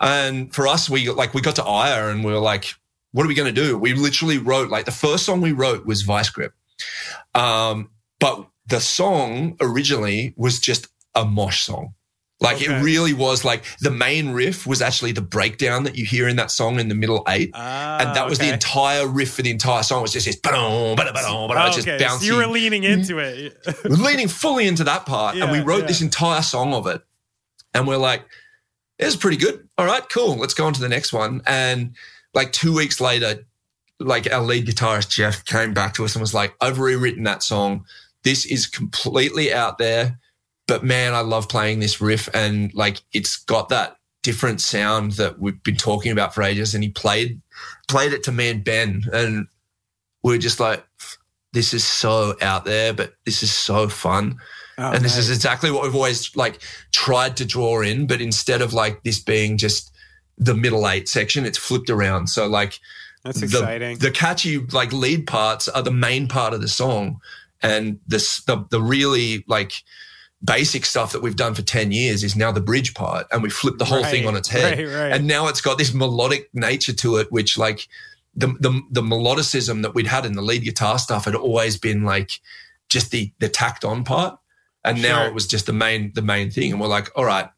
And 0.00 0.54
for 0.54 0.66
us 0.66 0.88
we 0.88 1.10
like 1.10 1.34
we 1.34 1.42
got 1.42 1.56
to 1.56 1.64
ire 1.64 2.08
and 2.08 2.24
we 2.24 2.32
were 2.32 2.38
like 2.38 2.72
what 3.12 3.26
are 3.26 3.28
we 3.28 3.34
going 3.34 3.54
to 3.54 3.62
do? 3.62 3.76
We 3.76 3.92
literally 3.92 4.38
wrote 4.38 4.70
like 4.70 4.86
the 4.86 4.92
first 4.92 5.26
song 5.26 5.42
we 5.42 5.52
wrote 5.52 5.84
was 5.84 6.02
vice 6.02 6.30
grip. 6.30 6.54
Um, 7.34 7.90
but 8.18 8.48
the 8.66 8.80
song 8.80 9.58
originally 9.60 10.32
was 10.38 10.58
just 10.58 10.88
a 11.14 11.26
mosh 11.26 11.60
song 11.64 11.92
like 12.40 12.56
okay. 12.56 12.66
it 12.66 12.82
really 12.82 13.14
was 13.14 13.44
like 13.44 13.64
the 13.80 13.90
main 13.90 14.30
riff 14.30 14.66
was 14.66 14.82
actually 14.82 15.12
the 15.12 15.22
breakdown 15.22 15.84
that 15.84 15.96
you 15.96 16.04
hear 16.04 16.28
in 16.28 16.36
that 16.36 16.50
song 16.50 16.78
in 16.78 16.88
the 16.88 16.94
middle 16.94 17.24
eight. 17.28 17.50
Ah, 17.54 17.98
and 17.98 18.14
that 18.14 18.28
was 18.28 18.38
okay. 18.38 18.48
the 18.48 18.54
entire 18.54 19.08
riff 19.08 19.34
for 19.34 19.42
the 19.42 19.50
entire 19.50 19.82
song 19.82 20.00
It 20.00 20.02
was 20.02 20.12
just 20.12 20.26
this 20.26 20.36
ba-dum, 20.36 20.96
ba-dum, 20.96 21.14
ba-dum, 21.14 21.48
ba-dum, 21.48 21.72
just 21.72 21.88
okay. 21.88 21.98
bouncing. 21.98 22.28
So 22.28 22.34
you 22.34 22.38
were 22.38 22.52
leaning 22.52 22.84
into 22.84 23.18
it. 23.18 23.56
leaning 23.84 24.28
fully 24.28 24.66
into 24.66 24.84
that 24.84 25.06
part. 25.06 25.36
Yeah, 25.36 25.44
and 25.44 25.52
we 25.52 25.60
wrote 25.60 25.82
yeah. 25.82 25.86
this 25.86 26.02
entire 26.02 26.42
song 26.42 26.74
of 26.74 26.86
it. 26.86 27.02
And 27.72 27.88
we're 27.88 27.96
like, 27.96 28.22
it's 28.98 29.16
pretty 29.16 29.38
good. 29.38 29.66
All 29.78 29.86
right, 29.86 30.06
cool. 30.08 30.36
Let's 30.36 30.54
go 30.54 30.66
on 30.66 30.74
to 30.74 30.80
the 30.80 30.88
next 30.88 31.12
one. 31.12 31.42
And 31.46 31.96
like 32.34 32.52
two 32.52 32.74
weeks 32.74 33.00
later, 33.00 33.46
like 33.98 34.30
our 34.30 34.42
lead 34.42 34.66
guitarist 34.66 35.08
Jeff 35.08 35.44
came 35.46 35.72
back 35.72 35.94
to 35.94 36.04
us 36.04 36.14
and 36.14 36.20
was 36.20 36.34
like, 36.34 36.54
I've 36.60 36.78
rewritten 36.78 37.22
that 37.24 37.42
song. 37.42 37.86
This 38.24 38.44
is 38.44 38.66
completely 38.66 39.52
out 39.54 39.78
there 39.78 40.18
but 40.66 40.84
man, 40.84 41.14
I 41.14 41.20
love 41.20 41.48
playing 41.48 41.80
this 41.80 42.00
riff 42.00 42.28
and 42.34 42.72
like 42.74 43.02
it's 43.12 43.36
got 43.36 43.68
that 43.68 43.96
different 44.22 44.60
sound 44.60 45.12
that 45.12 45.38
we've 45.38 45.62
been 45.62 45.76
talking 45.76 46.10
about 46.10 46.34
for 46.34 46.42
ages. 46.42 46.74
And 46.74 46.82
he 46.82 46.90
played 46.90 47.40
played 47.88 48.12
it 48.12 48.24
to 48.24 48.32
me 48.32 48.50
and 48.50 48.64
Ben, 48.64 49.04
and 49.12 49.46
we 50.22 50.34
are 50.34 50.38
just 50.38 50.58
like, 50.58 50.84
this 51.52 51.72
is 51.72 51.84
so 51.84 52.34
out 52.42 52.64
there, 52.64 52.92
but 52.92 53.14
this 53.24 53.42
is 53.44 53.52
so 53.52 53.88
fun. 53.88 54.38
Oh, 54.78 54.92
and 54.92 55.04
this 55.04 55.14
nice. 55.14 55.28
is 55.28 55.30
exactly 55.30 55.70
what 55.70 55.84
we've 55.84 55.94
always 55.94 56.34
like 56.36 56.60
tried 56.92 57.36
to 57.36 57.44
draw 57.44 57.80
in, 57.80 58.08
but 58.08 58.20
instead 58.20 58.60
of 58.60 58.72
like 58.72 59.04
this 59.04 59.20
being 59.20 59.56
just 59.56 59.92
the 60.36 60.54
middle 60.54 60.88
eight 60.88 61.08
section, 61.08 61.46
it's 61.46 61.56
flipped 61.56 61.88
around. 61.88 62.26
So 62.26 62.48
like 62.48 62.80
That's 63.24 63.38
the, 63.38 63.46
exciting. 63.46 63.98
The 63.98 64.10
catchy 64.10 64.58
like 64.58 64.92
lead 64.92 65.28
parts 65.28 65.68
are 65.68 65.82
the 65.82 65.92
main 65.92 66.26
part 66.26 66.52
of 66.52 66.60
the 66.60 66.68
song, 66.68 67.20
and 67.62 68.00
this 68.08 68.42
the 68.42 68.66
the 68.70 68.82
really 68.82 69.44
like 69.46 69.72
basic 70.46 70.86
stuff 70.86 71.12
that 71.12 71.22
we've 71.22 71.36
done 71.36 71.54
for 71.54 71.62
10 71.62 71.92
years 71.92 72.22
is 72.22 72.36
now 72.36 72.52
the 72.52 72.60
bridge 72.60 72.94
part 72.94 73.26
and 73.32 73.42
we 73.42 73.50
flipped 73.50 73.78
the 73.78 73.84
whole 73.84 74.04
thing 74.04 74.26
on 74.26 74.36
its 74.36 74.48
head. 74.48 74.78
right, 74.78 74.94
right. 74.94 75.12
and 75.12 75.26
now 75.26 75.48
it's 75.48 75.60
got 75.60 75.76
this 75.76 75.92
melodic 75.92 76.48
nature 76.54 76.92
to 76.92 77.16
it 77.16 77.30
which 77.30 77.58
like 77.58 77.88
the, 78.36 78.48
the 78.60 78.82
the 78.90 79.02
melodicism 79.02 79.82
that 79.82 79.94
we'd 79.94 80.06
had 80.06 80.26
in 80.26 80.34
the 80.34 80.42
lead 80.42 80.62
guitar 80.62 80.98
stuff 80.98 81.24
had 81.24 81.34
always 81.34 81.78
been 81.78 82.04
like 82.04 82.40
just 82.88 83.10
the 83.10 83.32
the 83.40 83.48
tacked 83.48 83.84
on 83.84 84.04
part. 84.04 84.38
And 84.84 85.02
now 85.02 85.26
it 85.26 85.34
was 85.34 85.48
just 85.48 85.66
the 85.66 85.72
main 85.72 86.12
the 86.14 86.22
main 86.22 86.50
thing. 86.50 86.70
And 86.70 86.80
we're 86.80 86.86
like 86.86 87.10
all 87.16 87.24
right 87.24 87.48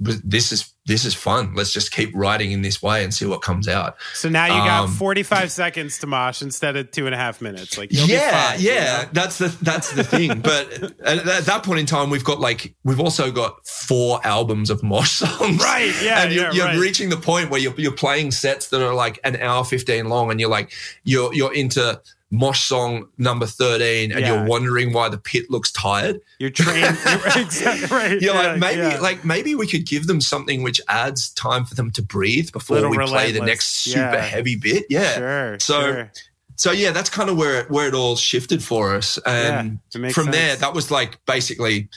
this 0.00 0.50
is 0.50 0.72
this 0.86 1.04
is 1.04 1.14
fun 1.14 1.54
let's 1.54 1.72
just 1.74 1.92
keep 1.92 2.10
writing 2.14 2.52
in 2.52 2.62
this 2.62 2.82
way 2.82 3.04
and 3.04 3.12
see 3.12 3.26
what 3.26 3.42
comes 3.42 3.68
out 3.68 3.96
so 4.14 4.28
now 4.30 4.46
you 4.46 4.52
got 4.52 4.84
Um, 4.84 4.90
45 4.90 5.52
seconds 5.52 5.98
to 5.98 6.06
mosh 6.06 6.40
instead 6.40 6.74
of 6.76 6.90
two 6.90 7.04
and 7.04 7.14
a 7.14 7.18
half 7.18 7.42
minutes. 7.42 7.76
Like, 7.76 7.92
you'll 7.92 8.08
yeah, 8.08 8.52
fine, 8.52 8.60
you 8.60 8.70
yeah, 8.70 9.02
know? 9.02 9.08
that's 9.12 9.36
the 9.38 9.48
that's 9.62 9.92
the 9.92 10.02
thing. 10.02 10.40
But 10.50 10.72
at, 11.04 11.28
at 11.28 11.44
that 11.44 11.62
point 11.64 11.80
in 11.80 11.86
time, 11.86 12.08
we've 12.08 12.24
got 12.24 12.40
like 12.40 12.74
we've 12.82 12.98
also 12.98 13.30
got 13.30 13.64
four 13.66 14.20
albums 14.26 14.70
of 14.70 14.82
mosh 14.82 15.10
songs, 15.10 15.62
Right, 15.62 15.92
yeah, 16.02 16.22
and 16.22 16.32
you're, 16.32 16.44
yeah, 16.46 16.52
you're 16.52 16.64
right. 16.66 16.78
reaching 16.78 17.10
the 17.10 17.18
point 17.18 17.50
where 17.50 17.60
you're 17.60 17.74
you're 17.78 17.92
playing 17.92 18.30
sets 18.30 18.68
that 18.68 18.80
are 18.82 18.94
like 18.94 19.20
an 19.22 19.36
hour 19.36 19.64
fifteen 19.64 20.08
long, 20.08 20.30
and 20.30 20.40
you're 20.40 20.48
like 20.50 20.72
you're 21.04 21.32
you're 21.34 21.52
into 21.54 22.00
mosh 22.30 22.62
song 22.64 23.08
number 23.18 23.46
thirteen, 23.46 24.12
and 24.12 24.20
Yeah. 24.20 24.34
you're 24.34 24.44
wondering 24.46 24.92
why 24.92 25.08
the 25.08 25.18
pit 25.18 25.50
looks 25.50 25.72
tired. 25.72 26.20
You're 26.38 26.50
trained. 26.50 26.96
You're, 27.04 27.42
exactly 27.44 27.86
right. 27.96 28.20
You're 28.20 28.34
yeah, 28.34 28.50
like 28.52 28.58
maybe 28.60 28.80
yeah. 28.82 29.00
like 29.00 29.24
maybe 29.24 29.54
we 29.54 29.66
could 29.66 29.86
give 29.86 30.06
them 30.06 30.20
something 30.20 30.62
which 30.62 30.80
adds 30.88 31.30
time 31.30 31.64
for 31.64 31.74
them 31.74 31.90
to 31.92 32.02
breathe 32.02 32.52
before 32.52 32.76
Little 32.76 32.90
we 32.90 32.98
play 32.98 33.32
the 33.32 33.40
next 33.40 33.66
super 33.68 34.20
heavy 34.20 34.56
bit. 34.56 34.84
Yeah, 34.88 35.14
Sure. 35.16 35.58
so 35.58 35.80
sure. 35.82 36.12
so 36.56 36.70
yeah, 36.72 36.92
that's 36.92 37.10
kind 37.10 37.30
of 37.30 37.36
where 37.36 37.60
it, 37.62 37.70
where 37.70 37.88
it 37.88 37.94
all 37.94 38.14
shifted 38.16 38.62
for 38.62 38.94
us, 38.94 39.18
and 39.26 39.80
from 40.12 40.30
there, 40.30 40.54
that 40.56 40.72
was 40.72 40.90
like 40.90 41.18
basically, 41.26 41.88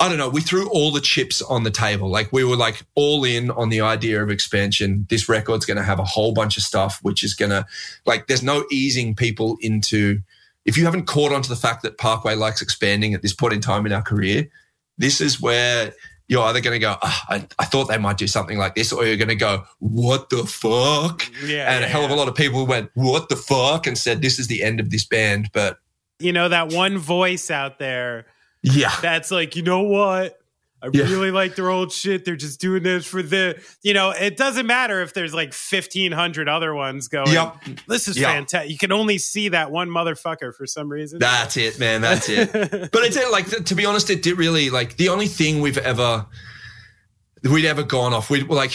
I 0.00 0.08
don't 0.08 0.18
know. 0.18 0.28
We 0.28 0.40
threw 0.40 0.68
all 0.70 0.90
the 0.90 1.00
chips 1.00 1.40
on 1.42 1.62
the 1.62 1.70
table. 1.70 2.08
Like 2.08 2.32
we 2.32 2.44
were 2.44 2.56
like 2.56 2.82
all 2.94 3.24
in 3.24 3.50
on 3.50 3.68
the 3.68 3.80
idea 3.80 4.22
of 4.22 4.30
expansion. 4.30 5.06
This 5.08 5.28
record's 5.28 5.66
going 5.66 5.76
to 5.76 5.82
have 5.82 5.98
a 5.98 6.04
whole 6.04 6.32
bunch 6.32 6.56
of 6.56 6.62
stuff, 6.62 6.98
which 7.02 7.22
is 7.22 7.34
going 7.34 7.50
to 7.50 7.66
like. 8.04 8.26
There's 8.26 8.42
no 8.42 8.64
easing 8.70 9.14
people 9.14 9.56
into. 9.60 10.20
If 10.64 10.78
you 10.78 10.84
haven't 10.86 11.06
caught 11.06 11.32
on 11.32 11.42
to 11.42 11.48
the 11.48 11.56
fact 11.56 11.82
that 11.82 11.98
Parkway 11.98 12.34
likes 12.34 12.62
expanding 12.62 13.12
at 13.14 13.22
this 13.22 13.34
point 13.34 13.52
in 13.52 13.60
time 13.60 13.84
in 13.84 13.92
our 13.92 14.02
career, 14.02 14.48
this 14.96 15.20
is 15.20 15.40
where 15.40 15.92
you're 16.26 16.42
either 16.44 16.60
going 16.60 16.74
to 16.74 16.78
go, 16.78 16.96
"Ah, 17.02 17.26
I, 17.28 17.46
I 17.58 17.64
thought 17.66 17.84
they 17.84 17.98
might 17.98 18.16
do 18.16 18.26
something 18.26 18.56
like 18.58 18.74
this, 18.74 18.92
or 18.92 19.04
you're 19.04 19.16
going 19.16 19.28
to 19.28 19.34
go, 19.34 19.64
what 19.78 20.30
the 20.30 20.44
fuck? 20.44 21.30
Yeah, 21.44 21.70
and 21.70 21.84
a 21.84 21.86
yeah, 21.86 21.92
hell 21.92 22.04
of 22.04 22.10
a 22.10 22.14
lot 22.14 22.28
of 22.28 22.34
people 22.34 22.66
went, 22.66 22.90
what 22.94 23.28
the 23.28 23.36
fuck? 23.36 23.86
And 23.86 23.96
said, 23.98 24.22
this 24.22 24.38
is 24.38 24.46
the 24.46 24.62
end 24.62 24.80
of 24.80 24.90
this 24.90 25.04
band. 25.04 25.50
But 25.52 25.78
You 26.18 26.32
know, 26.32 26.48
that 26.48 26.72
one 26.72 26.96
voice 26.98 27.50
out 27.50 27.78
there 27.78 28.26
yeah, 28.64 28.94
that's 29.00 29.30
like, 29.30 29.54
you 29.56 29.62
know 29.62 29.82
what? 29.82 30.38
I 30.82 30.88
Yeah. 30.92 31.04
really 31.04 31.30
like 31.30 31.54
their 31.56 31.70
old 31.70 31.92
shit. 31.92 32.24
They're 32.26 32.36
just 32.36 32.60
doing 32.60 32.82
this 32.82 33.06
for 33.06 33.22
the, 33.22 33.58
you 33.82 33.94
know, 33.94 34.10
it 34.10 34.36
doesn't 34.36 34.66
matter 34.66 35.00
if 35.00 35.14
there's 35.14 35.32
like 35.32 35.54
1,500 35.54 36.46
other 36.46 36.74
ones 36.74 37.08
going, 37.08 37.32
Yep. 37.32 37.56
this 37.88 38.06
is 38.06 38.18
Yep. 38.18 38.28
fantastic. 38.28 38.70
You 38.70 38.76
can 38.76 38.92
only 38.92 39.16
see 39.16 39.48
that 39.48 39.70
one 39.70 39.88
motherfucker 39.88 40.54
for 40.54 40.66
some 40.66 40.90
reason. 40.90 41.20
that's 41.20 41.56
it, 41.56 41.78
man. 41.78 42.02
That's 42.02 42.28
it. 42.28 42.52
but 42.92 43.02
it 43.02 43.14
did 43.14 43.30
like, 43.30 43.46
to 43.64 43.74
be 43.74 43.86
honest, 43.86 44.10
it 44.10 44.20
did 44.22 44.36
really 44.36 44.68
like 44.68 44.96
the 44.98 45.08
only 45.08 45.26
thing 45.28 45.62
we've 45.62 45.78
ever, 45.78 46.26
we'd 47.44 47.64
ever 47.64 47.82
gone 47.82 48.12
off. 48.12 48.28
We'd 48.28 48.48
like, 48.48 48.72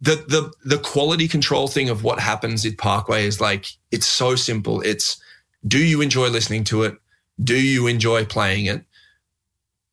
the, 0.00 0.14
the, 0.28 0.50
the 0.64 0.78
quality 0.78 1.28
control 1.28 1.68
thing 1.68 1.90
of 1.90 2.02
what 2.04 2.18
happens 2.20 2.64
at 2.64 2.78
Parkway 2.78 3.26
is 3.26 3.38
like, 3.38 3.66
it's 3.90 4.06
so 4.06 4.34
simple. 4.34 4.80
It's, 4.80 5.20
do 5.68 5.76
you 5.78 6.00
enjoy 6.00 6.28
listening 6.28 6.64
to 6.64 6.84
it? 6.84 6.94
Do 7.42 7.60
you 7.60 7.86
enjoy 7.86 8.24
playing 8.24 8.66
it? 8.66 8.84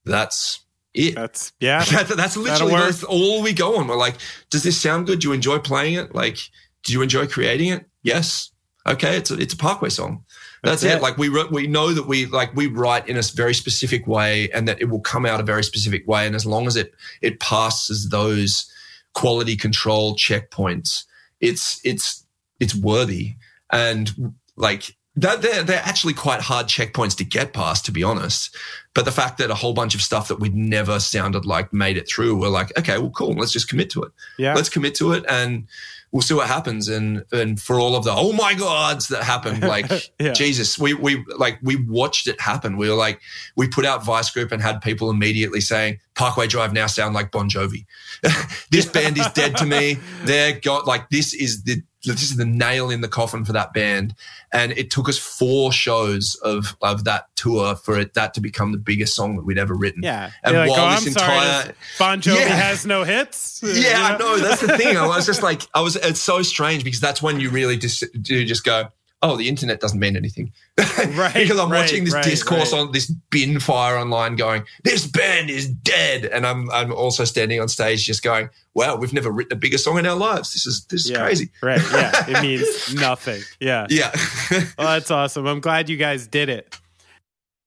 That's 0.06 0.62
it. 0.94 1.16
That's, 1.16 1.54
yeah. 1.60 1.84
That- 1.92 2.08
that's 2.18 2.38
literally 2.38 2.74
that's 2.76 3.04
all 3.04 3.42
we 3.44 3.54
go 3.54 3.78
on. 3.78 3.88
We're 3.88 3.98
like, 3.98 4.16
does 4.50 4.64
this 4.64 4.80
sound 4.80 5.08
good? 5.08 5.20
Do 5.20 5.30
you 5.30 5.34
enjoy 5.34 5.60
playing 5.60 5.96
it? 5.96 6.16
Like, 6.16 6.38
do 6.84 6.94
you 6.94 7.02
enjoy 7.02 7.28
creating 7.28 7.70
it? 7.70 7.86
Yes. 8.04 8.52
Okay, 8.88 9.18
it's 9.18 9.32
a, 9.32 9.38
it's 9.38 9.54
a 9.54 9.58
Parkway 9.58 9.90
song. 9.90 10.24
That's, 10.64 10.82
That's 10.82 10.96
it. 10.96 10.98
it. 10.98 11.02
Like 11.02 11.18
we 11.18 11.30
we 11.52 11.68
know 11.68 11.94
that 11.94 12.08
we 12.08 12.26
like 12.26 12.56
we 12.56 12.68
write 12.68 13.08
in 13.08 13.18
a 13.18 13.22
very 13.36 13.54
specific 13.54 14.08
way, 14.08 14.50
and 14.52 14.68
that 14.68 14.82
it 14.82 14.86
will 14.86 15.02
come 15.02 15.26
out 15.26 15.40
a 15.40 15.44
very 15.44 15.64
specific 15.64 16.08
way. 16.08 16.26
And 16.26 16.36
as 16.36 16.46
long 16.46 16.68
as 16.68 16.76
it 16.76 16.94
it 17.22 17.40
passes 17.40 18.10
those 18.10 18.72
quality 19.14 19.56
control 19.56 20.16
checkpoints, 20.16 21.04
it's 21.42 21.80
it's 21.84 22.26
it's 22.60 22.74
worthy. 22.74 23.36
And 23.72 24.34
like 24.56 24.96
they're 25.18 25.64
they're 25.64 25.82
actually 25.84 26.14
quite 26.14 26.42
hard 26.42 26.68
checkpoints 26.68 27.18
to 27.18 27.26
get 27.26 27.52
past, 27.52 27.86
to 27.86 27.92
be 27.92 28.04
honest. 28.04 28.56
But 28.94 29.06
the 29.06 29.12
fact 29.12 29.40
that 29.40 29.50
a 29.50 29.56
whole 29.56 29.74
bunch 29.74 29.96
of 29.96 30.02
stuff 30.02 30.28
that 30.28 30.40
we'd 30.40 30.56
never 30.56 31.00
sounded 31.00 31.46
like 31.46 31.74
made 31.74 31.98
it 31.98 32.08
through, 32.08 32.40
we're 32.40 32.50
like, 32.50 32.78
okay, 32.80 32.98
well, 32.98 33.10
cool. 33.10 33.34
Let's 33.34 33.52
just 33.52 33.68
commit 33.68 33.90
to 33.92 34.04
it. 34.04 34.12
Yeah. 34.38 34.54
Let's 34.54 34.70
commit 34.70 34.96
to 34.96 35.14
it, 35.14 35.26
and 35.28 35.68
we'll 36.12 36.22
see 36.22 36.36
what 36.36 36.48
happens. 36.48 36.88
And 36.88 37.26
and 37.32 37.60
for 37.60 37.80
all 37.80 37.96
of 37.96 38.04
the 38.04 38.12
oh 38.12 38.32
my 38.34 38.54
gods 38.54 39.08
that 39.08 39.24
happened, 39.24 39.62
like 39.68 39.90
Yeah. 40.20 40.34
Jesus, 40.34 40.78
we 40.78 40.94
we 40.94 41.26
like 41.36 41.58
we 41.64 41.78
watched 41.78 42.28
it 42.28 42.40
happen. 42.40 42.78
We 42.78 42.88
were 42.88 42.96
like, 42.96 43.20
we 43.56 43.68
put 43.68 43.86
out 43.86 44.06
Vice 44.06 44.30
Grip 44.30 44.52
and 44.52 44.62
had 44.62 44.82
people 44.82 45.10
immediately 45.10 45.62
saying 45.62 46.00
Parkway 46.14 46.46
Drive 46.46 46.74
now 46.74 46.86
sound 46.86 47.16
like 47.16 47.32
Bon 47.32 47.50
Jovi. 47.50 47.86
this 48.70 48.86
band 48.86 49.18
is 49.18 49.28
dead 49.30 49.58
to 49.58 49.66
me. 49.66 49.98
They're 50.26 50.60
got 50.60 50.86
like 50.86 51.10
this 51.10 51.34
is 51.34 51.64
the 51.64 51.82
this 52.14 52.32
is 52.32 52.38
the 52.38 52.46
nail 52.46 52.90
in 52.90 53.02
the 53.02 53.08
coffin 53.08 53.46
for 53.46 53.54
that 53.54 53.74
band. 53.74 54.14
And 54.54 54.72
it 54.74 54.92
took 54.92 55.10
us 55.10 55.18
four 55.18 55.72
shows 55.72 56.36
of 56.44 56.76
of 56.82 57.04
that 57.06 57.28
tour 57.36 57.76
for 57.76 58.00
it 58.00 58.14
that 58.14 58.34
to 58.36 58.42
become 58.42 58.72
the 58.72 58.78
biggest 58.78 59.16
song 59.16 59.36
that 59.36 59.44
we'd 59.46 59.58
ever 59.58 59.76
written. 59.76 60.04
Yeah. 60.04 60.32
And 60.44 60.54
You're 60.56 60.68
like, 60.68 60.78
while 60.78 60.88
oh, 60.88 60.92
this 60.92 61.08
I'm 61.08 61.14
sorry. 61.14 61.34
entire 61.36 61.64
this 61.68 61.76
Bon 62.00 62.22
Jovi 62.22 62.36
Yeah. 62.36 62.48
has 62.48 62.86
no 62.86 63.04
hits. 63.04 63.62
yeah, 63.64 64.14
I 64.14 64.18
know. 64.18 64.38
That's 64.38 64.62
the 64.62 64.78
thing. 64.78 64.98
I 64.98 65.08
was 65.08 65.26
just 65.26 65.44
like, 65.44 65.64
I 65.74 65.82
was. 65.82 65.96
It's 65.96 66.20
so 66.20 66.42
strange 66.42 66.84
because 66.84 67.00
that's 67.00 67.22
when 67.22 67.40
you 67.40 67.50
really 67.50 67.78
just 67.78 68.04
do 68.22 68.46
just 68.46 68.64
go, 68.64 68.90
oh, 69.24 69.36
the 69.36 69.50
internet 69.50 69.80
doesn't 69.80 70.00
mean 70.00 70.16
anything, 70.16 70.52
Right, 70.78 71.34
because 71.34 71.58
I'm 71.60 71.72
right, 71.72 71.82
watching 71.82 72.04
this 72.04 72.14
right, 72.14 72.24
discourse 72.24 72.72
on 72.72 72.92
this 72.92 73.10
bin 73.30 73.60
fire 73.60 73.98
online, 73.98 74.36
going, 74.36 74.64
this 74.84 75.08
band 75.08 75.50
is 75.50 75.68
dead, 75.68 76.26
and 76.26 76.46
I'm 76.46 76.70
I'm 76.72 76.94
also 76.94 77.24
standing 77.24 77.60
on 77.60 77.68
stage 77.68 78.06
just 78.06 78.22
going, 78.24 78.50
wow, 78.76 78.96
we've 78.96 79.14
never 79.14 79.32
written 79.32 79.54
a 79.58 79.60
bigger 79.60 79.78
song 79.80 79.98
in 79.98 80.06
our 80.06 80.16
lives. 80.16 80.54
This 80.54 80.66
is 80.68 80.86
this 80.86 81.06
is 81.06 81.12
Yeah. 81.12 81.20
crazy. 81.24 81.50
Right. 81.64 81.82
Yeah. 81.92 82.26
It 82.30 82.42
means 82.44 82.94
nothing. 82.94 83.42
Yeah. 83.60 83.88
Yeah, 83.90 84.12
Well, 84.78 84.88
that's 84.88 85.10
awesome. 85.12 85.48
I'm 85.48 85.62
glad 85.62 85.90
you 85.90 85.98
guys 85.98 86.28
did 86.28 86.50
it. 86.50 86.78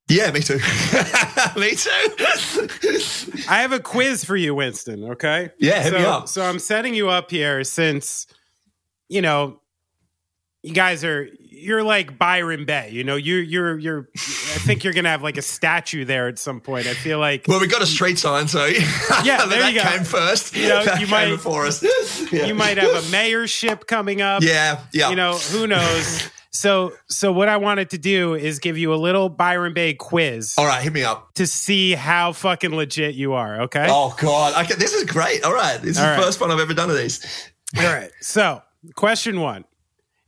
yeah, 0.09 0.31
me 0.33 0.41
too, 0.41 0.59
me 1.57 1.75
too. 1.75 1.91
I 3.49 3.61
have 3.63 3.73
a 3.73 3.81
quiz 3.81 4.25
for 4.25 4.37
you, 4.37 4.55
Winston. 4.55 5.05
Okay. 5.13 5.51
Yeah, 5.59 5.83
hit 5.83 5.93
so, 5.93 5.99
me 5.99 6.05
up. 6.05 6.29
So 6.29 6.43
I'm 6.43 6.59
setting 6.59 6.95
you 6.95 7.09
up 7.11 7.31
here 7.31 7.65
since, 7.65 8.27
you 9.09 9.21
know, 9.23 9.61
you 10.63 10.75
guys 10.75 11.05
are 11.05 11.29
you're 11.61 11.83
like 11.83 12.19
Byron 12.19 12.65
Bay. 12.65 12.91
You 12.93 13.05
know, 13.05 13.17
you 13.17 13.37
you're 13.37 13.79
you're. 13.79 14.09
I 14.17 14.59
think 14.63 14.83
you're 14.85 14.93
gonna 14.93 15.09
have 15.11 15.23
like 15.23 15.37
a 15.37 15.43
statue 15.43 16.05
there 16.05 16.29
at 16.29 16.39
some 16.39 16.61
point. 16.61 16.87
I 16.87 16.95
feel 16.95 17.19
like. 17.19 17.45
Well, 17.49 17.61
we 17.61 17.67
got 17.67 17.83
a 17.83 17.87
street 17.87 18.19
sign, 18.19 18.49
so 18.49 18.65
Yeah, 18.67 18.81
there 19.47 19.61
that 19.61 19.73
you 19.73 19.83
go. 19.83 19.89
came 19.89 20.05
first. 20.05 20.57
You 20.57 20.69
know, 20.69 20.85
that 20.85 21.01
you 21.01 21.07
came 21.07 21.11
might- 21.29 21.31
before 21.31 21.67
us. 21.67 21.83
Yeah. 22.33 22.47
You 22.51 22.55
might 22.55 22.79
have 22.79 22.91
a 22.91 23.01
mayorship 23.09 23.87
coming 23.87 24.23
up. 24.23 24.43
Yeah, 24.43 24.81
yeah. 24.93 25.11
You 25.11 25.17
know, 25.17 25.35
who 25.35 25.67
knows? 25.67 26.29
So, 26.53 26.93
so 27.09 27.31
what 27.33 27.49
I 27.49 27.59
wanted 27.59 27.91
to 27.91 27.99
do 27.99 28.35
is 28.35 28.59
give 28.59 28.77
you 28.77 28.93
a 28.93 28.97
little 28.97 29.29
Byron 29.29 29.73
Bay 29.73 29.95
quiz 29.95 30.55
All 30.59 30.67
right, 30.67 30.83
hit 30.83 30.93
me 30.93 31.05
up. 31.05 31.33
to 31.35 31.47
see 31.47 31.93
how 31.93 32.33
fucking 32.33 32.75
legit 32.75 33.15
you 33.15 33.35
are. 33.35 33.63
Okay. 33.63 33.87
Oh 33.89 34.15
God, 34.19 34.65
okay, 34.65 34.75
this 34.75 34.93
is 34.93 35.05
great. 35.05 35.45
All 35.45 35.53
right, 35.55 35.79
this 35.81 35.93
is 35.93 35.99
All 35.99 36.07
the 36.07 36.11
right. 36.13 36.25
first 36.25 36.41
one 36.41 36.51
I've 36.51 36.59
ever 36.59 36.75
done 36.75 36.91
of 36.91 36.97
these. 36.97 37.25
All 37.79 37.85
right. 37.85 38.11
So, 38.21 38.63
question 38.97 39.41
one. 39.41 39.65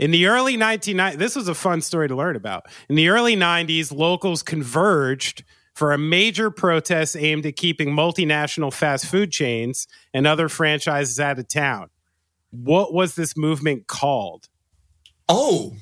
In 0.02 0.10
the 0.10 0.26
early 0.26 0.56
1990s, 0.56 1.16
this 1.16 1.36
was 1.36 1.46
a 1.46 1.54
fun 1.54 1.80
story 1.80 2.08
to 2.08 2.16
learn 2.16 2.34
about. 2.34 2.66
In 2.88 2.96
the 2.96 3.08
early 3.08 3.36
90s, 3.36 3.96
locals 3.96 4.42
converged 4.42 5.44
for 5.76 5.92
a 5.92 5.98
major 5.98 6.50
protest 6.50 7.14
aimed 7.16 7.46
at 7.46 7.54
keeping 7.54 7.90
multinational 7.90 8.72
fast 8.72 9.06
food 9.06 9.30
chains 9.30 9.86
and 10.12 10.26
other 10.26 10.48
franchises 10.48 11.20
out 11.20 11.38
of 11.38 11.46
town. 11.46 11.88
What 12.50 12.92
was 12.92 13.14
this 13.14 13.36
movement 13.36 13.86
called? 13.86 14.48
Oh, 15.28 15.76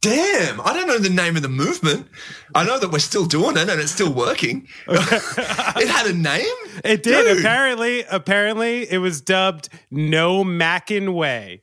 damn! 0.00 0.58
I 0.62 0.72
don't 0.72 0.86
know 0.86 0.98
the 0.98 1.10
name 1.10 1.36
of 1.36 1.42
the 1.42 1.50
movement. 1.50 2.08
I 2.54 2.64
know 2.64 2.78
that 2.78 2.90
we're 2.90 2.98
still 2.98 3.26
doing 3.26 3.58
it 3.58 3.68
and 3.68 3.78
it's 3.78 3.92
still 3.92 4.14
working. 4.14 4.66
it 4.88 5.88
had 5.88 6.06
a 6.06 6.14
name. 6.14 6.46
It 6.82 7.02
did. 7.02 7.26
Dude. 7.26 7.40
Apparently, 7.40 8.04
apparently, 8.04 8.90
it 8.90 8.98
was 8.98 9.20
dubbed 9.20 9.68
No 9.90 10.42
Mackin' 10.42 11.12
Way. 11.12 11.60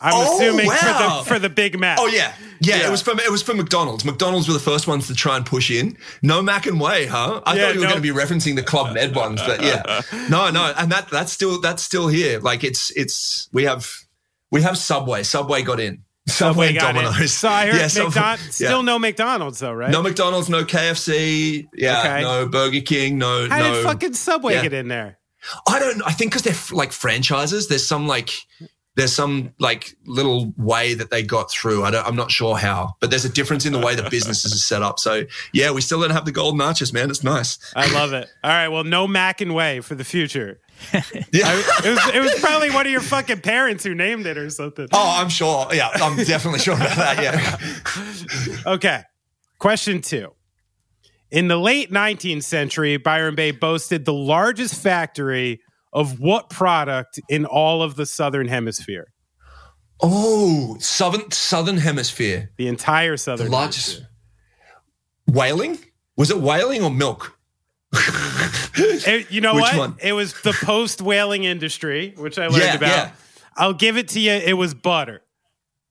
I'm 0.00 0.12
Oh, 0.14 0.36
assuming 0.36 0.66
wow. 0.66 0.74
for 0.76 0.84
the 1.24 1.34
for 1.34 1.38
the 1.40 1.48
Big 1.48 1.78
Mac. 1.78 1.98
Oh 2.00 2.06
yeah. 2.06 2.32
yeah, 2.60 2.76
Yeah. 2.76 2.86
It 2.88 2.90
was 2.90 3.02
from 3.02 3.18
it 3.18 3.30
was 3.30 3.42
from 3.42 3.56
McDonald's. 3.56 4.04
McDonald's 4.04 4.46
were 4.46 4.54
the 4.54 4.60
first 4.60 4.86
ones 4.86 5.06
to 5.08 5.14
try 5.14 5.36
and 5.36 5.44
push 5.44 5.70
in. 5.70 5.96
No 6.22 6.40
Mac 6.42 6.66
and 6.66 6.80
Way, 6.80 7.06
huh? 7.06 7.40
I 7.44 7.54
Yeah, 7.56 7.62
thought 7.66 7.74
you 7.74 7.80
were 7.80 7.86
no- 7.86 7.92
going 7.92 8.02
to 8.02 8.12
be 8.14 8.16
referencing 8.18 8.54
the 8.56 8.62
Club 8.62 8.94
Med 8.94 9.14
ones, 9.14 9.40
but 9.44 9.62
yeah, 9.62 10.02
no, 10.28 10.50
no, 10.50 10.72
and 10.76 10.92
that 10.92 11.08
that's 11.10 11.32
still 11.32 11.60
that's 11.60 11.82
still 11.82 12.06
here. 12.08 12.38
Like 12.40 12.62
it's 12.64 12.90
it's 12.92 13.48
we 13.52 13.64
have 13.64 13.90
we 14.50 14.62
have 14.62 14.78
Subway. 14.78 15.22
Subway 15.24 15.62
got 15.62 15.80
in. 15.80 16.02
Subway, 16.28 16.74
got 16.74 16.94
it. 16.94 17.02
Domino's. 17.02 17.32
So 17.32 17.48
I 17.48 17.66
heard 17.66 17.76
Yeah, 17.76 17.86
Subway- 17.88 18.04
McDonald's. 18.10 18.60
yeah. 18.60 18.68
Still 18.68 18.82
no 18.82 18.98
McDonald's 18.98 19.58
though, 19.60 19.72
right? 19.72 19.90
No 19.90 20.02
McDonald's, 20.02 20.48
no 20.50 20.62
KFC, 20.64 21.66
yeah, 21.74 22.00
Okay. 22.00 22.20
no 22.22 22.46
Burger 22.46 22.80
King, 22.82 23.18
no 23.18 23.48
How 23.48 23.58
no. 23.58 23.74
did 23.74 23.84
fucking 23.84 24.14
Subway 24.14 24.54
yeah. 24.54 24.62
get 24.62 24.72
in 24.74 24.88
there? 24.88 25.18
I 25.66 25.78
don't. 25.78 26.02
I 26.04 26.12
think 26.12 26.32
because 26.32 26.42
they're 26.42 26.52
f- 26.52 26.72
like 26.72 26.92
franchises. 26.92 27.68
There's 27.68 27.86
some 27.86 28.06
like 28.06 28.30
there's 28.98 29.14
some 29.14 29.54
like 29.58 29.94
little 30.06 30.52
way 30.58 30.92
that 30.94 31.08
they 31.10 31.22
got 31.22 31.50
through. 31.50 31.84
I 31.84 31.90
don't, 31.92 32.04
I'm 32.06 32.16
not 32.16 32.30
sure 32.30 32.56
how, 32.56 32.94
but 33.00 33.10
there's 33.10 33.24
a 33.24 33.28
difference 33.28 33.64
in 33.64 33.72
the 33.72 33.78
way 33.78 33.94
that 33.94 34.10
businesses 34.10 34.52
are 34.52 34.58
set 34.58 34.82
up. 34.82 34.98
So 34.98 35.22
yeah, 35.52 35.70
we 35.70 35.80
still 35.80 36.00
don't 36.00 36.10
have 36.10 36.24
the 36.24 36.32
golden 36.32 36.60
arches, 36.60 36.92
man. 36.92 37.08
It's 37.08 37.22
nice. 37.24 37.58
I 37.76 37.90
love 37.94 38.12
it. 38.12 38.28
All 38.44 38.50
right, 38.50 38.68
well, 38.68 38.84
no 38.84 39.06
Mac 39.06 39.40
and 39.40 39.54
Way 39.54 39.80
for 39.80 39.94
the 39.94 40.04
future. 40.04 40.60
Yeah. 41.32 41.46
I- 41.46 41.80
it 41.84 41.90
was 41.90 42.14
it 42.14 42.20
was 42.20 42.34
probably 42.40 42.70
one 42.70 42.86
of 42.86 42.92
your 42.92 43.00
fucking 43.00 43.40
parents 43.40 43.82
who 43.84 43.94
named 43.94 44.26
it 44.26 44.36
or 44.38 44.48
something. 44.50 44.86
oh, 44.92 45.16
I'm 45.20 45.28
sure. 45.28 45.66
Yeah, 45.72 45.88
I'm 45.94 46.16
definitely 46.24 46.60
sure 46.60 46.74
about 46.74 46.96
that. 46.96 47.22
Yeah. 47.22 48.64
Okay. 48.74 49.02
Question 49.58 50.00
two. 50.02 50.32
In 51.30 51.48
the 51.48 51.56
late 51.56 51.90
19th 51.92 52.42
century, 52.44 52.96
Byron 52.96 53.34
Bay 53.34 53.50
boasted 53.50 54.04
the 54.04 54.12
largest 54.14 54.80
factory 54.82 55.60
of 55.92 56.20
what 56.20 56.50
product 56.50 57.18
in 57.28 57.44
all 57.46 57.82
of 57.82 57.96
the 57.96 58.06
southern 58.06 58.48
hemisphere? 58.48 59.12
Oh, 60.00 60.76
southern 60.80 61.30
southern 61.30 61.78
hemisphere. 61.78 62.50
The 62.56 62.68
entire 62.68 63.16
southern 63.16 63.46
The 63.46 63.52
largest 63.52 63.86
hemisphere. 63.94 64.08
whaling. 65.26 65.78
Was 66.16 66.30
it 66.30 66.38
whaling 66.38 66.82
or 66.84 66.90
milk? 66.90 67.36
It- 68.80 69.30
you 69.32 69.40
know 69.40 69.54
Which 69.54 69.62
what? 69.64 69.76
one? 69.76 69.96
It 70.00 70.12
was 70.12 70.34
the 70.42 70.52
post 70.52 71.00
whaling 71.02 71.42
industry, 71.44 72.14
which 72.16 72.38
I 72.38 72.46
learned 72.46 72.62
Yeah, 72.62 72.74
about. 72.74 72.88
yeah. 72.88 73.10
I'll 73.56 73.72
give 73.74 73.96
it 73.96 74.08
to 74.08 74.20
you. 74.20 74.32
It 74.32 74.52
was 74.52 74.72
butter. 74.74 75.22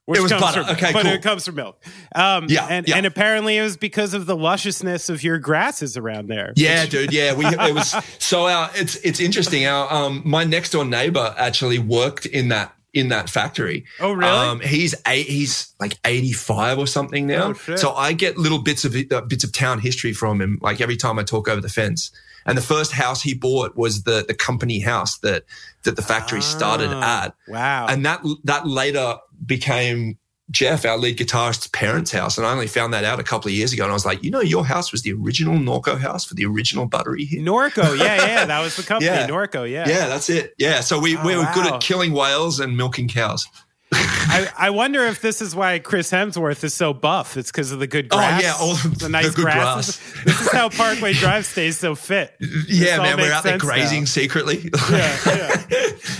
Which 0.07 0.19
It 0.19 0.23
was 0.23 0.31
comes 0.31 0.41
butter. 0.41 0.63
From, 0.63 0.75
Okay, 0.77 0.93
but 0.93 1.03
cool. 1.03 1.11
it 1.11 1.21
comes 1.21 1.45
from 1.45 1.55
milk. 1.55 1.83
Um, 2.15 2.45
Yeah, 2.49 2.65
and, 2.69 2.87
yeah. 2.87 2.95
and 2.95 3.05
apparently 3.05 3.57
it 3.57 3.61
was 3.61 3.75
because 3.75 4.13
of 4.13 4.25
the 4.25 4.37
lusciousness 4.37 5.09
of 5.09 5.21
your 5.21 5.37
grasses 5.37 5.97
around 5.97 6.27
there. 6.29 6.53
Yeah, 6.55 6.85
dude. 6.85 7.11
Yeah, 7.11 7.33
we 7.33 7.45
it 7.45 7.75
was 7.75 7.93
so 8.19 8.47
our 8.47 8.69
it's 8.73 8.95
it's 9.03 9.19
interesting. 9.19 9.65
Our 9.67 9.91
um 9.91 10.21
my 10.25 10.45
next 10.45 10.71
door 10.71 10.85
neighbor 10.85 11.35
actually 11.37 11.79
worked 11.79 12.25
in 12.25 12.47
that 12.49 12.73
in 12.93 13.09
that 13.09 13.29
factory. 13.29 13.83
Oh, 13.99 14.13
really? 14.13 14.31
Um, 14.31 14.59
he's 14.61 14.95
eight. 15.05 15.27
He's 15.27 15.75
like 15.77 15.99
eighty 16.05 16.31
five 16.31 16.79
or 16.79 16.87
something 16.87 17.27
now. 17.27 17.53
Oh, 17.67 17.75
so 17.75 17.91
I 17.93 18.13
get 18.13 18.37
little 18.37 18.59
bits 18.63 18.85
of 18.85 18.95
uh, 19.11 19.21
bits 19.21 19.43
of 19.43 19.51
town 19.51 19.79
history 19.81 20.13
from 20.13 20.39
him. 20.39 20.57
Like 20.61 20.79
every 20.79 20.95
time 20.95 21.19
I 21.19 21.23
talk 21.23 21.49
over 21.49 21.59
the 21.59 21.67
fence. 21.69 22.11
And 22.45 22.57
the 22.57 22.61
first 22.61 22.93
house 22.93 23.21
he 23.21 23.33
bought 23.33 23.75
was 23.75 24.03
the 24.03 24.23
the 24.25 24.33
company 24.33 24.79
house 24.79 25.17
that 25.17 25.43
that 25.83 25.97
the 25.97 26.01
factory 26.01 26.41
started 26.41 26.89
Ah, 26.93 27.25
at. 27.25 27.35
Wow. 27.45 27.87
And 27.89 28.05
that 28.05 28.21
that 28.45 28.65
later 28.65 29.17
became 29.45 30.17
Jeff, 30.49 30.85
our 30.85 30.97
lead 30.97 31.17
guitarist's 31.17 31.67
parents' 31.67 32.11
house. 32.11 32.37
And 32.37 32.47
I 32.47 32.51
only 32.53 32.67
found 32.67 32.93
that 32.93 33.03
out 33.03 33.19
a 33.19 33.23
couple 33.23 33.49
of 33.49 33.53
years 33.53 33.73
ago. 33.73 33.83
And 33.83 33.91
I 33.91 33.93
was 33.93 34.05
like, 34.05 34.23
you 34.23 34.31
know, 34.31 34.39
your 34.39 34.63
house 34.65 34.93
was 34.93 35.01
the 35.01 35.11
original 35.11 35.55
Norco 35.57 35.99
house 35.99 36.23
for 36.23 36.35
the 36.35 36.45
original 36.45 36.85
buttery 36.85 37.25
hit. 37.25 37.41
Norco. 37.41 37.97
Yeah, 37.97 38.25
yeah. 38.25 38.45
That 38.45 38.61
was 38.61 38.77
the 38.77 38.83
company. 38.87 39.11
Yeah. 39.11 39.27
Norco. 39.27 39.69
Yeah. 39.69 39.87
Yeah, 39.89 40.07
that's 40.07 40.29
it. 40.29 40.53
Yeah. 40.57 40.79
So 40.79 40.99
we, 40.99 41.17
Oh, 41.17 41.25
we 41.25 41.35
were 41.35 41.47
good 41.53 41.67
at 41.67 41.81
killing 41.81 42.13
whales 42.13 42.61
and 42.61 42.77
milking 42.77 43.09
cows. 43.09 43.45
I, 43.93 44.49
I 44.57 44.69
wonder 44.69 45.03
if 45.05 45.21
this 45.21 45.41
is 45.41 45.53
why 45.55 45.79
Chris 45.79 46.11
Hemsworth 46.11 46.63
is 46.63 46.73
so 46.73 46.93
buff. 46.93 47.35
It's 47.37 47.51
because 47.51 47.71
of 47.73 47.79
the 47.79 47.87
good 47.87 48.07
grass. 48.09 48.23
Oh, 48.23 48.41
grass. 48.41 48.43
yeah, 48.43 48.65
all 48.65 48.75
the- 48.75 48.95
the 48.99 49.09
nice 49.09 49.29
the 49.29 49.35
good 49.35 49.41
grasses. 49.45 49.99
this 50.25 50.39
is 50.41 50.51
how 50.51 50.69
Parkway 50.69 51.11
Drive 51.13 51.45
stays 51.45 51.77
so 51.77 51.93
fit. 51.95 52.33
Yeah, 52.67 52.97
all 52.97 53.03
man, 53.03 53.17
we're 53.17 53.31
out 53.33 53.43
there 53.43 53.53
sense 53.53 53.63
now. 53.63 53.69
grazing 53.69 54.05
secretly. 54.05 54.69
Yeah, 54.91 55.17
yeah. 55.25 55.55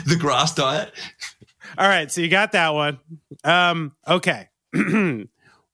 the 0.05 0.17
grass 0.19 0.53
diet. 0.53 0.91
All 1.77 1.87
right, 1.87 2.11
so 2.11 2.21
you 2.21 2.29
got 2.29 2.51
that 2.53 2.73
one. 2.73 2.99
Um, 3.43 3.95
okay. 4.07 4.49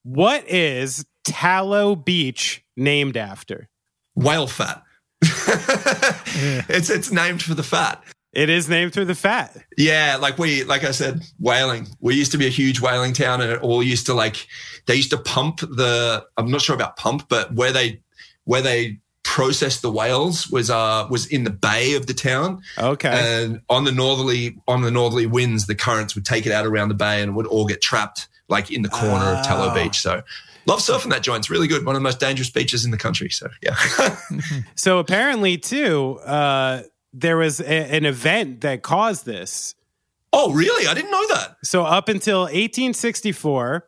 what 0.04 0.50
is 0.50 1.06
Tallow 1.24 1.96
Beach 1.96 2.64
named 2.76 3.18
after? 3.18 3.70
Whale 4.16 4.48
fat. 4.48 4.84
it's 5.22 6.90
it's 6.90 7.12
named 7.12 7.42
for 7.42 7.54
the 7.54 7.64
fat. 7.64 8.04
It 8.34 8.50
is 8.50 8.68
named 8.68 8.94
for 8.94 9.06
the 9.06 9.16
fat. 9.16 9.56
Yeah, 9.78 10.18
like 10.20 10.40
we, 10.40 10.64
like 10.64 10.84
I 10.84 10.92
said, 10.92 11.22
whaling. 11.40 11.88
We 12.00 12.16
used 12.16 12.32
to 12.32 12.38
be 12.38 12.48
a 12.48 12.50
huge 12.50 12.82
whaling 12.82 13.14
town, 13.14 13.42
and 13.42 13.52
it 13.52 13.62
all 13.62 13.84
used 13.84 14.08
to 14.08 14.14
like 14.14 14.48
they 14.88 14.96
used 14.96 15.12
to 15.12 15.18
pump 15.18 15.60
the. 15.60 16.26
I'm 16.38 16.50
not 16.50 16.62
sure 16.62 16.76
about 16.76 16.98
pump, 16.98 17.30
but 17.30 17.54
where 17.54 17.72
they 17.72 18.02
where 18.46 18.62
they 18.62 19.00
processed 19.24 19.82
the 19.82 19.92
whales 19.92 20.50
was 20.50 20.70
uh 20.70 21.08
was 21.10 21.26
in 21.28 21.44
the 21.44 21.50
bay 21.50 21.96
of 21.96 22.08
the 22.08 22.14
town. 22.14 22.62
Okay. 22.78 23.10
And 23.10 23.62
on 23.70 23.84
the 23.86 23.92
northerly 23.92 24.58
on 24.68 24.82
the 24.82 24.92
northerly 24.92 25.26
winds, 25.26 25.66
the 25.68 25.76
currents 25.76 26.14
would 26.16 26.26
take 26.26 26.46
it 26.46 26.52
out 26.52 26.66
around 26.66 26.90
the 26.90 26.96
bay, 26.96 27.22
and 27.22 27.30
it 27.30 27.34
would 27.34 27.48
all 27.48 27.66
get 27.66 27.82
trapped 27.82 28.28
like 28.50 28.72
in 28.72 28.82
the 28.82 28.90
corner 28.90 29.26
of 29.26 29.46
Tallow 29.46 29.72
Oh. 29.72 29.74
Beach. 29.74 30.00
So. 30.00 30.22
Love 30.66 30.80
surfing 30.80 31.10
that 31.10 31.22
joint. 31.24 31.40
It's 31.40 31.50
really 31.50 31.68
good. 31.68 31.86
One 31.86 31.94
of 31.94 32.00
the 32.00 32.04
most 32.06 32.22
dangerous 32.22 32.50
beaches 32.50 32.86
in 32.86 32.92
the 32.92 32.98
country. 32.98 33.30
So 33.30 33.50
yeah. 33.62 33.76
So 34.76 35.00
apparently, 35.00 35.58
too, 35.58 36.20
uh, 36.26 36.84
there 37.12 37.36
was 37.36 37.60
a- 37.60 37.66
an 37.68 38.06
event 38.06 38.62
that 38.62 38.82
caused 38.82 39.26
this. 39.26 39.76
oh, 40.32 40.54
really? 40.54 40.88
I 40.88 40.94
didn't 40.94 41.12
know 41.12 41.28
that. 41.36 41.58
So 41.64 41.84
up 41.84 42.08
until 42.08 42.44
1864, 42.44 43.86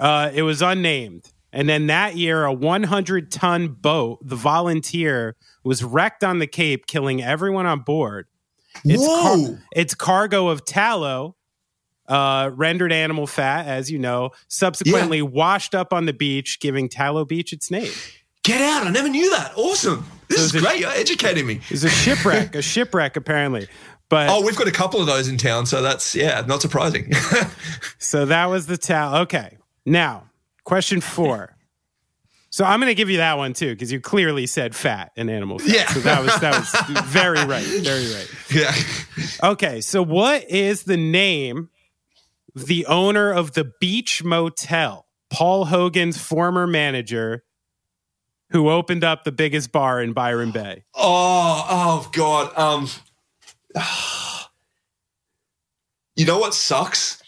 uh, 0.00 0.30
it 0.32 0.42
was 0.42 0.62
unnamed. 0.62 1.30
And 1.52 1.68
then 1.68 1.86
that 1.86 2.16
year, 2.16 2.44
a 2.44 2.52
100 2.52 3.30
ton 3.30 3.68
boat, 3.68 4.18
the 4.22 4.36
Volunteer, 4.36 5.36
was 5.64 5.82
wrecked 5.82 6.22
on 6.22 6.38
the 6.40 6.46
Cape, 6.46 6.86
killing 6.86 7.22
everyone 7.22 7.64
on 7.66 7.80
board. 7.80 8.26
Its, 8.84 9.02
Whoa. 9.02 9.56
its 9.72 9.94
cargo 9.94 10.48
of 10.48 10.64
tallow, 10.64 11.36
uh, 12.06 12.50
rendered 12.54 12.92
animal 12.92 13.26
fat, 13.26 13.66
as 13.66 13.90
you 13.90 13.98
know, 13.98 14.30
subsequently 14.48 15.20
washed 15.22 15.74
up 15.74 15.92
on 15.92 16.06
the 16.06 16.12
beach, 16.12 16.60
giving 16.60 16.88
Tallow 16.88 17.24
Beach 17.24 17.52
its 17.52 17.70
name. 17.70 17.90
Get 18.44 18.60
out. 18.60 18.86
I 18.86 18.90
never 18.90 19.08
knew 19.08 19.30
that. 19.30 19.52
Awesome. 19.56 20.06
This 20.28 20.50
So 20.50 20.56
is 20.56 20.62
great. 20.62 20.80
You're 20.80 20.90
educating 20.90 21.46
me. 21.46 21.60
It's 21.70 21.82
a 21.82 21.88
shipwreck, 21.90 22.54
a 22.54 22.62
shipwreck, 22.62 23.16
apparently. 23.16 23.68
But 24.08 24.28
Oh, 24.30 24.42
we've 24.44 24.56
got 24.56 24.68
a 24.68 24.72
couple 24.72 25.00
of 25.00 25.06
those 25.06 25.28
in 25.28 25.36
town, 25.38 25.66
so 25.66 25.82
that's 25.82 26.14
yeah, 26.14 26.42
not 26.46 26.60
surprising. 26.62 27.10
So 27.98 28.24
that 28.26 28.46
was 28.46 28.66
the 28.66 28.78
towel. 28.78 29.16
Okay. 29.22 29.58
Now, 29.84 30.27
question 30.68 31.00
four. 31.00 31.56
So 32.50 32.62
I'm 32.64 32.78
going 32.78 32.90
to 32.90 32.94
give 32.94 33.08
you 33.08 33.16
that 33.18 33.38
one 33.38 33.54
too, 33.54 33.72
because 33.72 33.90
you 33.90 34.00
clearly 34.00 34.46
said 34.46 34.76
fat 34.76 35.12
and 35.16 35.30
animal 35.30 35.58
fat. 35.58 35.68
Yeah. 35.68 35.86
So 35.86 36.00
that 36.00 36.22
was 36.22 36.38
that 36.40 36.58
was 36.58 37.04
very 37.06 37.42
right, 37.44 37.64
very 37.64 38.12
right. 38.12 38.30
yeah. 38.50 38.74
Okay. 39.50 39.80
So 39.80 40.02
what 40.02 40.48
is 40.50 40.82
the 40.82 40.98
name 40.98 41.70
the 42.54 42.84
owner 42.86 43.32
of 43.32 43.54
the 43.54 43.72
Beach 43.80 44.22
Motel? 44.22 45.06
Paul 45.30 45.66
Hogan's 45.66 46.16
former 46.16 46.66
manager, 46.66 47.44
who 48.50 48.70
opened 48.70 49.04
up 49.04 49.24
the 49.24 49.32
biggest 49.32 49.72
bar 49.72 50.00
in 50.02 50.12
Byron 50.14 50.50
Bay. 50.52 50.84
Oh, 50.94 51.66
oh 51.70 52.10
God. 52.12 52.56
Um 52.56 52.88
You 56.16 56.26
know 56.26 56.38
what 56.38 56.52
sucks? 56.52 57.22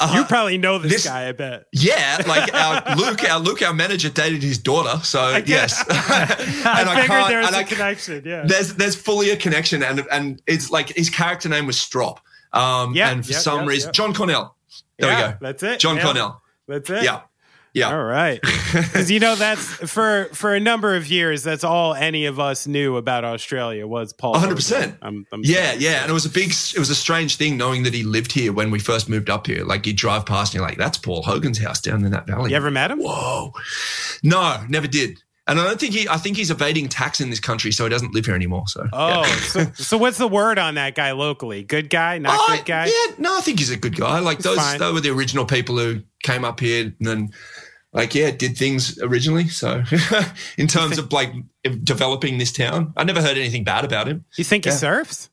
Uh, 0.00 0.12
You 0.16 0.24
probably 0.24 0.58
know 0.58 0.78
this, 0.78 0.92
this- 0.92 1.06
guy, 1.06 1.28
I 1.28 1.32
bet. 1.32 1.64
yeah, 1.72 2.20
like 2.26 2.52
our 2.62 2.96
Luke, 2.96 3.22
our 3.30 3.38
Luke, 3.38 3.62
our 3.62 3.72
manager 3.74 4.10
dated 4.10 4.42
his 4.42 4.58
daughter, 4.58 5.02
so 5.04 5.40
yes. 5.46 5.80
and 5.88 6.88
I 6.88 7.02
figured 7.02 7.38
was 7.38 7.46
and 7.48 7.56
a 7.56 7.58
I- 7.58 7.62
connection. 7.64 8.22
Yeah. 8.24 8.44
There's 8.46 8.74
there's 8.74 8.96
fully 8.96 9.30
a 9.30 9.36
connection, 9.36 9.82
and 9.82 10.04
and 10.10 10.42
it's 10.46 10.70
like 10.70 10.88
his 10.90 11.10
character 11.10 11.48
name 11.48 11.66
was 11.66 11.80
Strop. 11.80 12.20
Um, 12.52 12.94
Yeah, 12.94 13.10
and 13.10 13.24
for 13.24 13.32
yeah, 13.32 13.38
some 13.38 13.60
yeah, 13.60 13.66
reason, 13.66 13.88
yeah. 13.88 13.92
John 13.92 14.14
Cornell. 14.14 14.56
There 14.98 15.10
Yeah, 15.10 15.26
we 15.26 15.32
go. 15.32 15.38
That's 15.40 15.62
it. 15.62 15.80
John 15.80 15.98
it. 15.98 16.02
Cornell. 16.02 16.40
That's 16.68 16.88
it. 16.90 17.02
Yeah, 17.04 17.20
yeah. 17.74 17.90
All 17.90 18.02
right. 18.04 18.40
Because 18.74 19.08
you 19.08 19.20
know 19.20 19.36
that's 19.36 19.62
for 19.88 20.24
for 20.32 20.52
a 20.52 20.58
number 20.58 20.96
of 20.96 21.06
years. 21.06 21.44
That's 21.44 21.62
all 21.62 21.94
any 21.94 22.26
of 22.26 22.40
us 22.40 22.66
knew 22.66 22.96
about 22.96 23.24
Australia 23.24 23.86
was 23.86 24.12
Paul. 24.12 24.34
100%. 24.34 24.72
Hogan. 24.74 24.98
I'm, 25.00 25.26
I'm 25.30 25.42
Yeah, 25.44 25.66
sorry. 25.70 25.78
yeah, 25.84 26.02
and 26.02 26.10
it 26.10 26.12
was 26.12 26.26
a 26.26 26.28
big, 26.30 26.50
it 26.50 26.78
was 26.78 26.90
a 26.90 26.94
strange 26.96 27.36
thing 27.36 27.56
knowing 27.56 27.84
that 27.84 27.94
he 27.94 28.02
lived 28.02 28.32
here 28.32 28.52
when 28.52 28.72
we 28.72 28.80
first 28.80 29.08
moved 29.08 29.30
up 29.30 29.46
here. 29.46 29.64
Like 29.64 29.86
you 29.86 29.92
drive 29.92 30.26
past 30.26 30.54
and 30.54 30.58
you're 30.60 30.68
like, 30.68 30.76
"That's 30.78 30.98
Paul 30.98 31.22
Hogan's 31.22 31.58
house 31.58 31.80
down 31.80 32.04
in 32.04 32.10
that 32.10 32.26
valley." 32.26 32.50
You 32.50 32.56
ever 32.56 32.70
met 32.72 32.90
him? 32.90 32.98
Whoa, 32.98 33.52
no, 34.24 34.64
never 34.68 34.86
did. 34.88 35.20
And 35.46 35.60
I 35.60 35.64
don't 35.64 35.78
think 35.78 35.92
he, 35.94 36.08
I 36.08 36.16
think 36.16 36.36
he's 36.38 36.50
evading 36.50 36.88
tax 36.88 37.20
in 37.20 37.28
this 37.28 37.38
country, 37.38 37.70
so 37.70 37.84
he 37.84 37.90
doesn't 37.90 38.14
live 38.14 38.24
here 38.24 38.34
anymore. 38.34 38.64
So, 38.66 38.88
Oh, 38.94 39.08
yeah. 39.20 39.24
so, 39.40 39.64
so 39.74 39.98
what's 39.98 40.16
the 40.16 40.26
word 40.26 40.58
on 40.58 40.76
that 40.76 40.94
guy 40.94 41.12
locally? 41.12 41.62
Good 41.62 41.90
guy, 41.90 42.16
not 42.18 42.34
Oh, 42.40 42.56
good 42.56 42.64
guy. 42.64 42.86
Yeah, 42.86 43.14
no, 43.18 43.36
I 43.36 43.40
think 43.42 43.58
he's 43.58 43.70
a 43.70 43.76
good 43.76 43.94
guy. 43.94 44.20
Like 44.20 44.38
He's 44.38 44.44
those, 44.44 44.56
fine. 44.56 44.78
they 44.80 44.90
were 44.90 45.02
the 45.02 45.10
original 45.10 45.44
people 45.44 45.76
who 45.76 46.00
came 46.22 46.44
up 46.46 46.60
here 46.60 46.84
and 46.86 46.94
then, 47.00 47.30
like, 47.94 48.14
yeah, 48.14 48.30
did 48.32 48.56
things 48.58 49.00
originally. 49.00 49.48
So, 49.48 49.82
in 50.58 50.66
terms 50.66 50.98
of 50.98 51.10
like 51.12 51.32
developing 51.82 52.36
this 52.38 52.52
town, 52.52 52.92
I 52.96 53.04
never 53.04 53.22
heard 53.22 53.38
anything 53.38 53.64
bad 53.64 53.84
about 53.84 54.06
him. 54.08 54.24
You 54.36 54.44
think 54.44 54.64
he 54.64 54.70
Yeah. 54.70 54.76
surfs? 54.76 55.30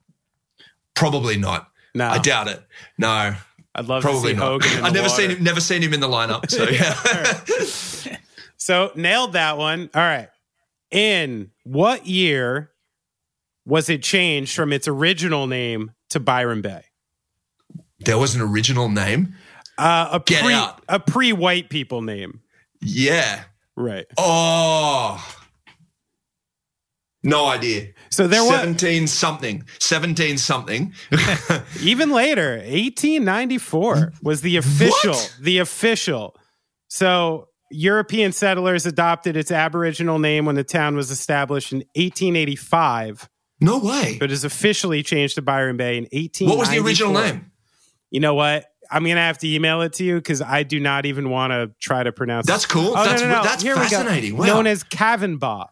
Probably 0.96 1.36
not. 1.38 1.68
No. 1.94 2.08
I 2.08 2.20
doubt 2.20 2.48
it. 2.48 2.64
No, 2.98 3.36
I'd 3.76 3.86
love 3.86 4.02
Probably 4.02 4.22
to 4.22 4.28
see 4.30 4.34
not. 4.36 4.64
Hogan. 4.64 4.70
I've 4.86 4.94
never 4.94 5.08
water. 5.10 5.22
seen 5.22 5.32
him, 5.32 5.44
never 5.44 5.60
seen 5.60 5.82
him 5.82 5.94
in 5.94 6.00
the 6.00 6.08
lineup. 6.08 6.50
So 6.50 6.64
yeah. 6.70 8.18
So 8.58 8.92
nailed 8.96 9.34
that 9.34 9.58
one. 9.58 9.90
All 9.96 10.02
right. 10.02 10.30
In 10.92 11.52
what 11.64 12.06
year 12.06 12.72
was 13.66 13.90
it 13.90 14.04
changed 14.04 14.56
from 14.56 14.72
its 14.74 14.88
original 14.88 15.48
name 15.48 15.92
to 16.10 16.20
Byron 16.20 16.62
Bay? 16.62 16.84
there 18.04 18.18
was 18.18 18.34
an 18.36 18.42
original 18.42 18.90
name. 18.90 19.36
Uh, 19.78 20.10
a 20.14 20.20
Get 20.20 20.44
pre 20.44 20.54
out. 20.54 20.84
a 20.90 21.00
pre 21.00 21.34
white 21.34 21.70
people 21.70 22.02
name. 22.02 22.42
Yeah. 22.82 23.44
Right. 23.76 24.06
Oh. 24.18 25.24
No 27.24 27.46
idea. 27.48 27.90
So 28.10 28.28
there 28.28 28.42
was 28.42 28.52
17 28.52 29.06
something. 29.08 29.64
17 29.80 30.38
something. 30.40 30.94
even 31.82 32.10
later, 32.12 32.54
1894 32.58 34.14
was 34.24 34.42
the 34.42 34.58
official, 34.58 35.12
What? 35.14 35.36
the 35.40 35.60
official. 35.60 36.36
So 36.88 37.50
European 37.70 38.32
settlers 38.32 38.88
adopted 38.88 39.38
its 39.38 39.52
Aboriginal 39.52 40.18
name 40.18 40.46
when 40.46 40.56
the 40.56 40.64
town 40.64 40.96
was 40.96 41.12
established 41.12 41.72
in 41.72 41.80
1885, 41.96 43.30
no 43.62 43.78
way. 43.78 44.18
but 44.20 44.32
is 44.32 44.44
officially 44.44 45.04
changed 45.04 45.36
to 45.36 45.44
Byron 45.44 45.78
Bay 45.78 45.98
in 45.98 46.06
1894. 46.06 46.48
What 46.50 46.58
was 46.60 46.70
the 46.70 46.80
original 46.80 47.14
name? 47.14 47.52
You 48.10 48.20
know 48.20 48.34
what? 48.34 48.66
I'm 48.92 49.04
gonna 49.04 49.22
have 49.22 49.38
to 49.40 49.48
email 49.48 49.82
it 49.82 49.94
to 49.94 50.04
you 50.04 50.16
because 50.16 50.42
I 50.42 50.64
do 50.64 50.80
not 50.80 51.06
even 51.06 51.30
want 51.30 51.52
to 51.52 51.72
try 51.80 52.04
to 52.04 52.12
pronounce. 52.12 52.46
That's 52.48 52.66
it. 52.66 52.70
cool. 52.70 52.90
Oh, 52.92 53.04
That's- 53.04 53.22
no, 53.22 53.28
no, 53.30 53.36
no. 53.38 53.44
that's 53.44 53.64
Here 53.64 53.76
fascinating. 53.76 54.38
Wow. 54.38 54.46
Known 54.48 54.68
as 54.68 54.84
Cavanbah. 54.84 55.68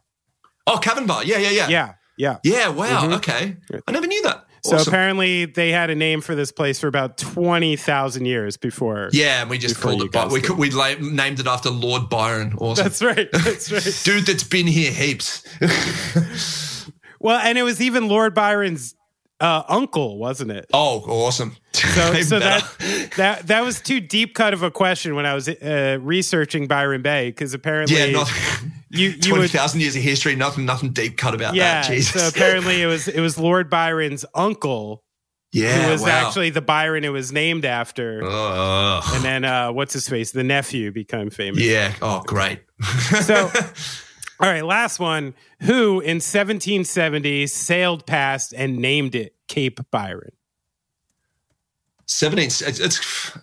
Oh, 0.65 0.79
Bar. 1.07 1.23
Yeah, 1.23 1.37
yeah, 1.37 1.49
yeah. 1.49 1.67
Yeah, 1.69 1.93
yeah. 2.17 2.37
Yeah, 2.43 2.69
wow. 2.69 3.03
Mhm. 3.05 3.13
Okay. 3.17 3.57
I 3.87 3.91
never 3.91 4.07
knew 4.07 4.21
that. 4.23 4.45
So 4.63 4.75
Awesome. 4.75 4.89
apparently 4.91 5.45
they 5.45 5.71
had 5.71 5.89
a 5.89 5.95
name 5.95 6.19
for 6.21 6.35
this 6.35 6.51
place 6.51 6.79
for 6.79 6.87
about 6.87 7.17
twenty 7.17 7.75
thousand 7.77 8.25
years 8.25 8.57
before. 8.57 9.09
Yeah, 9.13 9.41
and 9.41 9.49
we 9.49 9.57
just 9.57 9.79
called 9.79 10.03
it. 10.03 10.11
By- 10.11 10.27
we 10.27 10.41
could, 10.41 10.57
we 10.57 10.69
la- 10.69 10.95
named 10.99 11.39
it 11.39 11.47
after 11.47 11.69
Lord 11.69 12.09
Byron. 12.09 12.53
Awesome. 12.57 12.83
That's 12.83 13.01
right. 13.01 13.29
That's 13.33 13.71
right. 13.71 14.01
Dude 14.03 14.25
that's 14.25 14.43
been 14.43 14.67
here 14.67 14.91
heaps. 14.91 15.43
well, 17.19 17.39
and 17.39 17.57
it 17.57 17.63
was 17.63 17.81
even 17.81 18.07
Lord 18.07 18.33
Byron's 18.33 18.95
uh, 19.39 19.63
uncle, 19.67 20.17
wasn't 20.17 20.51
it? 20.51 20.65
oh, 20.73 20.99
awesome. 21.07 21.55
So, 21.73 22.13
so 22.21 22.39
that 22.39 23.11
that 23.17 23.47
that 23.47 23.61
was 23.61 23.81
too 23.81 23.99
deep 23.99 24.35
cut 24.35 24.53
of 24.53 24.63
a 24.63 24.71
question 24.71 25.15
when 25.15 25.25
I 25.25 25.33
was 25.33 25.47
uh, 25.47 25.97
researching 26.01 26.67
Byron 26.67 27.01
Bay 27.01 27.29
because 27.29 27.53
apparently 27.53 27.97
yeah, 27.97 28.11
not 28.11 28.31
you 28.89 29.09
you 29.09 29.21
twenty 29.21 29.41
would 29.41 29.75
years 29.75 29.95
of 29.95 30.01
history. 30.01 30.35
Nothing, 30.35 30.65
nothing 30.65 30.91
deep 30.91 31.17
cut 31.17 31.33
about 31.33 31.55
yeah. 31.55 31.81
that. 31.81 31.87
Jesus. 31.87 32.21
So 32.21 32.27
apparently 32.27 32.81
it 32.81 32.87
was 32.87 33.07
it 33.07 33.21
was 33.21 33.37
Lord 33.37 33.69
Byron's 33.69 34.25
uncle 34.35 35.03
yeah, 35.51 35.83
who 35.83 35.91
was 35.91 36.01
wow. 36.03 36.09
actually 36.09 36.51
the 36.51 36.61
Byron 36.61 37.03
it 37.03 37.09
was 37.09 37.31
named 37.31 37.65
after, 37.65 38.21
and 38.21 39.23
then 39.23 39.43
uh, 39.43 39.71
what's 39.71 39.93
his 39.93 40.07
face, 40.07 40.31
the 40.31 40.43
nephew, 40.43 40.91
became 40.91 41.29
famous. 41.31 41.63
yeah. 41.63 41.93
Oh, 42.01 42.21
great. 42.25 42.61
So, 43.23 43.51
all 44.39 44.49
right, 44.49 44.63
last 44.65 44.99
one. 44.99 45.33
Who 45.61 45.99
in 45.99 46.17
1770 46.17 47.47
sailed 47.47 48.05
past 48.05 48.53
and 48.53 48.77
named 48.77 49.15
it 49.15 49.35
Cape 49.47 49.79
Byron? 49.91 50.31
seventeen. 52.05 52.47
It's, 52.47 52.61
it's 52.61 53.37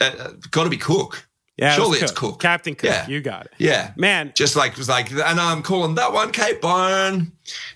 uh, 0.00 0.32
got 0.50 0.64
to 0.64 0.70
be 0.70 0.76
Cook. 0.76 1.28
Yeah, 1.56 1.74
it 1.74 1.78
was 1.80 1.86
surely 1.88 1.98
it's 1.98 2.12
Cook. 2.12 2.40
Captain 2.40 2.74
Cook. 2.76 2.88
Yeah. 2.88 3.06
You 3.08 3.20
got 3.20 3.46
it. 3.46 3.52
Yeah. 3.58 3.92
Man, 3.96 4.32
Just 4.36 4.54
like 4.54 4.72
it 4.72 4.78
was 4.78 4.88
like, 4.88 5.10
and 5.10 5.40
I'm 5.40 5.60
calling 5.62 5.96
that 5.96 6.12
one 6.12 6.30
Cape 6.30 6.60
Byron. 6.60 7.32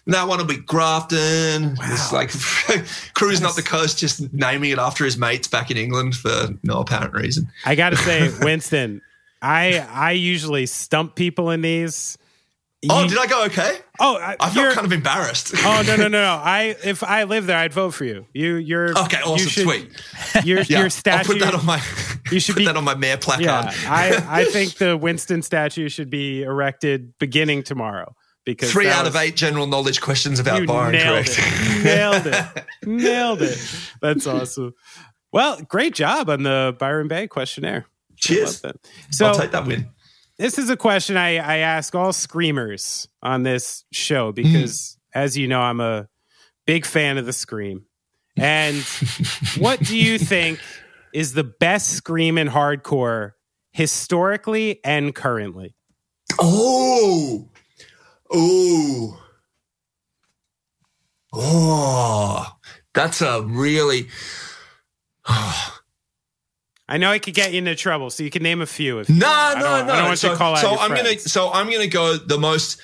and 0.07 0.15
That 0.15 0.29
one 0.29 0.39
will 0.39 0.47
be 0.47 0.57
Grafton. 0.59 1.75
Wow. 1.75 1.87
It's 1.91 2.13
like 2.13 2.31
cruising 3.15 3.45
up 3.45 3.57
the 3.57 3.63
coast, 3.63 3.99
just 3.99 4.33
naming 4.33 4.71
it 4.71 4.79
after 4.79 5.05
his 5.05 5.19
mates 5.19 5.49
back 5.49 5.71
in 5.73 5.77
England 5.77 6.15
for 6.15 6.51
no 6.63 6.79
apparent 6.81 7.13
reason. 7.13 7.49
I 7.67 7.75
got 7.75 7.91
to 7.91 7.97
say, 7.97 8.31
Winston, 8.41 9.03
I 9.43 9.79
I 9.91 10.13
usually 10.13 10.67
stump 10.67 11.17
people 11.17 11.51
in 11.51 11.63
these. 11.63 12.17
Oh, 12.91 13.03
You- 13.03 13.09
did 13.11 13.19
I 13.19 13.27
go 13.27 13.45
okay? 13.45 13.79
Oh, 14.01 14.17
I, 14.17 14.37
I 14.41 14.51
felt 14.51 14.75
kind 14.75 14.85
of 14.87 14.93
embarrassed. 14.93 15.53
Oh 15.59 15.85
no 15.87 15.95
no 15.95 16.03
no 16.05 16.09
no! 16.23 16.41
I 16.43 16.75
if 16.85 17.05
I 17.05 17.23
lived 17.25 17.47
there, 17.47 17.57
I'd 17.59 17.73
vote 17.73 17.91
for 17.95 18.05
you. 18.05 18.27
You 18.33 18.57
you're 18.57 18.91
Okay, 18.99 19.19
awesome, 19.19 19.39
You 19.39 19.49
should, 19.49 19.63
sweet. 19.65 20.03
Your 20.45 20.61
Yeah, 20.63 20.81
your 20.81 20.91
statue. 20.91 21.19
I'll 21.19 21.25
put 21.25 21.39
that 21.41 21.55
on 21.55 21.65
my. 21.67 21.81
You 22.33 22.41
should 22.41 22.55
put 22.55 22.61
be- 22.61 22.65
that 22.67 22.77
on 22.77 22.85
my 22.85 22.95
mayor 22.95 23.19
placard. 23.19 23.45
Yeah, 23.45 23.73
I 23.89 24.25
I 24.41 24.45
think 24.47 24.75
the 24.79 24.97
Winston 24.97 25.43
statue 25.43 25.89
should 25.89 26.09
be 26.11 26.43
erected 26.43 27.17
beginning 27.19 27.63
tomorrow 27.63 28.15
because 28.45 28.73
Three 28.73 28.89
out 28.89 29.07
of 29.07 29.15
eight 29.17 29.37
general 29.37 29.67
knowledge 29.67 30.01
questions 30.01 30.41
about 30.41 30.67
Byron. 30.67 30.93
nailed 30.93 31.27
correct. 31.27 31.39
it. 31.39 31.85
nailed 31.85 32.27
it. 32.27 32.65
Nailed 32.87 33.43
it. 33.43 33.59
That's 34.01 34.27
awesome. 34.27 34.75
Well, 35.33 35.61
great 35.63 35.95
job 35.95 36.29
on 36.31 36.43
the 36.43 36.75
Byron 36.79 37.07
Bay 37.09 37.27
questionnaire. 37.29 37.87
Cheers. 38.17 38.63
So 39.11 39.27
I'll 39.27 39.35
take 39.39 39.51
that 39.53 39.67
win. 39.67 39.91
This 40.39 40.59
is 40.59 40.71
a 40.71 40.77
question 40.77 41.17
I, 41.17 41.37
I 41.37 41.57
ask 41.59 41.95
all 41.95 42.13
screamers 42.13 43.09
on 43.23 43.43
this 43.43 43.85
show 43.93 44.33
because, 44.33 44.99
as 45.15 45.37
you 45.37 45.49
know, 45.49 45.61
I'm 45.61 45.81
a 45.81 46.09
big 46.67 46.87
fan 46.87 47.19
of 47.19 47.27
the 47.27 47.33
scream. 47.33 47.87
And 48.37 48.77
what 49.59 49.81
do 49.81 49.97
you 49.97 50.19
think 50.19 50.59
is 51.13 51.35
the 51.35 51.45
best 51.45 51.91
scream 51.91 52.39
in 52.39 52.49
hardcore 52.49 53.33
historically 53.73 54.81
and 54.85 55.15
currently? 55.15 55.75
Oh, 56.41 57.51
oh, 58.33 59.23
oh! 61.33 62.57
That's 62.95 63.21
a 63.23 63.43
really. 63.43 64.09
Oh, 65.25 65.82
I 66.89 66.99
know 66.99 67.11
I 67.11 67.19
could 67.19 67.35
get 67.35 67.53
you 67.53 67.59
into 67.59 67.75
trouble, 67.75 68.11
so 68.11 68.23
you 68.23 68.31
can 68.31 68.43
name 68.43 68.61
a 68.61 68.67
few. 68.67 68.99
If 68.99 69.09
No, 69.09 69.27
I 69.29 69.55
no, 69.55 69.61
don't- 69.61 69.87
no. 69.87 69.93
I 69.93 69.97
don't 69.99 70.07
want 70.09 70.19
so, 70.19 70.31
to 70.31 70.37
call 70.37 70.53
out 70.55 70.59
so 70.61 70.79
I'm 70.79 70.95
gonna 70.95 71.19
so 71.19 71.51
I'm 71.53 71.71
gonna 71.71 71.87
go 71.87 72.17
the 72.17 72.39
most 72.39 72.81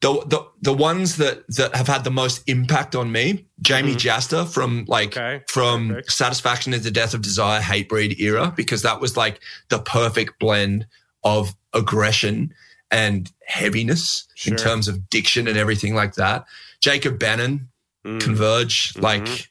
the 0.00 0.12
the 0.26 0.46
the 0.62 0.72
ones 0.72 1.16
that 1.18 1.46
that 1.56 1.74
have 1.76 1.86
had 1.86 2.04
the 2.04 2.10
most 2.10 2.42
impact 2.46 2.94
on 2.96 3.12
me. 3.12 3.46
Jamey 3.62 3.94
Jasta 3.94 4.46
from 4.46 4.84
like 4.88 5.12
Mm-hmm. 5.12 5.36
Okay, 5.36 5.44
from 5.48 5.88
perfect. 5.88 6.12
Satisfaction 6.12 6.74
is 6.74 6.82
the 6.84 6.90
Death 6.90 7.14
of 7.14 7.22
Desire, 7.22 7.60
Hatebreed 7.60 8.18
era 8.18 8.52
because 8.56 8.82
that 8.82 9.00
was 9.00 9.16
like 9.16 9.40
the 9.68 9.78
perfect 9.78 10.38
blend 10.40 10.86
of 11.22 11.54
aggression 11.74 12.52
and 12.90 13.30
heaviness 13.46 14.26
in 14.46 14.56
terms 14.56 14.88
of 14.88 15.08
diction 15.10 15.48
and 15.48 15.56
everything 15.56 15.94
like 15.94 16.14
that. 16.14 16.44
Jacob 16.80 17.18
Bannon, 17.18 17.68
Mm. 18.06 18.20
Converge, 18.20 18.92
Mhm. 18.94 19.02
like 19.02 19.48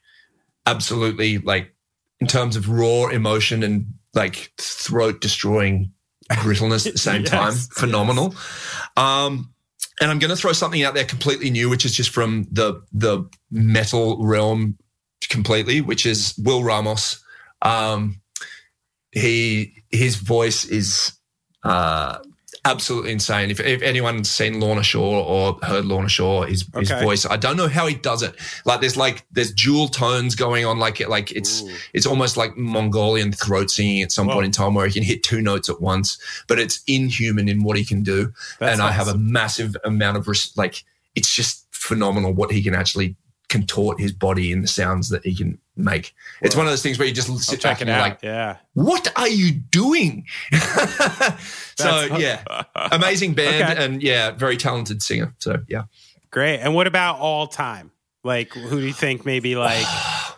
absolutely 0.65 1.39
like 1.39 1.72
in 2.23 2.27
terms 2.27 2.55
of 2.55 2.69
raw 2.69 3.07
emotion 3.09 3.63
and 3.63 3.85
like 4.13 4.53
throat 4.57 5.19
destroying 5.19 5.91
brittleness 6.41 6.87
at 6.87 6.93
the 6.93 6.99
same 6.99 7.21
Yes, 7.23 7.29
time. 7.29 7.51
yes. 7.51 7.67
Phenomenal. 7.73 8.33
Um, 8.95 9.53
and 9.99 10.09
I'm 10.09 10.19
going 10.19 10.29
to 10.29 10.37
throw 10.37 10.53
something 10.53 10.81
out 10.83 10.93
there 10.93 11.03
completely 11.03 11.49
new, 11.49 11.69
which 11.69 11.83
is 11.85 11.93
just 11.93 12.11
from 12.11 12.47
the 12.49 12.81
the 12.93 13.29
metal 13.51 14.25
realm 14.25 14.77
completely, 15.29 15.81
which 15.81 16.05
is 16.05 16.33
Will 16.37 16.63
Ramos. 16.63 17.21
Um, 17.61 18.21
he 19.11 19.83
his 19.91 20.15
voice 20.15 20.63
is 20.63 21.11
uh, 21.63 22.19
absolutely 22.65 23.11
insane. 23.11 23.51
If, 23.51 23.59
if 23.59 23.81
anyone's 23.81 24.29
seen 24.29 24.59
Lorna 24.59 24.83
Shore 24.83 25.23
or 25.23 25.57
heard 25.63 25.85
Lorna 25.85 26.09
Shore, 26.09 26.45
his 26.45 26.65
his 26.75 26.91
voice, 26.91 27.25
I 27.25 27.37
don't 27.37 27.57
know 27.57 27.67
how 27.67 27.87
he 27.87 27.95
does 27.95 28.23
it. 28.23 28.35
Like 28.65 28.81
there's 28.81 28.97
like 28.97 29.25
there's 29.31 29.51
dual 29.51 29.87
tones 29.87 30.35
going 30.35 30.65
on, 30.65 30.79
like 30.79 31.01
it, 31.01 31.09
like 31.09 31.31
it's 31.31 31.61
Ooh. 31.61 31.71
it's 31.93 32.05
almost 32.05 32.37
like 32.37 32.55
Mongolian 32.57 33.31
throat 33.31 33.69
singing 33.69 34.01
at 34.01 34.11
some 34.11 34.27
Whoa. 34.27 34.35
point 34.35 34.45
in 34.45 34.51
time 34.51 34.73
where 34.73 34.87
he 34.87 34.93
can 34.93 35.03
hit 35.03 35.23
two 35.23 35.41
notes 35.41 35.69
at 35.69 35.81
once, 35.81 36.17
but 36.47 36.59
it's 36.59 36.81
inhuman 36.87 37.49
in 37.49 37.63
what 37.63 37.77
he 37.77 37.85
can 37.85 38.03
do. 38.03 38.33
That's 38.59 38.73
and 38.73 38.81
I 38.81 38.91
have 38.91 39.07
a 39.07 39.17
massive 39.17 39.75
amount 39.83 40.17
of 40.17 40.27
res- 40.27 40.55
like 40.57 40.83
it's 41.15 41.33
just 41.33 41.65
phenomenal 41.71 42.33
what 42.33 42.51
he 42.51 42.63
can 42.63 42.73
actually 42.73 43.15
contort 43.49 43.99
his 43.99 44.11
body 44.11 44.51
in 44.51 44.61
the 44.61 44.67
sounds 44.67 45.09
that 45.09 45.23
he 45.23 45.35
can 45.35 45.59
make. 45.75 46.15
It's 46.41 46.55
one 46.55 46.65
of 46.65 46.71
those 46.71 46.81
things 46.81 46.97
where 46.97 47.07
you 47.07 47.13
just 47.13 47.29
I'll 47.29 47.37
sit 47.37 47.61
back 47.61 47.81
and 47.81 47.87
you're 47.87 47.97
out. 47.97 48.01
like, 48.01 48.23
yeah. 48.23 48.57
what 48.73 49.11
are 49.15 49.27
you 49.27 49.51
doing? 49.51 50.25
so 51.77 52.17
yeah, 52.17 52.43
amazing 52.75 53.33
band 53.33 53.71
Okay. 53.71 53.85
and 53.85 54.03
yeah, 54.03 54.31
very 54.31 54.57
talented 54.57 55.01
singer. 55.01 55.33
So 55.39 55.57
yeah, 55.67 55.83
Great. 56.31 56.59
And 56.59 56.73
what 56.73 56.87
about 56.87 57.19
all 57.19 57.47
time? 57.47 57.91
Like, 58.23 58.53
who 58.53 58.79
do 58.79 58.87
you 58.87 58.93
think 58.93 59.25
maybe 59.25 59.55
like 59.55 59.85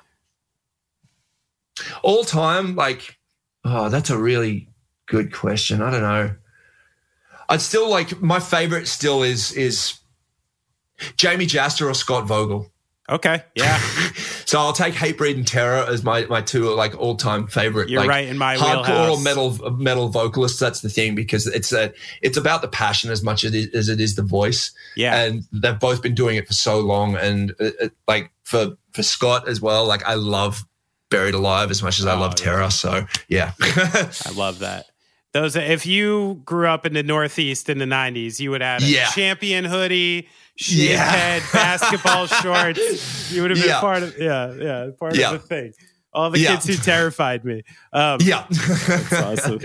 all 2.03 2.23
time 2.23 2.75
like 2.75 3.17
oh, 3.63 3.89
that's 3.89 4.09
a 4.09 4.17
really 4.17 4.69
good 5.07 5.33
question. 5.33 5.81
I 5.81 5.91
don't 5.91 6.01
know. 6.01 6.35
I'd 7.49 7.61
still 7.61 7.89
like 7.89 8.21
my 8.21 8.39
favorite 8.39 8.87
still 8.87 9.23
is 9.23 9.51
is 9.53 9.99
Jamey 10.99 11.47
Jasta 11.47 11.89
or 11.89 11.93
Scott 11.93 12.25
Vogel. 12.25 12.71
Okay, 13.07 13.43
yeah, 13.55 13.77
So 14.45 14.59
I'll 14.59 14.73
take 14.73 14.95
Hatebreed 14.95 15.35
and 15.35 15.47
Terror 15.47 15.85
as 15.87 16.03
my 16.03 16.25
my 16.25 16.41
two 16.41 16.73
like 16.73 16.97
all 16.99 17.15
time 17.15 17.45
favorite. 17.45 17.87
You're 17.89 18.01
like, 18.01 18.09
right 18.09 18.27
in 18.27 18.37
my 18.37 18.55
hardcore 18.55 18.87
wheelhouse. 18.87 19.23
metal 19.23 19.71
metal 19.77 20.09
vocalists. 20.09 20.59
That's 20.59 20.81
the 20.81 20.89
thing 20.89 21.13
because 21.13 21.45
it's 21.45 21.71
a 21.71 21.93
it's 22.23 22.35
about 22.37 22.63
the 22.63 22.67
passion 22.67 23.11
as 23.11 23.21
much 23.21 23.43
as 23.43 23.53
it, 23.53 23.75
as 23.75 23.89
it 23.89 23.99
is 24.01 24.15
the 24.15 24.23
voice. 24.23 24.71
yeah. 24.95 25.21
And 25.21 25.43
they've 25.51 25.79
both 25.79 26.01
been 26.01 26.15
doing 26.15 26.35
it 26.37 26.47
for 26.47 26.53
so 26.53 26.79
long, 26.79 27.15
and 27.15 27.53
uh, 27.59 27.69
uh, 27.79 27.89
like 28.07 28.31
for 28.43 28.75
for 28.93 29.03
Scott 29.03 29.47
as 29.47 29.61
well. 29.61 29.85
Like 29.85 30.03
I 30.05 30.15
love 30.15 30.65
Buried 31.11 31.35
Alive 31.35 31.69
as 31.69 31.83
much 31.83 31.99
as 31.99 32.07
I 32.07 32.15
Oh, 32.15 32.19
love 32.19 32.33
yeah. 32.39 32.43
Terror. 32.45 32.69
So 32.71 33.05
yeah, 33.27 33.51
I 33.61 34.31
love 34.35 34.59
that. 34.59 34.85
Those, 35.33 35.55
if 35.57 35.85
you 35.85 36.41
grew 36.45 36.67
up 36.67 36.85
in 36.85 36.93
the 36.93 37.03
Northeast 37.03 37.69
in 37.69 37.77
the 37.77 37.85
'90s, 37.85 38.39
you 38.39 38.49
would 38.51 38.61
have 38.61 38.81
a 38.81 38.85
Yeah. 38.85 39.09
champion 39.09 39.65
hoodie, 39.65 40.27
shaved 40.57 40.91
Yeah. 40.91 41.03
head, 41.05 41.43
basketball 41.53 42.27
shorts. 42.41 43.31
You 43.31 43.41
would 43.41 43.51
have 43.51 43.59
been 43.59 43.69
Yeah. 43.69 43.79
part 43.79 44.03
of, 44.03 44.17
yeah, 44.17 44.53
yeah, 44.53 44.87
part 44.99 45.15
Yeah. 45.15 45.31
of 45.33 45.41
the 45.41 45.47
thing. 45.47 45.73
All 46.13 46.29
the 46.29 46.39
kids 46.43 46.65
who 46.65 46.75
terrified 46.75 47.43
me. 47.43 47.63
Um, 47.91 48.19
yeah, 48.21 48.45
That's 48.49 49.13
awesome. 49.13 49.59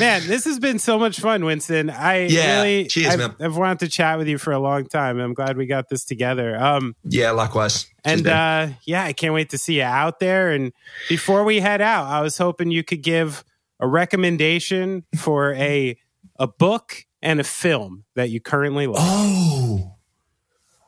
Man, 0.00 0.26
this 0.26 0.44
has 0.46 0.58
been 0.58 0.78
so 0.80 0.98
much 0.98 1.20
fun, 1.20 1.44
Winston. 1.44 1.90
I 1.90 2.26
really, 2.28 2.86
Cheers, 2.86 3.14
I've. 3.20 3.34
I've 3.40 3.56
wanted 3.56 3.78
to 3.80 3.88
chat 3.88 4.18
with 4.18 4.26
you 4.26 4.36
for 4.36 4.52
a 4.52 4.58
long 4.58 4.86
time. 4.86 5.18
I'm 5.20 5.32
glad 5.34 5.56
we 5.56 5.66
got 5.66 5.88
this 5.88 6.04
together. 6.04 6.56
Um, 6.60 6.96
yeah. 7.04 7.30
Likewise. 7.30 7.84
Cheers, 7.84 8.20
and 8.20 8.26
uh, 8.26 8.68
yeah, 8.84 9.04
I 9.04 9.12
can't 9.12 9.32
wait 9.34 9.50
to 9.50 9.58
see 9.58 9.76
you 9.78 9.84
out 9.84 10.18
there. 10.18 10.50
And 10.50 10.72
before 11.08 11.44
we 11.44 11.60
head 11.60 11.80
out, 11.80 12.06
I 12.06 12.20
was 12.20 12.36
hoping 12.38 12.70
you 12.72 12.82
could 12.82 13.02
give 13.02 13.44
a 13.78 13.86
recommendation 13.86 15.04
for 15.16 15.54
a 15.54 15.96
a 16.38 16.46
book 16.48 17.04
and 17.22 17.38
a 17.40 17.44
film 17.44 18.04
that 18.16 18.30
you 18.30 18.40
currently 18.40 18.86
love. 18.88 18.96
oh, 19.00 19.96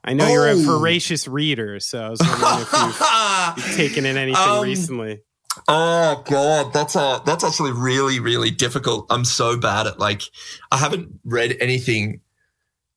I 0.05 0.15
know 0.15 0.29
you're 0.29 0.49
a 0.49 0.53
oh. 0.53 0.65
voracious 0.65 1.29
reader, 1.29 1.79
so 1.81 2.03
I 2.03 2.11
was 2.11 2.21
wondering 2.21 2.63
if 2.63 2.73
you've, 2.73 3.57
you've 3.67 3.77
taken 3.77 4.07
in 4.07 4.17
anything 4.17 4.43
Um, 4.43 4.63
recently. 4.63 5.21
Oh 5.69 6.23
god, 6.27 6.73
that's 6.73 6.97
a 6.97 7.21
that's 7.27 7.45
actually 7.45 7.73
really 7.73 8.21
really 8.21 8.51
difficult. 8.51 9.07
I'm 9.11 9.25
so 9.25 9.59
bad 9.59 9.87
at 9.87 9.99
like 9.99 10.23
I 10.71 10.79
haven't 10.79 11.21
read 11.25 11.57
anything 11.61 12.21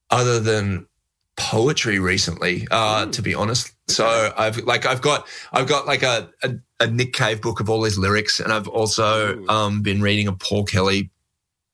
other 0.10 0.40
than 0.40 0.88
poetry 1.36 2.00
recently, 2.00 2.66
uh, 2.72 3.08
to 3.08 3.22
be 3.22 3.36
honest. 3.36 3.74
So 3.88 4.32
I've 4.38 4.58
like 4.60 4.86
I've 4.86 5.02
got 5.02 5.28
I've 5.52 5.68
got 5.68 5.86
like 5.86 6.04
a, 6.04 6.30
a 6.44 6.56
a 6.80 6.88
Nick 6.88 7.14
Cave 7.14 7.42
book 7.42 7.60
of 7.60 7.70
all 7.70 7.84
his 7.84 7.98
lyrics, 7.98 8.40
and 8.40 8.52
I've 8.54 8.68
also 8.68 9.36
Ooh. 9.36 9.48
um 9.50 9.82
been 9.82 10.02
reading 10.02 10.28
a 10.28 10.34
Paul 10.34 10.64
Kelly 10.64 11.12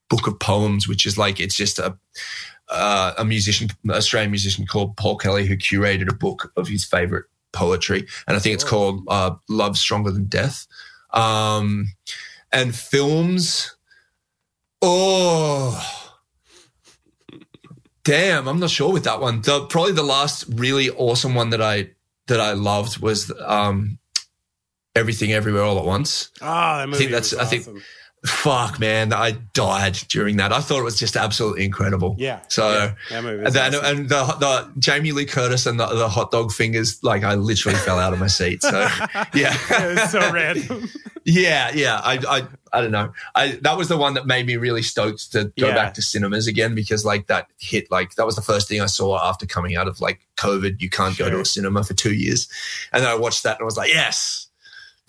book 0.09 0.27
of 0.27 0.39
poems, 0.39 0.87
which 0.87 1.05
is 1.05 1.17
like 1.17 1.39
it's 1.39 1.55
just 1.55 1.79
a 1.79 1.97
uh, 2.71 3.13
a 3.17 3.25
musician, 3.25 3.69
Australian 3.89 4.31
musician 4.31 4.65
called 4.65 4.95
Paul 4.97 5.17
Kelly, 5.17 5.45
who 5.45 5.55
curated 5.57 6.09
a 6.09 6.15
book 6.15 6.51
of 6.57 6.67
his 6.67 6.83
favorite 6.85 7.25
poetry, 7.51 8.07
and 8.27 8.35
I 8.37 8.39
think 8.39 8.53
it's 8.55 8.63
Oh. 8.63 8.67
called 8.67 9.03
uh, 9.07 9.35
"Love 9.49 9.77
Stronger 9.77 10.11
Than 10.11 10.25
Death." 10.25 10.65
Um, 11.13 11.87
and 12.53 12.73
films, 12.75 13.75
oh, 14.81 15.79
damn, 18.03 18.47
I'm 18.47 18.59
not 18.59 18.69
sure 18.69 18.91
with 18.91 19.03
that 19.03 19.19
one. 19.21 19.41
The, 19.41 19.65
probably 19.65 19.91
the 19.93 20.03
last 20.03 20.45
really 20.49 20.89
awesome 20.89 21.35
one 21.35 21.49
that 21.51 21.61
I 21.61 21.89
that 22.27 22.39
I 22.39 22.53
loved 22.53 22.99
was 22.99 23.31
um, 23.45 23.99
"Everything 24.95 25.33
Everywhere 25.33 25.63
All 25.63 25.77
at 25.79 25.85
Once." 25.85 26.29
Oh, 26.41 26.45
that 26.77 26.87
movie 26.87 26.97
think 26.99 27.11
that's- 27.11 27.33
I 27.33 27.45
think- 27.45 27.63
awesome. 27.63 27.81
Fuck, 28.25 28.79
man, 28.79 29.13
I 29.13 29.31
died 29.53 29.93
during 30.09 30.37
that. 30.37 30.53
I 30.53 30.59
thought 30.59 30.79
it 30.79 30.83
was 30.83 30.99
just 30.99 31.15
absolutely 31.17 31.65
incredible. 31.65 32.15
Yeah. 32.19 32.41
So. 32.49 32.93
yeah, 33.09 33.17
And, 33.17 33.47
awesome. 33.47 33.83
and 33.83 34.09
the, 34.09 34.23
the 34.39 34.71
Jamie 34.77 35.11
Lee 35.11 35.25
Curtis 35.25 35.65
and 35.65 35.79
the, 35.79 35.87
the 35.87 36.07
hot 36.07 36.29
dog 36.29 36.51
fingers, 36.51 37.03
like 37.03 37.23
I 37.23 37.33
literally 37.33 37.79
fell 37.79 37.97
out 37.97 38.13
of 38.13 38.19
my 38.19 38.27
seat. 38.27 38.61
So 38.61 38.79
yeah, 39.33 39.55
it 39.69 39.99
was 39.99 40.11
so 40.11 40.31
random. 40.31 40.87
yeah, 41.25 41.71
yeah. 41.73 41.99
I, 42.03 42.19
I, 42.29 42.43
I 42.71 42.81
don't 42.81 42.91
know. 42.91 43.11
I 43.33 43.57
that 43.63 43.75
was 43.75 43.87
the 43.89 43.97
one 43.97 44.13
that 44.13 44.27
made 44.27 44.45
me 44.45 44.55
really 44.55 44.83
stoked 44.83 45.31
to 45.31 45.45
go 45.59 45.69
Yeah. 45.69 45.73
back 45.73 45.95
to 45.95 46.03
cinemas 46.03 46.45
again 46.45 46.75
because 46.75 47.03
like 47.03 47.25
that 47.27 47.47
hit 47.59 47.89
like 47.89 48.13
that 48.15 48.25
was 48.27 48.35
the 48.35 48.41
first 48.43 48.67
thing 48.69 48.81
I 48.81 48.85
saw 48.85 49.19
after 49.19 49.47
coming 49.47 49.75
out 49.75 49.87
of 49.87 49.99
like 49.99 50.21
COVID. 50.37 50.79
You 50.79 50.89
can't 50.91 51.17
go 51.17 51.27
to 51.29 51.39
a 51.41 51.45
cinema 51.45 51.83
for 51.83 51.95
two 51.95 52.13
years, 52.13 52.47
and 52.93 53.03
then 53.03 53.09
I 53.09 53.15
watched 53.15 53.41
that 53.43 53.57
and 53.57 53.63
I 53.63 53.65
was 53.65 53.77
like, 53.77 53.89
yes, 53.91 54.47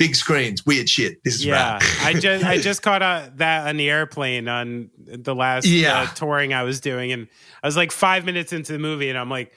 big 0.07 0.16
screens, 0.16 0.66
weird 0.66 0.89
shit. 0.89 1.23
This 1.23 1.35
is 1.37 1.45
Yeah. 1.45 1.79
I 2.03 2.15
just 2.15 2.45
I 2.45 2.59
just 2.59 2.83
caught 2.87 3.03
uh 3.03 3.31
that 3.37 3.69
on 3.69 3.77
the 3.77 3.89
airplane 3.89 4.49
on 4.49 4.91
the 4.99 5.35
last 5.35 5.66
Yeah. 5.66 6.01
uh, 6.03 6.07
touring 6.15 6.53
I 6.55 6.65
was 6.65 6.81
doing, 6.81 7.12
and 7.12 7.29
I 7.62 7.66
was 7.69 7.77
like 7.77 7.93
five 7.93 8.24
minutes 8.24 8.53
into 8.53 8.73
the 8.73 8.79
movie, 8.79 9.09
and 9.11 9.19
I'm 9.19 9.31
like, 9.31 9.53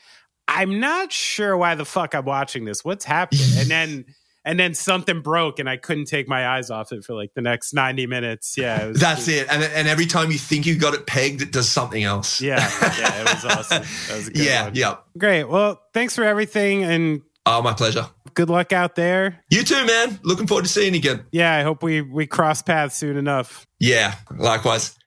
I'm 0.47 0.79
not 0.79 1.11
sure 1.11 1.57
why 1.57 1.73
the 1.73 1.85
fuck 1.85 2.13
I'm 2.13 2.25
watching 2.25 2.65
this. 2.65 2.85
What's 2.85 3.05
happening? 3.05 3.47
and 3.57 3.67
then 3.69 4.05
and 4.47 4.59
then 4.59 4.75
something 4.75 5.21
broke, 5.21 5.57
and 5.57 5.67
I 5.67 5.77
couldn't 5.77 6.05
take 6.05 6.27
my 6.27 6.47
eyes 6.47 6.69
off 6.69 6.91
it 6.91 7.03
for 7.03 7.15
like 7.15 7.33
the 7.33 7.41
next 7.41 7.73
90 7.73 8.05
minutes. 8.05 8.55
Yeah, 8.55 8.83
it 8.83 8.87
was, 8.89 8.99
That's 8.99 9.27
it. 9.27 9.47
And 9.49 9.63
and 9.63 9.87
every 9.87 10.05
time 10.05 10.29
you 10.31 10.37
think 10.37 10.67
you 10.67 10.77
got 10.77 10.93
it 10.93 11.07
pegged, 11.07 11.41
it 11.41 11.51
does 11.51 11.67
something 11.67 12.03
else. 12.03 12.39
Yeah, 12.39 12.59
yeah, 12.99 13.21
it 13.21 13.33
was 13.33 13.45
awesome. 13.57 13.81
That 14.07 14.15
was 14.17 14.27
a 14.27 14.31
good 14.31 14.45
yeah, 14.45 14.63
one. 14.65 14.75
yeah. 14.75 14.95
Great. 15.17 15.45
Well, 15.45 15.81
thanks 15.95 16.15
for 16.15 16.23
everything, 16.23 16.83
and 16.83 17.21
Oh, 17.45 17.61
my 17.61 17.73
pleasure. 17.73 18.07
good 18.33 18.49
luck 18.49 18.73
out 18.73 18.95
there. 18.95 19.43
You 19.51 19.63
too, 19.63 19.85
man. 19.85 20.19
Looking 20.23 20.47
forward 20.47 20.63
to 20.65 20.69
seeing 20.69 20.93
you 20.93 20.99
again. 20.99 21.25
Yeah, 21.31 21.53
I 21.55 21.61
hope 21.63 21.83
we 21.83 22.01
we 22.01 22.25
cross 22.27 22.61
paths 22.61 22.95
soon 22.95 23.17
enough. 23.17 23.65
Yeah, 23.79 24.15
likewise. 24.35 24.97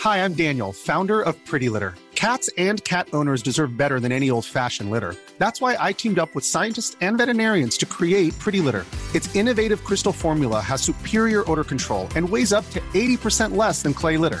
Hi, 0.00 0.24
I'm 0.24 0.32
Daniel, 0.32 0.72
founder 0.72 1.20
of 1.20 1.36
Pretty 1.44 1.68
Litter. 1.68 1.94
Cats 2.14 2.48
and 2.56 2.82
cat 2.84 3.08
owners 3.12 3.42
deserve 3.42 3.76
better 3.76 4.00
than 4.00 4.12
any 4.12 4.30
old 4.30 4.44
fashioned 4.46 4.90
litter. 4.90 5.14
That's 5.38 5.60
why 5.60 5.76
I 5.78 5.92
teamed 5.92 6.18
up 6.18 6.34
with 6.34 6.44
scientists 6.44 6.96
and 7.02 7.16
veterinarians 7.18 7.76
to 7.78 7.86
create 7.86 8.38
Pretty 8.38 8.60
Litter. 8.60 8.84
Its 9.14 9.34
innovative 9.34 9.84
crystal 9.84 10.12
formula 10.12 10.60
has 10.60 10.80
superior 10.82 11.50
odor 11.50 11.64
control 11.64 12.08
and 12.16 12.26
weighs 12.28 12.52
up 12.52 12.68
to 12.70 12.80
80% 12.94 13.56
less 13.56 13.82
than 13.82 13.92
clay 13.94 14.16
litter. 14.16 14.40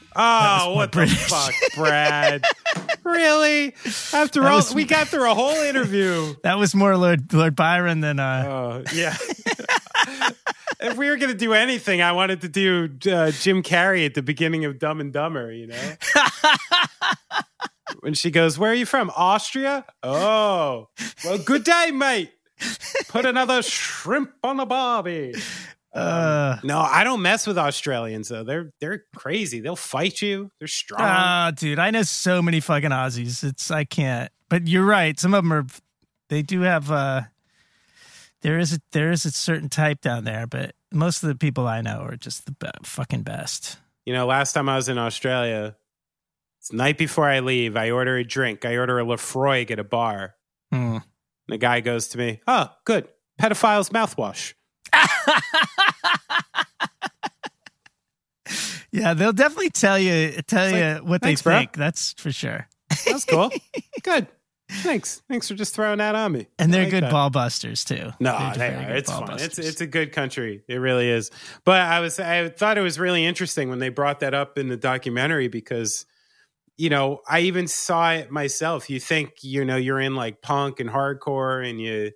Oh, 0.15 0.73
what 0.75 0.91
the 0.91 1.07
fuck, 1.07 1.53
Brad? 1.75 2.43
really? 3.03 3.73
After 4.13 4.41
That 4.41 4.49
all, 4.51 4.57
was- 4.57 4.73
we 4.75 4.85
got 4.85 5.07
through 5.07 5.29
a 5.29 5.33
whole 5.33 5.55
interview. 5.63 6.35
That 6.43 6.57
was 6.57 6.75
more 6.75 6.97
Lord 6.97 7.31
Lord 7.33 7.55
Byron 7.55 8.01
than 8.01 8.19
uh. 8.19 8.43
Oh, 8.47 8.83
yeah. 8.93 9.15
if 10.79 10.97
we 10.97 11.09
were 11.09 11.17
going 11.17 11.31
to 11.31 11.37
do 11.37 11.53
anything, 11.53 12.01
I 12.01 12.11
wanted 12.11 12.41
to 12.41 12.49
do 12.49 12.89
uh, 13.11 13.31
Jim 13.31 13.63
Carrey 13.63 14.05
at 14.05 14.13
the 14.13 14.21
beginning 14.21 14.65
of 14.65 14.79
Dumb 14.79 14.99
and 14.99 15.13
Dumber, 15.13 15.51
you 15.51 15.67
know? 15.67 15.93
when 18.01 18.13
she 18.13 18.31
goes, 18.31 18.57
Where 18.57 18.71
are 18.71 18.75
you 18.75 18.85
from? 18.85 19.11
Austria? 19.15 19.85
Oh, 20.03 20.89
well, 21.23 21.37
good 21.37 21.63
day, 21.63 21.91
mate. 21.91 22.31
Put 23.07 23.25
another 23.25 23.61
shrimp 23.63 24.31
on 24.43 24.57
the 24.57 24.65
barbie. 24.65 25.33
Uh, 25.93 26.57
No, 26.63 26.79
I 26.79 27.03
don't 27.03 27.21
mess 27.21 27.45
with 27.45 27.57
Australians 27.57 28.29
though. 28.29 28.43
They're 28.43 28.71
they're 28.79 29.03
crazy. 29.15 29.59
They'll 29.59 29.75
fight 29.75 30.21
you. 30.21 30.49
They're 30.59 30.67
strong. 30.67 31.01
Ah, 31.01 31.51
dude, 31.55 31.79
I 31.79 31.91
know 31.91 32.03
so 32.03 32.41
many 32.41 32.59
fucking 32.61 32.91
Aussies. 32.91 33.43
It's 33.43 33.69
I 33.71 33.83
can't. 33.83 34.31
But 34.49 34.67
you're 34.67 34.85
right. 34.85 35.19
Some 35.19 35.33
of 35.33 35.43
them 35.43 35.51
are. 35.53 35.65
They 36.29 36.41
do 36.43 36.61
have. 36.61 36.89
uh 36.91 37.21
There 38.41 38.57
is 38.57 38.73
a 38.73 38.79
there 38.93 39.11
is 39.11 39.25
a 39.25 39.31
certain 39.31 39.67
type 39.69 39.99
down 40.01 40.23
there, 40.23 40.47
but 40.47 40.73
most 40.93 41.23
of 41.23 41.29
the 41.29 41.35
people 41.35 41.67
I 41.67 41.81
know 41.81 41.99
are 42.01 42.15
just 42.15 42.45
the 42.45 42.53
be- 42.53 42.67
fucking 42.83 43.23
best. 43.23 43.77
You 44.05 44.13
know, 44.13 44.25
last 44.25 44.53
time 44.53 44.67
I 44.69 44.77
was 44.77 44.87
in 44.89 44.97
Australia, 44.97 45.75
it's 46.59 46.71
night 46.71 46.97
before 46.97 47.27
I 47.29 47.39
leave. 47.41 47.75
I 47.75 47.91
order 47.91 48.15
a 48.17 48.23
drink. 48.23 48.63
I 48.65 48.77
order 48.77 48.97
a 48.99 49.03
Lefroy 49.03 49.69
at 49.69 49.77
a 49.79 49.83
bar. 49.83 50.35
Hmm. 50.71 50.95
And 50.97 51.03
the 51.49 51.57
guy 51.57 51.81
goes 51.81 52.07
to 52.09 52.17
me, 52.17 52.39
"Oh, 52.47 52.71
good, 52.85 53.09
pedophile's 53.37 53.89
mouthwash." 53.89 54.53
Yeah, 58.91 59.13
they'll 59.13 59.31
definitely 59.33 59.69
tell 59.69 59.97
you 59.97 60.31
tell 60.47 60.65
It's 60.65 60.73
you 60.75 60.81
like, 60.81 61.03
what 61.03 61.21
"Thanks, 61.21 61.41
they 61.41 61.49
bro." 61.49 61.59
think. 61.59 61.73
That's 61.73 62.13
for 62.13 62.31
sure. 62.31 62.67
That's 63.05 63.23
cool. 63.25 63.49
good. 64.03 64.27
Thanks. 64.69 65.21
Thanks 65.29 65.47
for 65.47 65.53
just 65.53 65.75
throwing 65.75 65.97
that 65.99 66.15
on 66.15 66.31
me. 66.33 66.47
And 66.59 66.73
they're 66.73 66.83
like 66.83 66.91
good 66.91 67.03
that. 67.03 67.11
ball 67.11 67.29
busters 67.29 67.83
too. 67.85 68.11
No, 68.19 68.51
they 68.55 68.67
are. 68.73 68.91
It's 68.95 69.09
fun. 69.11 69.39
It's 69.39 69.57
it's 69.59 69.81
a 69.81 69.87
good 69.87 70.11
country. 70.11 70.63
It 70.67 70.75
really 70.77 71.09
is. 71.09 71.31
But 71.65 71.81
I 71.81 71.99
was 72.01 72.19
I 72.19 72.49
thought 72.49 72.77
it 72.77 72.81
was 72.81 72.99
really 72.99 73.25
interesting 73.25 73.69
when 73.69 73.79
they 73.79 73.89
brought 73.89 74.19
that 74.21 74.33
up 74.33 74.57
in 74.57 74.67
the 74.67 74.77
documentary 74.77 75.47
because 75.47 76.05
you 76.77 76.89
know, 76.89 77.19
I 77.29 77.41
even 77.41 77.67
saw 77.67 78.11
it 78.13 78.31
myself. 78.31 78.89
You 78.89 78.99
think, 78.99 79.43
you 79.43 79.63
know, 79.63 79.75
you're 79.75 79.99
in 79.99 80.15
like 80.15 80.41
punk 80.41 80.79
and 80.79 80.89
hardcore 80.89 81.67
and 81.69 81.79
you 81.79 82.11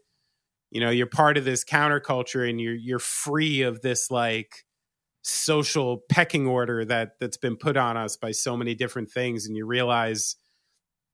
you 0.76 0.82
know, 0.82 0.90
you're 0.90 1.08
part 1.08 1.38
of 1.38 1.46
this 1.46 1.64
counterculture 1.64 2.50
and 2.50 2.60
you're 2.60 2.76
you're 2.76 3.00
free 3.00 3.62
of 3.62 3.82
this 3.82 4.12
like 4.12 4.66
social 5.22 6.02
pecking 6.10 6.46
order 6.46 6.84
that 6.84 7.12
that's 7.18 7.38
been 7.38 7.56
put 7.56 7.78
on 7.78 7.96
us 7.96 8.18
by 8.18 8.32
so 8.32 8.58
many 8.58 8.76
different 8.76 9.10
things 9.10 9.48
and 9.48 9.56
you 9.56 9.66
realize 9.66 10.36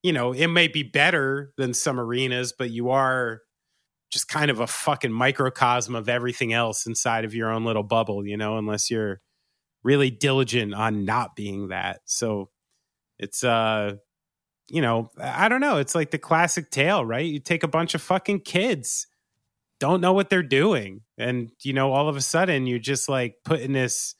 you 0.02 0.12
know, 0.12 0.32
it 0.32 0.48
may 0.48 0.66
be 0.66 0.82
better 0.82 1.52
than 1.56 1.74
some 1.74 2.00
arenas, 2.00 2.52
but 2.52 2.70
you 2.70 2.90
are 2.90 3.42
just 4.10 4.26
kind 4.26 4.50
of 4.50 4.58
a 4.58 4.66
fucking 4.66 5.12
microcosm 5.12 5.94
of 5.94 6.08
everything 6.08 6.52
else 6.52 6.84
inside 6.84 7.24
of 7.24 7.32
your 7.32 7.48
own 7.48 7.64
little 7.64 7.84
bubble, 7.84 8.26
you 8.26 8.36
know, 8.36 8.58
unless 8.58 8.90
you're 8.90 9.20
really 9.84 10.10
diligent 10.10 10.74
on 10.74 11.04
not 11.04 11.36
being 11.36 11.68
that. 11.68 12.00
So 12.04 12.50
it's 13.20 13.44
uh 13.44 13.92
you 14.68 14.82
know, 14.82 15.12
I 15.20 15.48
don't 15.48 15.60
know, 15.60 15.76
it's 15.76 15.94
like 15.94 16.10
the 16.10 16.18
classic 16.18 16.72
tale, 16.72 17.04
right? 17.04 17.24
You 17.24 17.38
take 17.38 17.62
a 17.62 17.68
bunch 17.68 17.94
of 17.94 18.02
fucking 18.02 18.40
kids 18.40 19.06
don't 19.82 20.00
know 20.00 20.12
what 20.12 20.30
they're 20.30 20.44
doing 20.62 21.00
and 21.18 21.50
you 21.64 21.72
know 21.72 21.92
all 21.92 22.08
of 22.08 22.14
a 22.14 22.20
sudden 22.20 22.68
you're 22.68 22.78
just 22.92 23.08
like 23.08 23.34
put 23.44 23.58
in 23.60 23.72
this 23.72 24.14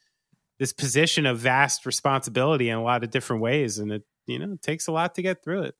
this 0.58 0.72
position 0.72 1.24
of 1.24 1.38
vast 1.38 1.86
responsibility 1.86 2.68
in 2.68 2.76
a 2.76 2.82
lot 2.82 3.04
of 3.04 3.10
different 3.10 3.40
ways 3.40 3.78
and 3.78 3.92
it 3.92 4.02
you 4.26 4.40
know 4.40 4.52
it 4.54 4.62
takes 4.62 4.88
a 4.88 4.92
lot 4.92 5.14
to 5.14 5.22
get 5.22 5.44
through 5.44 5.62
it 5.62 5.76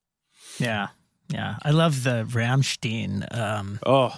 Yeah. 0.57 0.87
Yeah. 1.29 1.55
I 1.63 1.71
love 1.71 2.03
the 2.03 2.25
Rammstein. 2.29 3.27
Um, 3.37 3.79
oh 3.85 4.15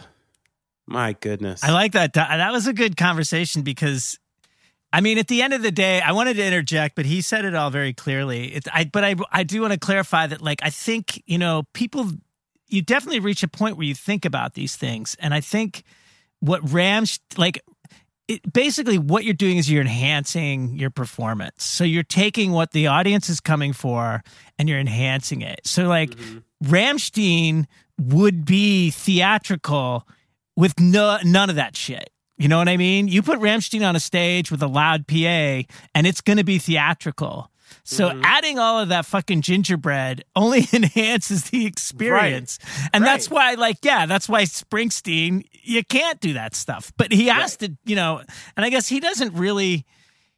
my 0.86 1.14
goodness 1.14 1.64
I 1.64 1.72
like 1.72 1.94
that. 1.94 2.14
That 2.14 2.52
was 2.52 2.68
a 2.68 2.74
good 2.74 2.96
conversation 2.96 3.64
because, 3.64 4.20
I 4.94 5.02
mean, 5.02 5.18
at 5.18 5.28
the 5.28 5.42
end 5.42 5.54
of 5.54 5.62
the 5.64 5.72
day, 5.72 6.00
I 6.00 6.12
wanted 6.12 6.36
to 6.38 6.46
interject, 6.46 6.96
but 6.96 7.06
he 7.06 7.22
said 7.22 7.44
it 7.44 7.56
all 7.56 7.70
very 7.72 7.94
clearly. 7.94 8.54
It, 8.56 8.68
I, 8.72 8.84
but 8.86 9.04
I, 9.04 9.16
I 9.32 9.44
do 9.44 9.62
want 9.62 9.74
to 9.74 9.80
clarify 9.80 10.28
that, 10.28 10.42
like, 10.42 10.60
I 10.62 10.70
think 10.70 11.24
you 11.26 11.38
know, 11.38 11.64
people, 11.74 12.12
you 12.68 12.82
definitely 12.82 13.20
reach 13.20 13.44
a 13.44 13.48
point 13.48 13.78
where 13.78 13.86
you 13.86 13.96
think 13.96 14.26
about 14.26 14.54
these 14.54 14.76
things, 14.76 15.16
and 15.20 15.34
I 15.34 15.42
think 15.42 15.84
what 16.40 16.72
Rams 16.72 17.20
like, 17.38 17.60
it, 18.28 18.54
basically 18.54 18.98
what 18.98 19.24
you're 19.24 19.34
doing 19.34 19.58
is 19.58 19.70
you're 19.70 19.82
enhancing 19.82 20.76
your 20.76 20.90
performance. 20.90 21.64
So 21.64 21.84
you're 21.84 22.04
taking 22.04 22.52
what 22.52 22.72
the 22.72 22.88
audience 22.88 23.30
is 23.30 23.40
coming 23.40 23.74
for 23.74 24.24
and 24.58 24.68
you're 24.70 24.80
enhancing 24.80 25.42
it. 25.42 25.62
So 25.64 25.88
like 25.88 26.12
mm-hmm. 26.12 26.40
Rammstein 26.74 27.66
would 28.00 28.46
be 28.46 28.92
theatrical 28.92 30.08
with 30.56 30.80
no 30.80 31.18
none 31.24 31.50
of 31.50 31.56
that 31.56 31.76
shit. 31.76 32.10
You 32.38 32.48
know 32.50 32.58
what 32.58 32.68
I 32.68 32.78
mean? 32.78 33.08
You 33.08 33.22
put 33.22 33.40
Rammstein 33.40 33.88
on 33.88 33.96
a 33.96 34.00
stage 34.00 34.52
with 34.52 34.62
a 34.62 34.68
loud 34.68 35.08
PA 35.08 35.64
and 35.94 36.06
it's 36.06 36.22
going 36.22 36.38
to 36.38 36.44
be 36.44 36.58
theatrical. 36.60 37.50
So 37.88 38.10
mm-hmm. 38.10 38.22
adding 38.24 38.58
all 38.58 38.80
of 38.80 38.90
that 38.90 39.06
fucking 39.06 39.42
gingerbread 39.42 40.26
only 40.36 40.68
enhances 40.74 41.46
the 41.52 41.68
experience. 41.68 42.58
And 42.92 43.06
that's 43.06 43.30
why 43.30 43.54
like 43.54 43.78
yeah, 43.84 44.08
that's 44.08 44.28
why 44.28 44.44
Springsteen 44.44 45.46
you 45.64 45.84
can't 45.86 46.20
do 46.20 46.34
that 46.34 46.56
stuff. 46.56 46.92
But 46.98 47.12
he 47.12 47.28
has 47.28 47.58
to, 47.58 47.72
you 47.86 47.96
know, 47.96 48.22
and 48.58 48.66
I 48.66 48.70
guess 48.70 48.88
he 48.88 49.00
doesn't 49.00 49.36
really 49.36 49.86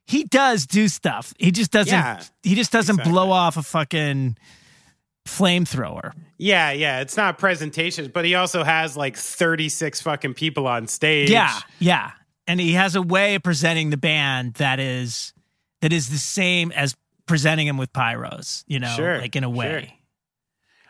he 0.05 0.25
does 0.25 0.67
do 0.67 0.89
stuff. 0.89 1.33
He 1.39 1.51
just 1.51 1.71
doesn't 1.71 1.93
Yeah, 1.93 2.21
he 2.43 2.53
just 2.53 2.71
doesn't 2.71 3.03
blow 3.03 3.31
off 3.31 3.55
a 3.55 3.63
fucking 3.63 4.37
flamethrower. 5.25 6.13
yeah 6.37 6.71
yeah 6.71 7.01
it's 7.01 7.17
not 7.17 7.37
presentations 7.37 8.07
but 8.07 8.23
he 8.23 8.33
also 8.33 8.63
has 8.63 8.95
like 8.95 9.17
36 9.17 9.99
fucking 9.99 10.33
people 10.33 10.67
on 10.67 10.87
stage 10.87 11.29
Yeah, 11.29 11.59
yeah. 11.79 12.11
And 12.49 12.61
he 12.61 12.71
has 12.73 12.95
a 12.95 13.01
way 13.01 13.35
of 13.35 13.43
presenting 13.43 13.89
the 13.89 13.97
band 13.97 14.53
that 14.53 14.79
is 14.79 15.33
that 15.81 15.91
is 15.91 16.09
the 16.09 16.17
same 16.17 16.71
as 16.71 16.95
presenting 17.27 17.67
him 17.67 17.77
with 17.77 17.93
pyros, 17.93 18.63
you 18.67 18.79
know, 18.79 18.93
Sure, 18.95 19.19
like 19.19 19.35
in 19.35 19.43
a 19.43 19.49
way. 19.49 19.81
sure. 19.87 19.93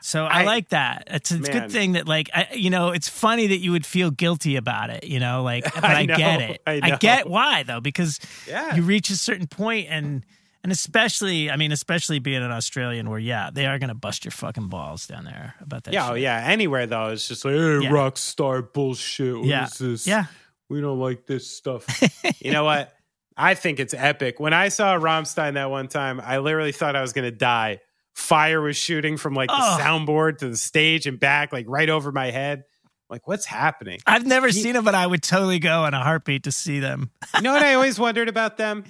So 0.02 0.26
I, 0.26 0.42
I- 0.42 0.46
like 0.46 0.70
that. 0.70 1.04
It's, 1.08 1.32
it's 1.32 1.50
a 1.50 1.52
good 1.52 1.72
thing 1.72 1.94
that 1.94 2.08
like 2.08 2.30
I, 2.34 2.48
you 2.54 2.70
know, 2.70 2.92
it's 2.92 3.10
funny 3.10 3.48
that 3.48 3.58
you 3.58 3.72
would 3.72 3.86
feel 3.86 4.12
guilty 4.12 4.56
about 4.56 4.90
it, 4.92 5.04
you 5.04 5.20
know, 5.20 5.44
like 5.44 5.64
but 5.76 5.84
I, 5.84 6.02
I 6.02 6.06
know, 6.06 6.16
get 6.18 6.42
it. 6.42 6.62
I 6.68 6.80
I, 6.84 6.96
get 6.98 7.28
why 7.28 7.64
though 7.64 7.82
because 7.82 8.20
Yeah. 8.48 8.76
you 8.76 8.84
reach 8.84 9.10
a 9.10 9.18
certain 9.18 9.48
point 9.48 9.88
and 9.90 10.24
and 10.64 10.72
especially, 10.72 11.50
I 11.50 11.56
mean, 11.56 11.72
especially 11.72 12.20
being 12.20 12.44
an 12.44 12.52
Australian 12.52 13.10
where 13.10 13.20
yeah, 13.20 13.50
they 13.54 13.66
are 13.68 13.80
going 13.80 13.88
to 13.90 13.96
bust 13.96 14.26
your 14.26 14.32
fucking 14.34 14.68
balls 14.68 15.08
down 15.08 15.24
there 15.26 15.56
about 15.62 15.86
that 15.86 15.94
yeah 15.94 16.12
oh, 16.12 16.14
yeah 16.14 16.44
anywhere 16.46 16.86
though 16.86 17.08
it's 17.08 17.28
just 17.28 17.44
like 17.44 17.54
hey, 17.56 17.80
Yeah. 17.84 17.90
rock 17.92 18.18
star 18.18 18.62
bullshit 18.62 19.36
what 19.36 19.44
is 19.46 19.50
Yeah. 19.50 19.68
this 19.80 20.08
Yeah. 20.08 20.26
we 20.70 20.80
don't 20.82 21.00
like 21.00 21.26
this 21.26 21.50
stuff 21.50 21.86
you 22.42 22.52
know 22.52 22.64
what 22.66 22.94
i 23.38 23.54
think 23.54 23.80
it's 23.80 23.94
epic 23.94 24.40
when 24.40 24.54
i 24.54 24.68
saw 24.70 24.96
Rammstein 24.98 25.54
that 25.54 25.70
one 25.70 25.88
time 25.88 26.20
i 26.22 26.40
literally 26.40 26.72
thought 26.72 26.96
i 26.96 27.02
was 27.02 27.14
gonna 27.14 27.32
die 27.32 27.80
fire 28.14 28.60
was 28.62 28.76
shooting 28.76 29.16
from 29.18 29.34
like 29.36 29.50
the 29.50 29.56
Oh. 29.58 29.78
soundboard 29.80 30.40
to 30.40 30.50
the 30.50 30.58
stage 30.58 31.06
and 31.08 31.20
back 31.20 31.54
like 31.54 31.66
right 31.70 31.90
over 31.90 32.12
my 32.12 32.32
head 32.32 32.64
like 33.10 33.28
what's 33.28 33.46
happening 33.46 34.00
I've 34.06 34.26
never 34.26 34.52
seen 34.52 34.74
them, 34.74 34.84
but 34.84 34.96
I 34.96 35.08
would 35.08 35.24
totally 35.24 35.60
go 35.60 35.86
in 35.86 35.94
a 35.94 36.04
heartbeat 36.04 36.44
to 36.44 36.52
see 36.52 36.80
them. 36.82 37.10
you 37.36 37.42
know 37.42 37.54
what 37.54 37.64
I 37.64 37.76
always 37.76 37.98
wondered 37.98 38.28
about 38.28 38.58
them? 38.58 38.84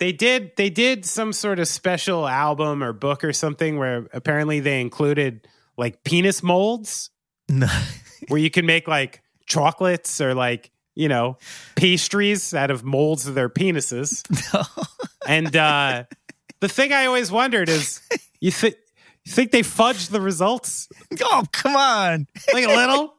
They 0.00 0.10
did 0.12 0.52
they 0.56 0.70
did 0.70 1.04
some 1.04 1.32
sort 1.34 1.58
of 1.58 1.68
special 1.68 2.26
album 2.26 2.82
or 2.82 2.92
book 2.94 3.22
or 3.22 3.32
something 3.34 3.76
where 3.78 4.06
apparently 4.14 4.60
they 4.60 4.80
included 4.80 5.46
like 5.76 6.02
penis 6.02 6.42
molds 6.42 7.10
where 8.28 8.40
you 8.40 8.50
can 8.50 8.64
make 8.64 8.88
like 8.88 9.22
chocolates 9.46 10.20
or 10.22 10.32
like, 10.34 10.70
you 10.94 11.08
know, 11.08 11.38
pastries 11.76 12.54
out 12.54 12.70
of 12.70 12.84
molds 12.84 13.26
of 13.26 13.34
their 13.34 13.48
penises. 13.48 14.22
And 15.26 15.56
uh 15.56 16.04
the 16.60 16.68
thing 16.68 16.92
I 16.92 17.06
always 17.06 17.32
wondered 17.32 17.70
is 17.70 18.02
you 18.40 18.50
think 18.50 18.74
you 19.24 19.32
think 19.32 19.52
they 19.52 19.62
fudged 19.62 20.10
the 20.10 20.20
results 20.20 20.86
Oh, 21.22 21.44
come 21.50 21.74
on. 21.76 22.26
like 22.52 22.66
a 22.66 22.68
little? 22.68 23.14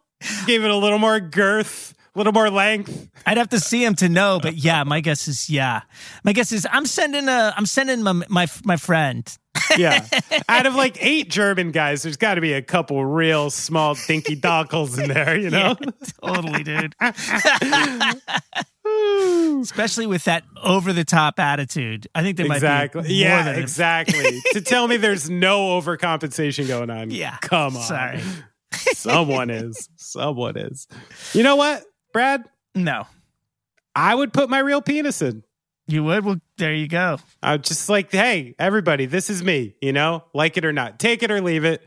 Gave 0.46 0.64
it 0.64 0.70
a 0.70 0.76
little 0.76 1.00
more 1.00 1.20
girth, 1.20 1.95
a 2.16 2.18
little 2.18 2.34
more 2.34 2.50
length. 2.50 3.10
I'd 3.26 3.38
have 3.38 3.50
to 3.50 3.60
see 3.60 3.84
him 3.84 3.96
to 3.96 4.10
know, 4.10 4.40
but 4.42 4.56
yeah, 4.56 4.84
my 4.84 5.02
guess 5.02 5.28
is 5.28 5.50
yeah. 5.50 5.82
My 6.24 6.34
guess 6.34 6.52
is 6.52 6.66
I'm 6.72 6.86
sending 6.86 7.28
a 7.28 7.54
I'm 7.56 7.66
sending 7.66 8.02
my 8.02 8.14
my 8.30 8.48
my 8.64 8.78
friend. 8.78 9.38
Yeah. 9.78 10.06
Out 10.48 10.68
of 10.68 10.76
like 10.76 10.98
eight 11.04 11.30
German 11.30 11.72
guys, 11.72 12.04
there's 12.04 12.18
got 12.18 12.36
to 12.36 12.42
be 12.42 12.54
a 12.54 12.62
couple 12.62 13.04
real 13.04 13.50
small 13.50 13.96
dinky 13.96 14.36
dockles 14.40 15.02
in 15.02 15.10
there, 15.10 15.38
you 15.38 15.50
know? 15.50 15.76
Yeah, 15.82 15.90
totally, 16.22 16.64
dude. 16.64 16.96
Especially 19.62 20.06
with 20.06 20.26
that 20.26 20.44
over 20.62 20.94
the 20.94 21.04
top 21.04 21.40
attitude. 21.40 22.08
I 22.14 22.22
think 22.22 22.38
there 22.38 22.46
exactly. 22.46 23.02
might 23.02 23.08
be 23.08 23.20
more 23.22 23.30
Yeah, 23.30 23.50
exactly. 23.52 24.42
to 24.54 24.62
tell 24.62 24.88
me 24.88 24.98
there's 24.98 25.30
no 25.30 25.80
overcompensation 25.82 26.68
going 26.68 26.90
on. 26.90 27.10
Yeah. 27.10 27.38
Come 27.42 27.76
on. 27.76 27.84
Sorry. 27.84 28.22
Someone 28.94 29.50
is. 29.50 29.90
Someone 29.96 30.58
is. 30.58 30.88
You 31.34 31.44
know 31.44 31.56
what, 31.56 31.84
Brad? 32.16 32.46
No. 32.74 33.08
I 33.94 34.16
would 34.16 34.32
put 34.32 34.50
my 34.50 34.60
real 34.60 34.82
penis 34.82 35.22
in. 35.22 35.44
You 35.86 36.02
would? 36.06 36.24
Well, 36.24 36.38
there 36.58 36.74
you 36.74 36.88
go. 36.88 37.18
I'm 37.44 37.62
just 37.62 37.90
like, 37.90 38.10
hey, 38.10 38.56
everybody, 38.58 39.06
this 39.06 39.30
is 39.30 39.44
me, 39.44 39.76
you 39.82 39.92
know? 39.92 40.24
Like 40.34 40.56
it 40.56 40.64
or 40.64 40.72
not. 40.72 40.98
Take 40.98 41.24
it 41.24 41.30
or 41.30 41.42
leave 41.42 41.66
it. 41.66 41.86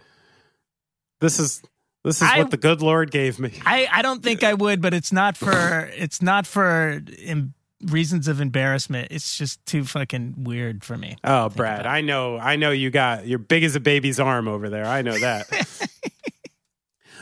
This 1.22 1.38
is 1.40 1.62
this 2.04 2.20
is 2.20 2.28
I- 2.30 2.40
what 2.40 2.50
the 2.50 2.58
good 2.58 2.82
Lord 2.82 3.10
gave 3.10 3.38
me. 3.40 3.54
I, 3.64 3.88
I 3.90 4.02
don't 4.02 4.22
think 4.22 4.44
I 4.44 4.52
would, 4.52 4.82
but 4.82 4.92
it's 4.92 5.12
not 5.12 5.38
for 5.38 5.90
it's 5.96 6.20
not 6.20 6.46
for 6.46 7.00
em- 7.24 7.54
reasons 7.86 8.28
of 8.28 8.42
embarrassment. 8.42 9.08
It's 9.10 9.38
just 9.38 9.64
too 9.64 9.82
fucking 9.84 10.44
weird 10.44 10.84
for 10.84 10.98
me. 10.98 11.16
Oh, 11.24 11.48
Brad, 11.48 11.86
I 11.86 12.02
know, 12.02 12.36
I 12.36 12.56
know 12.56 12.70
you 12.70 12.90
got 12.90 13.26
you're 13.26 13.38
big 13.38 13.64
as 13.64 13.76
a 13.76 13.80
baby's 13.80 14.20
arm 14.20 14.46
over 14.46 14.68
there. 14.68 14.84
I 14.84 15.00
know 15.00 15.16
that. 15.18 15.46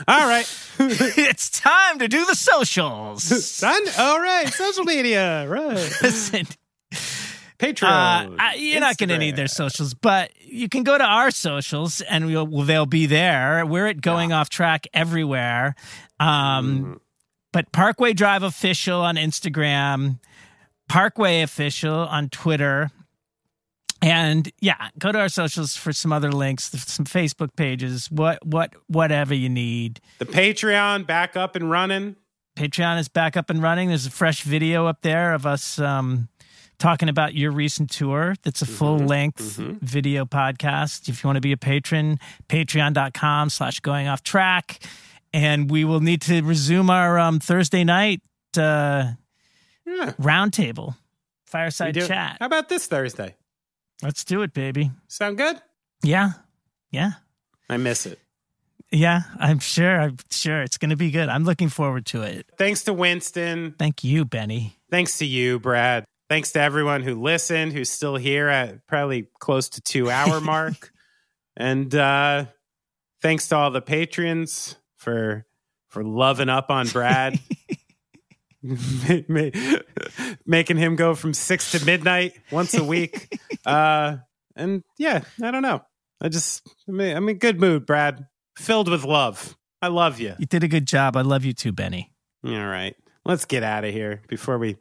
All 0.07 0.27
right, 0.27 0.45
it's 0.79 1.49
time 1.49 1.99
to 1.99 2.07
do 2.07 2.25
the 2.25 2.35
socials. 2.35 3.23
son. 3.45 3.81
All 3.97 4.19
right, 4.19 4.47
social 4.53 4.83
media, 4.83 5.47
right? 5.47 5.73
Listen, 6.01 6.45
Patreon. 7.59 8.33
Uh, 8.33 8.35
I- 8.39 8.55
you're 8.55 8.79
not 8.81 8.97
going 8.97 9.09
to 9.09 9.17
need 9.17 9.35
their 9.35 9.47
socials, 9.47 9.93
but 9.93 10.31
you 10.41 10.69
can 10.69 10.83
go 10.83 10.97
to 10.97 11.03
our 11.03 11.31
socials 11.31 12.01
and 12.01 12.27
we'll, 12.27 12.45
well, 12.45 12.63
they'll 12.65 12.85
be 12.85 13.05
there. 13.07 13.65
We're 13.65 13.87
at 13.87 14.01
Going 14.01 14.31
Off 14.33 14.49
Track 14.49 14.85
everywhere. 14.93 15.75
Um, 16.19 16.99
But 17.53 17.71
Parkway 17.71 18.13
Drive 18.13 18.43
Official 18.43 19.01
on 19.01 19.15
Instagram, 19.15 20.19
Parkway 20.87 21.41
Official 21.41 21.95
on 21.95 22.29
Twitter. 22.29 22.91
And 24.01 24.51
yeah, 24.59 24.89
go 24.99 25.11
to 25.11 25.19
our 25.19 25.29
socials 25.29 25.75
for 25.75 25.91
some 25.91 26.13
other 26.13 26.31
links, 26.31 26.65
some 26.65 27.05
Facebook 27.05 27.55
pages, 27.55 28.09
what 28.11 28.45
what 28.45 28.73
whatever 28.87 29.33
you 29.33 29.49
need. 29.49 29.99
The 30.19 30.25
Patreon 30.25 31.07
back 31.07 31.35
up 31.35 31.55
and 31.55 31.69
running. 31.71 32.15
Patreon 32.55 32.99
is 32.99 33.07
back 33.07 33.35
up 33.37 33.49
and 33.49 33.61
running. 33.61 33.89
There's 33.89 34.05
a 34.05 34.11
fresh 34.11 34.41
video 34.43 34.85
up 34.87 35.01
there 35.01 35.33
of 35.33 35.45
us 35.45 35.77
um, 35.79 36.27
talking 36.79 37.07
about 37.09 37.33
your 37.35 37.51
recent 37.51 37.89
tour. 37.91 38.35
That's 38.43 38.61
a 38.61 38.65
Mm-hmm. 38.65 38.73
full 38.75 38.97
length 38.99 39.55
video 39.81 40.25
podcast. 40.25 41.07
If 41.09 41.23
you 41.23 41.27
want 41.27 41.37
to 41.37 41.41
be 41.41 41.51
a 41.51 41.57
patron, 41.57 42.19
patreon.com 42.49 43.49
slash 43.49 43.79
going 43.79 44.07
off 44.07 44.21
track. 44.23 44.79
And 45.33 45.69
we 45.69 45.85
will 45.85 45.99
need 45.99 46.21
to 46.23 46.41
resume 46.41 46.89
our 46.89 47.19
um, 47.19 47.39
Thursday 47.39 47.83
night 47.83 48.21
uh, 48.57 49.11
Yeah. 49.85 50.13
roundtable, 50.19 50.95
fireside 51.45 51.93
chat. 51.95 52.37
How 52.39 52.45
about 52.47 52.69
this 52.69 52.87
Thursday? 52.87 53.35
Let's 54.03 54.23
do 54.23 54.41
it, 54.43 54.53
baby. 54.53 54.91
Sound 55.07 55.37
good? 55.37 55.57
Yeah. 56.03 56.31
Yeah. 56.91 57.11
I 57.69 57.77
miss 57.77 58.05
it. 58.05 58.19
Yeah. 58.91 59.21
I'm 59.39 59.59
sure. 59.59 59.99
I'm 59.99 60.17
sure 60.31 60.61
it's 60.61 60.77
going 60.77 60.91
to 60.91 60.95
be 60.95 61.11
good. 61.11 61.29
I'm 61.29 61.43
looking 61.43 61.69
forward 61.69 62.05
to 62.07 62.21
it. 62.21 62.45
Thanks 62.57 62.83
to 62.83 62.93
Winston. 62.93 63.75
Thank 63.77 64.03
you, 64.03 64.23
Benny. 64.25 64.77
Thanks 64.91 65.17
to 65.17 65.25
you, 65.25 65.59
Brad. 65.59 66.05
Thanks 66.29 66.51
to 66.53 66.59
everyone 66.61 67.01
who 67.03 67.15
listened, 67.21 67.73
who's 67.73 67.89
still 67.89 68.15
here 68.17 68.47
at 68.49 68.85
probably 68.87 69.27
close 69.39 69.69
to 69.69 69.81
two 69.81 70.09
hour 70.11 70.39
mark. 70.53 70.91
and 71.55 71.93
uh 71.95 72.45
thanks 73.21 73.47
to 73.49 73.55
all 73.55 73.71
the 73.71 73.81
patrons 73.81 74.75
for 74.95 75.45
for 75.87 76.03
loving 76.03 76.49
up 76.49 76.69
on 76.69 76.87
Brad. 76.87 77.39
Ma- 78.63 79.19
ma- 79.27 79.49
making 80.45 80.77
him 80.77 80.95
go 80.95 81.13
from 81.15 81.33
six 81.33 81.71
to 81.71 81.85
midnight 81.85 82.33
once 82.51 82.73
a 82.73 82.83
week. 82.83 83.39
Uh 83.65 84.17
and 84.55 84.81
yeah, 84.97 85.23
I 85.43 85.51
don't 85.51 85.61
know. 85.61 85.81
I 86.21 86.29
just 86.29 86.65
I'm 86.87 86.99
in, 87.01 87.17
I'm 87.17 87.27
in 87.27 87.37
good 87.37 87.59
mood, 87.59 87.85
Brad. 87.85 88.25
Filled 88.57 88.87
with 88.89 89.03
love. 89.03 89.57
I 89.81 89.87
love 89.89 90.21
you. 90.21 90.35
You 90.39 90.45
did 90.45 90.63
a 90.63 90.69
good 90.69 90.87
job. 90.87 91.17
I 91.17 91.21
love 91.21 91.43
you 91.43 91.51
too, 91.51 91.73
Benny. 91.73 92.13
All 92.45 92.51
right. 92.51 92.95
Let's 93.25 93.43
get 93.43 93.63
out 93.63 93.83
of 93.83 93.93
here 93.93 94.21
before 94.29 94.57
we 94.57 94.77